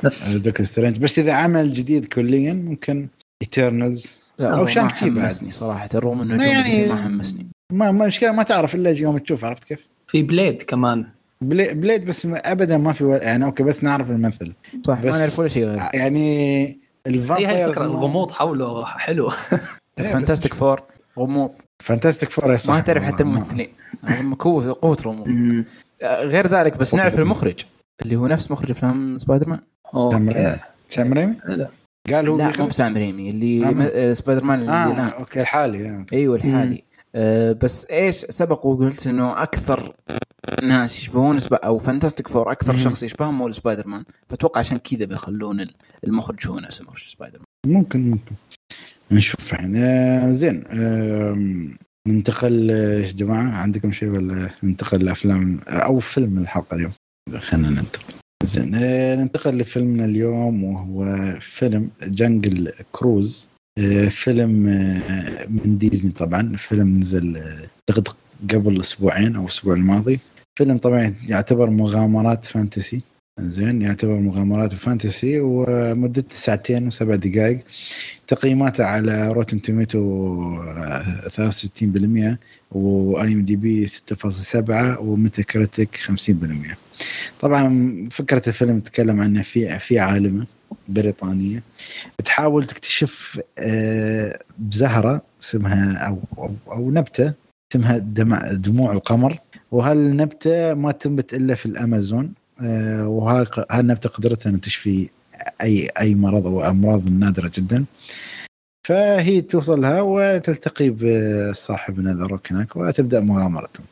نفس 0.04 0.38
Doctor 0.38 0.66
Strange. 0.66 0.98
بس 0.98 1.20
إذا 1.20 1.34
عمل 1.34 1.74
جديد 1.74 2.06
كليا 2.06 2.54
ممكن 2.54 3.08
Eternals 3.42 4.20
لا 4.38 4.50
أو 4.50 4.56
هو 4.56 4.64
ما 4.64 4.70
Shang-Chi 4.72 5.10
بعد. 5.10 5.24
حمسني 5.24 5.52
صراحة. 5.52 5.90
رغم 5.96 6.22
إنه 6.22 6.46
يعني-. 6.48 6.88
ما 6.88 6.96
حمسني. 7.04 7.48
ما 7.74 7.92
ما 7.92 8.06
مشكله 8.06 8.32
ما 8.32 8.44
تعرف 8.44 8.76
إلا 8.76 8.90
يوم 8.92 9.18
تشوف 9.18 9.46
عرفت 9.46 9.64
كيف؟ 9.64 9.88
في 10.08 10.24
Blade 10.24 10.62
كمان. 10.64 11.06
Bla- 11.42 11.74
Blade 11.74 12.06
بس 12.06 12.28
ابدا 12.32 12.78
ما 12.78 12.94
في 12.94 13.20
يعني 13.22 13.46
okay 13.46 13.64
بس 13.64 13.84
نعرف 13.84 14.12
الممثل. 14.12 14.54
صح 14.88 15.00
بس 15.02 15.12
ما 15.14 15.18
نعرف 15.18 15.40
ولا 15.40 15.48
شيء 15.50 15.68
غير. 15.68 15.82
يعني 15.94 16.80
ال 17.08 17.15
vampires 17.15 17.68
الفكرة 17.70 17.86
الغموض 17.86 18.32
حوله 18.32 18.86
حلو. 18.86 19.32
فانتاستيك 19.98 20.54
فور 20.54 20.82
غموض. 21.20 21.52
فانتاستيك 21.84 22.30
فور 22.30 22.58
صح 22.58 22.74
ما 22.74 22.80
تعرف 22.80 23.04
حتى. 23.04 23.24
الممثلين 23.24 23.68
هم 24.04 24.34
قوه 24.34 24.78
قوة 24.82 24.98
الغموض. 25.02 25.28
آه، 26.02 26.24
غير 26.24 26.48
ذلك 26.48 26.78
بس 26.78 26.94
نعرف 26.96 27.20
المخرج 27.20 27.60
اللي 28.02 28.16
هو 28.16 28.28
نفس 28.28 28.52
مخرج 28.52 28.72
أفلام 28.72 29.18
سبايدر 29.18 29.50
مان 29.50 29.60
سام 30.90 31.14
ريمي 31.14 31.36
ريمي 31.46 31.58
لا. 31.58 31.70
قال 32.14 32.28
هو 32.28 32.38
لا؟ 32.38 32.54
مو 32.60 32.66
بسام 32.66 32.98
ريمي 32.98 33.30
اللي 33.30 33.66
آه. 33.66 33.76
آه، 34.10 34.14
سبايدر 34.14 34.44
مان 34.44 34.60
اللي 34.60 34.72
آه 34.72 34.86
الآن. 34.92 35.08
okay 35.10 35.42
الحالي 35.42 35.90
آه. 35.90 36.06
أيوه 36.14 36.36
الحالي. 36.36 36.84
آه 37.16 37.52
بس 37.52 37.86
إيش 37.86 38.16
سبق 38.16 38.66
وقلت 38.66 39.08
إنه 39.08 39.44
أكثر 39.44 39.96
ناس 40.64 41.00
يشبهون 41.00 41.40
سب... 41.40 41.54
أو 41.54 41.78
Fantastic 41.78 42.28
Four 42.28 42.52
أكثر 42.52 42.74
مم. 42.74 42.80
شخص 42.80 43.04
يشبههم 43.04 43.42
هو 43.42 43.52
سبايدر 43.52 43.88
مان 43.88 44.04
فأتوقع 44.30 44.60
عشان 44.60 44.78
كذا 44.78 45.06
بيخلون 45.06 45.60
ال- 45.60 45.74
المخرج 46.04 46.48
هو 46.48 46.60
نفس 46.60 46.82
مخرج 46.82 47.04
سبايدر 47.08 47.40
مان 47.66 47.74
ممكن 47.76 48.10
ممكن. 48.12 48.36
نشوف 49.12 49.54
آه 49.54 50.32
زين 50.32 50.64
ننتقل 52.08 52.72
آه، 52.72 52.98
إيش 52.98 53.14
جماعة 53.14 53.50
عندكم 53.50 53.92
شيء 53.92 54.10
ولا 54.10 54.50
ننتقل 54.64 55.06
لأفلام 55.06 55.60
أو 55.68 56.00
فيلم 56.00 56.38
الحلقة 56.38 56.76
اليوم؟ 56.76 56.92
خلينا 57.38 57.70
ننتقل. 57.70 58.14
زين 58.44 58.76
آه 58.76 59.16
ننتقل 59.16 59.58
لفيلمنا 59.58 60.06
اليوم 60.06 60.64
وهو 60.64 61.18
فيلم 61.40 61.90
Jungle 62.04 62.72
Cruise. 62.92 63.48
آه 63.78 64.06
فيلم 64.06 64.50
من 65.50 65.78
ديزني 65.78 66.12
طبعا. 66.12 66.56
فيلم 66.58 67.00
نزل 67.00 67.38
اعتقد 67.90 68.08
قبل 68.54 68.80
أسبوعين 68.80 69.36
أو 69.36 69.44
الأسبوع 69.44 69.74
الماضي. 69.74 70.20
فيلم 70.58 70.78
طبعا 70.78 71.16
يعتبر 71.28 71.70
مغامرات 71.70 72.46
فانتسي. 72.46 73.02
زين 73.40 73.82
يعتبر 73.82 74.14
مغامرات 74.20 74.74
و 74.74 74.82
fantasy 74.82 75.40
ومدته 75.40 76.36
ساعتين 76.36 76.88
وسبع 76.88 77.16
دقائق. 77.16 77.64
تقييماته 78.28 78.84
على 78.84 79.32
Rotten 79.32 79.62
Tomatoes 79.62 80.00
63% 81.30 82.38
و 82.72 83.34
IMDb 83.34 83.88
6.7 83.88 85.00
و 85.00 85.42
Metacritic 85.42 85.96
50% 85.98 86.76
طبعا 87.40 88.08
فكرة 88.12 88.42
الفيلم 88.48 88.80
تتكلم 88.80 89.22
عن 89.22 89.42
في 89.42 89.80
في 89.80 90.00
عالمه 90.00 90.46
بريطانيه 90.90 91.64
بتحاول 92.20 92.66
تكتشف 92.66 93.42
آه، 93.60 94.40
بزهرة 94.60 95.22
اسمها 95.42 95.98
أو 95.98 96.20
أو, 96.38 96.54
أو 96.72 96.92
نبتة 96.92 97.34
اسمها 97.72 97.98
دموع 98.54 98.92
القمر. 98.92 99.38
وهالنبتة 99.72 100.74
ما 100.74 100.92
تنبت 100.92 101.34
إلا 101.34 101.56
في 101.56 101.66
الأمازون. 101.66 102.34
وهاي 103.08 103.46
هالنبته 103.72 104.10
قدرتها 104.10 104.50
ان 104.50 104.62
تشفي 104.62 105.10
اي 105.62 105.90
أي 106.00 106.16
مرض 106.16 106.46
أو 106.46 106.70
أمراض 106.70 107.10
نادرة 107.10 107.52
جدا. 107.56 107.86
فهي 108.84 109.42
توصل 109.42 109.82
لها 109.82 110.02
وتلتقي 110.02 110.90
بصاحبنا 110.90 112.14
The 112.14 112.24
Rock 112.24 112.52
هناك 112.52 112.76
وتبدأ 112.76 113.20
مغامرتهم 113.20 113.86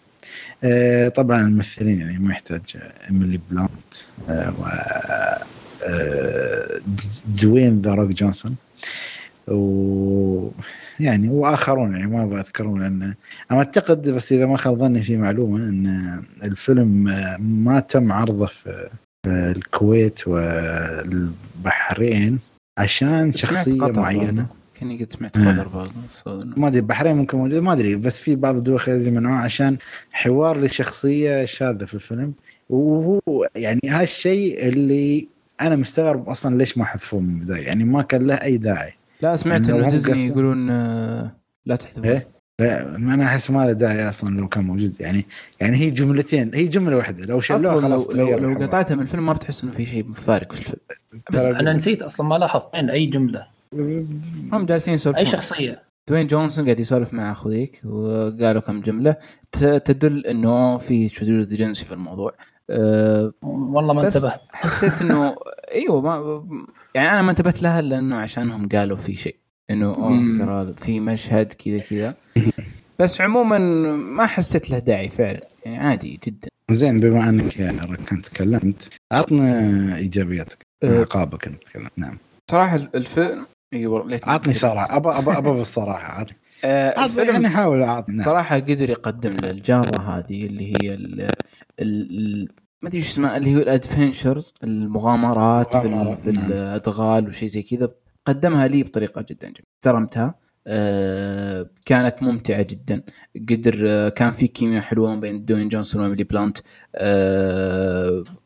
آه، 0.63 1.07
طبعا 1.07 1.41
الممثلين 1.41 1.99
يعني 1.99 2.20
ما 2.20 2.32
يحتاج 2.32 2.61
إيميلي 3.09 3.39
بلنت 3.52 3.93
آه، 4.30 4.53
و 4.59 4.65
آه، 5.84 6.80
دوين 7.41 7.82
The 7.82 7.93
Rock 7.93 8.10
جونسون. 8.09 8.55
و 9.52 10.50
يعني 11.00 11.30
وآخرون 11.30 11.93
يعني 11.95 12.08
ما 12.08 12.39
اذكرهم 12.39 12.82
لأن 12.82 13.02
أنا 13.52 13.60
أعتقد 13.60 14.10
بس 14.10 14.32
إذا 14.32 14.45
ما 14.45 14.58
خاب 14.58 14.78
ظني 14.80 15.02
في 15.02 15.18
معلومة 15.18 15.58
إن 15.58 16.22
الفيلم 16.43 16.88
ما 17.39 17.80
تم 17.80 18.12
عرضه 18.12 18.45
في 18.45 18.89
الكويت 19.28 20.28
والبحرين 20.28 22.39
عشان 22.78 23.34
شخصية 23.34 23.91
معينة. 23.97 24.45
كاني 24.80 25.04
قد 25.04 25.12
سمعت 25.12 25.38
آه. 25.38 25.52
قطر 25.52 25.68
برضو 25.68 25.91
so- 26.24 26.58
ما 26.58 26.68
أدري 26.68 26.80
البحرين 26.80 27.16
ممكن 27.16 27.38
موجود 27.38 27.64
ما 27.64 27.74
أدري 27.74 27.95
بس 27.95 28.20
في 28.20 28.36
بعض 28.36 28.56
الدول 28.56 28.76
الخليجيه 28.76 29.12
منعوها 29.12 29.39
عشان 29.39 29.78
حوار 30.14 30.62
لشخصية 30.64 31.45
شاذة 31.45 31.86
في 31.86 31.93
الفيلم. 31.93 32.34
وهو 32.70 33.20
يعني 33.56 33.80
هالشيء 33.86 34.68
اللي 34.68 35.28
أنا 35.62 35.76
مستغرب 35.76 36.30
أصلا 36.30 36.58
ليش 36.58 36.78
ما 36.78 36.86
حذفوه 36.86 37.20
من 37.20 37.30
البداية. 37.36 37.68
يعني 37.68 37.84
ما 37.84 38.02
كان 38.02 38.28
له 38.28 38.34
أي 38.36 38.58
داعي. 38.58 38.93
لا 39.22 39.36
سمعت 39.36 39.70
إنه 39.70 39.78
إنه 39.78 39.86
هم 39.86 39.89
ديزني. 39.89 40.28
يقولون 40.28 40.70
آه، 40.70 41.32
لا 41.65 41.76
تحذفون 41.76 42.05
إيه؟ 42.05 42.28
لا 42.59 42.97
ما 42.97 43.13
أنا 43.13 43.24
أحس 43.26 43.51
ما 43.51 43.65
له 43.65 43.72
داعي 43.72 44.09
أصلا 44.09 44.38
لو 44.38 44.47
كان 44.47 44.63
موجود. 44.63 45.01
يعني 45.01 45.26
يعني 45.59 45.78
هي 45.78 45.89
جملتين 45.91 46.51
هي 46.55 46.63
جملة 46.67 46.97
واحدة. 46.97 47.26
لو 47.26 47.41
شلوها 47.41 47.82
خلاص 47.82 48.09
لو 48.09 48.38
لو, 48.38 48.49
لو. 48.49 48.65
قطعتها 48.65 48.95
من 48.95 49.01
الفيلم 49.01 49.26
ما 49.26 49.34
بتحس 49.34 49.63
إنه 49.63 49.72
في 49.72 49.86
شيء 49.86 50.13
فارق 50.13 50.51
في 50.53 50.59
الفيلم. 50.59 50.80
بس 51.32 51.36
أنا 51.39 51.74
نسيت 51.74 52.01
أصلا 52.01 52.28
ما 52.28 52.36
لاحظت 52.36 52.65
وين 52.74 52.89
أي 52.89 53.05
جملة. 53.05 53.47
هم 54.53 54.65
جالسين 54.65 54.91
أي 54.91 54.95
يسولفون 54.95 55.26
شخصية. 55.26 55.82
دوين 56.09 56.28
جونسون 56.28 56.65
قاعد 56.65 56.80
يسولف 56.80 57.13
مع 57.13 57.32
أخوها 57.32 57.82
وقالوا 57.86 58.61
كم 58.61 58.82
جملة. 58.82 59.15
ت- 59.51 59.65
تدل 59.86 60.26
إنه 60.26 60.78
في 60.78 61.09
شذوذ 61.09 61.55
جنسي 61.55 61.86
في 61.86 61.93
الموضوع. 61.93 62.34
أه 62.70 63.32
والله 63.41 63.93
ما 63.93 64.01
بس 64.01 64.15
انتبهت. 64.15 64.41
حسيت 64.51 65.01
إنه 65.01 65.36
إيوه 65.74 66.01
ما 66.01 66.43
يعني 66.95 67.11
أنا 67.11 67.22
ما 67.22 67.32
انتبهت 67.32 67.61
لها 67.61 67.82
لأنه 67.82 68.15
عشانهم 68.15 68.70
قالوا 68.70 68.97
في 68.97 69.15
شيء 69.15 69.36
إنه 69.72 69.86
أوه. 69.86 70.32
ترى 70.32 70.74
في 70.78 70.99
مشهد 70.99 71.53
كذا 71.53 71.80
كذا 71.80 72.15
بس 72.99 73.22
عموما 73.22 73.57
ما 73.97 74.26
حسيت 74.26 74.70
له 74.70 74.80
داعي 74.80 75.09
فعلا 75.09 75.47
يعني 75.65 75.78
عادي 75.78 76.20
جدا 76.28 76.47
زين 76.72 76.99
بما 76.99 77.30
أنك 77.30 77.59
يا 77.59 77.72
ركان 77.89 78.22
تكلمت 78.22 78.89
عطنا 79.11 79.95
إيجابياتك 79.95 80.65
أه. 80.84 80.99
عقابك 80.99 81.47
انك 81.47 81.63
تكلمت 81.63 81.91
نعم 81.97 82.17
صراحة 82.51 82.76
الفيلم 82.95 83.45
أيوه 83.74 84.09
ليتني 84.09 84.34
عطني. 84.34 84.53
صراحة 84.53 84.97
ابى 84.97 85.09
ابى 85.09 85.38
ابى 85.38 85.49
بالصراحة 85.49 86.20
عطني 86.20 86.38
آه 86.63 87.05
الفيلم 87.05 87.30
يعني 87.30 87.49
حاول 87.49 87.84
اعطني 87.84 88.15
نعم. 88.15 88.26
صراحة 88.26 88.55
قدر 88.55 88.89
يقدم 88.89 89.38
للجاره 89.43 90.01
هذه 90.01 90.45
اللي 90.45 90.74
هي 90.74 90.93
ال 90.93 91.22
ال 91.22 91.32
ال 91.80 92.49
ما 92.82 92.88
أدري 92.90 92.98
إيش 92.98 93.08
اسمها 93.10 93.38
اللي 93.38 93.56
هو 93.56 93.60
ال 93.60 93.68
adventures 93.68 94.54
المغامرات 94.64 95.76
في, 95.78 95.86
ال- 95.86 95.92
مغامرات، 95.92 96.20
في 96.20 96.32
نعم. 96.32 96.52
الأدغال 96.52 97.28
وشيء 97.28 97.50
زي 97.50 97.62
كذا 97.64 97.90
قدمها 98.26 98.68
لي 98.68 98.84
بطريقة 98.84 99.22
جدا 99.30 99.48
جميلة. 99.48 99.64
احترمتها. 99.76 100.36
آه 100.68 101.70
كانت 101.86 102.24
ممتعة 102.24 102.62
جدا. 102.62 103.04
قدر 103.50 103.76
آه 103.88 104.10
كان 104.10 104.32
في 104.32 104.48
كيمياء 104.48 104.82
حلوة 104.82 105.16
بين 105.16 105.46
دوين 105.46 105.70
جونسون 105.70 106.02
وإيميلي 106.02 106.24
بلنت. 106.24 106.58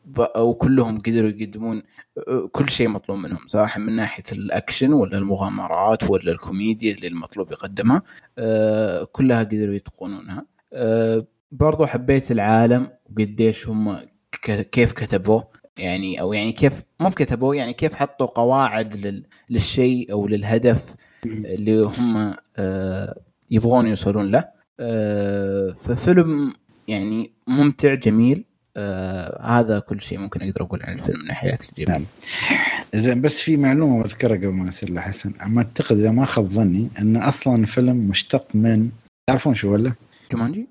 ب- 0.06 0.38
وكلهم 0.38 0.98
قدروا 0.98 1.30
يقدمون 1.30 1.82
آه، 2.28 2.48
كل 2.52 2.70
شيء 2.70 2.88
مطلوب 2.88 3.18
منهم 3.18 3.46
سواء 3.46 3.78
من 3.78 3.96
ناحية 3.96 4.22
الأكشن 4.32 4.92
ولا 4.92 5.18
المغامرات 5.18 6.10
ولا 6.10 6.32
الكوميديا 6.32 6.94
اللي 6.94 7.06
المطلوب 7.06 7.52
يقدمها. 7.52 8.02
آه، 8.38 9.04
كلها 9.12 9.42
قدروا 9.42 9.74
يتقنونها. 9.74 10.46
برضو 11.52 11.86
حبيت 11.86 12.30
العالم 12.30 12.88
وقديش 13.10 13.68
هم 13.68 13.96
كيف 14.50 14.92
كتبوه. 14.92 15.48
يعني 15.78 16.20
أو 16.20 16.32
يعني 16.32 16.52
كيف 16.52 16.82
مو 17.00 17.10
كتبوه 17.10 17.56
يعني 17.56 17.72
كيف 17.72 17.94
حطوا 17.94 18.26
قواعد 18.26 18.96
لل- 19.06 19.24
للشيء 19.50 20.12
أو 20.12 20.28
للهدف 20.28 20.94
اللي 21.26 21.82
هم 21.82 22.34
آه، 22.56 23.20
يبغون 23.50 23.86
يوصلون 23.86 24.30
له. 24.30 24.44
آه، 24.80 25.74
ففيلم 25.84 26.52
يعني 26.88 27.30
ممتع 27.48 27.94
جميل. 27.94 28.44
آه، 28.76 29.42
هذا 29.42 29.78
كل 29.78 30.00
شيء 30.00 30.18
ممكن 30.18 30.42
أقدر 30.42 30.62
أقول 30.62 30.82
عن 30.82 30.94
الفيلم 30.94 31.18
من 31.20 31.26
ناحية 31.26 31.58
الجميل. 31.68 31.90
نعم. 31.90 32.04
زين 32.94 33.20
بس 33.20 33.40
في 33.40 33.56
معلومة 33.56 34.02
بذكرها 34.02 34.36
قبل 34.36 34.48
ما 34.48 34.68
يصير 34.68 34.92
لحسن. 34.92 35.32
أما 35.42 35.62
أعتقد 35.62 35.98
إذا 35.98 36.10
ما 36.10 36.24
خاب 36.24 36.50
ظني 36.50 36.90
إن 36.98 37.16
أصلا 37.16 37.56
الفيلم 37.56 37.96
مشتق 37.96 38.46
من 38.54 38.90
تعرفون 39.26 39.54
شو 39.54 39.72
ولا؟ 39.72 39.92
جومانجي؟ 40.32 40.66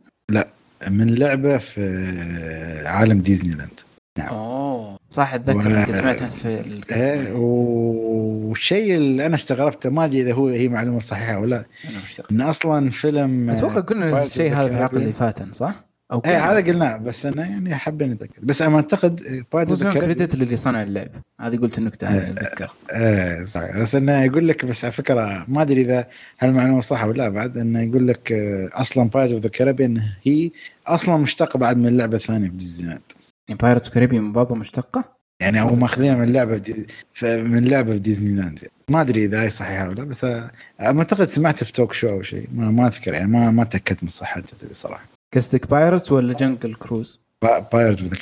من 0.89 1.15
لعبة 1.15 1.57
في 1.57 2.83
عالم 2.85 3.19
ديزني 3.19 3.55
لاند 3.55 3.79
نعم. 4.17 4.27
أوه 4.27 4.97
صح 5.09 5.33
أتذكر 5.33 5.89
و- 5.91 5.95
سمعتها 5.95 6.29
في 6.29 6.61
إيه 6.91 7.31
والشيء 7.33 8.95
اللي 8.95 9.25
أنا 9.25 9.35
استغربته 9.35 9.89
ما 9.89 10.05
أدري 10.05 10.21
إذا 10.21 10.33
هو 10.33 10.47
هي 10.47 10.67
معلومة 10.67 10.99
صحيحة 10.99 11.39
ولا 11.39 11.65
مشتاق 12.03 12.25
إن 12.31 12.41
أصلا 12.41 12.89
فيلم 12.89 13.49
أتوقع 13.49 13.79
قلنا 13.79 14.23
الشيء 14.23 14.53
هذا 14.53 14.67
في 14.87 14.87
Caribbean. 14.93 14.97
اللي 14.97 15.13
فاتن 15.13 15.51
صح؟ 15.53 15.85
أو 16.11 16.21
إيه 16.25 16.51
هذا 16.51 16.71
قلناه 16.71 16.97
بس 16.97 17.25
أنا 17.25 17.45
يعني 17.45 17.75
حابين 17.75 18.11
نتاكد 18.11 18.45
بس 18.45 18.61
أنا 18.61 18.75
أعتقد 18.75 19.43
بايرتس 19.53 19.83
كريدت 19.83 20.35
للي 20.35 20.55
صنع 20.55 20.83
اللعب. 20.83 21.07
هذه 21.41 21.57
قلت 21.57 21.77
النكتة 21.77 22.07
هذه 22.07 22.29
أتذكر. 22.31 22.71
إيه 22.93 23.45
صح 23.45 23.77
بس 23.77 23.95
انه 23.95 24.23
يقول 24.23 24.47
لك 24.47 24.65
بس 24.65 24.85
على 24.85 24.91
فكرة 24.91 25.45
ما 25.47 25.61
أدري 25.61 25.81
إذا 25.81 26.07
هالمعلومة 26.39 26.81
صح 26.81 27.03
ولا 27.03 27.17
لا. 27.17 27.29
بعد 27.29 27.57
انه 27.57 27.81
يقول 27.81 28.07
لك 28.07 28.31
آه، 28.31 28.69
أصلا 28.73 29.09
Pirates 29.09 29.31
of 29.33 29.41
the 29.43 29.49
Caribbean 29.49 30.01
هي 30.23 30.51
أصلا 30.87 31.17
مشتقه 31.17 31.57
بعد 31.57 31.77
من 31.77 31.87
اللعبه 31.87 32.17
الثانية 32.17 32.49
في 32.49 32.55
ديزني 32.55 32.87
لاند 32.87 33.01
يعني 33.47 33.59
Pirates 33.61 33.89
Caribbean 33.89 34.33
برضه 34.33 34.55
مشتقة؟ 34.55 35.13
يعني 35.39 35.61
هم 35.61 35.79
ماخذينها 35.79 36.15
من 36.15 36.33
لعبة 36.33 36.57
دي 36.57 36.87
من 37.23 37.65
لعبة 37.65 37.91
في 37.91 37.99
ديزني 37.99 38.41
لاند 38.41 38.59
ما 38.89 39.01
أدري 39.01 39.25
إذا 39.25 39.41
هي 39.41 39.49
صحيحة 39.49 39.89
ولا 39.89 40.03
بس 40.03 40.25
آه، 40.25 40.51
أعتقد 40.81 41.27
سمعت 41.27 41.63
في 41.63 41.71
talk 41.71 41.93
show 41.93 42.09
أو 42.09 42.21
شيء. 42.21 42.47
ما, 42.55 42.71
ما 42.71 42.87
أذكر 42.87 43.13
يعني 43.13 43.27
ما 43.27 43.51
ما 43.51 43.63
تأكدت 43.63 44.03
من 44.03 44.09
صحتها 44.09 44.57
تبي 44.61 44.73
صراحة. 44.73 45.05
قصدك 45.35 45.69
Pirates 45.69 46.11
ولا 46.11 46.33
Jungle 46.33 46.75
Cruise؟ 46.75 47.19
Pirates 47.73 48.17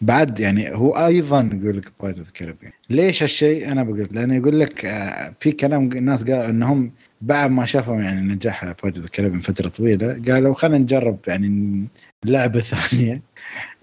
بعد 0.00 0.40
يعني 0.40 0.74
هو 0.74 0.90
أيضا 1.06 1.50
يقول 1.62 1.76
لك 1.76 1.92
Pirates 2.00 2.18
of 2.18 2.54
ليش 2.90 3.22
هالشيء؟ 3.22 3.72
أنا 3.72 3.82
بقول 3.82 4.08
لأنه 4.10 4.34
يقول 4.34 4.60
لك 4.60 4.84
آه، 4.84 5.34
في 5.40 5.52
كلام 5.52 5.92
الناس 5.92 6.24
قالوا 6.24 6.46
إنهم 6.46 6.92
بعد 7.20 7.50
ما 7.50 7.66
شافوا 7.66 7.96
يعني 7.96 8.20
نجاح 8.34 8.64
Pirates 8.64 8.98
of 8.98 9.10
Caribbean 9.10 9.40
فترة 9.40 9.68
طويلة 9.68 10.22
قالوا 10.28 10.54
خلينا 10.54 10.78
نجرب 10.78 11.18
يعني 11.26 11.84
لعبة 12.24 12.60
ثانية. 12.70 13.22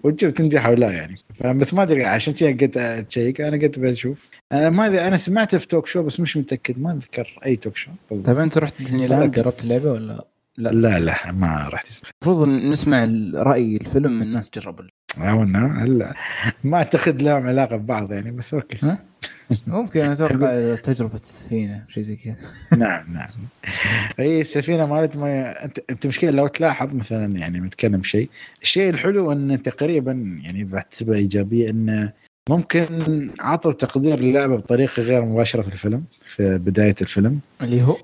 ونشوف 0.02 0.32
تنجح 0.32 0.66
أو 0.66 0.74
لا 0.74 0.90
يعني. 0.90 1.16
بس 1.58 1.74
ما 1.74 1.82
أدري 1.82 2.04
عشان 2.04 2.34
كذا 2.34 2.50
قلت 2.66 2.76
أ 2.76 2.87
check 2.87 3.40
أنا 3.40 3.56
قلت 3.56 3.78
بشوف 3.78 4.28
أنا 4.52 4.70
ما 4.70 4.86
أدري 4.86 5.08
أنا 5.08 5.16
سمعته 5.16 5.58
في 5.58 5.66
talk 5.66 5.86
show 5.86 6.02
بس 6.02 6.20
مش 6.20 6.36
متأكد. 6.36 6.78
ما 6.78 6.92
أذكر 6.92 7.38
أي 7.46 7.56
talk 7.56 7.76
show 7.76 7.90
طيب. 8.10 8.38
أنت 8.38 8.58
رحت 8.58 8.74
ديزني 8.78 9.06
لاند؟ 9.06 9.30
جربت 9.32 9.64
اللعبة 9.64 9.92
ولا 9.92 10.24
لا؟ 10.58 10.70
لا 10.72 10.98
لا 10.98 11.32
ما 11.32 11.68
رحت 11.68 11.86
المفروض 12.24 12.48
نسمع 12.48 13.04
راي 13.34 13.76
الفيلم 13.76 14.12
من 14.12 14.22
الناس 14.22 14.50
جربوا 14.54 14.84
عونا 15.18 15.84
هلا. 15.84 16.14
ما 16.64 16.76
أعتقد 16.76 17.22
لهم 17.22 17.46
علاقة 17.46 17.76
ببعض 17.76 18.12
يعني 18.12 18.30
بس 18.30 18.54
أوكي. 18.54 18.78
ها؟ 18.82 18.98
ممكن 19.66 20.00
أتوقع 20.00 20.74
تجربة 20.74 21.20
سفينة 21.22 21.84
شيء 21.88 22.02
زي 22.02 22.16
كذا. 22.16 22.36
نعم 22.78 23.12
نعم. 23.12 23.28
هي 24.18 24.40
السفينة 24.40 24.86
مالت 24.86 25.16
ما 25.16 25.64
أنت 25.64 25.78
أنت 25.90 26.06
مشكلة 26.06 26.30
لو 26.30 26.46
تلاحظ 26.46 26.94
مثلا 26.94 27.38
يعني 27.38 27.60
متكلم 27.60 28.02
شيء 28.02 28.30
الشيء 28.62 28.90
الحلو 28.90 29.32
إن 29.32 29.62
تقريبا 29.62 30.38
يعني 30.42 30.64
بحسبها 30.64 31.16
إيجابية 31.16 31.70
انه 31.70 32.12
ممكن 32.48 32.86
عطوا 33.40 33.72
تقدير 33.72 34.20
للعبة 34.20 34.56
بطريقة 34.56 35.02
غير 35.02 35.24
مباشرة 35.24 35.62
في 35.62 35.68
الفيلم 35.68 36.04
في 36.20 36.58
بداية 36.58 36.94
الفيلم. 37.00 37.40
اللي 37.62 37.82
هو؟ 37.82 37.96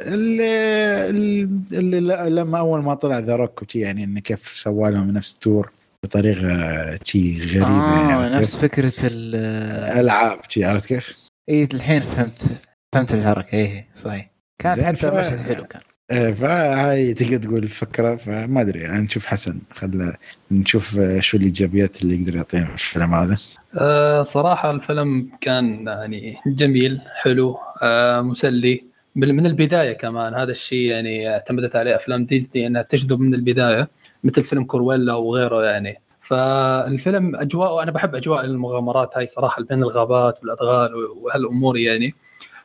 اللي, 0.00 1.42
اللي 1.72 2.30
لما 2.30 2.58
أول 2.58 2.82
ما 2.82 2.94
طلع 2.94 3.18
The 3.18 3.36
Rock 3.36 3.76
يعني 3.76 4.04
انه 4.04 4.20
كيف 4.20 4.48
سوى 4.48 4.90
لهم 4.90 5.10
نفس 5.10 5.32
ال 5.32 5.40
tour 5.40 5.70
بطريقة 6.04 6.98
شي 7.04 7.40
غريبة 7.40 7.66
آه 7.66 8.10
يعني 8.10 8.36
نفس 8.36 8.56
فكرة 8.56 8.92
الالعاب 9.04 10.40
شي 10.48 10.64
عرفت 10.64 10.86
كيف؟ 10.86 11.16
اي 11.48 11.68
الحين 11.74 12.00
فهمت 12.00 12.60
فهمت 12.94 13.14
الحركة. 13.14 13.58
اي 13.58 13.84
صحيح. 13.94 14.30
كانت 14.58 14.80
حتى 14.80 14.96
ف... 14.96 15.14
مشهد 15.14 15.38
حلو 15.38 15.64
كان. 15.64 15.80
آه، 16.10 16.30
فهاي 16.30 17.14
تقدر 17.14 17.36
تقول 17.36 17.62
الفكرة 17.62 18.16
فما 18.16 18.60
أدري 18.60 18.80
يعني 18.80 19.02
نشوف 19.02 19.26
حسن. 19.26 19.58
خل 19.70 20.12
نشوف 20.50 21.00
شو 21.18 21.36
الايجابيات 21.36 22.02
اللي 22.02 22.20
يقدر 22.20 22.36
يعطينا 22.36 22.64
في 22.64 22.72
الفيلم 22.72 23.14
هذا. 23.14 23.36
أه 23.78 24.22
صراحة 24.22 24.70
الفيلم 24.70 25.28
كان 25.40 25.86
يعني 25.86 26.36
جميل 26.46 27.00
حلو 27.22 27.58
أه 27.82 28.20
مسلي. 28.20 28.84
من 29.16 29.46
البداية 29.46 29.92
كمان 29.92 30.34
هذا 30.34 30.50
الشيء 30.50 30.90
يعني 30.90 31.30
اعتمدت 31.30 31.76
عليه 31.76 31.96
أفلام 31.96 32.24
ديزني 32.24 32.66
إنها 32.66 32.82
تجذب 32.82 33.20
من 33.20 33.34
البداية. 33.34 33.88
مثل 34.24 34.42
فيلم 34.42 34.64
Cruella 34.64 35.14
وغيره 35.14 35.64
يعني. 35.64 36.00
فالفيلم 36.20 37.36
اجواء 37.36 37.82
أنا 37.82 37.90
بحب 37.90 38.14
أجواء 38.14 38.44
المغامرات 38.44 39.16
هاي 39.16 39.26
صراحة 39.26 39.62
بين 39.62 39.82
الغابات 39.82 40.38
والأدغال 40.42 40.94
وهالأمور 40.94 41.76
يعني. 41.76 42.14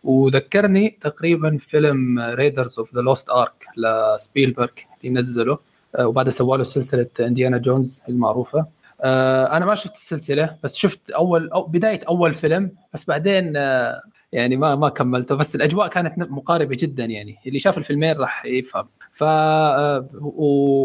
وذكرني 0.03 0.97
تقريبا 1.01 1.57
فيلم 1.57 2.19
Raiders 2.19 2.79
of 2.79 2.95
the 2.95 3.01
Lost 3.01 3.29
Ark 3.29 3.65
لسبيلبرغ 3.77 4.69
اللي 5.03 5.19
نزله 5.19 5.57
وبعدها 5.99 6.31
سوى 6.31 6.57
له 6.57 6.63
سلسلة 6.63 7.07
Indiana 7.19 7.57
Jones 7.57 8.01
المعروفة. 8.09 8.65
آه، 9.01 9.57
أنا 9.57 9.65
ما 9.65 9.75
شفت 9.75 9.95
السلسلة 9.95 10.57
بس 10.63 10.75
شفت 10.75 11.11
أول 11.11 11.49
أو 11.49 11.63
بداية 11.63 12.01
أول 12.07 12.33
فيلم 12.33 12.71
بس 12.93 13.05
بعدين 13.05 13.57
آه، 13.57 14.01
يعني 14.31 14.57
ما 14.57 14.75
ما 14.75 14.89
كملته. 14.89 15.35
بس 15.35 15.55
الأجواء 15.55 15.87
كانت 15.87 16.19
مقاربة 16.19 16.77
جدا 16.79 17.05
يعني. 17.05 17.37
اللي 17.47 17.59
شاف 17.59 17.77
الفيلمين 17.77 18.17
راح 18.17 18.45
يفهم. 18.45 18.87
ف 19.19 19.23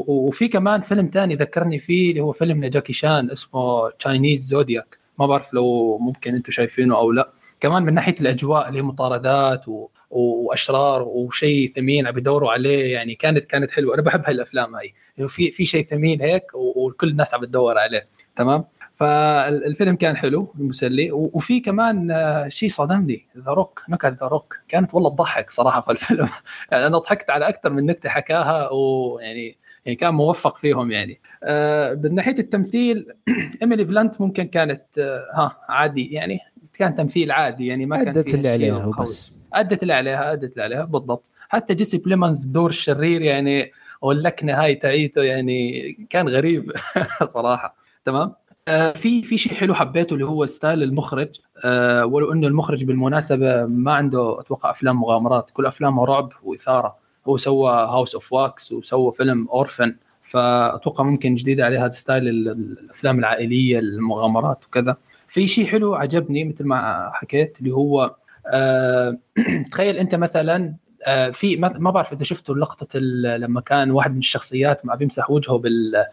وفي 0.07 0.49
كمان 0.49 0.81
فيلم 0.81 1.11
ثاني 1.15 1.35
ذكرني 1.35 1.79
فيه 1.79 2.11
اللي 2.11 2.21
هو 2.21 2.33
فيلم 2.33 2.65
لجاكي 2.65 2.93
شان 2.93 3.31
اسمه 3.31 3.91
Chinese 3.91 4.47
Zodiac 4.47 4.99
ما 5.19 5.27
بعرف 5.27 5.55
لو 5.55 5.99
ممكن 5.99 6.35
أنتم 6.35 6.51
شايفينه 6.51 6.97
أو 6.97 7.13
لا. 7.13 7.33
كمان 7.61 7.83
من 7.83 7.95
ناحية 7.95 8.15
الأجواء 8.21 8.69
اللي 8.69 8.79
هي 8.79 8.83
مطاردات 8.83 9.69
و... 9.69 9.89
وأشرار 10.11 11.03
وشيء 11.03 11.73
ثمين 11.77 12.07
عم 12.07 12.19
يدوروا 12.19 12.53
عليه 12.53 12.93
يعني 12.93 13.15
كانت 13.15 13.45
كانت 13.45 13.71
حلوة. 13.71 13.95
أنا 13.95 14.03
بحب 14.03 14.23
هالافلام 14.27 14.75
هاي. 14.75 14.95
في 15.29 15.51
في 15.51 15.67
شيء 15.67 15.85
ثمين 15.85 16.21
هيك 16.21 16.45
وكل 16.55 17.09
الناس 17.09 17.35
عم 17.35 17.45
تدور 17.45 17.79
عليه. 17.79 18.09
تمام؟ 18.37 18.65
فالفيلم 18.95 19.97
كان 19.97 20.17
حلو 20.17 20.55
مسلي 20.59 21.13
وفي 21.13 21.61
كمان 21.61 22.11
آه، 22.11 22.49
شيء 22.49 22.69
صدمني 22.69 23.27
The 23.39 23.51
Rock 23.53 23.83
نكت 23.89 24.17
The 24.21 24.27
Rock 24.27 24.57
كانت 24.69 24.95
والله 24.95 25.11
تضحك 25.11 25.51
صراحة 25.51 25.81
في 25.81 25.91
الفيلم. 25.93 26.29
يعني 26.73 26.87
أنا 26.87 26.99
ضحكت 26.99 27.31
على 27.31 27.49
أكثر 27.49 27.71
من 27.73 27.87
نكتة 27.87 28.09
حكاها 28.09 28.71
ويعني 28.73 29.59
يعني 29.85 29.97
كان 29.97 30.15
موفق 30.15 30.57
فيهم 30.57 30.91
يعني. 30.91 31.21
آه 31.45 31.95
من 31.95 32.15
ناحية 32.15 32.39
التمثيل 32.39 33.07
إيميلي 33.63 33.85
بلنت 33.85 34.21
ممكن 34.21 34.45
كانت 34.49 34.99
آه 34.99 35.25
ها 35.35 35.57
عادي 35.69 36.13
يعني. 36.13 36.39
كان 36.79 36.95
تمثيل 36.95 37.33
عادي 37.33 37.67
يعني 37.67 37.87
ما 37.87 37.97
كان 37.97 38.09
أدت 38.09 38.35
اللي 38.35 38.49
عليها 38.49 38.87
وبس. 38.87 39.33
أدت 39.55 39.83
اللي 39.83 39.93
عليها 39.93 40.33
أدت 40.33 40.53
اللي 40.53 40.63
عليها 40.63 40.85
بالضبط. 40.85 41.25
حتى 41.49 41.75
جيسي 41.75 41.99
بليمنز 41.99 42.45
بدور 42.45 42.71
الشرير 42.71 43.23
يعني 43.23 43.71
واللكنه 44.03 44.63
هاي 44.63 44.75
تاعته 44.75 45.23
يعني 45.23 45.93
كان 46.11 46.29
غريب 46.29 46.73
صراحة. 47.35 47.77
تمام؟ 48.05 48.33
في 48.69 49.23
في 49.23 49.39
شيء 49.39 49.55
حلو 49.55 49.75
حبيته 49.75 50.15
اللي 50.15 50.25
هو 50.25 50.47
style 50.47 50.83
المخرج. 50.83 51.29
آه 51.65 52.07
ولو 52.07 52.33
إنه 52.33 52.47
المخرج 52.47 52.85
بالمناسبة 52.85 53.67
ما 53.67 53.93
عنده 53.93 54.41
أتوقع 54.41 54.71
أفلام 54.71 55.01
مغامرات. 55.01 55.51
كل 55.51 55.67
أفلامه 55.67 56.05
رعب 56.05 56.33
وإثارة. 56.43 56.97
هو 57.29 57.37
سوى 57.37 57.71
House 57.71 58.15
of 58.15 58.33
Wax 58.33 58.73
وسوى 58.73 59.13
فيلم 59.13 59.49
Orphan 59.49 59.97
فأتوقع 60.23 61.05
ممكن 61.05 61.35
جديد 61.35 61.61
عليه 61.61 61.85
هذا 61.85 61.93
style 61.93 62.29
الأفلام 62.29 63.19
العائلية 63.19 63.79
المغامرات 63.79 64.65
وكذا. 64.67 64.97
في 65.29 65.47
شيء 65.47 65.67
حلو 65.67 65.95
عجبني 65.95 66.45
مثل 66.45 66.65
ما 66.65 67.11
حكيت 67.15 67.59
اللي 67.59 67.71
هو 67.73 68.17
آه 68.47 69.19
تخيل 69.73 69.97
أنت 69.97 70.15
مثلا 70.15 70.75
آه 71.07 71.31
في 71.31 71.57
ما 71.57 71.91
بعرف 71.91 72.13
إذا 72.13 72.25
شفتوا 72.25 72.55
لقطة 72.55 72.99
لما 73.39 73.61
كان 73.61 73.91
واحد 73.91 74.13
من 74.13 74.19
الشخصيات 74.19 74.87
ما 74.87 74.95
بيمسح 74.95 75.31
وجهه 75.31 75.59
بال 75.59 76.05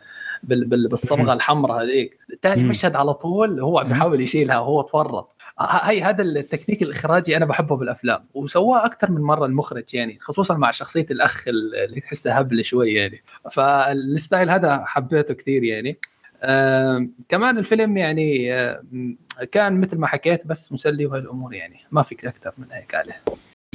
بالصبغة 0.43 1.34
الحمراء 1.34 1.84
هذيك. 1.84 2.18
ثاني 2.41 2.63
مشهد 2.63 2.95
على 2.95 3.13
طول 3.13 3.59
هو 3.59 3.80
عم 3.80 3.88
بيحاول 3.88 4.22
يشيلها 4.22 4.59
وهو 4.59 4.81
تفرط 4.81 5.35
هاي 5.59 6.01
هذا 6.01 6.23
التكنيك 6.23 6.81
الإخراجي 6.81 7.38
أنا 7.38 7.45
بحبه 7.45 7.76
بالأفلام. 7.76 8.23
وسواه 8.34 8.85
أكثر 8.85 9.11
من 9.11 9.22
مرة 9.22 9.45
المخرج 9.45 9.84
يعني 9.93 10.18
خصوصا 10.22 10.57
مع 10.57 10.72
شخصية 10.72 11.05
الأخ 11.11 11.47
اللي 11.47 12.01
تحسه 12.01 12.34
هبل 12.34 12.65
شوي 12.65 12.93
يعني. 12.93 13.23
فال 13.51 13.80
style 13.80 14.49
هذا 14.49 14.84
حبيته 14.85 15.34
كثير 15.34 15.63
يعني. 15.63 15.97
آه 16.43 17.07
كمان 17.30 17.57
الفيلم 17.57 17.97
يعني 17.97 18.53
آه 18.53 18.84
كان 19.51 19.81
مثل 19.81 19.97
ما 19.97 20.07
حكيت 20.07 20.47
بس 20.47 20.72
مسلي 20.72 21.05
وهالامور 21.05 21.53
يعني. 21.53 21.80
ما 21.91 22.03
فيك 22.03 22.26
أكثر 22.26 22.53
من 22.57 22.65
هيك 22.72 22.95
عليه. 22.95 23.22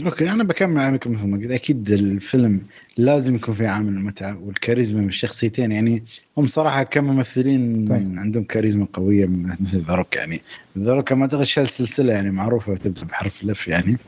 أوكي 0.05 0.31
أنا 0.31 0.45
بكمل 0.45 0.75
معكم 0.75 1.13
مثل 1.13 1.27
ما 1.27 1.37
قلت 1.37 1.51
أكيد 1.51 1.91
الفيلم 1.91 2.61
لازم 2.97 3.35
يكون 3.35 3.55
فيه 3.55 3.69
عامل 3.69 3.89
المتعة 3.89 4.39
والكاريزما 4.45 5.01
من 5.01 5.09
الشخصيتين. 5.09 5.73
يعني 5.73 6.05
هم 6.39 6.47
صراحة 6.47 6.83
كممثلين 6.83 7.85
طيب. 7.85 8.19
عندهم 8.19 8.45
كاريزما 8.45 8.87
قوية 8.93 9.27
مثل 9.27 9.79
The 9.79 9.95
Rock 9.95 10.17
يعني. 10.17 10.43
The 10.79 10.93
Rock 10.93 11.13
ما 11.13 11.23
أعتقد 11.23 11.43
شال 11.43 11.69
سلسلة 11.69 12.13
يعني 12.13 12.31
معروفة 12.31 12.77
تبدا 12.77 13.07
بحرف 13.07 13.43
ال 13.43 13.56
F 13.56 13.69
يعني. 13.69 13.99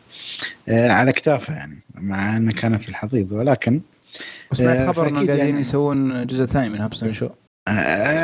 آه 0.69 0.91
على 0.91 1.11
اكتافه 1.11 1.55
يعني 1.55 1.79
مع 1.95 2.37
انها 2.37 2.53
كانت 2.53 2.83
في 2.83 2.89
الحضيض. 2.89 3.33
ولكن 3.33 3.81
سمعت 4.53 4.77
آه 4.77 4.93
خبر 4.93 5.09
انه 5.09 5.27
قاعدين 5.27 5.47
يعني 5.47 5.61
يسوون 5.61 6.27
جزء 6.27 6.45
ثاني 6.45 6.69
من 6.69 6.79
Hobbs 6.79 7.00
and 7.00 7.13
Shaw 7.13 7.29
آه 7.69 7.71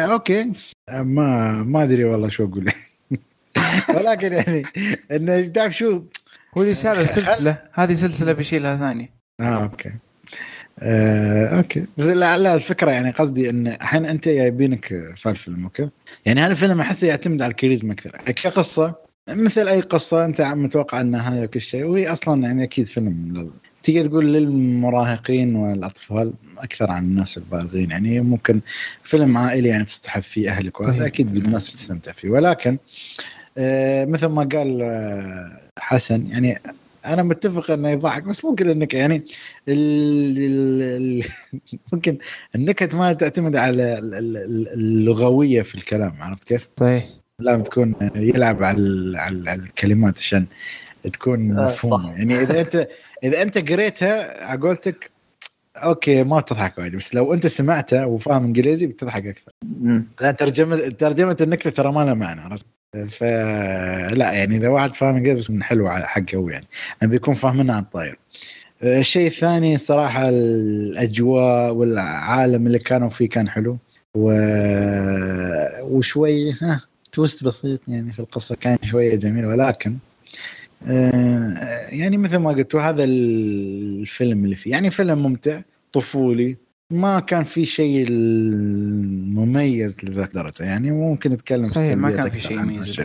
okay. 0.04 0.52
آه 0.88 1.02
ما 1.02 1.52
ما 1.62 1.82
أدري 1.82 2.04
والله 2.04 2.28
شو 2.28 2.44
أقول. 2.44 2.72
ولكن 3.96 4.32
يعني 4.32 4.62
إنه 5.12 5.46
تعرف 5.46 5.76
شو 5.76 6.02
هو 6.56 6.62
اللي 6.62 6.74
شال 6.74 7.00
السلسله 7.00 7.58
هذه 7.72 7.94
سلسلة 7.94 8.32
بيشيلها 8.32 8.76
ثانية. 8.76 9.10
آه 9.40 9.62
okay. 9.62 9.92
آه، 10.78 11.56
okay. 11.56 11.84
بس 11.98 12.06
لا 12.06 12.38
لا 12.38 12.54
الفكرة 12.54 12.90
يعني 12.90 13.10
قصدي 13.10 13.50
إن 13.50 13.66
الحين 13.66 14.06
أنت 14.06 14.28
جايبينك 14.28 14.86
في 15.16 15.30
الفيلم 15.30 15.64
okay؟ 15.64 15.88
يعني 16.26 16.40
هذا 16.40 16.52
الفيلم 16.52 16.80
احسه 16.80 17.06
يعتمد 17.06 17.42
على 17.42 17.50
الكاريزما 17.50 17.92
أكثر. 17.92 18.10
كقصه 18.10 18.94
مثل 19.30 19.68
أي 19.68 19.80
قصة 19.80 20.24
أنت 20.24 20.40
متوقع 20.40 21.00
انها 21.00 21.34
هاي 21.34 21.44
وكل 21.44 21.60
شيء. 21.60 21.84
وهي 21.84 22.12
أصلا 22.12 22.42
يعني 22.42 22.64
أكيد 22.64 22.86
فيلم 22.86 23.32
لل... 23.32 23.50
تقدر 23.82 24.06
تقول 24.06 24.32
للمراهقين 24.32 25.56
والأطفال 25.56 26.32
أكثر 26.58 26.90
عن 26.90 27.04
الناس 27.04 27.38
البالغين. 27.38 27.90
يعني 27.90 28.20
ممكن 28.20 28.60
فيلم 29.02 29.38
عائلي 29.38 29.68
يعني 29.68 29.84
تستحب 29.84 30.22
فيه 30.22 30.50
أهلك 30.50 30.80
وهذا 30.80 30.92
طيب. 30.92 31.02
أكيد 31.02 31.36
الناس 31.36 31.70
بتستمتع 31.70 32.12
فيه. 32.12 32.30
ولكن 32.30 32.78
آه 33.58 34.04
مثل 34.04 34.26
ما 34.26 34.48
قال 34.52 34.82
آه 34.82 35.63
حسن. 35.78 36.26
يعني 36.26 36.58
أنا 37.06 37.22
متفق 37.22 37.70
إنه 37.70 37.90
يضحك 37.90 38.22
بس 38.22 38.44
ممكن 38.44 38.68
إنك 38.68 38.94
يعني 38.94 39.24
ال 39.68 40.38
ال 40.38 41.24
ممكن 41.92 42.18
النكت 42.54 42.94
ما 42.94 43.12
تعتمد 43.12 43.56
على 43.56 43.98
اللغوية 44.74 45.62
في 45.62 45.74
الكلام 45.74 46.22
عرفت 46.22 46.44
كيف؟ 46.44 46.68
صحيح. 46.80 47.08
لازم 47.38 47.62
تكون 47.62 47.94
يلعب 48.16 48.62
على 48.62 49.18
على 49.18 49.54
الكلمات 49.54 50.18
عشان 50.18 50.46
تكون 51.12 51.58
آه، 51.58 51.64
مفهومة. 51.64 52.12
يعني 52.12 52.42
إذا 52.42 52.60
أنت 52.60 52.88
إذا 53.24 53.42
أنت 53.42 53.70
قريتها 53.72 54.44
على 54.44 54.60
قولتك 54.60 55.10
okay 55.76 56.24
ما 56.24 56.40
بتضحك 56.40 56.78
وايد 56.78 56.96
بس 56.96 57.14
لو 57.14 57.34
أنت 57.34 57.46
سمعته 57.46 58.06
وفاهم 58.06 58.44
إنجليزي 58.44 58.86
بتضحك 58.86 59.26
أكثر. 59.26 59.52
ترجمة 60.32 60.88
ترجمة 60.88 61.36
النكتة 61.40 61.70
ترى 61.70 61.92
ما 61.92 62.04
لها 62.04 62.14
معنى 62.14 62.40
عرفت؟ 62.40 62.73
فلا 63.08 64.32
يعني 64.32 64.56
إذا 64.56 64.68
واحد 64.68 64.94
فاهم 64.94 65.16
انجليزي 65.16 65.54
من 65.54 65.62
حلو 65.62 65.90
حقه 65.90 66.36
هو 66.36 66.48
يعني. 66.48 66.66
أنا 67.02 67.10
بيكون 67.10 67.34
فاهمها 67.34 67.82
عالطاير 67.82 68.18
الشيء 68.82 69.26
الثاني 69.26 69.78
صراحة 69.78 70.28
الأجواء 70.28 71.72
والعالم 71.72 72.66
اللي 72.66 72.78
كانوا 72.78 73.08
فيه 73.08 73.28
كان 73.28 73.48
حلو. 73.48 73.78
و... 74.14 74.32
وشوي 75.82 76.52
ها 76.52 76.80
twist 77.12 77.44
بسيط 77.44 77.80
يعني 77.88 78.12
في 78.12 78.18
القصة 78.18 78.56
كان 78.56 78.78
شوية 78.84 79.14
جميل 79.14 79.46
ولكن 79.46 79.96
آه 80.86 81.88
يعني 81.88 82.16
مثل 82.16 82.36
ما 82.36 82.50
قلت 82.50 82.74
هذا 82.74 83.04
الفيلم 83.04 84.44
اللي 84.44 84.56
فيه 84.56 84.70
يعني 84.70 84.90
فيلم 84.90 85.18
ممتع 85.18 85.60
طفولي 85.92 86.56
ما 86.92 87.20
كان 87.20 87.44
في 87.44 87.64
شيء 87.64 88.10
مميز 89.34 89.96
لذاك 90.04 90.28
الدرجة 90.28 90.62
يعني 90.62 90.90
ممكن 90.90 91.32
نتكلم 91.32 91.64
صحيح 91.64 91.96
ما 91.96 92.10
كان 92.10 92.28
في 92.28 92.40
شيء 92.40 92.58
مميز 92.58 93.00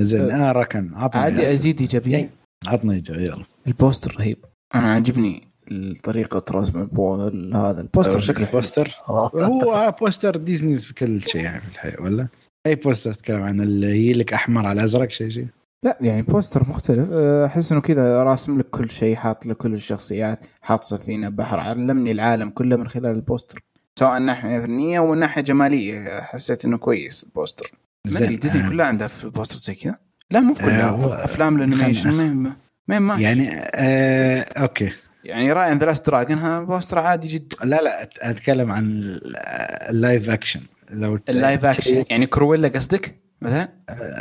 زين 0.00 0.30
آه 0.30 0.52
ركن 0.52 0.94
عطني 0.94 1.20
عادي 1.20 1.50
أزيد 1.50 1.80
إيجابية؟ 1.80 2.30
عطني 2.66 2.94
إيجابية 2.94 3.26
يلا. 3.26 3.44
البوستر 3.66 4.16
رهيب. 4.18 4.38
أنا 4.74 4.92
عجبني 4.92 5.42
طريقة 6.04 6.44
رسم 6.50 6.88
هذا 7.54 7.80
البوستر 7.80 8.18
شكله. 8.18 8.48
بوستر 8.52 8.96
هو 9.06 9.94
بوستر 10.00 10.36
ديزني 10.36 10.74
في 10.74 10.94
كل 10.94 11.20
شيء 11.20 11.42
يعني 11.42 11.60
في 11.60 11.68
الحياة 11.68 12.02
ولا؟ 12.02 12.28
أي 12.66 12.74
بوستر 12.74 13.12
تتكلم 13.12 13.42
عن 13.42 13.60
اللي 13.60 13.86
هي 13.86 14.12
لك 14.12 14.32
أحمر 14.32 14.66
على 14.66 14.84
أزرق 14.84 15.10
شيء 15.10 15.28
شيء. 15.28 15.46
لا 15.82 15.98
يعني 16.00 16.22
بوستر 16.22 16.68
مختلف. 16.68 17.08
أه، 17.12 17.46
أحس 17.46 17.72
إنه 17.72 17.80
كذا 17.80 18.22
راسم 18.22 18.58
لك 18.58 18.70
كل 18.70 18.90
شيء 18.90 19.16
حاط 19.16 19.46
لك 19.46 19.56
كل 19.56 19.72
الشخصيات 19.74 20.44
حاط 20.62 20.84
سفينة 20.84 21.28
بحر 21.28 21.60
علمني 21.60 22.12
العالم 22.12 22.50
كله 22.50 22.76
من 22.76 22.88
خلال 22.88 23.10
البوستر. 23.10 23.60
سواء 23.98 24.18
ناحية 24.18 24.60
فنية 24.60 24.98
أو 24.98 25.14
ناحية 25.14 25.42
جمالية. 25.42 26.20
حسيت 26.20 26.64
إنه 26.64 26.78
كويس 26.78 27.24
البوستر. 27.24 27.70
زين. 28.06 28.38
ديزني 28.38 28.70
كلها 28.70 28.86
عندها 28.86 29.08
بوستر 29.24 29.56
زي 29.56 29.74
كذا؟ 29.74 29.98
لا 30.30 30.40
مو 30.40 30.54
كلها. 30.54 30.90
آه 30.90 31.24
أفلام 31.24 31.56
ال 31.56 31.66
animation 31.66 32.54
ما 32.88 32.98
ما 32.98 33.20
يعني 33.20 33.50
آه 33.74 34.40
okay. 34.40 34.92
يعني 35.24 35.52
Raya 35.52 35.67
and 35.67 35.78
the 35.78 35.86
Last 35.86 36.06
Dragon 36.06 36.64
بوستر 36.64 36.98
عادي 36.98 37.28
جدا. 37.28 37.56
لا 37.64 37.82
لا 37.82 38.10
أتكلم 38.20 38.72
عن 38.72 38.84
ال 39.90 39.98
live 39.98 40.30
action 40.30 40.60
لو 40.90 41.18
ال 41.28 41.35
live 41.35 41.64
action 41.64 42.04
يعني 42.10 42.26
Cruella 42.26 42.68
قصدك؟ 42.68 43.25
مثلا؟ 43.42 43.68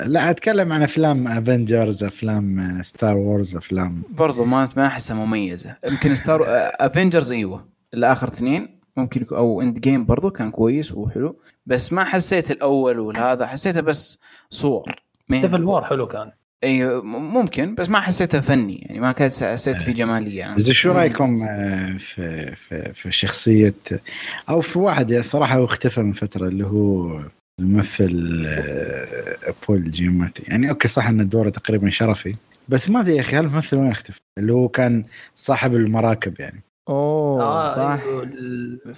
لا 0.05 0.29
أتكلم 0.29 0.73
عن 0.73 0.81
أفلام 0.81 1.27
Avengers 1.27 2.03
أفلام 2.03 2.79
Star 2.81 3.17
Wars 3.17 3.55
أفلام. 3.55 4.03
برضو 4.09 4.45
ما 4.45 4.69
ما 4.77 4.85
أحسها 4.85 5.25
مميزة. 5.25 5.75
يمكن 5.87 6.15
Star 6.15 6.43
Avengers 6.79 7.31
إيوه. 7.31 7.65
الآخر 7.93 8.27
اثنين 8.27 8.79
ممكن 8.97 9.25
أو 9.31 9.61
Endgame 9.61 10.05
برضو 10.05 10.29
كان 10.29 10.51
كويس 10.51 10.91
وحلو. 10.91 11.39
بس 11.65 11.93
ما 11.93 12.03
حسيت 12.03 12.51
الأول 12.51 12.99
والهذا 12.99 13.45
حسيته 13.45 13.81
بس 13.81 14.19
صور. 14.49 14.91
Civil 15.31 15.63
War 15.63 15.83
حلو 15.83 16.07
كان. 16.07 16.31
اي 16.63 16.85
ممكن 17.03 17.75
بس 17.75 17.89
ما 17.89 17.99
حسيتها 17.99 18.41
فني. 18.41 18.75
يعني 18.75 18.99
ما 18.99 19.11
كنت 19.11 19.43
حسيت 19.43 19.81
في 19.81 19.93
جمالية. 19.93 20.39
يعني. 20.39 20.59
زين 20.59 20.73
شو 20.73 20.91
رأيكم 20.91 21.43
آه، 21.43 21.97
في 21.97 22.55
في 22.55 22.93
في 22.93 23.11
شخصيه 23.11 23.73
أو 24.49 24.61
في 24.61 24.79
واحد 24.79 25.11
يعني 25.11 25.23
صراحة 25.23 25.57
هو 25.57 25.65
اختفى 25.65 26.01
من 26.01 26.13
فترة 26.13 26.47
اللي 26.47 26.65
هو 26.65 27.19
الممثل 27.59 28.45
آه، 28.47 29.53
بول 29.67 29.91
جيماتي. 29.91 30.43
يعني 30.47 30.69
okay 30.69 30.87
صح 30.87 31.07
إن 31.07 31.29
دوره 31.29 31.49
تقريبا 31.49 31.89
شرفي 31.89 32.35
بس 32.69 32.89
ما 32.89 32.99
أدري 32.99 33.15
يا 33.15 33.21
أخي 33.21 33.35
هالممثل 33.35 33.77
وين 33.77 33.91
اختفى 33.91 34.19
اللي 34.37 34.53
هو 34.53 34.67
كان 34.67 35.03
صاحب 35.35 35.75
المراكب 35.75 36.39
يعني. 36.39 36.63
أوه 36.89 37.43
آه 37.43 37.67
صح. 37.75 38.03
أيوه. 38.03 38.29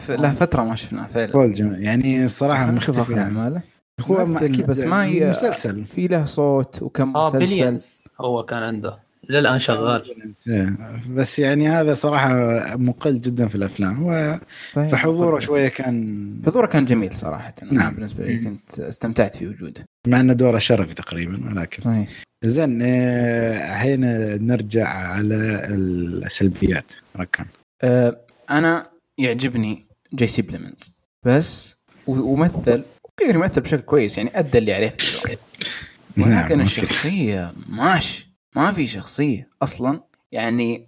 له 0.10 0.34
فترة 0.34 0.64
ما 0.64 0.76
شفناه 0.76 1.08
فعلا. 1.08 1.32
بول 1.32 1.54
جيماتي 1.54 1.82
يعني 1.84 2.24
الصراحه 2.24 2.72
مختفي 2.72 3.14
يعني. 3.14 3.62
هو 4.02 4.26
ما 4.26 4.66
بس 4.68 4.84
ما 4.84 5.06
هي 5.06 5.30
مسلسل. 5.30 5.86
في 5.86 6.08
له 6.08 6.26
صوت 6.26 6.82
وكم 6.82 7.18
آه 7.18 7.36
مسلسل. 7.36 8.00
هو 8.22 8.44
كان 8.44 8.64
عنده. 8.64 9.07
للآن 9.30 9.60
شغال. 9.60 10.34
بس 11.10 11.40
يعني 11.40 11.70
هذا 11.70 11.94
صراحة 11.94 12.36
مقل 12.78 13.22
جدا 13.22 13.48
في 13.48 13.56
الأفلام. 13.56 14.04
و 14.04 14.40
طيب. 14.74 14.90
فحضوره 14.90 15.40
شوية 15.40 15.68
كان 15.68 16.08
حضوره 16.46 16.68
كان 16.68 16.86
جميل 16.86 17.16
صراحة. 17.16 17.56
نعم. 17.72 17.94
بالنسبة 17.94 18.26
لي 18.26 18.38
كنت 18.38 18.80
استمتعت 18.80 19.36
في 19.36 19.48
وجوده. 19.48 19.86
مع 20.08 20.20
أنه 20.20 20.34
دوره 20.34 20.58
شرفي 20.58 20.94
تقريبا 20.94 21.50
ولكن. 21.50 21.84
طيب. 21.84 22.08
زين 22.44 22.82
الحين 22.82 24.02
نرجع 24.48 24.88
على 24.88 25.36
السلبيات 25.66 26.92
ركان. 27.18 27.46
أه 27.82 28.18
أنا 28.50 28.86
يعجبني 29.18 29.86
جيسي 30.14 30.42
بليمنز 30.42 30.96
بس 31.26 31.76
ومثل 32.08 32.84
يقدر 33.22 33.36
يمثل 33.36 33.62
بشكل 33.62 33.82
كويس 33.82 34.18
يعني 34.18 34.40
أدى 34.40 34.58
اللي 34.58 34.74
عليه 34.74 34.90
في 34.90 35.18
الدور 35.18 35.38
ولكن 36.18 36.58
نعم 36.58 36.62
الشخصية 36.62 37.52
ماشي. 37.70 38.27
ما 38.58 38.72
في 38.72 38.88
شخصية 38.88 39.50
أصلا 39.62 40.04
يعني 40.32 40.88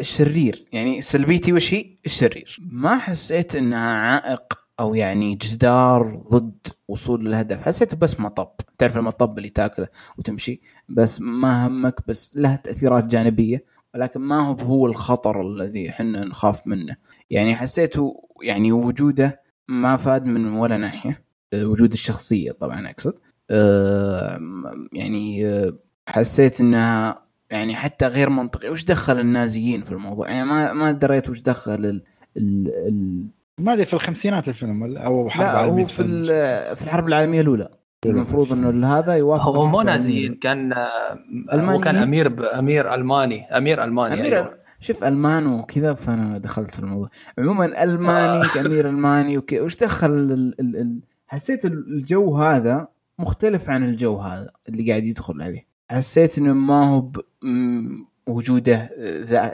شرير. 0.00 0.64
يعني 0.72 1.02
سلبيتي 1.02 1.52
وش 1.52 1.74
هي؟ 1.74 1.84
الشرير. 2.06 2.58
ما 2.60 2.98
حسيت 2.98 3.56
إنها 3.56 3.96
عائق 3.96 4.42
أو 4.80 4.94
يعني 4.94 5.34
جدار 5.34 6.22
ضد 6.30 6.66
وصول 6.88 7.24
للهدف. 7.24 7.62
حسيته 7.62 7.96
بس 7.96 8.20
مطب. 8.20 8.50
تعرف 8.78 8.96
المطب 8.96 9.38
اللي 9.38 9.50
تاكله 9.50 9.88
وتمشي؟ 10.18 10.60
بس 10.88 11.20
ما 11.20 11.66
همك 11.66 11.94
بس 12.08 12.32
له 12.36 12.56
تأثيرات 12.56 13.06
جانبية. 13.06 13.64
ولكن 13.94 14.20
ما 14.20 14.40
هو 14.40 14.54
هو 14.54 14.86
الخطر 14.86 15.40
الذي 15.40 15.88
إحنا 15.88 16.24
نخاف 16.24 16.66
منه. 16.66 16.96
يعني 17.30 17.54
حسيته 17.56 18.28
يعني 18.42 18.72
وجوده 18.72 19.40
ما 19.68 19.96
فاد 19.96 20.26
من 20.26 20.52
ولا 20.52 20.76
ناحية. 20.76 21.24
وجود 21.54 21.92
الشخصية 21.92 22.52
طبعا 22.52 22.90
أقصد. 22.90 23.14
آه، 23.50 24.40
يعني 24.92 25.46
آه، 25.46 25.78
حسيت 26.10 26.60
إنها 26.60 27.22
يعني 27.50 27.74
حتى 27.74 28.06
غير 28.06 28.30
منطقي 28.30 28.68
وش 28.68 28.84
دخل 28.84 29.20
النازيين 29.20 29.82
في 29.82 29.92
الموضوع؟ 29.92 30.30
يعني 30.30 30.44
ما 30.44 30.72
ما 30.72 30.90
دريت 30.90 31.28
وش 31.28 31.40
دخل 31.40 31.72
ال 31.72 32.02
ال 32.36 32.68
ال. 32.88 33.26
ما 33.58 33.72
أدري 33.72 33.86
في 33.86 33.94
الخمسينات 33.94 34.48
الفيلم 34.48 34.82
ولا 34.82 35.00
أو 35.00 35.28
حرب 35.28 35.46
لا 35.46 35.64
هو 35.64 35.84
في 35.84 36.02
في 36.74 36.82
الحرب 36.82 37.08
العالمية 37.08 37.40
الأولى. 37.40 37.68
المفروض 38.06 38.52
إنه 38.52 38.98
هذا 38.98 39.14
يوافق 39.14 39.56
هو 39.56 39.66
مو 39.66 39.82
نازيين 39.82 40.34
كان 40.34 40.72
الماني 41.52 41.78
هو 41.78 41.80
كان 41.80 41.96
أمير 41.96 42.28
ب... 42.28 42.42
أمير 42.42 42.94
ألماني 42.94 43.56
أمير 43.56 43.84
ألماني 43.84 44.14
أمير 44.14 44.36
أيوه. 44.36 44.54
شوف 44.80 45.04
ألمان 45.04 45.46
وكذا 45.46 45.94
فأنا 45.94 46.38
دخلت 46.38 46.70
في 46.70 46.78
الموضوع. 46.78 47.08
عموما 47.38 47.82
ألماني 47.82 48.48
كأمير 48.48 48.88
ألماني 48.88 49.38
وكذا 49.38 49.60
وش 49.60 49.76
دخل 49.76 50.10
ال... 50.10 50.60
ال... 50.60 50.76
ال... 50.76 51.00
حسيت 51.26 51.64
الجو 51.64 52.36
هذا 52.36 52.88
مختلف 53.18 53.70
عن 53.70 53.84
الجو 53.84 54.18
هذا 54.18 54.50
اللي 54.68 54.90
قاعد 54.90 55.04
يدخل 55.04 55.42
عليه. 55.42 55.69
حسيت 55.90 56.38
إنه 56.38 56.52
ما 56.52 56.88
هو 56.88 57.10
وجوده 58.26 58.90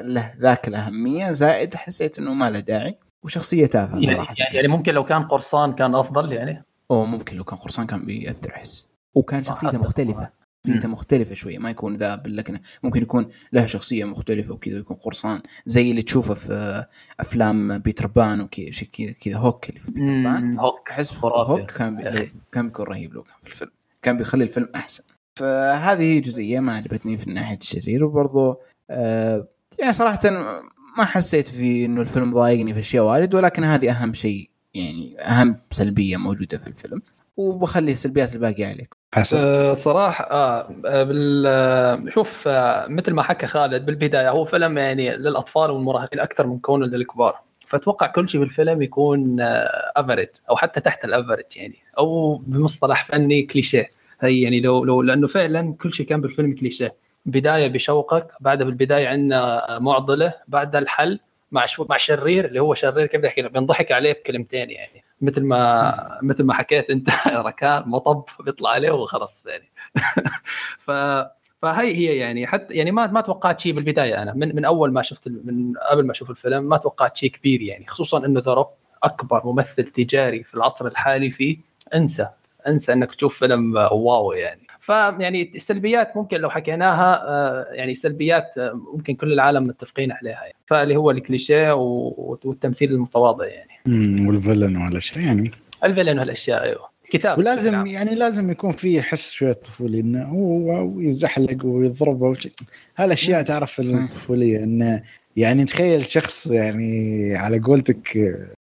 له 0.03 0.35
ذاك 0.41 0.69
الأهمية 0.69 1.33
زائد 1.33 1.75
حسيت 1.75 2.19
إنه 2.19 2.35
ما 2.35 2.51
له 2.51 2.61
داعي 2.61 2.99
وشخصية 3.23 3.67
تافهه 3.67 3.95
يعني 3.95 4.07
صراحة. 4.07 4.35
يعني, 4.39 4.57
يعني 4.57 4.69
ممكن 4.69 4.95
لو 4.95 5.05
كان 5.05 5.23
قرصان 5.23 5.73
كان 5.73 5.95
أفضل 5.95 6.33
يعني؟ 6.33 6.65
اوه 6.91 7.07
ممكن 7.07 7.37
لو 7.37 7.45
كان 7.45 7.59
قرصان 7.59 7.87
كان 7.87 8.07
بيأثر 8.07 8.51
أحس. 8.51 8.89
وكان 9.15 9.43
شخصيته 9.43 9.79
مختلفة. 9.79 10.31
شخصيته 10.67 10.89
مختلفة 10.89 11.35
شوية 11.35 11.59
ما 11.59 11.71
يكون 11.71 11.97
ذا 11.97 12.15
باللكنة. 12.15 12.61
ممكن 12.83 13.03
يكون 13.03 13.29
له 13.53 13.67
شخصية 13.67 14.05
مختلفة 14.05 14.55
وكذا 14.55 14.79
يكون 14.79 14.97
قرصان 14.97 15.41
زي 15.67 15.91
اللي 15.91 16.03
تشوفه 16.03 16.35
في 16.35 16.85
أفلام 17.21 17.79
Peter 17.79 18.07
Pan 18.07 18.41
وكذا 18.41 18.71
كذا 18.93 19.13
كذا 19.13 19.37
Hook 19.37 19.69
اللي 19.69 19.81
في 19.81 19.91
Peter 19.91 20.13
Pan. 20.13 20.59
Hook. 20.59 20.91
أحس 20.91 21.15
Hook 21.15 21.71
كان 21.71 21.97
بي... 21.97 22.33
كان 22.53 22.67
بيكون 22.67 22.87
رهيب 22.87 23.15
لو 23.15 23.23
كان 23.23 23.37
في 23.41 23.47
الفيلم. 23.47 23.71
كان 24.03 24.17
بيخلي 24.17 24.45
الفيلم 24.45 24.69
أحسن. 24.75 25.05
فهذه 25.37 26.19
جزئية 26.19 26.61
ما 26.61 26.77
عجبتني 26.77 27.19
في 27.19 27.31
ناحيه 27.31 27.57
الشرير 27.57 28.05
وبرضه 28.05 28.61
آه 28.91 29.49
يعني 29.79 29.93
صراحة 29.93 30.21
ما 30.99 31.05
حسيت 31.05 31.49
في 31.49 31.85
إنه 31.85 32.01
الفيلم 32.01 32.35
ضايقني 32.35 32.75
في 32.75 32.81
أشياء 32.81 33.05
وايد 33.05 33.35
ولكن 33.35 33.65
هذه 33.65 33.91
أهم 33.91 34.15
شيء 34.15 34.51
يعني 34.75 35.21
أهم 35.21 35.61
سلبية 35.71 36.17
موجودة 36.17 36.59
في 36.59 36.67
الفيلم 36.67 37.03
وبخلي 37.37 37.93
السلبيات 37.93 38.35
الباقية 38.35 38.67
عليك 38.67 38.95
حسن. 39.15 39.39
أه 39.39 39.75
صراحة 39.75 40.25
آه, 40.31 40.71
آه، 40.87 41.03
بال 41.03 41.45
آه، 41.47 42.05
شوف 42.09 42.45
آه 42.49 42.87
مثل 42.89 43.13
ما 43.13 43.23
حكى 43.23 43.47
خالد 43.47 43.87
بالبداية 43.87 44.31
هو 44.31 44.45
فيلم 44.45 44.79
يعني 44.79 45.17
للأطفال 45.17 45.71
والمراهقين 45.71 46.21
أكثر 46.21 46.47
من 46.47 46.59
كونه 46.59 46.87
للكبار. 46.87 47.41
فأتوقع 47.67 48.07
كل 48.07 48.29
شيء 48.29 48.41
بالفيلم 48.41 48.83
يكون 48.83 49.37
average 49.97 50.29
آه، 50.29 50.51
أو 50.51 50.57
حتى 50.57 50.81
تحت 50.81 51.05
ال 51.05 51.11
average 51.11 51.57
يعني 51.57 51.77
أو 51.99 52.37
بمصطلح 52.37 53.05
فني 53.05 53.43
كليشيه 53.43 53.91
هي 54.21 54.41
يعني 54.43 54.61
لو 54.61 54.85
لو 54.85 55.03
لأنه 55.03 55.27
فعلا 55.27 55.75
كل 55.81 55.95
شيء 55.95 56.07
كان 56.07 56.21
بالفيلم 56.21 56.55
كليشيه. 56.55 56.95
بداية 57.27 57.69
بشوقك 57.69 58.33
بعدها 58.41 58.67
بالبداية 58.67 59.09
عندنا 59.09 59.79
معضلة 59.79 60.35
بعد 60.49 60.77
الحل 60.77 61.21
مع 61.53 61.67
شو 61.67 61.87
مع 61.91 61.97
شرير 61.97 62.45
اللي 62.45 62.61
هو 62.61 62.75
شرير 62.75 63.07
كيف 63.07 63.19
بدي 63.19 63.29
احكي 63.29 63.43
بينضحك 63.43 63.93
عليه 63.93 64.13
بكلمتين 64.13 64.71
يعني. 64.71 65.05
مثل 65.21 65.45
ما 65.45 66.19
مثل 66.23 66.45
ما 66.45 66.55
حكيت 66.55 66.91
أنت 66.91 67.09
ركان 67.49 67.83
مطب 67.87 68.25
بيطلع 68.41 68.71
عليه 68.71 68.91
وخلص 68.91 69.47
يعني. 69.47 69.71
ف 70.87 70.91
فهي 71.63 71.97
هي 71.97 72.17
يعني 72.17 72.47
حتى 72.47 72.75
يعني 72.75 72.91
ما 72.91 73.07
ما 73.07 73.21
توقعت 73.21 73.61
شيء 73.61 73.73
بالبداية 73.73 74.23
أنا. 74.23 74.35
من 74.35 74.57
من 74.57 74.65
أول 74.65 74.93
ما 74.93 75.03
شفت 75.03 75.29
من 75.29 75.73
قبل 75.91 76.07
ما 76.07 76.13
أشوف 76.13 76.31
الفيلم 76.31 76.65
ما 76.65 76.77
توقعت 76.77 77.17
شيء 77.17 77.31
كبير 77.31 77.63
يعني. 77.63 77.87
خصوصا 77.87 78.27
إنه 78.27 78.41
ذا 78.41 78.65
أكبر 79.03 79.47
ممثل 79.47 79.87
تجاري 79.87 80.43
في 80.43 80.55
العصر 80.55 80.87
الحالي 80.87 81.31
فيه 81.31 81.59
أنسى. 81.95 82.29
أنسى 82.69 82.93
إنك 82.93 83.15
تشوف 83.15 83.39
فيلم 83.39 83.77
واو 83.77 84.33
يعني. 84.33 84.67
فيعني 84.81 85.53
السلبيات 85.55 86.17
ممكن 86.17 86.37
لو 86.37 86.51
حكيناها 86.51 87.29
آه، 87.29 87.73
يعني 87.73 87.95
سلبيات 87.95 88.59
آه، 88.59 88.81
ممكن 88.95 89.15
كل 89.15 89.33
العالم 89.33 89.67
متفقين 89.67 90.13
عليها 90.13 90.43
يعني. 90.43 90.55
فاللي 90.67 90.97
هو 90.97 91.11
الكليشيه 91.11 91.73
والتمثيل 91.75 92.93
المتواضع 92.93 93.47
يعني. 93.47 94.29
والفيلن 94.29 94.77
والاشياء 94.77 95.25
يعني. 95.25 95.51
الفيلن 95.85 96.19
والاشياء 96.19 96.63
أيوه. 96.63 96.97
الكتاب 97.05 97.39
ولازم 97.39 97.87
يعني 97.87 98.15
لازم 98.15 98.51
يكون 98.51 98.73
في 98.73 99.03
حس 99.03 99.31
شوية 99.31 99.53
طفولي 99.53 100.01
إنه 100.01 100.25
هو 100.25 101.01
يزحلق 101.01 101.67
ويضرب 101.67 102.37
هالأشياء 102.97 103.43
تعرف 103.43 103.81
الطفولية 103.81 104.65
إنه 104.65 105.03
يعني 105.37 105.65
تخيل 105.65 106.05
شخص 106.05 106.47
يعني 106.47 107.33
على 107.37 107.59
قولتك 107.59 108.19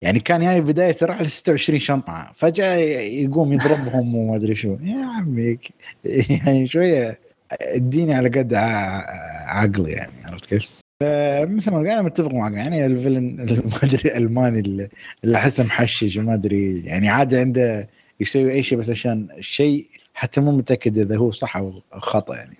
يعني 0.06 0.20
كان 0.20 0.42
جاي 0.42 0.62
بداية 0.62 0.96
ل 1.22 1.32
26 1.32 1.80
شنطة. 1.80 2.32
فجأة 2.36 2.76
يقوم 2.76 3.54
يضربهم 3.54 4.16
وما 4.16 4.36
أدري 4.36 4.56
شو. 4.56 4.78
يا 4.82 5.06
عمي 5.06 5.58
يعني 6.06 6.68
شوية 6.68 7.20
اديني 7.52 8.16
على 8.16 8.30
قد 8.30 8.54
عقلي 8.54 9.92
يعني 9.92 10.12
عرفت 10.26 10.46
كيف؟ 10.46 10.70
فمثل 11.02 11.72
ما 11.72 11.80
أنا 11.80 12.02
متفق 12.02 12.34
معك. 12.34 12.54
يعني 12.54 12.86
الفيلن 12.86 13.36
ما 13.46 13.78
أدري 13.84 14.10
الالماني 14.10 14.90
اللي 15.24 15.38
أحسه 15.38 15.64
محشش 15.64 16.18
وما 16.18 16.34
أدري. 16.34 16.86
يعني 16.86 17.10
عادي 17.10 17.38
عنده 17.38 17.90
يسوي 18.20 18.52
أي 18.52 18.64
شيء 18.64 18.78
بس 18.78 18.90
عشان 18.90 19.28
شيء 19.40 19.86
حتى 20.14 20.42
مو 20.42 20.52
متأكد 20.52 21.00
إذا 21.00 21.18
هو 21.18 21.32
صح 21.32 21.58
أو 21.58 21.82
خطأ 21.92 22.36
يعني. 22.36 22.56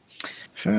ف... 0.56 0.70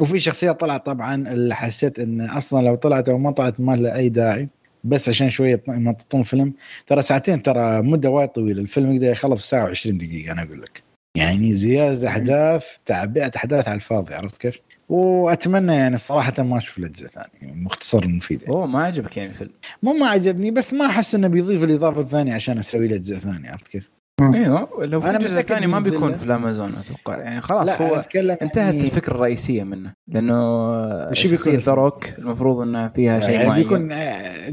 وفي 0.00 0.20
شخصيات 0.20 0.60
طلعت 0.60 0.86
طبعا 0.86 1.14
اللي 1.14 1.54
حسيت 1.54 1.98
إن 1.98 2.20
أصلا 2.20 2.66
لو 2.66 2.74
طلعت 2.74 3.08
أو 3.08 3.18
ما 3.18 3.30
طلعت 3.30 3.60
ما 3.60 3.76
لها 3.76 3.96
أي 3.96 4.08
داعي. 4.08 4.48
بس 4.84 5.08
عشان 5.08 5.30
شوية 5.30 5.62
يمططون 5.68 6.22
فيلم 6.22 6.52
ترى 6.86 7.02
ساعتين 7.02 7.42
ترى 7.42 7.82
مدة 7.82 8.10
وايد 8.10 8.28
طويلة 8.28 8.62
الفيلم 8.62 8.92
يقدر 8.92 9.06
يخلص 9.06 9.50
ساعه 9.50 9.74
و20 9.74 9.88
دقيقة 9.88 10.32
أنا 10.32 10.42
أقول 10.42 10.62
لك 10.62 10.82
يعني 11.16 11.54
زيادة 11.54 12.08
أحداث 12.08 12.64
تعبئة 12.86 13.30
أحداث 13.36 13.68
على 13.68 13.74
الفاضي 13.76 14.14
عرفت 14.14 14.36
كيف؟ 14.36 14.60
وأتمنى 14.88 15.72
يعني 15.74 15.98
صراحة 15.98 16.32
ما 16.38 16.58
أشوف 16.58 16.78
له 16.78 16.88
ثاني 16.88 17.52
مختصر 17.52 18.08
مفيد 18.08 18.42
يعني. 18.42 18.54
أوه 18.54 18.66
ما 18.66 18.82
عجبك 18.82 19.16
يعني 19.16 19.30
الفيلم؟ 19.30 19.52
مو 19.82 19.92
ما 19.92 20.06
عجبني 20.06 20.50
بس 20.50 20.74
ما 20.74 20.86
أحس 20.86 21.14
إنه 21.14 21.28
بيضيف 21.28 21.64
الإضافة 21.64 22.00
الثانية 22.00 22.34
عشان 22.34 22.58
أسوي 22.58 22.88
له 22.88 22.96
اجزاء 22.96 23.18
ثانية 23.18 23.50
عرفت 23.50 23.68
كيف؟ 23.68 23.90
أيوه 24.20 24.68
لو 24.84 25.00
في 25.00 25.18
جزء 25.18 25.42
ثاني 25.42 25.66
ما 25.66 25.80
بيكون 25.80 26.14
في 26.14 26.24
الأمازون 26.24 26.74
أتوقع. 26.74 27.18
يعني 27.18 27.40
خلاص 27.40 27.80
هو 27.80 28.04
انتهت 28.16 28.56
يعني... 28.56 28.84
الفكرة 28.84 29.14
الرئيسية 29.14 29.62
منه. 29.62 29.92
لأنه 30.08 31.12
شخصيه 31.12 31.58
ذا 31.58 31.74
روك 31.74 32.18
المفروض 32.18 32.60
إنها 32.60 32.88
فيها 32.88 33.20
شيء 33.20 33.30
يعني 33.30 33.48
معين. 33.48 33.62
بيكون 33.62 33.88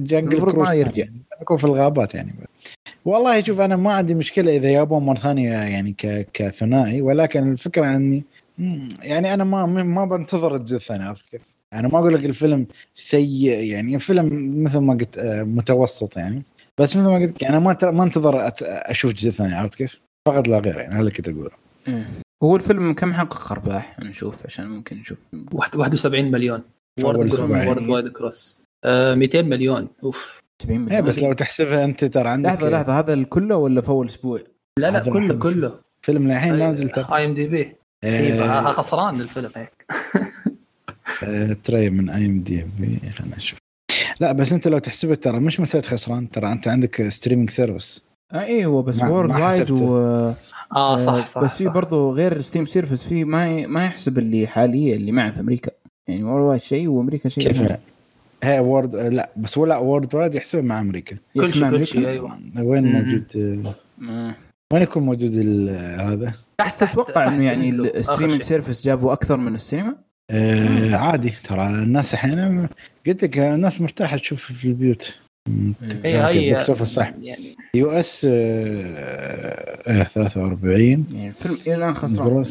جنجل 0.06 0.31
المفروض 0.31 0.57
ما 0.57 0.73
يرجع. 0.73 1.06
بيكون 1.39 1.57
في 1.57 1.64
الغابات 1.64 2.15
يعني. 2.15 2.35
والله 3.06 3.41
شوف 3.41 3.60
أنا 3.60 3.76
ما 3.76 3.94
عندي 3.94 4.15
مشكلة 4.15 4.56
إذا 4.56 4.69
يابون 4.69 5.06
مرة 5.06 5.15
ثانية 5.15 5.52
يعني 5.52 5.95
كثنائي 6.34 7.02
ولكن 7.02 7.52
الفكرة 7.52 7.95
إني 7.95 8.23
يعني 9.03 9.34
أنا 9.34 9.44
ما 9.44 9.65
ما 9.65 10.06
بنتظر 10.06 10.56
الجزء 10.56 10.76
الثاني 10.76 11.03
عرفت 11.03 11.30
كيف؟ 11.31 11.41
أنا 11.73 11.88
ما 11.88 11.99
أقول 11.99 12.14
لك 12.14 12.26
الفيلم 12.26 12.68
سيء 12.95 13.64
يعني 13.64 13.99
فيلم 13.99 14.53
مثل 14.64 14.77
ما 14.77 14.94
قلت 14.94 15.18
آه، 15.18 15.44
متوسط 15.44 16.18
يعني. 16.18 16.44
بس 16.79 16.95
مثل 16.95 17.07
ما 17.07 17.15
قلت 17.15 17.43
أنا 17.43 17.59
ما 17.59 17.77
ما 17.83 18.03
أنتظر 18.03 18.51
أشوف 18.61 19.13
جزء 19.13 19.31
ثاني 19.31 19.55
عرفت 19.55 19.75
كيف؟ 19.75 19.99
فقط 20.27 20.47
لا 20.47 20.59
غير 20.59 20.77
يعني 20.77 20.93
هذا 20.93 20.99
اللي 20.99 21.11
كنت 21.11 21.29
أقوله. 21.29 21.51
هو 22.43 22.55
الفيلم 22.55 22.93
كم 22.93 23.13
حقق 23.13 23.51
ارباح 23.51 23.99
نشوف 23.99 24.45
عشان 24.45 24.67
ممكن 24.67 24.97
نشوف. 24.97 25.35
71 25.53 26.31
مليون. 26.31 26.61
worldwide 27.03 28.07
gross 28.07 28.61
200 28.85 29.41
مليون. 29.41 29.87
أوف. 30.03 30.41
70 30.61 30.79
مليون. 30.79 31.01
بس 31.01 31.19
لو 31.19 31.33
تحسبها 31.33 31.85
أنت 31.85 32.05
ترى 32.05 32.29
عندك 32.29 32.49
لحظة 32.49 32.69
لحظة 32.69 32.99
هذا 32.99 33.23
كله 33.23 33.55
ولا 33.55 33.81
في 33.81 33.89
أول 33.89 34.05
أسبوع؟ 34.05 34.43
لا 34.79 34.91
لا 34.91 34.99
كله 34.99 35.33
كله. 35.33 35.79
فيلم 36.01 36.31
الحين 36.31 36.55
نازل 36.55 36.89
ترى. 36.89 37.07
IMDb 37.15 37.76
خسران 38.73 39.21
الفيلم 39.21 39.51
هيك. 39.55 39.85
تري 41.63 41.89
من 41.89 42.09
اي 42.09 42.25
ام 42.25 42.39
دي 42.39 42.65
بي 42.79 43.09
خلينا 43.09 43.37
نشوف. 43.37 43.59
لا 44.19 44.31
بس 44.31 44.53
انت 44.53 44.68
لو 44.68 44.77
تحسبه 44.77 45.15
ترى 45.15 45.39
مش 45.39 45.60
مسألة 45.60 45.84
خسران 45.84 46.30
ترى 46.30 46.52
انت 46.52 46.68
عندك 46.68 47.07
streaming 47.09 47.49
service 47.49 48.03
آه 48.34 48.39
أيوه 48.39 48.84
بس 48.84 49.03
worldwide 49.03 49.72
و 49.72 49.98
آه 50.76 50.98
صح 51.06 51.26
صح 51.26 51.44
بس 51.44 51.57
في 51.57 51.69
برضه 51.69 52.11
غير 52.11 52.41
streaming 52.41 52.65
service 52.65 53.07
في 53.07 53.23
ما 53.23 53.68
ما 53.68 53.85
يحسب 53.85 54.18
اللي 54.18 54.48
حاليا 54.48 54.95
اللي 54.95 55.11
معه 55.11 55.31
في 55.31 55.39
أمريكا. 55.39 55.72
يعني 56.07 56.23
worldwide 56.23 56.61
شيء 56.61 56.88
وأمريكا 56.88 57.30
شيء 57.30 57.44
كيف؟ 57.44 57.72
هي 58.44 58.60
worldwide 58.59 58.95
لا 58.95 59.30
بس 59.38 59.57
ولا 59.57 59.77
worldwide 59.77 60.35
يحسب 60.35 60.64
مع 60.64 60.81
أمريكا. 60.81 61.18
كل 61.34 61.53
شيء 61.53 61.69
كل 61.69 61.88
شيء 61.88 62.07
أيوه. 62.07 62.38
وين 62.60 62.84
موجود؟ 62.91 63.26
وين 64.73 64.81
يكون 64.84 65.03
موجود 65.03 65.38
هذا؟ 65.99 66.34
بس 66.65 66.77
تتوقع 66.77 67.27
إنه 67.27 67.44
يعني 67.44 67.69
الستريمينج 67.69 68.41
سيرفيس 68.41 68.85
جابوا 68.85 69.14
أكثر 69.14 69.38
من 69.38 69.56
السينما؟ 69.56 70.06
آه 70.31 70.95
عادي. 70.95 71.33
ترى 71.43 71.67
الناس 71.67 72.13
أحيانا 72.13 72.69
قلت 73.07 73.23
لك 73.23 73.37
الناس 73.37 73.81
مرتاحة 73.81 74.17
تشوف 74.17 74.43
في 74.43 74.65
البيوت. 74.65 75.15
اي 76.05 76.51
هي 76.51 76.75
صح. 76.85 77.11
يعني 77.21 77.55
US 77.73 78.27
آه 78.29 80.03
43 80.03 81.05
يعني 81.11 81.27
الفيلم 81.27 81.57
إلى 81.67 81.75
الان 81.75 81.95
خسران. 81.95 82.45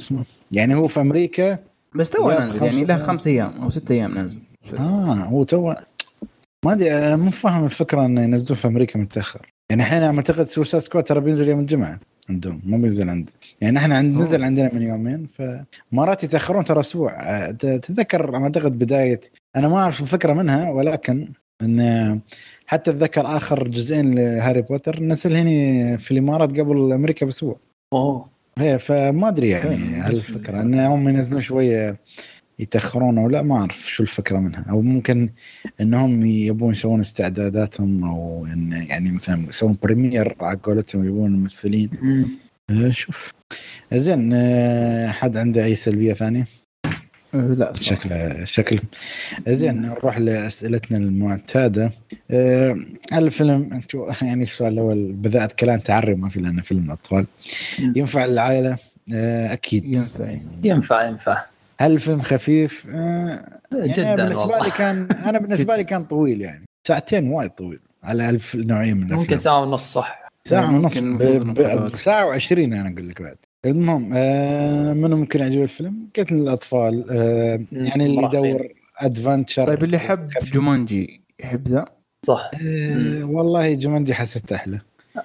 يعني 0.53 0.75
هو 0.75 0.87
في 0.87 1.01
أمريكا 1.01 1.59
بس 1.95 2.11
تو 2.11 2.31
نازل 2.31 2.65
يعني 2.65 2.85
له 2.85 2.97
خمس 2.97 3.27
أيام 3.27 3.63
أو 3.63 3.69
ست 3.69 3.91
أيام 3.91 4.15
نازل. 4.15 4.43
آه 4.79 5.15
هو 5.15 5.45
تو 5.45 5.73
ما 6.65 6.73
أدري 6.73 6.99
أنا 6.99 7.17
مو 7.17 7.31
فاهم 7.31 7.65
الفكرة 7.65 8.07
إنه 8.07 8.23
ينزلون 8.23 8.59
في 8.59 8.69
أمريكا 8.69 8.99
متأخر. 8.99 9.47
يعني 9.71 9.83
الحين 9.83 10.03
أعتقد 10.03 10.49
Suicide 10.49 10.83
Squad 10.83 11.05
ترى 11.05 11.21
بينزل 11.21 11.49
يوم 11.49 11.61
الجمعة. 11.61 12.01
عندهم 12.31 12.61
مو 12.67 12.77
بينزل 12.77 13.11
عند 13.11 13.31
يعني 13.61 13.79
إحنا 13.79 13.97
عند 13.97 14.17
نزل 14.17 14.45
عندنا 14.45 14.71
من 14.75 14.83
يومين 14.83 15.27
فمرات 15.27 16.25
يتأخرون 16.25 16.65
ترى 16.65 16.81
أسبوع. 16.81 17.51
تتذكر 17.51 18.37
أعتقد 18.37 18.79
بداية 18.79 19.21
أنا 19.57 19.69
ما 19.69 19.79
أعرف 19.79 20.01
الفكرة 20.01 20.33
منها 20.33 20.71
ولكن 20.71 21.29
إن 21.63 22.21
حتى 22.67 22.91
أتذكر 22.91 23.27
آخر 23.27 23.69
جزئين 23.69 24.15
لهاري 24.15 24.63
بوتر 24.63 25.03
نزل 25.03 25.37
هنا 25.37 25.97
في 25.97 26.11
الإمارات 26.11 26.61
قبل 26.61 26.93
أمريكا 26.93 27.27
بأسبوع. 27.27 27.57
أوه. 27.93 28.29
إيه 28.61 28.77
فما 28.77 29.29
أدري 29.29 29.49
يعني 29.49 29.77
هل 29.77 30.13
الفكرة. 30.13 30.61
إن 30.61 30.75
هم 30.79 31.09
ينزلون 31.09 31.41
شوية 31.41 31.97
يتأخرون 32.59 33.19
أو 33.19 33.29
لا 33.29 33.43
ما 33.43 33.57
أعرف 33.57 33.91
شو 33.93 34.03
الفكرة 34.03 34.39
منها. 34.39 34.65
أو 34.71 34.83
ممكن 34.83 35.31
إنهم 35.81 36.27
يبون 36.27 36.73
يسوون 36.73 37.01
استعداداتهم 37.01 38.05
أو 38.05 38.47
إن 38.53 38.73
يعني 38.89 39.13
مثلا 39.13 39.49
يسوون 39.49 39.79
premiere 39.83 40.37
على 40.41 40.59
قولتهم 40.63 41.05
يبون 41.05 41.35
الممثلين 41.35 41.91
آه، 42.71 42.91
شوف. 42.91 43.33
زين 43.95 44.33
آه، 44.35 45.09
حد 45.09 45.37
عنده 45.37 45.65
أي 45.65 45.75
سلبية 45.75 46.13
ثانية؟ 46.13 46.47
آه، 47.35 47.55
لا 47.55 47.73
شكل 47.73 48.11
شكل. 48.47 48.79
زين 49.49 49.83
نروح 49.83 50.19
لأسئلتنا 50.19 50.99
المعتادة. 50.99 51.93
أه 52.31 52.77
الفيلم 53.13 53.81
يعني 54.23 54.43
السؤال 54.43 54.73
الأول 54.73 55.13
بدات 55.13 55.53
كلام 55.53 55.79
تعري 55.79 56.15
ما 56.15 56.29
في 56.29 56.41
لأنه 56.41 56.63
فيلم 56.63 56.85
الاطفال 56.85 57.27
ينفع 57.79 58.27
للعائله 58.27 58.79
أه 59.15 59.53
أكيد. 59.53 59.85
ينفع. 59.85 60.37
ينفع 60.65 61.09
ينفع. 61.09 61.56
الفيلم 61.83 62.23
خفيف؟ 62.23 62.87
آه 62.91 63.61
يعني 63.73 63.93
جدا 63.93 64.15
بالنسبة 64.15 64.41
والله. 64.43 64.65
لي 64.65 64.71
كان 64.71 65.09
أنا 65.13 65.39
بالنسبة 65.39 65.77
لي 65.77 65.85
كان 65.93 66.05
طويل 66.05 66.41
يعني. 66.41 66.65
ساعتين 66.87 67.29
وايد 67.31 67.51
طويل 67.51 67.81
على 68.03 68.31
ألف 68.31 68.55
نوعيه 68.57 68.95
من 68.95 69.01
الأفلام. 69.01 69.21
ممكن 69.21 69.39
ساعة 69.39 69.63
ونص 69.63 69.93
صح. 69.93 70.31
ساعة 70.45 70.75
ونص. 70.75 70.95
ساعة 71.97 72.39
و20 72.39 72.53
أنا 72.53 72.89
أقول 72.93 73.09
لك 73.09 73.23
بعد. 73.23 73.37
المهم 73.65 74.11
آه 74.15 74.93
منو 74.93 75.17
ممكن 75.17 75.41
يعجبه 75.41 75.63
الفيلم؟ 75.63 76.09
قلت 76.17 76.33
الاطفال 76.33 77.05
آه 77.11 77.61
يعني 77.73 78.07
اللي 78.07 78.23
يدور 78.23 78.69
adventure 78.99 79.67
طيب 79.67 79.85
اللي 79.85 79.97
يحب 79.97 80.29
جومانجي 80.29 81.21
يحب 81.41 81.69
ذا؟ 81.69 81.85
صح. 82.27 82.51
آه 82.67 83.25
والله 83.25 83.75
جومانجي 83.75 84.15
حسيته 84.15 84.57
أحلى. 84.57 84.81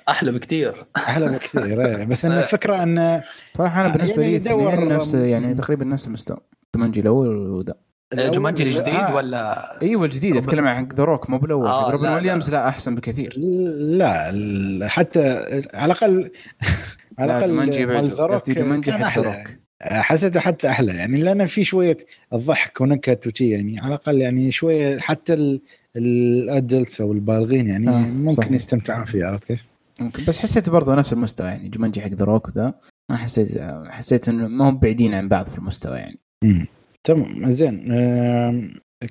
أحلى 0.10 0.32
بكثير 0.32 0.86
أحلى 0.98 1.30
بكثير 1.30 1.86
إيه. 1.86 2.04
بس 2.10 2.26
إن 2.26 2.32
الفكرة 2.32 2.84
انه 2.84 3.24
صراحة 3.58 3.82
أنا 3.82 3.94
بالنسبة 3.94 4.24
يعني 4.24 4.40
لي 4.40 4.50
يعني 4.50 4.86
نفس 4.86 5.14
يعني 5.14 5.54
تقريبا 5.54 5.86
نفس 5.86 6.08
المستوى. 6.08 6.38
جومانجي 6.76 7.02
الأول 7.02 7.50
وذا. 7.50 7.74
جومانجي 8.14 8.64
الجديد 8.64 8.94
آه. 8.94 9.16
ولا؟ 9.16 9.82
إيوه 9.82 10.06
الجديد. 10.06 10.38
أتكلم 10.38 10.68
عن 10.68 10.88
The 10.96 11.04
Rock 11.04 11.30
مو 11.30 11.38
بالأول. 11.38 11.68
آه 11.68 11.92
روبن 11.92 12.10
ويليامز 12.10 12.52
لا 12.52 12.68
أحسن 12.68 12.96
بكثير. 12.96 13.34
لا 13.38 14.88
حتى 14.88 15.30
على 15.74 15.86
الاقل 15.86 16.32
على 17.20 17.38
الأقل 17.38 17.48
جومانجي 17.48 17.86
قصدي 18.14 18.54
جومانجي 18.54 18.92
حتى 18.92 19.20
روك. 19.20 19.62
حسيته 19.82 20.40
حتى 20.40 20.70
أحلى. 20.70 20.94
يعني 20.94 21.22
لأن 21.22 21.48
في 21.48 21.64
شوية 21.64 21.98
الضحك 22.34 22.82
ونكت 22.82 23.28
وشي 23.28 23.50
يعني 23.50 23.80
على 23.80 23.88
الأقل 23.88 24.22
يعني 24.22 24.52
شوية 24.52 24.98
حتى 24.98 25.60
ال 25.96 26.11
adults 26.11 27.02
أو 27.02 27.12
البالغين 27.14 27.68
يعني 27.68 27.90
آه 27.90 28.00
ممكن 28.02 28.54
يستمتعون 28.54 29.06
فيه 29.06 29.26
عرفت 29.26 29.46
كيف؟ 29.46 29.71
ممكن. 30.02 30.26
بس 30.26 30.40
حسيت 30.40 30.70
برضه 30.70 30.96
نفس 30.96 31.14
المستوى 31.14 31.48
يعني 31.48 31.70
جومانجي 31.70 32.02
حق 32.02 32.08
The 32.08 32.26
Rock 32.26 32.50
ذا 32.50 32.74
ما 33.12 33.18
حسيت 33.18 33.62
حسيت 33.88 34.30
إنه 34.30 34.48
ما 34.48 34.70
هم 34.70 34.78
بعيدين 34.80 35.14
عن 35.14 35.28
بعض 35.28 35.46
في 35.46 35.58
المستوى 35.58 35.98
يعني. 35.98 36.20
امم 36.44 36.68
تمام 37.04 37.52
زين. 37.52 37.88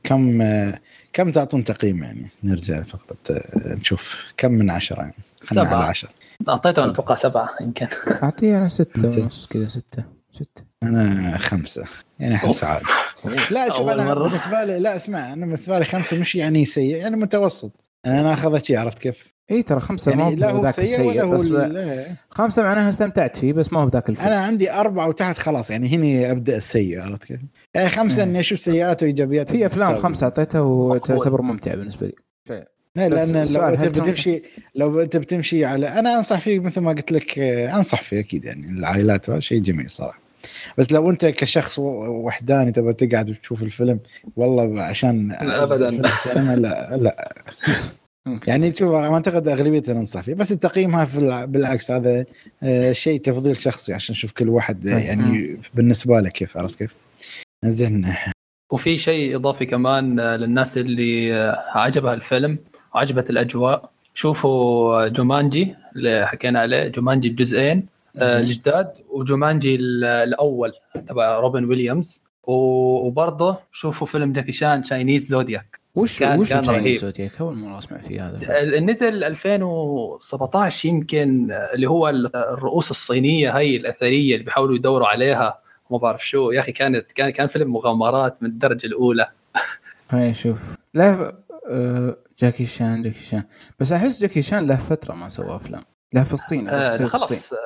كم 0.04 0.42
آه، 0.42 0.78
كم 1.12 1.30
تعطون 1.32 1.64
تقييم 1.64 2.02
يعني؟ 2.02 2.28
نرجع 2.44 2.82
فقره 2.82 3.16
آه، 3.30 3.74
نشوف 3.74 4.32
كم 4.36 4.52
من 4.52 4.70
عشرة 4.70 5.00
يعني. 5.00 5.14
خلنا 5.42 5.62
على 5.62 5.70
سبعة. 5.70 5.84
عشرة. 5.84 6.10
أعطيته 6.48 6.84
أنا 6.84 6.92
أتوقع 6.92 7.14
سبعة 7.14 7.48
يمكن. 7.60 7.86
أعطيه 8.22 8.58
أنا 8.58 8.68
ستة 8.68 9.06
أنت؟ 9.06 9.18
ونص 9.18 9.46
كذا 9.46 9.68
ستة. 9.68 10.04
ستة. 10.32 10.64
أنا 10.82 11.36
خمسة. 11.38 11.84
يعني 12.18 12.34
أحس. 12.34 12.64
عادي. 12.64 12.84
لا 13.50 13.68
شوف 13.72 13.88
أنا 13.88 14.04
مرة. 14.04 14.28
بالنسبة 14.28 14.64
لي 14.64 14.78
لا 14.78 14.96
اسمع 14.96 15.32
أنا 15.32 15.46
بالنسبة 15.46 15.78
لي 15.78 15.84
خمسة 15.84 16.18
مش 16.18 16.34
يعني 16.34 16.64
سيء. 16.64 16.96
يعني 16.96 17.16
متوسط. 17.16 17.72
أنا 18.06 18.32
اخذها 18.32 18.58
شيء 18.58 18.78
عرفت 18.78 18.98
كيف؟ 18.98 19.34
اي 19.50 19.62
ترى 19.62 19.80
خمسة 19.80 20.14
ما 20.16 20.22
يعني 20.22 20.36
لا 20.36 20.50
هو 20.50 20.62
ذاك 20.62 20.78
السيء 20.78 21.24
بس 21.26 21.46
ب... 21.46 21.54
لا. 21.54 22.06
خمسة 22.30 22.62
معناها 22.62 22.88
استمتعت 22.88 23.36
فيه 23.36 23.52
بس 23.52 23.72
ما 23.72 23.80
هو 23.80 23.88
ذاك 23.88 24.08
الفيلم 24.10 24.28
أنا 24.28 24.40
عندي 24.40 24.72
أربعة 24.72 25.08
وتحت 25.08 25.38
خلاص 25.38 25.70
يعني 25.70 25.88
هني 25.96 26.30
أبدأ 26.30 26.56
السيء 26.56 27.00
عرفت 27.00 27.24
كيف؟ 27.24 27.40
يعني 27.74 27.88
خمسة 27.88 28.16
إيه. 28.18 28.22
إني 28.24 28.40
أشوف 28.40 28.58
سيئات 28.58 29.02
وإيجابيات 29.02 29.50
في 29.50 29.66
أفلام. 29.66 29.96
خمسة 29.96 30.24
أعطيتها 30.24 30.60
وتعتبر 30.60 31.42
ممتعة 31.42 31.74
بالنسبة 31.74 32.06
لي 32.06 32.14
لا 32.96 33.08
بس 33.08 33.32
لأن 33.32 33.46
لو 33.54 33.74
أنت؟ 33.84 33.98
بتمشي 33.98 34.42
لو 34.74 35.00
أنت 35.00 35.16
بتمشي 35.16 35.64
على 35.64 35.88
أنا 35.88 36.16
أنصح 36.16 36.40
فيه 36.40 36.60
مثل 36.60 36.80
ما 36.80 36.90
قلت 36.90 37.12
لك 37.12 37.38
أنصح 37.38 38.02
فيه 38.02 38.20
أكيد 38.20 38.44
يعني 38.44 38.68
العائلات 38.70 39.28
وهذا 39.28 39.40
شيء 39.40 39.60
جميل 39.62 39.90
صراحة 39.90 40.20
بس 40.78 40.92
لو 40.92 41.10
أنت 41.10 41.26
كشخص 41.26 41.78
وحداني 41.78 42.72
تبغى 42.72 42.92
تقعد 42.92 43.30
وتشوف 43.30 43.62
الفيلم 43.62 44.00
والله 44.36 44.82
عشان 44.82 45.28
لا، 45.28 45.64
السينما 46.04 46.56
لا 46.56 46.96
لا. 46.96 47.34
يعني 48.46 48.74
شوف 48.74 48.92
أعتقد 48.94 49.48
أغلبية 49.48 49.82
ننصح 49.88 50.20
فيه 50.20 50.34
بس 50.34 50.52
التقييمها 50.52 51.04
في 51.04 51.18
الع- 51.18 51.44
بالعكس 51.44 51.90
هذا 51.90 52.24
آه، 52.62 52.92
شيء 52.92 53.20
تفضيل 53.20 53.56
شخصي 53.56 53.94
عشان 53.94 54.12
نشوف 54.12 54.32
كل 54.32 54.48
واحد 54.48 54.86
آه، 54.86 54.90
صحيح. 54.92 55.06
يعني 55.08 55.60
بالنسبة 55.74 56.20
له 56.20 56.28
كيف 56.28 56.56
عرفت 56.56 56.78
كيف؟ 56.78 56.94
زين 57.64 58.06
وفي 58.72 58.98
شيء 58.98 59.36
إضافي 59.36 59.66
كمان 59.66 60.20
آه، 60.20 60.36
للناس 60.36 60.78
اللي 60.78 61.32
عجبها 61.74 62.14
الفيلم 62.14 62.58
وعجبت 62.94 63.30
الأجواء 63.30 63.90
شوفوا 64.14 65.08
جومانجي 65.08 65.74
اللي 65.96 66.26
حكينا 66.26 66.60
عليه 66.60 66.88
جومانجي 66.88 67.28
الجزئين. 67.28 67.86
الجداد 68.16 68.92
وجومانجي 69.10 69.74
ال- 69.74 70.04
الأول 70.04 70.72
تبع 71.08 71.38
روبن 71.38 71.64
ويليامز 71.64 72.20
وبرضه 72.44 73.58
شوفوا 73.72 74.06
فيلم 74.06 74.32
جاكي 74.32 74.52
شان 74.52 74.84
Chinese 74.84 75.26
Zodiac 75.28 75.79
وش 75.94 76.18
كان- 76.18 76.38
وش 76.38 76.50
كان 76.52 76.64
رهيب. 76.64 76.94
زودياك 76.94 77.40
أول 77.40 77.54
مرة 77.56 77.78
أسمع 77.78 77.98
فيه 77.98 78.28
هذا 78.28 78.80
نزل 78.80 79.24
2017 79.24 80.88
يمكن 80.88 81.48
اللي 81.74 81.86
هو 81.86 82.08
ال- 82.08 82.36
الرؤوس 82.36 82.90
الصينية 82.90 83.50
هي 83.58 83.76
الأثرية 83.76 84.32
اللي 84.34 84.44
بيحاولوا 84.44 84.76
يدوروا 84.76 85.06
عليها. 85.06 85.58
ما 85.90 85.98
بعرف 85.98 86.26
شو. 86.26 86.50
يا 86.50 86.60
أخي 86.60 86.72
كانت 86.72 87.12
كان 87.12 87.30
كان 87.30 87.46
فيلم 87.46 87.72
مغامرات 87.72 88.42
من 88.42 88.48
الدرجة 88.48 88.86
الأولى. 88.86 89.26
هاي 90.10 90.34
شوف 90.34 90.76
لا 90.94 91.34
آه، 91.70 92.16
جاكي 92.38 92.66
شان 92.66 93.02
جاكي 93.02 93.18
شان. 93.18 93.42
بس 93.80 93.92
أحس 93.92 94.20
جاكي 94.20 94.42
شان 94.42 94.66
له 94.66 94.76
فترة 94.76 95.14
ما 95.14 95.28
سوى 95.28 95.56
أفلام. 95.56 95.82
له 96.14 96.24
في 96.24 96.32
الصين 96.32 96.68
آه 96.68 96.88
في 96.88 96.92
الصين. 96.94 97.08
خلاص 97.08 97.52
آه، 97.52 97.56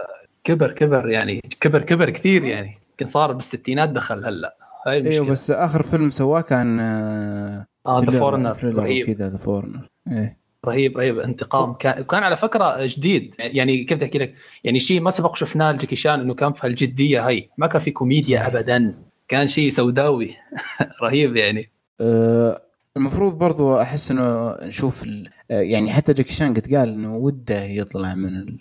كبر 0.45 0.73
كبر 0.73 1.09
يعني 1.11 1.41
كبر 1.61 1.83
كبر 1.83 2.11
كثير 2.11 2.45
يعني. 2.45 2.79
يمكن 2.91 3.07
صار 3.07 3.33
بالستينات 3.33 3.89
دخل 3.89 4.25
هلأ. 4.25 4.57
هاي 4.87 4.97
المشكلة. 4.97 5.15
أيوه 5.15 5.27
بس 5.31 5.51
آخر 5.51 5.83
فيلم 5.83 6.11
سواه 6.11 6.41
كان 6.41 6.81
آه 6.81 7.67
آه 7.87 8.01
The 8.05 8.11
Foreigner 8.19 8.57
رهيب. 8.65 9.09
وكذا 9.09 9.29
The 9.29 9.39
Foreigner 9.39 9.89
إيه. 10.09 10.37
رهيب 10.67 10.99
رهيب. 10.99 11.19
انتقام. 11.19 11.75
كان 11.75 12.05
كان 12.05 12.23
على 12.23 12.37
فكرة 12.37 12.77
جديد. 12.87 13.35
يعني 13.39 13.85
كيف 13.85 13.99
تحكي 13.99 14.19
لك؟ 14.19 14.35
يعني 14.65 14.81
شيء 14.81 15.01
ما 15.01 15.11
سبق 15.11 15.37
شفناه 15.37 15.73
لجاكي 15.73 15.97
شان 15.97 16.21
إنه 16.21 16.35
كان 16.35 16.53
في 16.53 16.67
هالجدية 16.67 17.27
هاي. 17.27 17.51
ما 17.59 17.67
كان 17.67 17.81
في 17.81 17.91
كوميديا 17.91 18.41
صح. 18.41 18.47
ابدا. 18.47 18.95
كان 19.29 19.47
شيء 19.49 19.69
سوداوي. 19.71 20.35
رهيب 21.03 21.37
يعني. 21.37 21.71
آه، 22.01 22.61
المفروض 22.97 23.39
برضو 23.39 23.81
أحس 23.81 24.11
إنه 24.11 24.57
نشوف 24.63 25.03
ال... 25.05 25.29
آه، 25.51 25.61
يعني 25.61 25.91
حتى 25.93 26.13
جاكي 26.13 26.33
شان 26.33 26.55
قد 26.55 26.75
قال 26.75 26.89
إنه 26.89 27.17
وده 27.17 27.63
يطلع 27.65 28.15
من. 28.15 28.59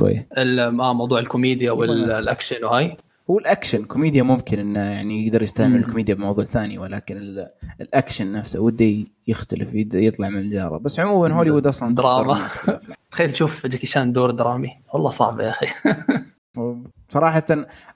شوية. 0.00 0.28
ال- 0.38 0.80
آه 0.80 0.92
موضوع 0.94 1.18
الكوميديا 1.18 1.72
يبغى 1.72 1.88
والأكشن 1.88 2.64
وهاي. 2.64 2.96
هو 3.30 3.38
الأكشن. 3.38 3.84
كوميديا 3.84 4.22
ممكن 4.22 4.58
إنه 4.58 4.80
يعني 4.80 5.26
يقدر 5.26 5.42
يستعمل. 5.42 5.76
الكوميديا 5.76 6.14
بموضوع 6.14 6.44
ثاني 6.44 6.78
ولكن 6.78 7.16
ال... 7.16 7.48
الأكشن 7.80 8.32
نفسه 8.32 8.60
وده 8.60 8.94
يختلف 9.28 9.74
يطلع 9.94 10.28
من 10.28 10.38
الجاره 10.38 10.78
بس 10.78 11.00
عموما 11.00 11.34
هوليوود 11.34 11.66
أصلا 11.66 11.94
دراما. 11.94 12.48
تخيل 13.10 13.32
تشوف 13.32 13.66
جاكي 13.66 13.86
شان 13.86 14.12
دور 14.12 14.30
درامي. 14.30 14.70
والله 14.94 15.10
صعب 15.10 15.40
يا 15.40 15.50
أخي. 15.50 15.66
صراحة 17.08 17.44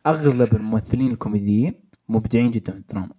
أغلب 0.07 0.55
الممثلين 0.55 1.11
الكوميديين 1.11 1.75
مبدعين 2.09 2.51
جدا 2.51 2.73
في 2.73 2.79
الدراما. 2.79 3.11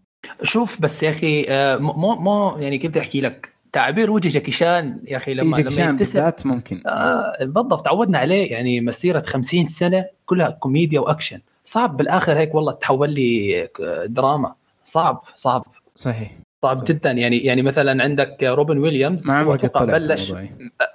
شوف 0.43 0.81
بس 0.81 1.03
يا 1.03 1.09
أخي 1.09 1.45
آه، 1.49 1.77
مو 1.77 2.15
مو 2.15 2.57
يعني 2.57 2.77
كيف 2.77 2.97
أحكي 2.97 3.21
لك؟ 3.21 3.49
تعبير 3.71 4.11
وجه 4.11 4.29
جاكي 4.29 4.51
شان 4.51 5.01
يا 5.07 5.17
أخي 5.17 5.31
اي 5.31 5.35
لما 5.35 5.57
جاكي 5.57 5.69
شان 5.69 5.95
بالذات 5.95 6.45
ممكن. 6.45 6.81
آه 6.87 7.45
بالضبط. 7.45 7.85
تعودنا 7.85 8.17
عليه 8.17 8.51
يعني 8.51 8.81
مسيرة 8.81 9.19
50 9.19 9.67
سنة 9.67 10.05
كلها 10.25 10.49
كوميديا 10.49 10.99
وأكشن. 10.99 11.39
صعب 11.69 11.97
بالآخر 11.97 12.37
هيك 12.37 12.55
والله 12.55 12.71
تحول 12.71 13.09
لي 13.13 13.63
آه، 13.83 14.05
دراما. 14.05 14.53
صعب 14.85 15.23
صعب. 15.35 15.65
صحيح. 15.95 16.31
صعب 16.63 16.77
صح. 16.77 16.83
جدا. 16.83 17.11
يعني 17.11 17.37
يعني 17.37 17.61
مثلا 17.61 18.03
عندك 18.03 18.37
روبن 18.43 18.77
ويليامز 18.77 19.29
عمر 19.29 19.57
قد 19.57 19.65
أتوقع 19.65 19.85
طلع 19.85 19.97
في 19.99 20.07
بلش. 20.07 20.33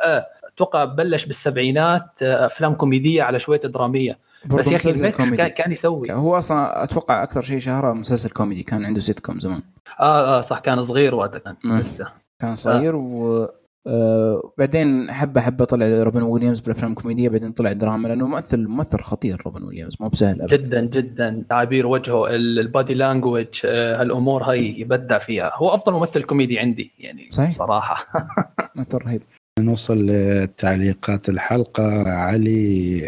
آه، 0.04 0.26
أتوقع 0.54 0.84
بلش 0.84 1.26
بالسبعينات 1.26 2.06
آه، 2.22 2.46
أفلام 2.46 2.74
كوميدية 2.74 3.22
على 3.22 3.38
شوية 3.38 3.60
درامية. 3.60 4.18
بس 4.46 4.66
يا 4.72 4.76
أخي 4.76 4.92
كوميدي. 5.12 5.36
كان, 5.36 5.48
كان 5.48 5.72
يسوي. 5.72 6.12
هو 6.12 6.38
أصلا 6.38 6.84
أتوقع 6.84 7.22
أكثر 7.22 7.42
شيء 7.42 7.58
شهره 7.58 7.92
مسلسل 7.92 8.30
كوميدي 8.30 8.62
كان 8.62 8.84
عنده 8.84 9.00
سيت 9.00 9.20
كوم 9.20 9.40
زمان. 9.40 9.62
آه 10.00 10.38
آه 10.38 10.40
صح 10.40 10.58
كان 10.58 10.82
صغير 10.82 11.14
وقتها 11.14 11.38
كان 11.38 11.56
مم. 11.64 11.78
لسه. 11.78 12.06
كان 12.40 12.56
صغير 12.56 12.96
و 12.96 13.48
آه 13.86 14.52
بعدين 14.58 15.10
حبه 15.12 15.40
حبه 15.40 15.64
طلع 15.64 16.02
روبن 16.02 16.22
ويليامز 16.22 16.60
بالأفلام 16.60 16.94
كوميديه 16.94 17.28
بعدين 17.28 17.52
طلع 17.52 17.72
دراما 17.72 18.08
لأنه 18.08 18.26
ممثل 18.26 18.66
ممثل 18.68 18.98
خطير 19.00 19.42
روبن 19.46 19.62
ويليامز 19.64 19.96
مو 20.00 20.08
بسهل 20.08 20.42
ابدا. 20.42 20.56
جدا 20.56 20.80
جدا. 20.80 21.44
تعابير 21.50 21.86
وجهه 21.86 22.26
ال- 22.34 22.58
ال 22.58 22.66
body 22.66 22.94
language 22.94 23.46
آه، 23.64 24.00
هالامور 24.00 24.42
هاي 24.42 24.80
يبدع 24.80 25.18
فيها. 25.18 25.52
هو 25.54 25.74
أفضل 25.74 25.92
ممثل 25.92 26.22
كوميدي 26.22 26.58
عندي 26.58 26.92
يعني 26.98 27.28
صحيح. 27.30 27.52
صراحة 27.52 28.06
ممثل 28.76 28.98
رهيب. 28.98 29.22
نوصل 29.60 30.06
لتعليقات 30.06 31.28
الحلقة. 31.28 32.08
علي 32.08 33.00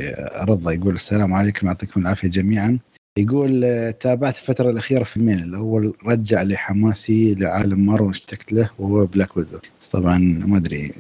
رضا 0.49 0.73
يقول 0.73 0.95
السلام 0.95 1.35
عليكم 1.35 1.67
يعطيكم 1.67 2.01
العافية 2.01 2.29
جميعا. 2.29 2.79
يقول 3.19 3.63
تابعت 4.01 4.35
الفترة 4.37 4.71
الأخيرة 4.71 5.05
فيلمين 5.05 5.41
الأول 5.41 5.95
رجع 6.07 6.43
لحماسي 6.43 7.35
لعالم 7.35 7.87
مارفل 7.87 8.11
اشتقت 8.11 8.53
له 8.53 8.71
وهو 8.79 9.07
بلاك 9.07 9.37
ويدو 9.37 9.59
طبعا 9.93 10.19
ما 10.19 10.57
أدري 10.57 10.93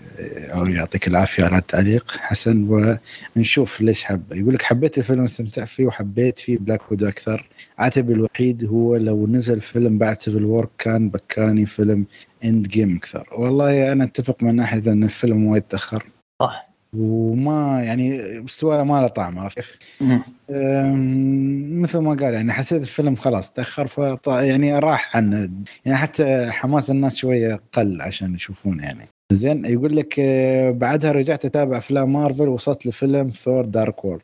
أو 0.52 0.66
يعطيك 0.66 1.08
العافية 1.08 1.44
على 1.44 1.58
التعليق 1.58 2.16
حسن 2.18 2.98
ونشوف 3.36 3.80
ليش 3.80 4.04
حبه 4.04 4.36
يقول 4.36 4.54
لك 4.54 4.62
حبيت 4.62 4.98
الفيلم 4.98 5.22
واستمتعت 5.22 5.68
فيه 5.68 5.86
وحبيت 5.86 6.38
فيه 6.38 6.58
بلاك 6.58 6.90
ويدو 6.90 7.08
أكثر. 7.08 7.48
عتبي 7.78 8.12
الوحيد 8.12 8.64
هو 8.64 8.96
لو 8.96 9.26
نزل 9.26 9.60
فيلم 9.60 9.98
بعد 9.98 10.18
Civil 10.18 10.44
War 10.44 10.68
كان 10.78 11.08
بكاني 11.08 11.66
فيلم 11.66 12.06
Endgame 12.44 12.96
أكثر. 12.96 13.28
والله 13.32 13.92
أنا 13.92 14.04
أتفق 14.04 14.42
من 14.42 14.56
ناحية 14.56 14.92
إن 14.92 15.04
الفيلم 15.04 15.46
وايد 15.46 15.62
تأخر. 15.62 16.04
صح. 16.42 16.65
وما 16.98 17.82
يعني 17.84 18.20
مستوى 18.40 18.84
ما 18.84 19.00
له 19.00 19.08
طعم 19.08 19.38
عرفت 19.38 19.56
كيف؟ 19.56 19.78
مثل 21.80 21.98
ما 21.98 22.14
قال 22.14 22.34
يعني 22.34 22.52
حسيت 22.52 22.82
الفيلم 22.82 23.16
خلاص 23.16 23.52
تأخر 23.52 24.18
يعني 24.26 24.78
راح 24.78 25.16
عن 25.16 25.50
يعني 25.84 25.98
حتى 25.98 26.50
حماس 26.50 26.90
الناس 26.90 27.16
شوية 27.16 27.60
قل 27.72 28.02
عشان 28.02 28.34
يشوفون 28.34 28.80
يعني. 28.80 29.04
زين 29.32 29.64
يقول 29.64 29.96
لك 29.96 30.14
آه، 30.18 30.70
بعدها 30.70 31.12
رجعت 31.12 31.44
أتابع 31.44 31.78
أفلام 31.78 32.12
مارفل 32.12 32.48
وصلت 32.48 32.86
لفيلم 32.86 33.30
ثور 33.30 33.64
دارك 33.64 34.04
وورد 34.04 34.22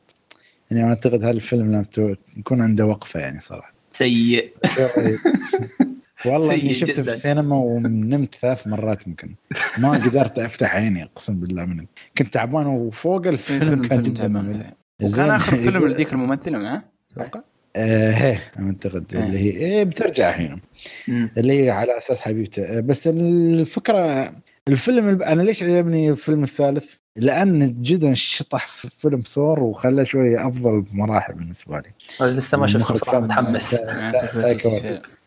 يعني 0.70 0.84
أعتقد 0.84 1.24
هالفيلم 1.24 1.72
لم 1.72 2.16
يكون 2.36 2.62
عنده 2.62 2.86
وقفة 2.86 3.20
يعني 3.20 3.40
صراحة. 3.40 3.72
سيء. 3.92 4.52
والله 6.26 6.54
اني 6.54 6.74
شفته 6.74 7.02
في. 7.02 7.08
السينما 7.08 7.56
ونمت 7.56 8.34
ثلاث 8.34 8.66
مرات 8.66 9.06
يمكن 9.06 9.34
ما 9.78 9.90
قدرت 10.04 10.38
أفتح 10.38 10.74
عيني 10.74 11.02
أقسم 11.02 11.40
بالله 11.40 11.64
من 11.64 11.86
كنت 12.18 12.34
تعبان 12.34 12.66
وفوق 12.66 13.26
الفيلم 13.26 13.60
فيلم 13.60 13.82
كان 13.82 14.02
فيلم 14.02 14.14
جدا 14.14 14.28
ممل. 14.28 14.64
وكان. 15.02 15.30
آخر 15.30 15.56
فيلم 15.56 15.86
لذيك 15.88 16.12
الممثلة 16.12 16.58
معاه 16.58 16.82
أتوقع 17.16 17.40
هي 17.76 18.38
أعتقد. 18.58 19.14
اللي 19.14 19.38
هي 19.38 19.50
إيه 19.50 19.84
بترجع 19.84 20.28
الحين. 20.28 20.60
اللي 21.08 21.64
هي 21.64 21.70
على 21.70 21.98
أساس 21.98 22.20
حبيبته 22.20 22.62
آه، 22.62 22.80
بس 22.80 23.06
الفكرة 23.08 24.32
الفيلم 24.68 25.08
الب- 25.08 25.22
أنا 25.22 25.42
ليش 25.42 25.62
عجبني 25.62 26.10
الفيلم 26.10 26.44
الثالث؟ 26.44 26.84
لأن 27.16 27.82
جدا 27.82 28.14
شطح 28.14 28.66
في 28.66 28.90
فيلم 28.90 29.20
ثور 29.20 29.60
وخلاه 29.60 30.04
شوية 30.04 30.48
أفضل 30.48 30.80
بمراحل 30.80 31.32
بالنسبة 31.34 31.78
لي 31.80 32.30
لسه 32.30 32.58
ما 32.58 32.66
شفته 32.66 32.94
صراحة 32.94 33.20
متحمس 33.20 33.74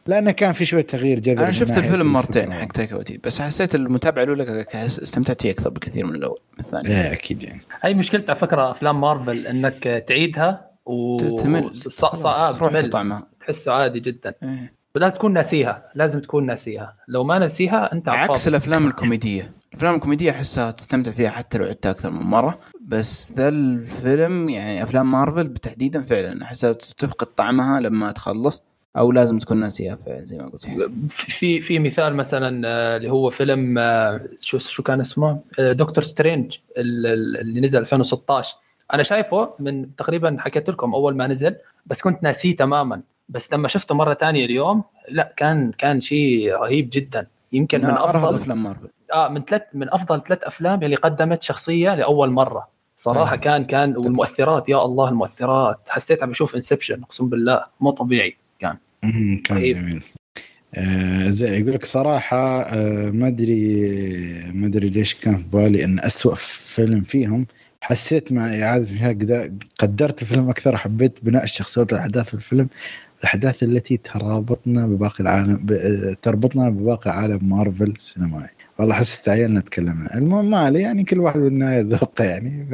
لأنه 0.08 0.32
كان 0.32 0.54
في 0.54 0.66
شوية 0.66 0.86
تغيير 0.86 1.20
جذري 1.20 1.44
أنا 1.44 1.52
شفت 1.52 1.78
الفيلم 1.78 2.14
مرتين. 2.14 2.54
حق 2.54 2.72
تايكا 2.72 2.96
ويتيتي 2.96 3.20
بس 3.24 3.42
حسيت 3.42 3.76
المتابعة 3.76 4.24
الأولى 4.24 4.66
استمتعت 4.76 5.42
فيه 5.42 5.52
أكثر 5.52 5.70
بكثير 5.70 6.06
من 6.06 6.16
الأول 6.16 6.40
من 6.54 6.66
الثاني 6.66 6.90
إيه 6.90 7.14
أكيد 7.14 7.44
يعني. 7.44 7.62
هاي 7.82 7.94
مشكلة 7.94 8.24
على 8.30 8.40
فكرة 8.40 8.72
أفلام 8.72 9.02
مارفل 9.02 9.48
إنك 9.48 10.04
تعيدها 10.08 10.72
و 10.86 11.18
تمل. 11.18 11.74
تروح. 11.98 12.86
طعمها 12.86 13.28
تحسه 13.40 13.72
عادي 13.72 14.00
جدا. 14.00 14.34
إيه. 14.44 14.74
لازم 14.96 15.16
تكون 15.16 15.34
ناسيها 15.34 15.84
لازم 15.96 16.20
تكون 16.20 16.46
ناسيها. 16.46 16.96
لو 17.08 17.24
ما 17.24 17.40
ناسيها 17.40 17.94
أنت 17.94 18.10
عكس. 18.10 18.48
الأفلام 18.48 18.88
الكوميدية. 18.88 19.52
الأفلام 19.72 19.96
الكوميدية 19.96 20.32
أحسها 20.32 20.72
تستمتع 20.72 21.12
فيها 21.12 21.30
حتى 21.30 21.58
لو 21.58 21.66
عدتها 21.66 21.92
أكثر 21.92 22.12
من 22.12 22.26
مرة. 22.26 22.60
بس 22.82 23.32
ذا 23.32 23.48
الفيلم 23.48 24.50
يعني 24.50 24.84
أفلام 24.84 25.12
مارفل 25.12 25.48
بالتحديدا 25.48 26.02
فعلا 26.02 26.44
أحسها 26.44 26.74
تفقد 26.74 27.28
طعمها 27.28 27.80
لما 27.80 28.12
تخلص. 28.12 28.64
أو 28.98 29.12
لازم 29.12 29.40
تكون 29.40 29.58
ناسيها 29.58 29.98
زي 30.08 30.38
ما 30.38 30.46
قلت. 30.50 30.66
في 31.10 31.62
في 31.62 31.80
مثال 31.80 32.16
مثلا 32.16 32.68
آه، 32.68 32.98
اللي 32.98 33.12
هو 33.12 33.30
فيلم 33.30 33.78
آه، 33.78 34.22
شو 34.42 34.58
شو 34.58 34.84
كان 34.84 35.00
اسمه؟ 35.00 35.40
آه، 35.60 35.72
دكتور 35.72 36.04
سترينج 36.04 36.58
ال- 36.78 37.08
ال- 37.08 37.38
اللي 37.42 37.62
نزل 37.62 37.80
2016 37.80 38.56
أنا 38.94 39.04
شايفه 39.04 39.50
من 39.60 39.96
تقريبا 39.96 40.38
حكيت 40.40 40.70
لكم 40.70 40.94
أول 40.94 41.16
ما 41.16 41.28
نزل 41.28 41.56
بس 41.86 42.02
كنت 42.02 42.24
ناسيه 42.24 42.56
تماما. 42.56 43.02
بس 43.30 43.54
لما 43.54 43.68
شفته 43.68 43.96
مرة 43.96 44.14
ثانية 44.14 44.46
اليوم 44.46 44.84
لا 45.10 45.34
كان 45.38 45.72
كان 45.72 46.02
شيء 46.02 46.54
رهيب 46.56 46.90
جدا. 46.94 47.28
يمكن 47.52 47.80
من 47.82 47.90
افضل 47.90 48.36
افلام 48.36 48.64
مارفل. 48.64 48.88
آه 49.14 49.28
من 49.30 49.44
ثلاث 49.44 49.62
من 49.74 49.94
أفضل 49.94 50.22
ثلاث 50.24 50.44
أفلام 50.44 50.84
اللي 50.84 50.96
قدمت 50.96 51.44
شخصية 51.44 51.96
لأول 51.96 52.30
مرة. 52.32 52.68
صراحة. 52.98 53.36
كان 53.36 53.66
كان 53.66 53.96
والمؤثرات 53.98 54.70
يا 54.70 54.86
الله 54.86 55.10
المؤثرات. 55.10 55.80
حسيت 55.88 56.24
عم 56.24 56.30
بشوف 56.30 56.56
انسبشن 56.56 57.04
أقسم 57.04 57.30
بالله 57.30 57.66
مو 57.80 57.92
طبيعي 57.92 58.38
كان. 58.60 58.78
كان 59.46 59.58
رهيب. 59.58 59.78
جميل 59.78 60.04
آه 60.76 61.30
زين 61.30 61.54
يقول 61.54 61.74
لك 61.74 61.86
صراحة 61.86 62.62
آه 62.62 63.10
ما 63.10 63.28
أدري 63.28 63.90
ما 64.54 64.68
أدري 64.68 64.90
ليش 64.90 65.14
كان 65.14 65.38
في 65.38 65.44
بالي 65.54 65.84
أن 65.84 66.00
أسوأ 66.00 66.36
فيلم 66.36 67.02
فيهم 67.02 67.46
حسيت 67.82 68.32
مع 68.32 68.78
مشاهدة 68.78 69.54
قدرت 69.80 70.22
الفيلم 70.22 70.50
أكثر 70.50 70.78
حبيت 70.78 71.20
بناء 71.26 71.44
الشخصيات 71.44 71.94
والأحداث 71.94 72.28
في 72.28 72.34
الفيلم 72.34 72.68
الأحداث 73.20 73.64
التي 73.64 73.98
ترابطنا 73.98 74.88
بباقي 74.88 75.20
العالم 75.20 75.56
ب... 75.64 75.74
تربطنا 76.22 76.70
بباقي 76.70 77.12
عالم 77.12 77.50
مارفل 77.50 77.92
السينمائي 77.98 78.55
والله 78.80 78.94
حسيت 78.96 79.30
عيالنا 79.30 79.60
نتكلم. 79.60 80.08
المهم 80.16 80.50
ما 80.50 80.58
علي 80.58 80.82
يعني 80.82 81.04
كل 81.04 81.20
واحد 81.20 81.40
بالنهاية 81.40 81.82
ذوقه 81.82 82.24
يعني. 82.24 82.68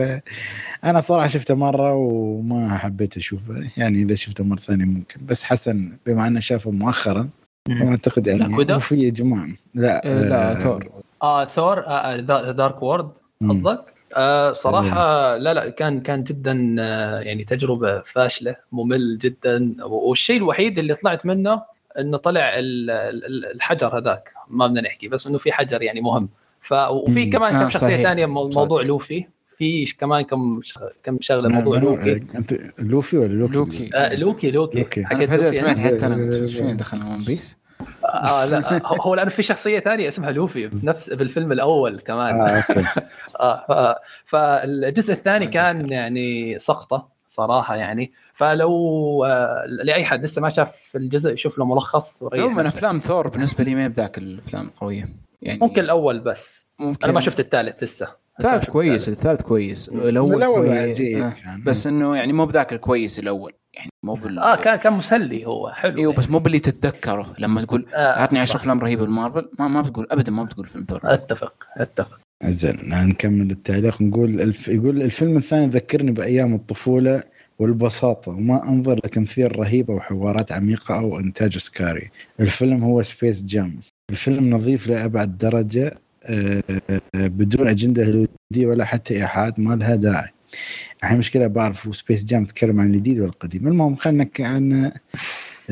فأنا 0.83 1.01
صراحة 1.01 1.27
شفته 1.27 1.55
مرة 1.55 1.93
وما 1.93 2.77
حبيت 2.77 3.17
أشوفه. 3.17 3.69
يعني 3.77 4.01
إذا 4.01 4.15
شفته 4.15 4.43
مرة 4.43 4.59
ثانية 4.59 4.85
ممكن. 4.85 5.25
بس 5.25 5.43
حسن 5.43 5.97
بما 6.05 6.27
أنه 6.27 6.39
شافه 6.39 6.71
مؤخرا 6.71 7.29
أعتقد 7.71 8.27
يعني 8.27 8.39
لا، 8.39 8.55
كودا؟ 8.55 8.75
هو 8.75 8.79
في 8.79 8.95
يا 8.95 9.09
جماعة 9.09 9.47
لا 9.75 10.05
إيه، 10.05 10.29
لا 10.29 10.51
آه، 10.51 10.53
ثور. 10.53 10.89
آه 11.23 11.45
ثور 11.45 11.83
آه 11.87 12.15
دارك 12.51 12.83
وورد. 12.83 13.09
قصدك؟ 13.49 13.85
آه 14.17 14.53
صراحة 14.53 15.37
لا 15.37 15.53
لا 15.53 15.69
كان 15.69 16.01
كان 16.01 16.23
جدا 16.23 16.75
آه 16.79 17.19
يعني 17.19 17.43
تجربة 17.43 18.01
فاشلة 18.01 18.55
ممل 18.71 19.17
جدا. 19.17 19.75
والشيء 19.85 20.37
الوحيد 20.37 20.79
اللي 20.79 20.95
طلعت 20.95 21.25
منه 21.25 21.61
إنه 21.99 22.17
طلع 22.17 22.59
ال- 22.59 22.89
ال- 22.91 23.45
الحجر 23.55 23.97
هذاك 23.97 24.33
ما 24.47 24.67
بدنا 24.67 24.81
نحكي 24.81 25.07
بس 25.07 25.27
إنه 25.27 25.37
في 25.37 25.51
حجر 25.51 25.81
يعني 25.81 26.01
مهم 26.01 26.29
ف 26.61 26.73
وفي. 26.73 27.25
كمان 27.25 27.55
آه، 27.55 27.63
كم 27.63 27.69
شخصية 27.69 27.87
صحيح. 27.87 28.01
ثانية 28.03 28.25
مو- 28.25 28.43
صادق. 28.51 28.57
موضوع 28.57 28.81
لوفي 28.81 29.25
في 29.57 29.85
كمان 29.99 30.21
كم 30.23 30.61
كم 31.03 31.17
شغلة 31.21 31.49
نعم، 31.49 31.57
موضوع 31.57 31.77
لوفي 31.79 32.11
آه، 32.11 32.37
أنت 32.37 32.53
لوفي 32.79 33.17
ولا 33.17 33.33
لوكي؟ 33.33 33.53
لوكي. 33.55 33.89
آه 33.95 34.19
لوكي 34.19 34.51
لوكي 34.51 34.79
لوكي. 34.79 34.99
أنا 35.01 35.09
حكيت 35.09 35.29
فجاه 35.29 35.51
سمعت؟ 35.51 35.79
حتى 35.79 36.05
أنا 36.05 36.45
شو 36.47 36.71
دخلنا 36.71 37.05
ون 37.05 37.23
بيس 37.27 37.57
آه 38.05 38.45
لا 38.45 38.75
آه، 38.75 38.81
هو 39.01 39.15
لأنه 39.15 39.29
في 39.29 39.43
شخصية 39.43 39.79
ثانية 39.79 40.07
اسمها 40.07 40.31
لوفي 40.31 40.67
بنفس 40.67 41.09
بالفيلم 41.09 41.51
الأول 41.51 41.99
كمان 41.99 42.35
آه 42.35 42.49
أوكي 42.69 42.85
آه 43.39 43.65
ف... 43.67 43.99
فالجزء 44.25 45.13
الثاني 45.13 45.47
كان 45.47 45.91
يعني 45.91 46.59
سقطة 46.59 47.07
صراحة 47.27 47.75
يعني 47.75 48.11
فلو 48.41 49.25
آه، 49.25 49.65
لأي 49.83 50.05
حد 50.05 50.23
لسه 50.23 50.41
ما 50.41 50.49
شاف 50.49 50.91
الجزء 50.95 51.33
يشوف 51.33 51.57
له 51.57 51.65
ملخص 51.65 52.23
عموما. 52.33 52.67
أفلام 52.67 52.99
ثور 52.99 53.27
بالنسبة 53.27 53.63
لي 53.63 53.75
ما 53.75 53.83
هي 53.83 53.89
بذاك 53.89 54.17
الأفلام 54.17 54.65
القويه 54.67 55.09
يعني 55.41 55.59
ممكن 55.61 55.81
الأول 55.81 56.19
بس. 56.19 56.67
ممكن. 56.79 57.03
أنا 57.03 57.13
ما 57.13 57.21
شفت 57.21 57.39
الثالث 57.39 57.83
لسه. 57.83 58.07
الثالث 58.39 58.69
كويس 58.69 59.09
الثالث 59.09 59.41
كويس. 59.41 59.89
الأول 59.89 60.35
الأول 60.35 60.67
كويس. 60.67 60.99
آه. 60.99 61.03
يعني. 61.45 61.63
بس 61.63 61.87
إنه 61.87 62.15
يعني 62.15 62.33
مو 62.33 62.45
بذاك 62.45 62.73
الكويس 62.73 63.19
الأول. 63.19 63.53
يعني 63.73 63.89
مو 64.03 64.13
بال 64.13 64.39
آه 64.39 64.55
كان 64.55 64.75
كان 64.75 64.93
مسلي 64.93 65.45
هو 65.45 65.69
حلو 65.69 65.97
إيوه 65.97 66.13
بس 66.13 66.29
مو 66.29 66.39
باللي 66.39 66.59
تتذكره. 66.59 67.33
لما 67.39 67.61
تقول 67.61 67.85
آه، 67.93 68.19
اعطني 68.19 68.39
10 68.39 68.53
صح. 68.53 68.59
أفلام 68.59 68.79
رهيبة 68.79 69.03
المارفل 69.03 69.49
ما 69.59 69.67
ما 69.67 69.81
بتقول 69.81 70.07
ابدا 70.11 70.31
ما 70.31 70.43
بتقول 70.43 70.65
فيلم 70.65 70.85
ثور. 70.85 70.99
أتفق 71.03 71.53
أتفق. 71.77 72.19
زين 72.43 72.77
نكمل 72.83 73.51
التعليق. 73.51 74.01
نقول 74.01 74.41
الف... 74.41 74.67
يقول 74.67 75.01
الفيلم 75.01 75.37
الثاني 75.37 75.67
ذكرني 75.67 76.11
بأيام 76.11 76.55
الطفولة. 76.55 77.23
والبساطة 77.61 78.31
وما 78.31 78.69
أنظر 78.69 78.95
لتمثيل 79.05 79.59
رهيب 79.59 79.91
أو 79.91 79.99
حوارات 79.99 80.51
عميقة 80.51 80.95
أو 80.95 81.19
إنتاج 81.19 81.53
اوسكاري 81.53 82.11
الفيلم 82.39 82.83
هو 82.83 83.01
سبيس 83.01 83.43
جام 83.43 83.79
الفيلم 84.09 84.49
نظيف 84.49 84.87
لأبعد 84.87 85.37
درجة 85.37 85.97
آه، 86.23 86.63
بدون 87.15 87.67
أجندة 87.67 88.03
هوليودية 88.03 88.65
ولا 88.65 88.85
حتى 88.85 89.15
ايحاءات 89.15 89.59
ما 89.59 89.75
لها 89.75 89.95
داعي. 89.95 90.29
الحين 91.03 91.17
مشكلة 91.17 91.47
بعرف 91.47 91.95
سبيس 91.95 92.25
جام 92.25 92.45
تتكلم 92.45 92.81
عن 92.81 92.87
الجديد 92.87 93.19
ولا 93.19 93.29
القديم 93.29 93.67
المهم 93.67 93.95
خلينا 93.95 94.23
كان 94.23 94.91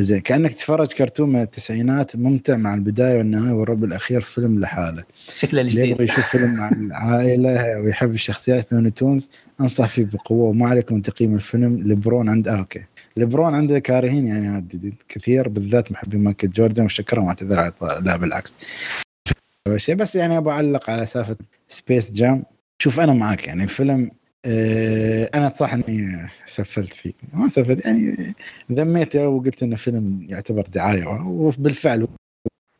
زين 0.02 0.20
كأنك 0.20 0.52
تتفرج 0.52 0.88
كرتون 0.88 1.30
من 1.30 1.42
التسعينات 1.42 2.16
ممتع 2.16 2.56
مع 2.56 2.74
البداية 2.74 3.18
والنهاية 3.18 3.54
والربع 3.54 3.88
الأخير 3.88 4.22
فيلم 4.22 4.60
لحاله 4.60 5.04
شكله 5.36 5.62
اللي 5.62 5.72
يبغى 5.72 5.84
الجديد 5.92 6.10
يشوف 6.10 6.28
فيلم 6.30 6.54
مع 6.54 6.70
العائلة 6.82 7.80
ويحب 7.80 8.12
الشخصيات 8.12 8.74
لوني 8.74 8.92
تونز 8.92 9.30
أنصح 9.62 9.88
فيه 9.88 10.06
بقوة 10.06 10.50
وما 10.50 10.70
عليكم 10.70 10.96
من 10.96 11.02
تقييم 11.02 11.36
الفيلم. 11.36 11.84
ليبرون 11.84 12.30
عند 12.30 12.48
آه 12.48 12.58
أوكي. 12.58 12.86
ليبرون 13.18 13.56
عنده 13.56 13.80
كارهين 13.80 14.28
يعني 14.28 14.48
هذا 14.48 14.58
الجديد 14.58 14.96
كثير 15.10 15.48
بالذات 15.48 15.92
محبين 15.92 16.24
مايكل 16.24 16.50
جوردن 16.50 16.86
وشكرهم 16.86 17.26
واعتذر 17.26 17.60
على 17.60 17.74
لا 17.82 18.18
بالعكس. 18.18 18.58
بس 19.90 20.16
يعني 20.16 20.38
أبغى 20.38 20.54
أعلق 20.54 20.90
على 20.90 21.06
سالفة 21.06 21.36
سبيس 21.70 22.12
جام 22.12 22.44
شوف 22.82 23.00
أنا 23.00 23.14
معك 23.14 23.48
يعني 23.48 23.64
الفيلم 23.64 24.12
أنا 25.36 25.54
صح 25.60 25.74
إني 25.74 26.28
سفلت 26.46 26.94
فيه. 26.94 27.14
ما 27.34 27.48
سفلت 27.48 27.86
يعني 27.86 28.34
ذميته 28.72 29.28
وقلت 29.28 29.64
إنه 29.64 29.76
فيلم 29.76 30.26
يعتبر 30.30 30.68
دعاية 30.74 31.06
وبالفعل. 31.28 32.08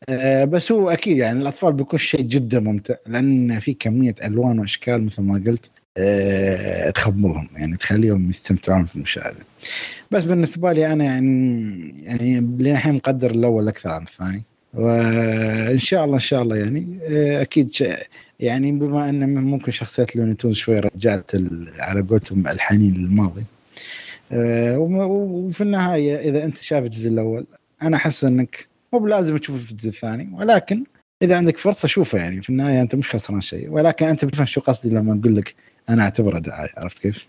آه، 0.08 0.44
بس 0.44 0.72
هو 0.72 0.90
أكيد 0.90 1.16
يعني 1.16 1.42
الأطفال 1.42 1.72
بيكون 1.72 1.98
شيء 1.98 2.20
جدا 2.20 2.60
ممتع 2.60 2.94
لأن 3.06 3.60
في 3.60 3.74
كمية 3.74 4.14
ألوان 4.24 4.58
وأشكال 4.58 5.04
مثل 5.04 5.22
ما 5.22 5.42
قلت 5.46 5.70
آه، 5.96 6.90
تخبلهم 6.90 7.48
يعني 7.56 7.76
تخليهم 7.76 8.30
يستمتعون 8.30 8.84
في 8.84 8.96
المشاهدة. 8.96 9.38
بس 10.10 10.24
بالنسبة 10.24 10.72
لي 10.72 10.92
أنا 10.92 11.04
يعني 11.04 11.88
يعني 12.02 12.40
للحين 12.58 12.94
مقدر 12.94 13.30
الأول 13.30 13.68
أكثر 13.68 13.90
عن 13.90 14.02
الثاني. 14.02 14.42
وإن 14.74 15.78
شاء 15.78 16.04
الله 16.04 16.14
إن 16.14 16.20
شاء 16.20 16.42
الله 16.42 16.56
يعني 16.56 16.98
آه، 17.02 17.42
أكيد 17.42 17.70
يعني 18.40 18.72
بما 18.72 19.08
أن 19.08 19.44
ممكن 19.44 19.72
شخصيات 19.72 20.16
لوني 20.16 20.34
تونز 20.34 20.56
شوي 20.56 20.80
رجعت 20.80 21.30
على 21.78 22.00
قولتهم 22.00 22.46
الحنين 22.48 22.94
للماضي. 22.94 23.44
آه، 24.32 24.78
وفي 24.78 25.60
النهاية 25.60 26.16
إذا 26.16 26.44
أنت 26.44 26.58
شايف 26.58 26.84
الجزء 26.84 27.08
الأول 27.08 27.46
أنا 27.82 27.96
أحس 27.96 28.24
أنك 28.24 28.68
مو 28.92 28.98
بلازم 28.98 29.36
تشوفه 29.36 29.64
في 29.64 29.70
الجزء 29.70 29.88
الثاني 29.88 30.30
ولكن 30.32 30.84
إذا 31.22 31.36
عندك 31.36 31.58
فرصة 31.58 31.88
شوفه 31.88 32.18
يعني. 32.18 32.42
في 32.42 32.50
النهاية 32.50 32.80
أنت 32.82 32.94
مش 32.94 33.10
خسران 33.10 33.40
شيء 33.40 33.70
ولكن 33.70 34.06
أنت 34.06 34.24
بتفهم 34.24 34.46
شو 34.46 34.60
قصدي 34.60 34.94
لما 34.94 35.20
أقول 35.20 35.36
لك 35.36 35.54
أنا 35.88 36.02
أعتبره 36.02 36.38
دعاية. 36.38 36.70
عرفت 36.76 36.98
كيف؟ 36.98 37.26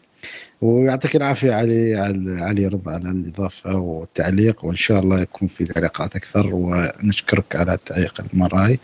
ويعطيك 0.61 1.15
العافية 1.15 1.53
علي 1.53 1.95
علي 2.41 2.67
رضا 2.67 2.91
على 2.91 3.09
الإضافة 3.09 3.75
والتعليق 3.75 4.65
وإن 4.65 4.75
شاء 4.75 4.99
الله 4.99 5.21
يكون 5.21 5.47
في 5.47 5.63
تعليقات 5.63 6.15
أكثر 6.15 6.49
ونشكرك 6.53 7.55
على 7.55 7.73
التعليق 7.73 8.21
المره 8.33 8.65
هاي 8.65 8.79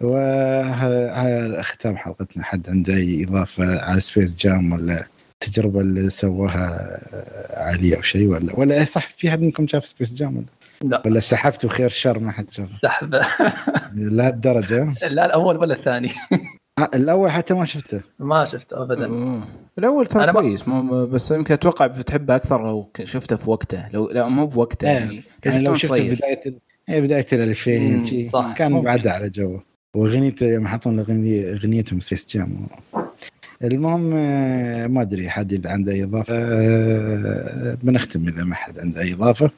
وهذا 0.00 1.62
ختام 1.62 1.96
حلقتنا 1.96 2.44
حد 2.44 2.70
عنده 2.70 2.94
أي 2.94 3.24
إضافة 3.24 3.80
على 3.80 4.00
سبيس 4.00 4.36
جام 4.36 4.72
ولا 4.72 5.06
التجربه 5.32 5.80
اللي 5.80 6.10
سواها 6.10 6.98
علي 7.56 7.96
أو 7.96 8.02
شيء 8.02 8.26
ولا 8.26 8.52
ولا 8.60 8.74
إيه 8.74 8.84
صح 8.84 9.08
في 9.08 9.30
حد 9.30 9.40
منكم 9.40 9.66
شاف 9.66 9.86
سبيس 9.86 10.14
جام 10.14 10.36
ولا؟ 10.36 10.46
لا. 10.82 11.02
ولا 11.06 11.20
سحبتوا 11.20 11.70
خير 11.70 11.88
شر 11.88 12.18
ما 12.18 12.32
حد 12.32 12.50
شافه؟ 12.50 12.78
سحب. 12.78 13.14
لا 13.94 14.28
الدرجة. 14.28 14.94
لا 15.02 15.26
الأول 15.26 15.56
ولا 15.56 15.74
الثاني. 15.74 16.10
الأول 16.94 17.30
حتى 17.30 17.54
ما 17.54 17.64
شفته 17.64 18.00
ما 18.18 18.44
شفته 18.44 18.82
ابدا 18.82 19.06
أوه. 19.06 19.48
الأول 19.78 20.06
ترى 20.06 20.32
كويس 20.32 20.68
مو 20.68 21.06
بس 21.06 21.30
يمكن 21.30 21.54
أتوقع 21.54 21.86
بتحبه 21.86 22.36
أكثر 22.36 22.66
لو 22.66 22.90
شفته 23.04 23.36
في 23.36 23.50
وقته 23.50 23.88
لو 23.88 24.08
لا 24.10 24.28
مو 24.28 24.46
بوقته 24.46 24.86
يعني 24.88 25.06
لو 25.06 25.22
يعني 25.44 25.58
شفته 25.58 25.70
لو 25.70 25.74
شفته 25.74 25.88
صغير 25.96 26.14
بداية 26.14 26.40
ال- 26.46 26.58
إيه 26.88 27.00
بداية 27.00 27.26
ال 27.32 27.38
2000 27.40 27.78
مم، 27.78 28.04
شي. 28.04 28.28
صح. 28.28 28.54
كان. 28.56 28.80
بعدها 28.82 29.12
على 29.12 29.28
جو 29.30 29.60
واغنيته 29.96 30.46
يوم 30.46 30.66
حطون 30.66 30.98
اغنيه 30.98 31.52
أغنيتهم 31.52 32.00
سبيس 32.00 32.26
جام 32.36 32.66
المهم 33.64 34.12
آه، 34.14 34.86
ما 34.86 35.02
أدري 35.02 35.30
حد 35.30 35.52
اذا 35.52 35.70
عنده 35.70 35.92
أي 35.92 36.02
إضافة 36.04 36.34
آه، 36.38 37.76
بنختم 37.82 38.28
إذا 38.28 38.44
ما 38.44 38.54
حد 38.54 38.78
عنده 38.78 39.00
أي 39.00 39.12
إضافة 39.12 39.50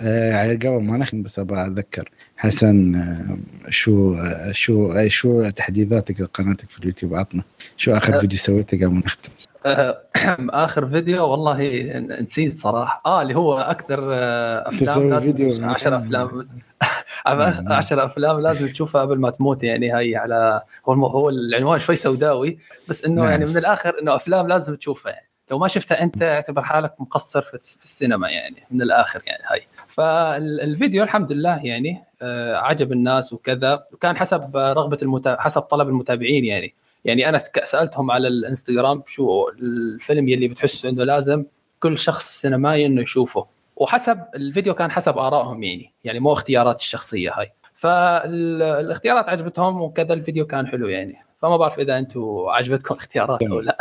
آه، 0.00 0.32
آه، 0.32 0.54
قبل 0.54 0.82
ما 0.82 0.96
نختم 0.96 1.22
بس 1.22 1.38
أبغى 1.38 1.66
اذكر 1.66 2.10
حسن 2.36 2.94
آه، 2.94 3.38
شو 3.70 4.14
آه، 4.14 4.52
شو 4.52 5.08
شو 5.08 5.48
تحديثاتك 5.48 6.20
لقناتك 6.20 6.70
في 6.70 6.78
اليوتيوب؟ 6.78 7.14
عطنا. 7.14 7.42
شو 7.76 7.92
آخر. 7.92 8.20
فيديو 8.20 8.38
سويته 8.38 8.76
قبل 8.76 8.94
ما 8.94 9.02
نختم؟ 9.06 9.32
آخر 10.64 10.86
فيديو؟ 10.86 11.26
والله 11.26 11.80
نسيت 12.20 12.58
صراحة. 12.58 13.02
آه 13.06 13.22
اللي 13.22 13.34
هو 13.34 13.58
أكثر 13.58 13.98
أفلام 14.68 15.10
لازم 15.10 15.32
فيديو 15.32 15.68
10 15.68 15.96
أفلام. 15.96 16.48
10 17.26 18.04
أفلام 18.04 18.40
لازم 18.40 18.68
تشوفها 18.68 19.00
قبل 19.00 19.18
ما 19.18 19.30
تموت 19.30 19.62
يعني 19.62 19.90
هاي 19.90 20.16
على 20.16 20.62
هو. 20.88 21.06
هو 21.06 21.28
العنوان 21.28 21.78
شوي 21.78 21.96
سوداوي 21.96 22.58
بس 22.88 23.04
إنه 23.04 23.22
نعم. 23.22 23.30
يعني 23.30 23.46
من 23.46 23.56
الآخر 23.56 23.94
إنه 24.02 24.14
أفلام 24.14 24.48
لازم 24.48 24.74
تشوفها. 24.74 25.12
يعني 25.12 25.28
لو 25.50 25.58
ما 25.58 25.68
شفتها 25.68 26.02
أنت 26.02 26.22
اعتبر 26.22 26.62
حالك 26.62 26.94
مقصر 27.00 27.42
في 27.42 27.54
السينما 27.54 28.28
يعني 28.28 28.66
من 28.70 28.82
الآخر 28.82 29.22
يعني 29.26 29.42
هاي. 29.50 29.66
فالفيديو 29.98 31.02
الحمد 31.02 31.32
لله 31.32 31.66
يعني 31.66 32.04
آه، 32.22 32.56
عجب 32.56 32.92
الناس 32.92 33.32
وكذا. 33.32 33.84
وكان 33.94 34.16
حسب 34.16 34.56
رغبة 34.56 34.98
المتا... 35.02 35.40
حسب 35.40 35.62
طلب 35.62 35.88
المتابعين 35.88 36.44
يعني. 36.44 36.74
يعني 37.04 37.28
أنا 37.28 37.38
سألتهم 37.38 38.10
على 38.10 38.28
الإنستغرام 38.28 39.02
شو 39.06 39.48
الفيلم 39.48 40.28
يلي 40.28 40.48
بتحسوا 40.48 40.90
إنه 40.90 41.04
لازم 41.04 41.44
كل 41.80 41.98
شخص 41.98 42.40
سينمائي 42.40 42.86
إنه 42.86 43.02
يشوفه. 43.02 43.46
وحسب 43.76 44.20
الفيديو 44.34 44.74
كان 44.74 44.90
حسب 44.90 45.18
آرائهم 45.18 45.62
يعني. 45.62 45.92
يعني 46.04 46.20
مو 46.20 46.32
اختيارات 46.32 46.80
الشخصية 46.80 47.30
هاي. 47.34 47.52
فالاختيارات 47.74 49.28
عجبتهم 49.28 49.82
وكذا 49.82 50.12
الفيديو 50.12 50.46
كان 50.46 50.66
حلو 50.66 50.88
يعني. 50.88 51.16
فما 51.42 51.56
بعرف 51.56 51.78
إذا 51.78 51.98
أنتم 51.98 52.44
عجبتكم 52.48 52.94
الاختيارات 52.94 53.42
أو 53.42 53.60
لا. 53.60 53.78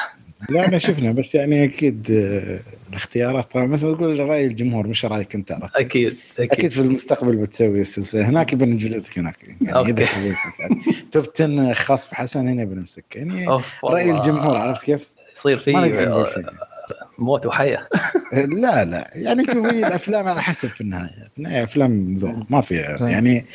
لا 0.49 0.67
انا 0.67 0.77
شفنا 0.77 1.11
بس 1.11 1.35
يعني 1.35 1.63
أكيد 1.63 2.07
آه، 2.11 2.59
الاختيارات. 2.89 3.51
طبعا 3.51 3.65
مثل 3.65 3.85
ما 3.85 3.93
تقول 3.95 4.19
رأي 4.19 4.45
الجمهور 4.45 4.87
مش 4.87 5.05
رأيك 5.05 5.35
أنت 5.35 5.51
عرفت؟ 5.51 5.75
أكيد 5.75 6.17
أكيد. 6.39 6.51
أكيد 6.51 6.71
في 6.71 6.81
المستقبل 6.81 7.35
بتسوي 7.35 7.81
السلسله 7.81 8.29
هناك 8.29 8.55
بنجلدك 8.55 9.19
هناك. 9.19 9.43
يعني 9.43 9.75
أوكي. 9.75 9.91
اذا 9.91 10.03
سويت 10.03 10.37
يعني 10.59 10.81
top 11.11 11.25
10 11.35 11.73
خاص 11.73 12.09
بحسن 12.09 12.47
هنا 12.47 12.63
بنمسك 12.63 13.15
يعني 13.15 13.45
رأي 13.83 14.11
الجمهور 14.11 14.57
عرفت 14.57 14.83
كيف؟ 14.83 15.07
يصير 15.35 15.57
في. 15.57 15.71
موت 17.17 17.45
وحياة. 17.45 17.87
لا 18.61 18.85
لا. 18.85 19.11
يعني 19.15 19.43
شوف 19.53 19.65
هي 19.65 19.87
الأفلام 19.87 20.27
على 20.27 20.41
حسب 20.41 20.69
في 20.69 20.81
النهاية. 20.81 21.29
في 21.33 21.37
النهاية 21.37 21.63
أفلام 21.63 22.17
ذوق 22.17 22.35
ما 22.49 22.61
في 22.61 22.95
صحيح. 22.99 23.09
يعني 23.11 23.45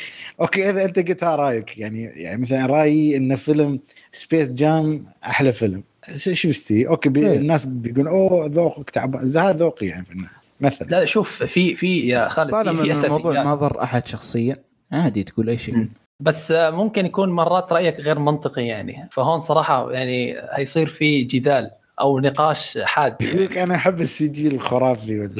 أوكي 0.40 0.70
إذا 0.70 0.84
أنت 0.84 0.98
قلت 0.98 1.24
ها 1.24 1.36
رأيك 1.36 1.78
يعني 1.78 2.02
يعني 2.02 2.42
مثلا 2.42 2.66
رأيي 2.66 3.16
إن 3.16 3.36
فيلم 3.36 3.80
سبيس 4.12 4.52
جام 4.52 5.06
أحلى 5.24 5.52
فيلم. 5.52 5.82
شو 6.16 6.48
يستوي 6.48 6.88
أوكي 6.88 7.08
بي 7.08 7.26
إيه. 7.26 7.38
الناس 7.38 7.64
بيقولون 7.64 8.08
أوه 8.08 8.46
ذوقك 8.46 8.90
تعبان 8.90 9.22
هذا 9.22 9.52
ذوقي 9.52 9.86
يعني 9.86 10.04
في 10.04 10.12
النهايه 10.12 10.42
مثلا 10.60 10.86
لا 10.86 11.04
شوف 11.04 11.42
في 11.42 11.76
في 11.76 12.08
يا 12.08 12.28
خالد 12.28 12.50
في, 12.50 12.52
طالما 12.52 12.94
في 12.94 13.06
الموضوع 13.06 13.42
ما 13.42 13.54
ضر 13.54 13.82
أحد 13.82 14.06
شخصيا 14.06 14.56
عادي 14.92 15.22
تقول 15.22 15.48
أي 15.48 15.58
شيء. 15.58 15.88
بس 16.20 16.52
ممكن 16.56 17.06
يكون 17.06 17.30
مرات 17.30 17.72
رأيك 17.72 18.00
غير 18.00 18.18
منطقي 18.18 18.66
يعني 18.66 19.08
فهون 19.10 19.40
صراحة 19.40 19.92
يعني 19.92 20.36
هيصير 20.52 20.86
في 20.86 21.24
جدال 21.24 21.70
أو 22.00 22.20
نقاش 22.20 22.78
حاد 22.78 23.16
يقول 23.22 23.34
يعني. 23.34 23.46
لك 23.46 23.58
أنا 23.58 23.74
أحب 23.74 24.00
ال 24.00 24.28
CG 24.28 24.48
الخرافي 24.48 25.20
ولا 25.20 25.34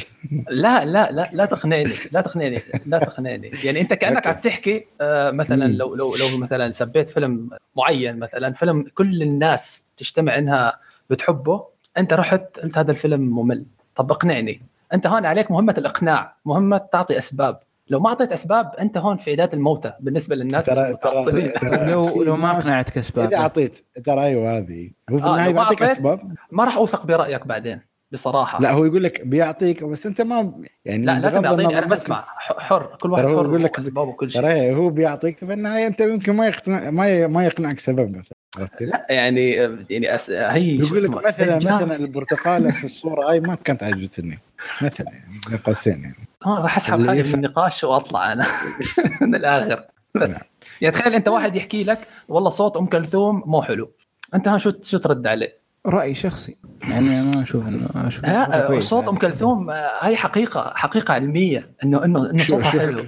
لا 0.51 0.85
لا 0.85 1.13
لا 1.13 1.31
لا 1.33 1.45
تقنعني 1.45 1.95
لا 2.13 2.21
تقنعني 2.21 2.59
لا 2.87 2.99
تقنعني 2.99 3.51
يعني 3.65 3.81
أنت 3.81 3.93
كأنك 3.93 4.27
عم 4.27 4.35
تحكي 4.35 4.85
آه، 5.01 5.31
مثلا. 5.31 5.65
لو 5.65 5.95
لو 5.95 6.17
لو 6.17 6.39
مثلا 6.39 6.73
سبيت 6.73 7.09
فيلم 7.09 7.51
معين 7.77 8.19
مثلا 8.19 8.53
فيلم 8.53 8.85
كل 8.95 9.23
الناس 9.23 9.85
تجتمع 10.03 10.39
إنها 10.39 10.79
بتحبه 11.11 11.65
أنت 11.99 12.13
رحت 12.13 12.59
قلت 12.61 12.79
هذا 12.79 12.91
الفيلم 12.91 13.21
ممل. 13.21 13.65
طب 13.97 14.11
اقنعني. 14.11 14.63
أنت 14.93 15.07
هون 15.07 15.27
عليك 15.27 15.51
مهمة 15.51 15.75
الإقناع 15.79 16.37
مهمة 16.47 16.79
تعطي 16.79 17.19
أسباب. 17.19 17.61
لو 17.89 18.01
ما 18.01 18.09
أعطيت 18.09 18.33
أسباب 18.33 18.75
أنت 18.81 18.99
هون 18.99 19.17
في 19.17 19.31
عداد 19.31 19.53
الموتى 19.55 19.93
بالنسبة 20.01 20.37
للناس 20.37 20.71
ترى- 20.71 20.97
ترى- 21.05 21.65
لو 21.89 22.23
لو 22.23 22.37
ما 22.37 22.51
اقنعتك 22.59 22.91
إذا 22.93 23.01
اسباب 23.01 23.33
اعطيت 23.33 23.85
ترى 24.05 24.21
أيوه 24.25 24.59
هذه. 24.59 24.91
هو 25.11 25.19
في 25.19 25.25
آه، 25.25 25.31
النهاية 25.33 25.53
ما 25.53 25.61
بيعطيك 25.61 25.83
أسباب؟ 25.83 26.35
ما 26.51 26.65
راح 26.65 26.77
أوثق 26.77 27.07
برأيك 27.07 27.47
بعدين 27.47 27.81
بصراحة. 28.13 28.61
لا 28.61 28.71
هو 28.73 28.85
يقول 28.85 29.03
لك 29.05 29.27
بيعطيك 29.27 29.85
بس 29.85 30.07
أنت 30.07 30.21
ما 30.21 30.53
يعني 30.85 31.05
لا 31.07 31.21
لازم 31.21 31.45
يعطيني. 31.45 31.79
أنا 31.79 31.87
بسمع 31.87 32.25
حر 32.39 32.97
كل 33.03 33.11
واحد 33.13 33.25
حر 33.25 33.31
يقول 33.31 33.65
لك- 33.65 33.79
اسبابه 33.79 34.09
وكل 34.11 34.31
شيء. 34.31 34.43
ترى 34.43 34.75
هو 34.75 34.91
بيعطيك 34.91 35.39
في 35.39 35.53
النهاية 35.53 35.87
أنت 35.87 36.01
يمكن 36.01 36.33
ما 36.37 36.47
يقتنع 36.47 36.91
ما 37.27 37.45
يقنعك 37.45 37.79
سبب 37.79 38.17
مثلا؟ 38.17 38.33
لا 38.81 39.07
يعني 39.11 39.51
يعني 39.91 40.15
أس... 40.15 40.31
هي 40.31 40.87
شو 40.87 40.95
يقول 40.95 41.05
لك 41.05 41.27
مثلا. 41.27 41.57
مثلا 41.57 41.97
البرتقالة 41.97 42.71
في 42.71 42.85
الصورة 42.85 43.31
هاي 43.31 43.41
ما 43.41 43.55
كانت 43.55 43.83
عجبتني 43.83 44.39
مثلا 44.83 45.07
يعني 45.07 45.41
بين 45.49 45.59
قوسين 45.59 46.03
يعني 46.03 46.29
هون 46.45 46.59
راح 46.59 46.77
أسحب 46.77 47.07
حالي. 47.07 47.23
من 47.23 47.35
النقاش 47.35 47.85
وأطلع 47.85 48.33
أنا 48.33 48.47
من 49.21 49.35
الآخر 49.35 49.85
بس 50.15 50.31
نعم. 50.31 50.41
يعني 50.81 50.95
تخيل 50.95 51.15
أنت 51.15 51.29
واحد 51.29 51.57
يحكي 51.57 51.85
لك 51.85 51.99
والله 52.29 52.51
صوت 52.51 52.77
أم 52.77 52.87
كلثوم 52.87 53.43
مو 53.47 53.63
حلو 53.63 53.91
أنت 54.35 54.49
ها 54.49 54.59
شو 54.59 54.73
شو 54.83 54.99
ترد 54.99 55.27
عليه؟ 55.27 55.63
رأي 55.87 56.15
شخصي 56.15 56.57
يعني 56.83 57.21
أنا 57.21 57.23
ما 57.23 57.43
أشوف 57.43 57.69
إنه 57.69 57.89
أشوف 57.95 58.25
إنه 58.25 58.47
لا 58.47 58.67
كويس 58.67 58.85
صوت 58.85 59.09
أم. 59.09 59.17
كلثوم 59.17 59.71
آه، 59.71 59.91
هاي 60.01 60.17
حقيقة 60.17 60.73
حقيقة 60.77 61.15
علمية 61.15 61.71
إنه 61.85 62.05
إنه 62.05 62.31
إنه 62.31 62.45
صوتها 62.45 62.71
حلو 62.71 63.05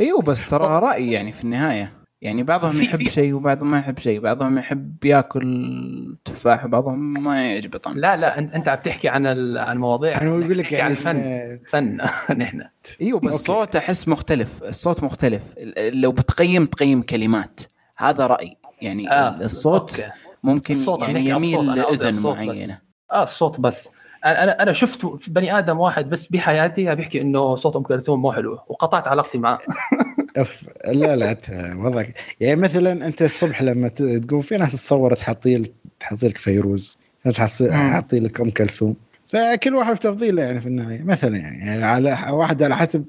إيوه 0.00 0.22
بس 0.22 0.50
ترى 0.50 0.80
رأي 0.88 1.12
يعني 1.12 1.32
في 1.32 1.44
النهاية 1.44 2.01
يعني 2.22 2.42
بعضهم 2.42 2.80
يحب 2.82 3.08
شيء 3.08 3.32
وبعضهم 3.34 3.70
ما 3.70 3.78
يحب 3.78 3.98
شيء 3.98 4.20
بعضهم 4.20 4.58
يحب 4.58 5.04
ياكل 5.04 6.16
تفاح 6.24 6.64
وبعضهم 6.64 7.24
ما 7.24 7.50
يعجبه 7.50 7.78
طعم 7.78 7.98
لا. 7.98 8.16
لا 8.16 8.34
أنت- 8.36 8.54
أنت 8.54 8.68
عم 8.68 8.78
تحكي 8.84 9.08
عن 9.08 9.26
ال- 9.26 9.58
عن 9.58 9.78
مواضيع 9.78 10.10
يعني 10.12 10.30
هو 10.30 10.38
يقول 10.40 10.58
لك 10.58 10.72
يعني 10.72 10.84
عن 10.84 10.90
الفن. 10.90 11.58
فن. 11.70 11.98
نحن. 12.38 12.62
إيوه 13.00 13.20
بس 13.20 13.32
Okay. 13.32 13.44
صوت 13.44 13.76
أحس 13.76 14.08
مختلف 14.08 14.62
الصوت 14.62 15.02
مختلف. 15.02 15.42
ال- 15.58 16.00
لو 16.00 16.12
بتقيم 16.12 16.66
تقيم 16.66 17.02
كلمات. 17.02 17.60
هذا 17.96 18.26
راي 18.26 18.56
يعني 18.82 19.10
آه، 19.12 19.36
الصوت 19.36 20.00
okay. 20.00 20.12
ممكن 20.42 20.74
الصوت، 20.74 21.00
يعني 21.00 21.28
يميل 21.28 21.58
الصوت، 21.60 21.76
لأذن 21.76 22.08
الصوت. 22.18 22.36
معينة. 22.36 22.78
آه 23.12 23.22
الصوت 23.22 23.60
بس. 23.60 23.88
أنا 24.24 24.62
أنا 24.62 24.72
شفت 24.72 25.30
بني 25.30 25.58
آدم 25.58 25.78
واحد 25.80 26.10
بس 26.10 26.26
بحياتي 26.26 26.94
بيحكي 26.94 27.20
إنه 27.20 27.56
صوت 27.56 27.76
ام 27.76 27.82
كلثوم 27.82 28.22
مو 28.22 28.32
حلو 28.32 28.52
وقطعت 28.68 29.08
علاقتي 29.08 29.38
معه 29.38 29.58
أف... 30.36 30.64
لا 30.84 31.16
لا 31.16 31.36
وضعك. 31.76 32.14
يعني 32.40 32.60
مثلا 32.60 33.06
أنت 33.06 33.22
الصبح 33.22 33.62
لما 33.62 33.88
تقوم 33.88 34.40
في 34.40 34.56
ناس 34.56 34.72
تصور 34.72 35.14
تحطي 35.14 35.62
تحطي 36.00 36.28
لك 36.28 36.36
فيروز. 36.36 36.98
تحطي 37.24 38.20
لك 38.20 38.40
أم 38.40 38.50
كلثوم. 38.50 38.96
فكل 39.28 39.74
واحد 39.74 39.96
تفضيله 39.96 40.42
يعني 40.42 40.60
في 40.60 40.66
النهاية 40.66 41.02
مثلا 41.02 41.36
يعني, 41.36 41.58
يعني 41.58 41.84
على 41.84 42.18
واحد 42.30 42.62
على 42.62 42.76
حسب 42.76 43.04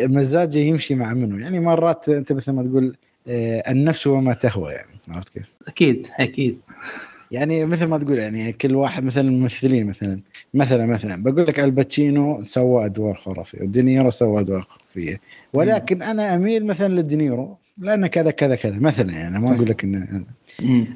مزاجه 0.00 0.58
يمشي 0.58 0.94
مع 0.94 1.14
منه. 1.14 1.42
يعني 1.42 1.60
مرات 1.60 2.08
أنت 2.08 2.32
مثل 2.32 2.52
ما 2.52 2.62
تقول 2.62 2.96
آه، 3.28 3.70
النفس 3.70 4.06
وما 4.06 4.34
تهوى 4.34 4.72
يعني 4.72 4.90
عرفت 5.08 5.28
كيف؟ 5.28 5.46
أكيد 5.68 6.06
أكيد. 6.20 6.60
يعني 7.30 7.66
مثل 7.66 7.84
ما 7.86 7.98
تقول 7.98 8.18
يعني 8.18 8.52
كل 8.52 8.74
واحد 8.74 9.04
مثلا 9.04 9.28
الممثلين 9.28 9.86
مثلا. 9.86 10.20
مثلا 10.54 10.86
مثلا 10.86 11.22
بقول 11.22 11.46
لك 11.46 11.60
آل 11.60 11.78
باتشينو 11.78 12.42
سوى 12.42 12.84
أدوار 12.84 13.14
خرافية 13.14 13.62
ودينيرو 13.62 14.10
سوى 14.10 14.40
أدوار 14.40 14.62
خرافية. 14.62 15.20
ولكن 15.52 16.02
أنا 16.02 16.34
أميل 16.34 16.66
مثلا 16.66 16.94
لدينيرو 17.00 17.56
لأنه 17.78 18.06
كذا 18.06 18.30
كذا 18.30 18.54
كذا. 18.54 18.78
مثلا 18.78 19.12
يعني 19.12 19.40
ما 19.40 19.54
أقول 19.54 19.68
لك 19.68 19.84
إنه 19.84 20.24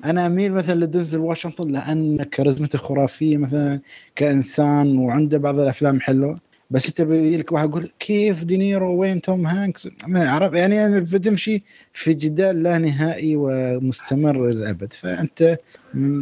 أنا 0.05 0.27
أميل 0.27 0.53
مثلا 0.53 0.85
لدينزل 0.85 1.19
واشنطن 1.19 1.71
لأن 1.71 2.23
كاريزمته 2.23 2.79
خرافية 2.79 3.37
مثلا 3.37 3.81
كإنسان 4.17 4.99
وعنده 4.99 5.39
بعض 5.39 5.61
الأفلام 5.61 6.01
حلوة. 6.01 6.41
بس 6.75 6.89
انت 6.89 7.01
لك 7.41 7.53
واحد 7.53 7.69
يقول 7.69 7.91
كيف 7.99 8.45
دينيرو 8.45 8.95
وين 9.01 9.21
توم 9.21 9.47
هانكس؟ 9.47 9.89
ما 10.07 10.29
أعرف 10.29 10.53
يعني 10.53 10.87
أنا 10.87 11.01
بتمشي 11.01 11.63
في 11.93 12.15
جدال 12.15 12.63
لا 12.63 12.79
نهائي 12.79 13.37
ومستمر 13.37 14.47
للأبد. 14.47 14.93
فأنت 14.93 15.59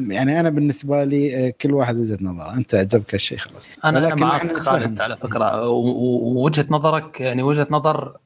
يعني 0.08 0.40
أنا 0.40 0.50
بالنسبة 0.50 1.04
لي 1.04 1.48
آه، 1.48 1.54
كل 1.60 1.72
واحد 1.72 1.96
وجهة 1.96 2.18
نظر 2.20 2.52
أنت 2.52 2.74
عجبك 2.74 3.14
الشيء 3.14 3.38
خلاص. 3.38 3.66
أنا 3.84 3.98
ولكن 3.98 4.20
معك 4.20 4.56
خالد. 4.56 5.00
على 5.00 5.16
فكرة. 5.16 5.68
ووجهة 5.68 6.66
نظرك 6.70 7.20
يعني 7.20 7.42
وجهة 7.42 7.66
نظر 7.70 8.16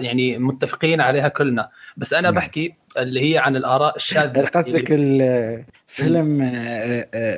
يعني 0.00 0.38
متفقين 0.38 1.00
عليها 1.00 1.28
كلنا. 1.28 1.68
بس 1.96 2.12
أنا 2.12 2.22
نعم. 2.22 2.34
بحكي 2.34 2.74
اللي 2.98 3.32
هي 3.34 3.38
عن 3.38 3.56
الآراء 3.56 3.96
الشاذة. 3.96 4.44
قصدك 4.44 4.92
اللي- 4.92 5.64
الفيلم 5.88 6.42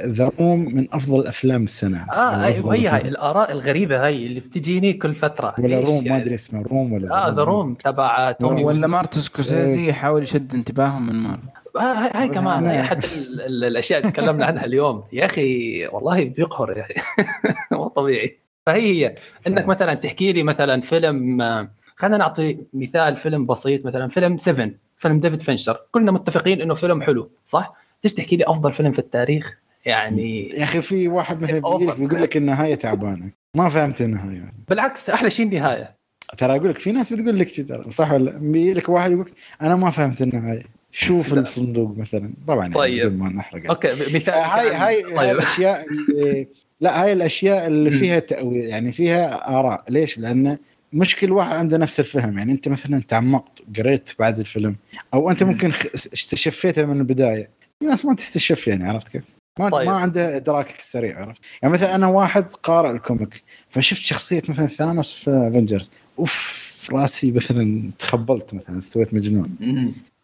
The 0.06 0.30
Room 0.40 0.74
من 0.74 0.86
أفضل 0.92 1.26
أفلام 1.26 1.64
السنة. 1.64 2.06
آه 2.12 2.38
ولا 2.64 2.74
هي 2.78 2.88
هاي. 2.88 3.00
الآراء 3.00 3.52
الغريبة 3.52 4.06
هاي 4.06 4.26
اللي 4.26 4.40
بتجيني 4.40 4.92
كل 4.92 5.14
فترة. 5.14 5.54
ولا 5.58 5.80
Room 5.80 5.98
ما 6.04 6.08
يعني؟ 6.10 6.22
أدري 6.22 6.34
اسمه 6.34 6.62
Room 6.62 6.92
ولا 6.92 7.26
آه 7.28 7.30
The 7.34 7.42
Room 7.42 7.74
تبع 7.74 8.32
تومي 8.32 8.64
ولا 8.64 8.86
مارتن 8.86 9.20
سكورسيزي 9.20 9.88
يحاول 9.88 10.22
يشد 10.22 10.54
انتباههم 10.54 11.06
من 11.06 11.14
مارفل 11.22 11.38
آه 11.76 11.80
هاي, 11.80 12.10
هاي 12.14 12.28
كمان 12.28 12.66
هاي 12.66 12.82
حتى 12.82 13.06
ال- 13.16 13.40
ال- 13.40 13.64
الأشياء 13.64 14.00
اللي 14.00 14.10
تكلمنا 14.12 14.46
عنها 14.46 14.64
اليوم. 14.64 15.04
يا 15.12 15.24
أخي 15.24 15.86
والله 15.86 16.24
بيقهر 16.24 16.76
يا 16.78 16.82
أخي. 16.82 16.94
مو 17.72 17.88
طبيعي. 17.88 18.38
فهي 18.66 18.80
هي. 19.06 19.14
إنك. 19.46 19.66
مثلا 19.68 19.94
تحكي 19.94 20.32
لي 20.32 20.42
مثلا 20.42 20.80
فيلم 20.80 21.42
آه، 21.42 21.68
خلينا 21.96 22.16
نعطي 22.16 22.58
مثال 22.72 23.16
فيلم 23.16 23.46
بسيط 23.46 23.86
مثلا 23.86 24.08
فيلم 24.08 24.36
7 24.36 24.70
فيلم 24.96 25.20
ديفيد 25.20 25.42
فينشر. 25.42 25.80
كلنا 25.92 26.12
متفقين 26.12 26.60
إنه 26.60 26.74
فيلم 26.74 27.02
حلو 27.02 27.30
صح؟ 27.46 27.74
تيجي 28.02 28.14
تحكي 28.14 28.36
لي 28.36 28.44
أفضل 28.46 28.72
فيلم 28.72 28.92
في 28.92 28.98
التاريخ؟ 28.98 29.58
يعني 29.86 30.48
يا 30.48 30.64
أخي 30.64 30.82
في 30.82 31.08
واحد 31.08 31.42
مثلا 31.42 31.58
بيقول 31.94 32.22
لك 32.22 32.36
النهاية 32.36 32.74
تعبانة. 32.74 33.30
ما 33.56 33.68
فهمت 33.68 34.00
النهاية. 34.02 34.52
بالعكس 34.68 35.10
أحلى 35.10 35.30
شيء 35.30 35.46
النهاية. 35.46 35.94
ترى 36.38 36.56
أقول 36.56 36.68
لك 36.70 36.78
في 36.78 36.92
ناس 36.92 37.12
بتقول 37.12 37.38
لك 37.38 37.46
كذا 37.46 37.84
صح 37.88 38.12
ولا؟ 38.12 38.30
بيجي 38.30 38.72
لك 38.74 38.88
واحد 38.88 39.10
يقول 39.12 39.24
لك 39.26 39.32
أنا 39.62 39.76
ما 39.76 39.90
فهمت 39.90 40.22
النهاية. 40.22 40.62
شوف 40.92 41.34
الصندوق 41.34 41.96
مثلا. 41.98 42.30
طبعا 42.46 42.60
يعني 42.62 42.74
طيب. 42.74 43.06
بدون 43.06 43.18
ما 43.18 43.28
نحرق 43.28 43.66
أوكي 43.70 43.92
مثال 43.92 44.34
هاي 44.34 44.70
كان- 44.70 44.80
هاي 44.80 45.02
هاي 45.02 45.16
طيب. 45.16 45.30
الأشياء 45.36 45.86
اللي 45.90 46.46
لا 46.80 47.02
هاي 47.02 47.12
الأشياء 47.12 47.66
اللي. 47.66 47.90
فيها 47.90 48.18
تأويل 48.18 48.64
يعني 48.64 48.92
فيها 48.92 49.58
آراء. 49.58 49.84
ليش؟ 49.90 50.18
لأن 50.18 50.58
مش 50.94 51.16
كل 51.16 51.32
واحد 51.32 51.56
عنده 51.56 51.78
نفس 51.78 52.00
الفهم 52.00 52.38
يعني 52.38 52.52
أنت 52.52 52.68
مثلا 52.68 53.02
تعمقت 53.08 53.58
قريت 53.76 54.10
بعد 54.18 54.38
الفيلم 54.38 54.76
أو 55.14 55.30
أنت 55.30 55.42
مم. 55.42 55.50
ممكن 55.50 55.72
استشفيتها 55.94 56.84
من 56.84 57.00
البداية 57.00 57.50
في 57.80 57.86
ناس 57.86 58.04
ما 58.04 58.14
تستشف 58.14 58.68
يعني 58.68 58.88
عرفت 58.88 59.08
كيف؟ 59.08 59.22
ما 59.58 59.68
طيب. 59.68 59.88
ما 59.88 59.96
عنده 59.96 60.36
إدراك 60.36 60.80
سريع 60.80 61.20
عرفت؟ 61.20 61.40
يعني 61.62 61.74
مثلا 61.74 61.94
أنا 61.94 62.06
واحد 62.06 62.44
قارئ 62.44 62.90
الكوميك 62.90 63.42
فشفت 63.70 64.00
شخصية 64.00 64.42
مثلا 64.48 64.66
ثانوس 64.66 65.12
في 65.12 65.30
افنجرز 65.30 65.90
أوف 66.18 66.64
راسي 66.92 67.32
مثلا 67.32 67.90
تخبلت 67.98 68.54
مثلا 68.54 68.78
استويت 68.78 69.14
مجنون. 69.14 69.56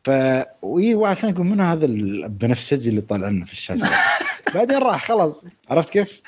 في 0.04 0.94
واحد 0.94 1.16
ثاني 1.16 1.32
يقول 1.32 1.46
منو 1.46 1.62
هذا 1.62 1.86
البنفسجي 1.86 2.90
اللي 2.90 3.00
طالع 3.00 3.28
لنا 3.28 3.44
في 3.44 3.52
الشاشة 3.52 3.88
بعدين 4.54 4.78
راح 4.78 5.04
خلاص 5.04 5.46
عرفت 5.70 5.90
كيف؟ 5.90 6.20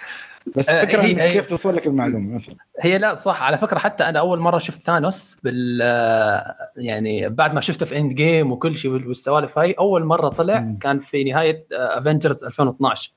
بس 0.56 0.68
آه، 0.68 0.82
الفكرة 0.82 1.02
هي- 1.02 1.12
إنك 1.12 1.30
كيف 1.32 1.46
توصل 1.46 1.76
لك 1.76 1.86
المعلومة 1.86 2.36
مثلا 2.36 2.54
هي 2.80 2.98
لا 2.98 3.14
صح 3.14 3.42
على 3.42 3.58
فكرة 3.58 3.78
حتى 3.78 4.04
أنا 4.04 4.18
أول 4.18 4.38
مرة 4.38 4.58
شفت 4.58 4.82
ثانوس 4.82 5.36
بال 5.44 5.80
يعني 6.76 7.28
بعد 7.28 7.54
ما 7.54 7.60
شفته 7.60 7.86
في 7.86 7.98
Endgame 7.98 8.52
وكل 8.52 8.76
شيء 8.76 8.90
والسوالف 8.90 9.58
هاي 9.58 9.72
أول 9.72 10.04
مرة 10.04 10.28
طلع. 10.28 10.74
كان 10.80 11.00
في 11.00 11.24
نهاية 11.24 11.66
Avengers 11.72 12.44
2012 12.44 13.12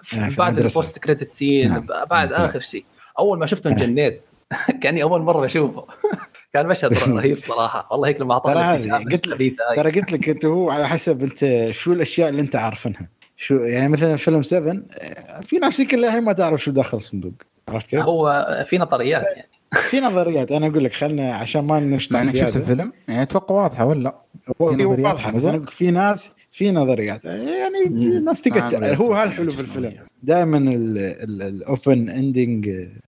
آه، 0.00 0.28
في 0.28 0.36
بعد 0.36 0.52
المدرسة. 0.52 0.80
ال 0.80 0.84
post 0.84 0.98
credit 0.98 1.30
scene 1.30 1.68
نعم. 1.68 1.86
بعد 2.10 2.30
نعم. 2.32 2.42
آخر 2.44 2.60
شيء 2.60 2.84
أول 3.18 3.38
ما 3.38 3.46
شفته 3.46 3.68
آه. 3.68 3.72
انجنيت 3.72 4.22
كأني 4.82 5.02
أول 5.02 5.22
مرة 5.22 5.46
اشوفه 5.46 5.86
كان 6.54 6.66
مشهد 6.66 6.94
رهيب 7.16 7.38
صراحة 7.38 7.88
والله 7.90 8.08
هيك 8.08 8.20
لما 8.20 8.38
ترى 8.38 8.52
اعطاني 8.54 8.66
الابتسامة 8.66 9.04
قلت 9.12 9.26
لك-. 9.28 9.54
ترى 9.76 9.90
قلت 10.00 10.12
لك 10.12 10.28
أنت 10.28 10.44
هو 10.44 10.70
على 10.70 10.88
حسب 10.88 11.22
أنت 11.22 11.70
شو 11.70 11.92
الأشياء 11.92 12.28
اللي 12.28 12.42
أنت 12.42 12.56
عارفينها 12.56 13.08
شو 13.36 13.54
يعني 13.54 13.88
مثلا 13.88 14.16
فيلم 14.16 14.42
7 14.42 14.76
آه، 15.00 15.40
في 15.40 15.56
ناس 15.56 15.80
يمكن 15.80 15.98
للحين 15.98 16.22
ما 16.22 16.32
تعرف 16.32 16.62
شو 16.62 16.70
داخل 16.70 16.96
الصندوق. 16.96 17.32
عرفت 17.68 17.90
كيف؟ 17.90 18.00
هو 18.00 18.46
في 18.68 18.78
نظريات 18.78 19.22
يعني. 19.22 19.48
في 19.90 20.00
نظريات. 20.00 20.52
أنا 20.52 20.66
أقول 20.66 20.84
لك 20.84 20.92
خلنا 20.92 21.34
عشان 21.34 21.64
ما 21.64 21.80
نشطح 21.80 22.20
انك 22.20 22.36
شفت 22.36 22.48
زيادة. 22.48 22.60
الفيلم؟ 22.60 22.92
يعني 23.08 23.22
أتوقع 23.22 23.54
واضحة 23.54 23.86
ولا 23.86 24.14
في 24.58 24.84
واضحة 24.84 25.32
بس؟ 25.32 25.44
أنا 25.44 25.62
في 25.62 25.90
ناس 25.90 26.32
في 26.52 26.70
نظريات. 26.70 27.24
يعني 27.24 28.00
في. 28.00 28.20
ناس 28.20 28.42
تقدر 28.42 28.80
نعم، 28.80 28.94
هو 28.94 29.12
هالحلو 29.12 29.50
في. 29.50 29.60
الفيلم. 29.60 29.92
دائما 30.22 30.58
ال 30.58 30.88
open 30.88 32.08
ending 32.08 32.70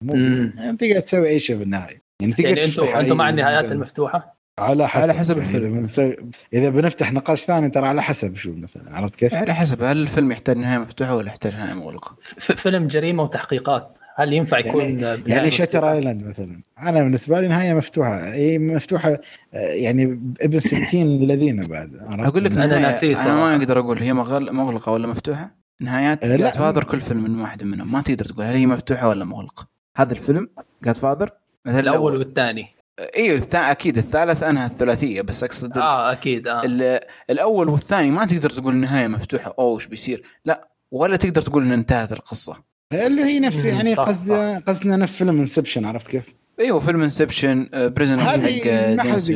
موفيز 0.03 0.45
مم. 0.45 0.53
يعني 0.57 0.77
تقدر 0.77 0.99
تسوي 0.99 1.29
أي 1.29 1.39
شيء 1.39 1.55
بالنهايه 1.57 2.01
يعني 2.21 2.33
تقدر 2.33 2.47
يعني 2.47 2.61
تفتح 2.61 2.83
أنتم 2.83 2.99
أنتم 2.99 3.17
مع 3.17 3.29
النهايات 3.29 3.71
المفتوحة؟ 3.71 4.38
على 4.59 4.87
حسب 4.87 5.01
على 5.03 5.13
حسب 5.13 5.37
يعني 5.37 5.47
الفيلم. 5.49 5.71
اذا 5.73 5.81
بنسوي 5.81 6.15
إذا 6.53 6.69
بنفتح 6.69 7.13
نقاش 7.13 7.43
ثاني 7.45 7.69
ترى 7.69 7.87
على 7.87 8.01
حسب 8.03 8.35
شو 8.35 8.53
مثلا 8.55 8.95
عرفت 8.97 9.15
كيف؟ 9.15 9.33
على 9.33 9.53
حسب 9.55 9.83
هل 9.83 9.97
الفيلم 9.97 10.31
يحتاج 10.31 10.57
نهاية 10.57 10.77
مفتوحة 10.77 11.15
ولا 11.15 11.27
يحتاج 11.27 11.55
نهاية 11.55 11.73
مغلقة؟ 11.73 12.15
فيلم 12.39 12.87
جريمة 12.87 13.23
وتحقيقات 13.23 13.97
هل 14.15 14.33
ينفع 14.33 14.59
يكون 14.59 14.99
يعني 15.25 15.51
شاتر 15.51 15.77
مفتوحة؟ 15.77 15.93
ايلاند 15.93 16.23
مثلا 16.23 16.61
أنا 16.81 17.03
بالنسبة 17.03 17.41
لي 17.41 17.47
نهاية 17.47 17.73
مفتوحة 17.73 18.33
هي 18.33 18.57
مفتوحة 18.59 19.17
يعني 19.53 20.03
ابن 20.41 20.59
60 20.59 21.01
الذين 21.01 21.67
بعد 21.67 21.97
عرفت؟ 22.01 22.27
أقول 22.29 22.43
لك 22.43 22.51
ناسيه 22.51 23.07
أنا 23.13 23.23
صراحة. 23.23 23.35
ما 23.35 23.55
أقدر 23.55 23.79
أقول 23.79 23.97
هي 23.99 24.13
مغل- 24.13 24.53
مغلقة 24.53 24.91
ولا 24.91 25.07
مفتوحة 25.07 25.55
نهايات 25.81 26.25
لا. 26.25 26.35
Godfather 26.35 26.83
كل 26.83 27.01
فيلم 27.01 27.23
من 27.23 27.39
واحد 27.41 27.63
منهم 27.63 27.91
ما 27.91 28.01
تقدر 28.01 28.25
تقول 28.25 28.45
هل 28.45 28.55
هي 28.55 28.65
مفتوحة 28.65 29.09
ولا 29.09 29.25
مغلقة 29.25 29.67
هذا 29.95 30.11
الفيلم 30.11 30.47
Godfather 30.83 31.29
مثلا 31.65 31.79
الأول 31.79 32.17
والثاني 32.17 32.67
أيوه 33.15 33.47
أكيد 33.53 33.97
الثالث 33.97 34.43
أنهى 34.43 34.65
الثلاثية 34.65 35.21
بس 35.21 35.43
أقصد 35.43 35.77
ال- 35.77 35.83
آه 35.83 36.11
أكيد 36.11 36.47
آه 36.47 36.61
ال- 36.65 36.99
الأول 37.29 37.69
والثاني 37.69 38.11
ما 38.11 38.25
تقدر 38.25 38.49
تقول 38.49 38.73
النهاية 38.73 39.07
مفتوحة 39.07 39.53
أوه 39.59 39.75
إيش 39.75 39.87
بيصير 39.87 40.23
لا 40.45 40.67
ولا 40.91 41.15
تقدر 41.15 41.41
تقول 41.41 41.63
إن 41.65 41.71
انتهت 41.71 42.11
القصة 42.11 42.57
اللي 42.93 43.21
هي 43.21 43.39
نفس 43.39 43.65
يعني 43.65 43.93
قصد. 43.93 44.31
قصدنا 44.67 44.97
نفس 44.97 45.15
فيلم 45.15 45.39
Inception 45.39 45.85
عرفت 45.85 46.07
كيف؟ 46.07 46.33
إيوه 46.59 46.79
فيلم 46.79 47.01
Inception 47.01 47.69
Prisoners 47.73 48.27
حق 48.27 48.35
دينيس 48.35 49.29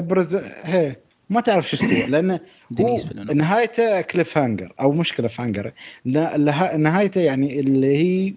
برز... 0.00 0.36
هي 0.62 0.96
ما 1.30 1.40
تعرف 1.40 1.70
شو 1.70 1.76
استوى 1.76 2.06
لأن 2.06 2.30
هو 2.30 2.38
دينيس 2.70 3.06
فيلنوف 3.06 3.30
نهايته 3.36 4.00
cliffhanger 4.00 4.72
أو 4.80 4.92
مش 4.92 5.12
cliffhanger 5.12 5.72
نهايته 6.76 7.20
يعني 7.20 7.60
اللي 7.60 7.96
هي 7.96 8.34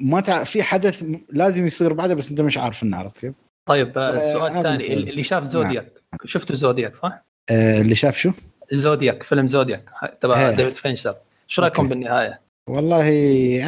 ما 0.00 0.20
تعرف 0.20 0.50
في 0.50 0.62
حدث 0.62 1.04
لازم 1.32 1.66
يصير 1.66 1.92
بعده 1.92 2.14
بس 2.14 2.30
أنت 2.30 2.40
مش 2.40 2.58
عارف 2.58 2.82
إنه 2.82 2.96
عرفت 2.96 3.18
كيف؟ 3.18 3.32
طيب 3.68 3.98
آه، 3.98 4.02
آه، 4.02 4.16
السؤال 4.16 4.56
الثاني. 4.56 4.94
اللي 4.94 5.24
شاف 5.24 5.44
Zodiac 5.44 5.92
شفتوا 6.24 6.56
Zodiac 6.56 6.96
صح؟ 6.96 7.24
آه 7.50 7.80
اللي 7.80 7.94
شاف 7.94 8.18
شو؟ 8.18 8.30
Zodiac 8.72 9.22
فيلم 9.22 9.46
Zodiac 9.46 9.90
تبع 10.20 10.48
إيه. 10.48 10.56
ديفيد 10.56 10.76
فينشر 10.76 11.14
شو 11.46 11.62
رأيكم 11.62 11.82
أوكي. 11.82 11.94
بالنهاية؟ 11.94 12.40
والله 12.68 13.08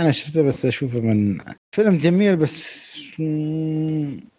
أنا 0.00 0.10
شفته 0.10 0.42
بس 0.42 0.66
أشوفه 0.66 1.00
من 1.00 1.38
فيلم 1.76 1.98
جميل 1.98 2.36
بس 2.36 2.96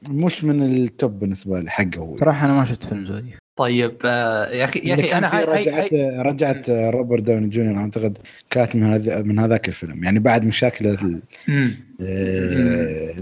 مش 0.09 0.43
من 0.43 0.63
ال 0.64 0.77
top 0.77 1.19
بالنسبة 1.19 1.59
لي 1.59 1.71
حقه 1.71 1.97
هو 1.97 2.15
صراحة 2.15 2.45
أنا 2.45 2.53
ما 2.53 2.65
شفت 2.65 2.83
فيلم 2.83 3.05
Zodiac 3.06 3.38
طيب 3.59 3.97
آه، 4.05 4.49
يا 4.49 4.63
أخي 4.63 4.79
يا 4.79 4.93
أخي 4.93 5.13
أنا 5.13 5.38
هاي 5.38 5.43
رجعت 5.43 5.93
هاي 5.93 6.21
رجعت 6.21 6.69
روبرت 6.69 7.23
داوني 7.23 7.47
جونيور 7.47 7.77
أعتقد 7.77 8.17
كانت 8.49 8.75
من 8.75 8.83
هذا 8.83 9.21
من 9.21 9.39
هذاك 9.39 9.67
الفيلم 9.67 10.03
يعني 10.03 10.19
بعد 10.19 10.45
مشاكل 10.45 10.97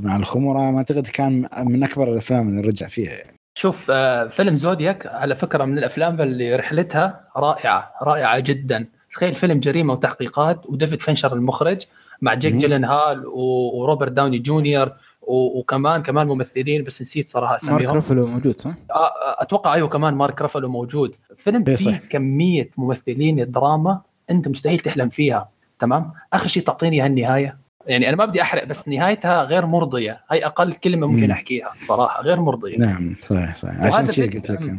مع 0.01 0.15
الخمرة 0.15 0.71
ما 0.71 0.77
أعتقد 0.77 1.07
كان 1.07 1.47
من 1.65 1.83
أكبر 1.83 2.11
الأفلام 2.13 2.49
اللي 2.49 2.61
رجع 2.61 2.87
فيها 2.87 3.11
يعني. 3.11 3.33
شوف 3.57 3.91
آه، 3.91 4.27
فيلم 4.27 4.55
Zodiac 4.55 5.05
على 5.07 5.35
فكرة 5.35 5.65
من 5.65 5.77
الأفلام 5.77 6.21
اللي 6.21 6.55
رحلتها 6.55 7.21
رائعة 7.37 7.91
رائعة 8.03 8.39
جدا 8.39 8.85
تخيل 9.11 9.35
فيلم 9.35 9.59
جريمة 9.59 9.93
وتحقيقات 9.93 10.65
وديفيد 10.65 11.01
فينشر 11.01 11.33
المخرج 11.33 11.81
مع 12.21 12.33
جيك 12.33 12.51
مم. 12.53 12.57
جيلنهال 12.59 13.25
و- 13.27 13.79
وروبرت 13.81 14.11
داوني 14.11 14.39
جونيور 14.39 14.91
وكمان 15.21 16.03
كمان 16.03 16.27
ممثلين 16.27 16.83
بس 16.83 17.01
نسيت 17.01 17.29
صراحة 17.29 17.51
اساميهم 17.53 17.63
مارك 17.63 17.97
رفلو 17.97 18.21
موجود 18.27 18.61
صح؟ 18.61 18.69
آه، 18.91 18.93
آه، 18.93 19.41
أتوقع 19.41 19.73
أيوه 19.73 19.87
كمان 19.87 20.13
مارك 20.13 20.41
رفلو 20.41 20.69
موجود 20.69 21.15
فيلم 21.37 21.63
إيه 21.67 21.75
فيه 21.75 21.85
صح. 21.91 21.97
كمية 22.09 22.69
ممثلين 22.77 23.39
الدراما 23.39 24.01
أنت 24.29 24.47
مستحيل 24.47 24.79
تحلم 24.79 25.09
فيها 25.09 25.49
تمام 25.79 26.11
آخر 26.33 26.47
شيء 26.47 26.63
تعطيني 26.63 27.01
هالنهاية 27.01 27.57
يعني 27.89 28.09
أنا 28.09 28.17
ما 28.17 28.25
بدي 28.25 28.41
أحرق 28.41 28.63
بس 28.63 28.87
نهايتها 28.87 29.43
غير 29.43 29.65
مرضية. 29.65 30.21
هاي 30.31 30.45
أقل 30.45 30.73
كلمة 30.73 31.07
ممكن 31.07 31.25
مم. 31.25 31.31
أحكيها 31.31 31.73
صراحة 31.87 32.21
غير 32.23 32.39
مرضية. 32.39 32.77
نعم 32.77 33.15
صحيح 33.21 33.55
صحيح. 33.55 33.85
عشان 33.85 34.05
فيلم- 34.05 34.31
قلت 34.33 34.51
لك. 34.51 34.75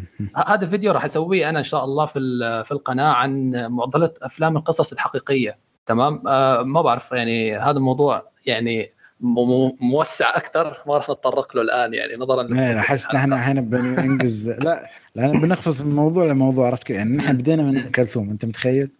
هذا 0.46 0.66
فيديو 0.66 0.92
راح 0.92 1.04
أسويه 1.04 1.48
أنا 1.48 1.58
إن 1.58 1.64
شاء 1.64 1.84
الله 1.84 2.06
في 2.06 2.20
في 2.66 2.72
القناة 2.72 3.12
عن 3.12 3.50
معضلة 3.70 4.10
أفلام 4.22 4.56
القصص 4.56 4.92
الحقيقية. 4.92 5.58
تمام؟ 5.86 6.22
آه 6.28 6.62
ما 6.62 6.82
بعرف 6.82 7.12
يعني 7.12 7.56
هذا 7.56 7.70
الموضوع 7.78 8.30
يعني 8.46 8.92
موسع 9.80 10.36
أكثر 10.36 10.76
ما 10.86 10.94
راح 10.96 11.10
نتطرق 11.10 11.56
له 11.56 11.62
الآن 11.62 11.94
يعني 11.94 12.16
نظرا 12.16 12.42
لا 12.42 12.80
حس 12.80 13.14
نحن 13.14 13.32
الحين 13.32 13.60
بننجز 13.70 14.50
لا 14.50 14.90
لأن 15.14 15.40
بنقفز 15.40 15.82
من 15.82 15.94
موضوع 15.94 16.24
لموضوع 16.24 16.66
عرفت؟ 16.66 16.90
يعني 16.90 17.16
نحن 17.16 17.36
بدينا 17.36 17.62
من 17.62 17.90
كلثوم 17.90 18.30
أنت 18.30 18.44
متخيل؟ 18.44 18.90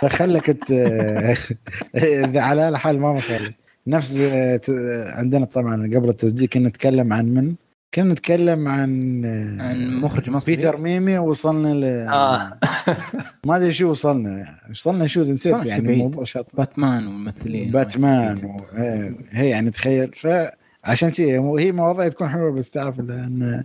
فخلك 0.00 0.50
انت 0.50 0.70
اذا 1.94 2.40
على 2.48 2.60
هالحال 2.60 3.00
ما 3.00 3.12
بخلص 3.12 3.54
نفس 3.86 4.16
آه، 4.20 4.60
عندنا 5.18 5.44
طبعا 5.44 5.90
قبل 5.94 6.08
التسجيل 6.08 6.48
كنا 6.48 6.68
نتكلم 6.68 7.12
عن 7.12 7.26
من؟ 7.34 7.54
كنا 7.94 8.12
نتكلم 8.12 8.68
عن 8.68 9.22
آه، 9.24 9.62
عن 9.62 10.00
مخرج 10.00 10.30
مصري 10.30 10.56
بيتر 10.56 10.76
ميمي 10.76 11.18
وصلنا 11.18 11.74
ل 11.74 11.84
آه. 12.08 12.58
ما 13.46 13.56
أدري 13.56 13.72
شو 13.72 13.90
وصلنا 13.90 14.54
وصلنا 14.70 15.06
شو 15.06 15.22
نسيت 15.22 15.66
يعني. 15.66 15.92
الموضوع 15.92 16.24
شاط 16.24 16.46
باتمان 16.54 17.06
وممثلين 17.06 17.70
باتمان 17.70 18.36
و... 18.44 18.76
إيه، 18.78 19.14
هي 19.30 19.48
يعني 19.48 19.70
تخيل 19.70 20.10
فعشان 20.14 21.12
شيء 21.12 21.58
هي 21.58 21.72
مواضيع 21.72 22.08
تكون 22.08 22.28
حلوة 22.28 22.50
بس 22.52 22.70
تعرف 22.70 23.00
لأن 23.00 23.64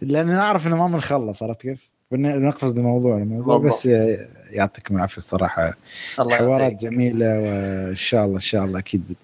لأن 0.00 0.26
نعرف 0.26 0.66
إنه 0.66 0.76
ما 0.76 0.86
بنخلص 0.94 1.42
عرفت 1.42 1.60
كيف؟ 1.62 1.88
بن- 2.10 2.42
نقفز 2.42 2.76
لموضوع 2.78 3.16
الموضوع 3.18 3.58
بالضبط. 3.58 3.78
بس 3.78 3.88
يعطيكم 4.50 4.96
العافية 4.96 5.16
الصراحة. 5.16 5.74
الله 6.20 6.36
حوارات 6.36 6.72
يعطيك. 6.72 6.90
جميلة 6.90 7.40
وإن 7.40 7.94
شاء 7.94 8.24
الله 8.24 8.34
إن 8.34 8.40
شاء 8.40 8.64
الله 8.64 8.78
أكيد 8.78 9.02
بت... 9.10 9.16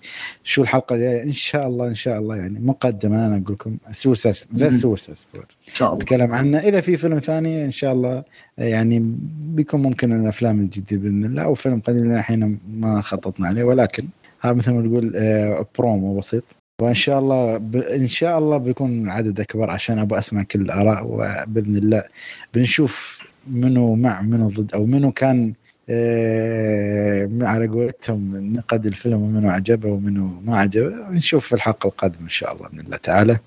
شو 0.45 0.63
الحلقة 0.63 0.95
الجاية؟ 0.95 1.23
إن 1.23 1.33
شاء 1.33 1.67
الله 1.67 1.89
إن 1.89 1.95
شاء 1.95 2.19
الله 2.19 2.37
يعني 2.37 2.59
مقدمة 2.61 3.27
أنا 3.27 3.37
أقول 3.37 3.55
لكم. 3.55 3.77
سوساس 3.91 4.49
ذا 4.57 4.71
مم. 4.71 4.77
سوساس 4.77 5.27
إن 5.37 5.43
شاء 5.75 5.89
الله. 5.89 6.03
نتكلم 6.03 6.33
عنه. 6.33 6.59
إذا 6.59 6.81
في 6.81 6.97
فيلم 6.97 7.19
ثاني 7.19 7.65
إن 7.65 7.73
شاء 7.73 7.93
الله 7.93 8.25
يعني 8.59 9.17
بيكون 9.39 9.83
ممكن 9.83 10.21
الأفلام 10.21 10.61
الجديدة 10.61 11.03
بإذن 11.03 11.25
الله 11.25 11.43
أو 11.43 11.55
فيلم 11.55 11.81
قديم 11.81 12.13
الحين 12.13 12.59
ما 12.75 13.01
خططنا 13.01 13.47
عليه. 13.47 13.65
ولكن 13.65 14.07
هذا 14.41 14.53
مثل 14.53 14.71
ما 14.71 14.83
تقول 14.83 15.13
آه، 15.17 15.67
برومو 15.79 16.19
بسيط. 16.19 16.45
وإن 16.81 16.95
شاء 16.95 17.19
الله 17.19 17.57
ب... 17.59 17.77
إن 17.77 18.09
شاء 18.09 18.39
الله 18.39 18.57
بيكون 18.57 19.09
عدد 19.09 19.41
أكبر 19.41 19.71
عشان 19.71 19.99
أبغى 19.99 20.19
أسمع 20.19 20.43
كل 20.43 20.61
الآراء. 20.61 21.07
وبإذن 21.07 21.77
الله 21.77 22.03
بنشوف 22.55 23.12
منو 23.47 23.95
مع 23.95 24.23
منو 24.23 24.49
ضد 24.49 24.75
أو 24.75 24.87
منو 24.87 25.13
كان 25.13 25.53
آه، 25.91 27.29
على 27.43 27.67
قولتهم 27.67 28.53
نقد 28.53 28.87
الفيلم 28.87 29.23
ومنه 29.23 29.51
عجبه 29.51 29.89
ومنه 29.89 30.41
ما 30.45 30.59
عجبه 30.59 31.11
نشوف 31.11 31.47
في 31.47 31.55
الحلقة 31.55 31.87
القادمة 31.87 32.21
إن 32.23 32.29
شاء 32.29 32.55
الله 32.55 32.69
بإذن 32.69 32.81
الله 32.81 32.97
تعالى. 32.97 33.39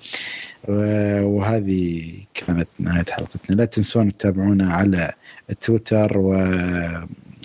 وهذه 1.24 2.14
كانت 2.34 2.68
نهاية 2.80 3.06
حلقتنا. 3.12 3.56
لا 3.56 3.66
تنسون 3.66 4.18
تتابعونا 4.18 4.74
على 4.74 5.14
تويتر 5.62 6.18
و 6.18 6.46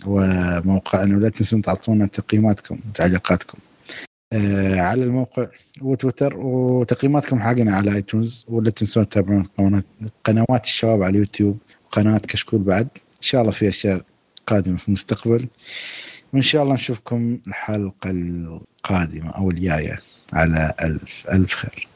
وموقعنا 0.06 1.16
ولا 1.16 1.28
تنسون 1.28 1.62
تعطونا 1.62 2.06
تقييماتكم 2.06 2.78
وتعليقاتكم 2.88 3.58
آه، 4.32 4.80
على 4.80 5.04
الموقع 5.04 5.46
وتويتر 5.82 6.36
وتقييماتكم 6.38 7.40
حقنا 7.40 7.76
على 7.76 7.94
آيتونز. 7.94 8.46
ولا 8.48 8.70
تنسون 8.70 9.08
تتابعون 9.08 9.44
قنوات 10.24 10.64
الشباب 10.64 11.02
على 11.02 11.10
اليوتيوب. 11.10 11.58
قناة 11.92 12.18
كشكول 12.18 12.60
بعد. 12.60 12.88
إن 12.96 13.22
شاء 13.22 13.40
الله 13.40 13.52
في 13.52 13.68
أشياء 13.68 14.04
قادمة 14.46 14.76
في 14.76 14.88
المستقبل. 14.88 15.48
وإن 16.32 16.42
شاء 16.42 16.62
الله 16.62 16.74
نشوفكم 16.74 17.38
الحلقة 17.46 18.10
القادمة 18.10 19.30
أو 19.30 19.50
الجاية 19.50 20.00
على 20.32 20.74
ألف 20.82 21.26
ألف 21.32 21.54
خير. 21.54 21.89